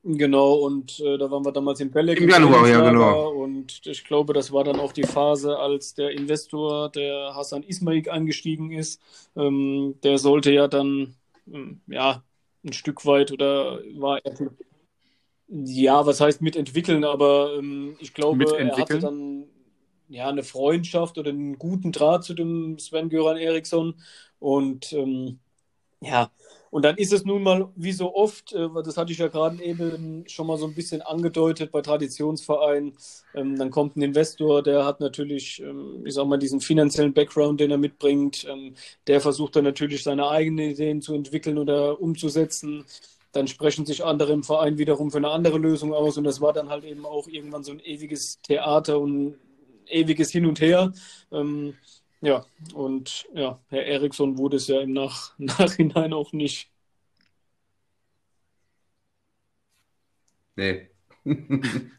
Genau, 0.05 0.55
und 0.55 0.99
äh, 0.99 1.17
da 1.17 1.31
waren 1.31 1.45
wir 1.45 1.53
damals 1.53 1.79
in 1.79 1.89
Belek. 1.89 2.19
Im 2.19 2.27
Januar, 2.27 2.67
ja, 2.67 2.81
genau. 2.81 3.29
Und 3.29 3.85
ich 3.85 4.03
glaube, 4.03 4.33
das 4.33 4.51
war 4.51 4.65
dann 4.65 4.79
auch 4.79 4.91
die 4.91 5.03
Phase, 5.03 5.57
als 5.57 5.93
der 5.93 6.11
Investor, 6.11 6.89
der 6.89 7.33
Hassan 7.35 7.63
Ismail, 7.63 8.09
eingestiegen 8.09 8.71
ist. 8.71 9.01
Ähm, 9.37 9.95
der 10.03 10.17
sollte 10.17 10.51
ja 10.51 10.67
dann, 10.67 11.15
ähm, 11.47 11.79
ja, 11.87 12.21
ein 12.63 12.73
Stück 12.73 13.05
weit 13.05 13.31
oder 13.31 13.79
war 13.95 14.19
er. 14.23 14.33
Ja, 15.47 16.05
was 16.05 16.19
heißt 16.19 16.41
mitentwickeln, 16.41 17.03
aber 17.03 17.55
ähm, 17.57 17.95
ich 17.99 18.13
glaube, 18.13 18.45
er 18.57 18.77
hatte 18.77 18.99
dann 18.99 19.45
ja 20.07 20.29
eine 20.29 20.43
Freundschaft 20.43 21.17
oder 21.17 21.29
einen 21.29 21.57
guten 21.57 21.91
Draht 21.91 22.23
zu 22.23 22.33
dem 22.33 22.79
Sven-Göran 22.79 23.37
Eriksson. 23.37 23.95
Und 24.39 24.93
ähm, 24.93 25.39
ja, 26.01 26.31
und 26.73 26.81
dann 26.83 26.97
ist 26.97 27.13
es 27.13 27.23
nun 27.23 27.43
mal, 27.43 27.69
wie 27.75 27.91
so 27.91 28.15
oft, 28.15 28.51
äh, 28.53 28.67
das 28.83 28.97
hatte 28.97 29.11
ich 29.11 29.19
ja 29.19 29.27
gerade 29.27 29.63
eben 29.63 30.23
schon 30.27 30.47
mal 30.47 30.57
so 30.57 30.65
ein 30.65 30.73
bisschen 30.73 31.03
angedeutet 31.03 31.71
bei 31.71 31.81
Traditionsvereinen, 31.81 32.93
ähm, 33.35 33.59
dann 33.59 33.69
kommt 33.69 33.95
ein 33.95 34.01
Investor, 34.01 34.63
der 34.63 34.83
hat 34.83 34.99
natürlich, 34.99 35.61
ähm, 35.61 36.03
ich 36.03 36.15
sag 36.15 36.25
mal, 36.25 36.37
diesen 36.39 36.61
finanziellen 36.61 37.13
Background, 37.13 37.59
den 37.59 37.69
er 37.69 37.77
mitbringt, 37.77 38.47
ähm, 38.49 38.73
der 39.05 39.21
versucht 39.21 39.55
dann 39.55 39.65
natürlich 39.65 40.01
seine 40.01 40.27
eigenen 40.27 40.71
Ideen 40.71 41.03
zu 41.03 41.13
entwickeln 41.13 41.59
oder 41.59 42.01
umzusetzen. 42.01 42.85
Dann 43.33 43.47
sprechen 43.47 43.85
sich 43.85 44.03
andere 44.03 44.33
im 44.33 44.41
Verein 44.41 44.79
wiederum 44.79 45.11
für 45.11 45.17
eine 45.17 45.29
andere 45.29 45.59
Lösung 45.59 45.93
aus 45.93 46.17
und 46.17 46.23
das 46.23 46.41
war 46.41 46.53
dann 46.53 46.69
halt 46.69 46.85
eben 46.85 47.05
auch 47.05 47.27
irgendwann 47.27 47.63
so 47.63 47.71
ein 47.71 47.81
ewiges 47.81 48.41
Theater 48.41 48.99
und 48.99 49.35
ewiges 49.85 50.31
Hin 50.31 50.47
und 50.47 50.59
Her. 50.59 50.91
Ja, 52.23 52.45
und 52.73 53.27
ja, 53.33 53.59
Herr 53.67 53.85
Eriksson 53.85 54.37
wurde 54.37 54.55
es 54.55 54.67
ja 54.67 54.79
im 54.79 54.93
Nach 54.93 55.33
Nachhinein 55.39 56.13
auch 56.13 56.31
nicht. 56.31 56.71
Nee. 60.55 60.89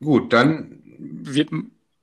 Gut, 0.00 0.32
dann. 0.32 0.80
Wird, 1.00 1.50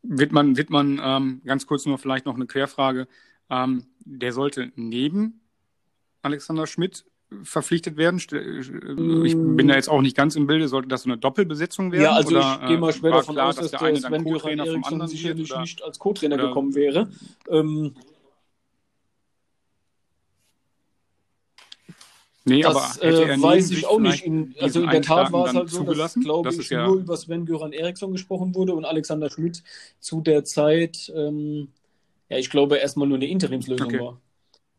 wird 0.03 0.31
man, 0.33 0.57
wird 0.57 0.69
man 0.69 0.99
ähm, 1.01 1.41
ganz 1.45 1.65
kurz 1.65 1.85
nur 1.85 1.97
vielleicht 1.97 2.25
noch 2.25 2.35
eine 2.35 2.45
Querfrage. 2.45 3.07
Ähm, 3.49 3.85
der 3.99 4.33
sollte 4.33 4.73
neben 4.75 5.39
Alexander 6.23 6.67
Schmidt 6.67 7.05
verpflichtet 7.44 7.98
werden? 7.98 8.18
Ich 8.18 9.36
bin 9.36 9.68
da 9.68 9.76
jetzt 9.76 9.90
auch 9.90 10.02
nicht 10.02 10.16
ganz 10.16 10.36
im 10.36 10.48
Bilde. 10.48 10.68
Sollte 10.68 10.88
das 10.88 11.03
so 11.03 11.10
eine 11.10 11.18
Doppelbesetzung 11.18 11.91
werden? 11.91 12.03
Ja, 12.03 12.14
also 12.14 12.30
oder, 12.30 12.60
ich 12.62 12.68
gehe 12.68 12.78
mal 12.78 12.94
schwer 12.94 13.12
davon 13.12 13.36
klar, 13.36 13.49
aus, 13.49 13.56
dass, 13.56 13.72
dass 13.72 13.82
der, 13.82 13.91
der 13.91 14.02
Sven 14.02 14.24
Göran 14.24 14.60
Eriksson 14.60 15.07
sicherlich 15.07 15.52
oder? 15.52 15.62
nicht 15.62 15.84
als 15.84 15.99
Co-Trainer 15.99 16.38
gekommen 16.38 16.76
wäre. 16.76 17.10
Ähm, 17.49 17.95
Nee, 22.48 22.62
das, 22.62 23.02
aber 23.02 23.03
äh, 23.03 23.41
weiß 23.41 23.72
ich 23.72 23.88
auch 23.88 23.99
nicht. 23.99 24.24
In, 24.24 24.53
also 24.60 24.84
in 24.84 24.90
der 24.91 25.02
Tat 25.02 25.34
war 25.34 25.48
es 25.48 25.56
halt 25.56 25.70
so, 25.70 25.84
dass, 25.84 26.14
glaube 26.14 26.53
ich, 26.53 26.70
ja 26.70 26.86
nur 26.86 26.98
über 26.98 27.18
Sven 27.18 27.48
Göran 27.48 27.74
Eriksson 27.74 28.12
gesprochen 28.12 28.53
wurde 28.53 28.76
und 28.76 28.86
Alexander 28.86 29.32
Schmidt 29.32 29.64
zu 29.99 30.22
der 30.22 30.44
Zeit, 30.44 31.12
ähm, 31.16 31.70
ja, 32.30 32.38
ich 32.38 32.52
glaube, 32.52 32.78
erstmal 32.78 33.07
nur 33.07 33.18
eine 33.18 33.28
Interimslösung 33.28 33.88
okay. 33.88 33.99
war. 33.99 34.22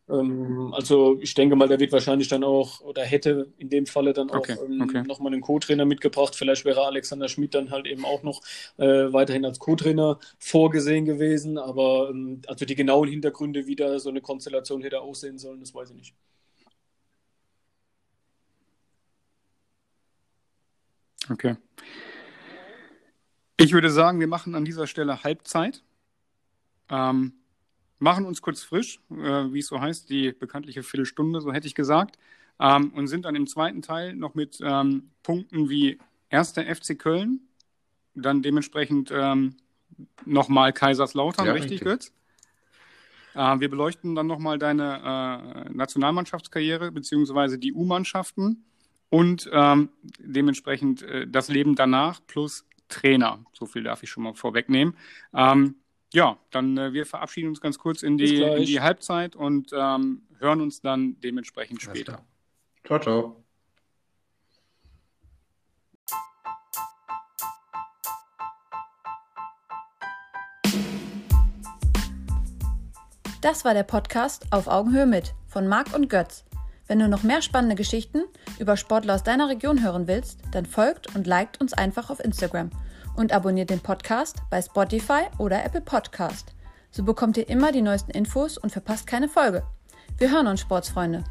Ähm, 0.09 0.73
also 0.73 1.19
ich 1.20 1.35
denke 1.35 1.57
mal, 1.57 1.69
der 1.69 1.81
wird 1.81 1.93
wahrscheinlich 1.93 2.28
dann 2.28 2.45
auch 2.45 2.81
oder 2.81 3.03
hätte 3.03 3.53
in 3.59 3.69
dem 3.70 3.87
Falle 3.87 4.12
dann 4.12 4.31
auch 4.31 4.37
okay, 4.37 4.57
ähm, 4.65 4.81
okay. 4.81 5.03
nochmal 5.03 5.33
einen 5.33 5.43
Co-Trainer 5.43 5.85
mitgebracht. 5.85 6.37
Vielleicht 6.37 6.65
wäre 6.65 6.85
Alexander 6.85 7.28
Schmidt 7.28 7.55
dann 7.55 7.70
halt 7.70 7.87
eben 7.87 8.05
auch 8.05 8.23
noch 8.23 8.43
äh, 8.77 9.12
weiterhin 9.12 9.45
als 9.45 9.59
Co-Trainer 9.59 10.19
vorgesehen 10.39 11.05
gewesen. 11.05 11.59
Aber 11.59 12.11
ähm, 12.11 12.41
also 12.47 12.65
die 12.65 12.77
genauen 12.77 13.09
Hintergründe, 13.09 13.66
wie 13.66 13.77
da 13.77 13.99
so 13.99 14.11
eine 14.11 14.20
Konstellation 14.20 14.83
hätte 14.83 15.01
aussehen 15.01 15.39
sollen, 15.39 15.61
das 15.61 15.74
weiß 15.74 15.91
ich 15.91 15.97
nicht. 15.97 16.15
Okay. 21.28 21.57
Ich 23.57 23.73
würde 23.73 23.91
sagen, 23.91 24.20
wir 24.20 24.28
machen 24.28 24.55
an 24.55 24.65
dieser 24.65 24.87
Stelle 24.87 25.24
Halbzeit. 25.24 25.83
Ähm, 26.89 27.33
machen 27.98 28.27
uns 28.27 28.43
kurz 28.43 28.62
frisch, 28.62 29.01
äh, 29.10 29.52
wie 29.52 29.60
es 29.60 29.66
so 29.66 29.81
heißt, 29.81 30.09
die 30.10 30.32
bekanntliche 30.32 30.82
Viertelstunde, 30.82 31.40
so 31.40 31.52
hätte 31.52 31.66
ich 31.66 31.74
gesagt, 31.74 32.18
ähm, 32.60 32.93
und 32.94 33.09
sind 33.09 33.24
dann 33.24 33.35
im 33.35 33.47
zweiten 33.47 33.82
Teil 33.82 34.14
noch 34.14 34.35
mit 34.35 34.59
ähm, 34.62 35.10
Punkten 35.23 35.68
wie 35.68 35.98
erster 36.31 36.62
FC 36.62 36.98
Köln, 36.98 37.40
dann 38.14 38.43
dementsprechend 38.43 39.10
ähm, 39.12 39.56
nochmal 40.24 40.73
Kaiserslautern, 40.73 41.47
ja, 41.47 41.52
richtig, 41.52 41.81
Götz? 41.81 42.12
Äh, 43.35 43.60
wir 43.60 43.68
beleuchten 43.68 44.14
dann 44.14 44.27
nochmal 44.27 44.59
deine 44.59 45.66
äh, 45.66 45.73
Nationalmannschaftskarriere 45.73 46.90
beziehungsweise 46.90 47.59
die 47.59 47.73
U-Mannschaften 47.73 48.64
und 49.10 49.48
ähm, 49.52 49.90
dementsprechend 50.18 51.02
äh, 51.02 51.27
das 51.28 51.48
Leben 51.48 51.74
danach 51.74 52.20
plus 52.27 52.66
Trainer. 52.89 53.44
So 53.52 53.66
viel 53.66 53.82
darf 53.82 54.02
ich 54.02 54.10
schon 54.10 54.23
mal 54.23 54.35
vorwegnehmen. 54.35 54.97
Ähm, 55.35 55.77
ja, 56.12 56.39
dann 56.51 56.77
äh, 56.77 56.93
wir 56.93 57.07
verabschieden 57.07 57.49
uns 57.49 57.61
ganz 57.61 57.78
kurz 57.78 58.03
in 58.03 58.19
die, 58.19 58.43
in 58.43 58.65
die 58.65 58.81
Halbzeit 58.81 59.37
und 59.37 59.70
ähm, 59.73 60.23
hören 60.39 60.61
uns 60.61 60.81
dann 60.81 61.20
dementsprechend 61.20 61.83
später. 61.83 62.24
Ciao, 62.85 62.99
ciao. 63.01 63.43
Das 73.43 73.65
war 73.65 73.74
der 73.74 73.85
Podcast 73.85 74.47
Auf 74.51 74.66
Augenhöhe 74.66 75.07
mit 75.07 75.35
von 75.47 75.69
Marc 75.69 75.95
und 75.95 76.09
Götz. 76.09 76.45
Wenn 76.89 76.99
du 76.99 77.09
noch 77.09 77.23
mehr 77.23 77.43
spannende 77.43 77.77
Geschichten 77.77 78.24
über 78.59 78.77
Sportler 78.77 79.15
aus 79.15 79.23
deiner 79.23 79.49
Region 79.49 79.83
hören 79.85 80.07
willst, 80.09 80.41
dann 80.53 80.66
folgt 80.66 81.15
und 81.15 81.27
liked 81.27 81.61
uns 81.61 81.73
einfach 81.73 82.11
auf 82.11 82.19
Instagram 82.19 82.70
und 83.16 83.32
abonniert 83.32 83.70
den 83.70 83.80
Podcast 83.80 84.36
bei 84.51 84.60
Spotify 84.62 85.22
oder 85.38 85.64
Apple 85.64 85.80
Podcast. 85.80 86.55
So 86.90 87.02
bekommt 87.02 87.36
ihr 87.36 87.48
immer 87.48 87.72
die 87.72 87.82
neuesten 87.82 88.12
Infos 88.12 88.59
und 88.59 88.70
verpasst 88.70 89.06
keine 89.06 89.28
Folge. 89.28 89.62
Wir 90.18 90.30
hören 90.30 90.47
uns, 90.47 90.60
Sportsfreunde. 90.60 91.24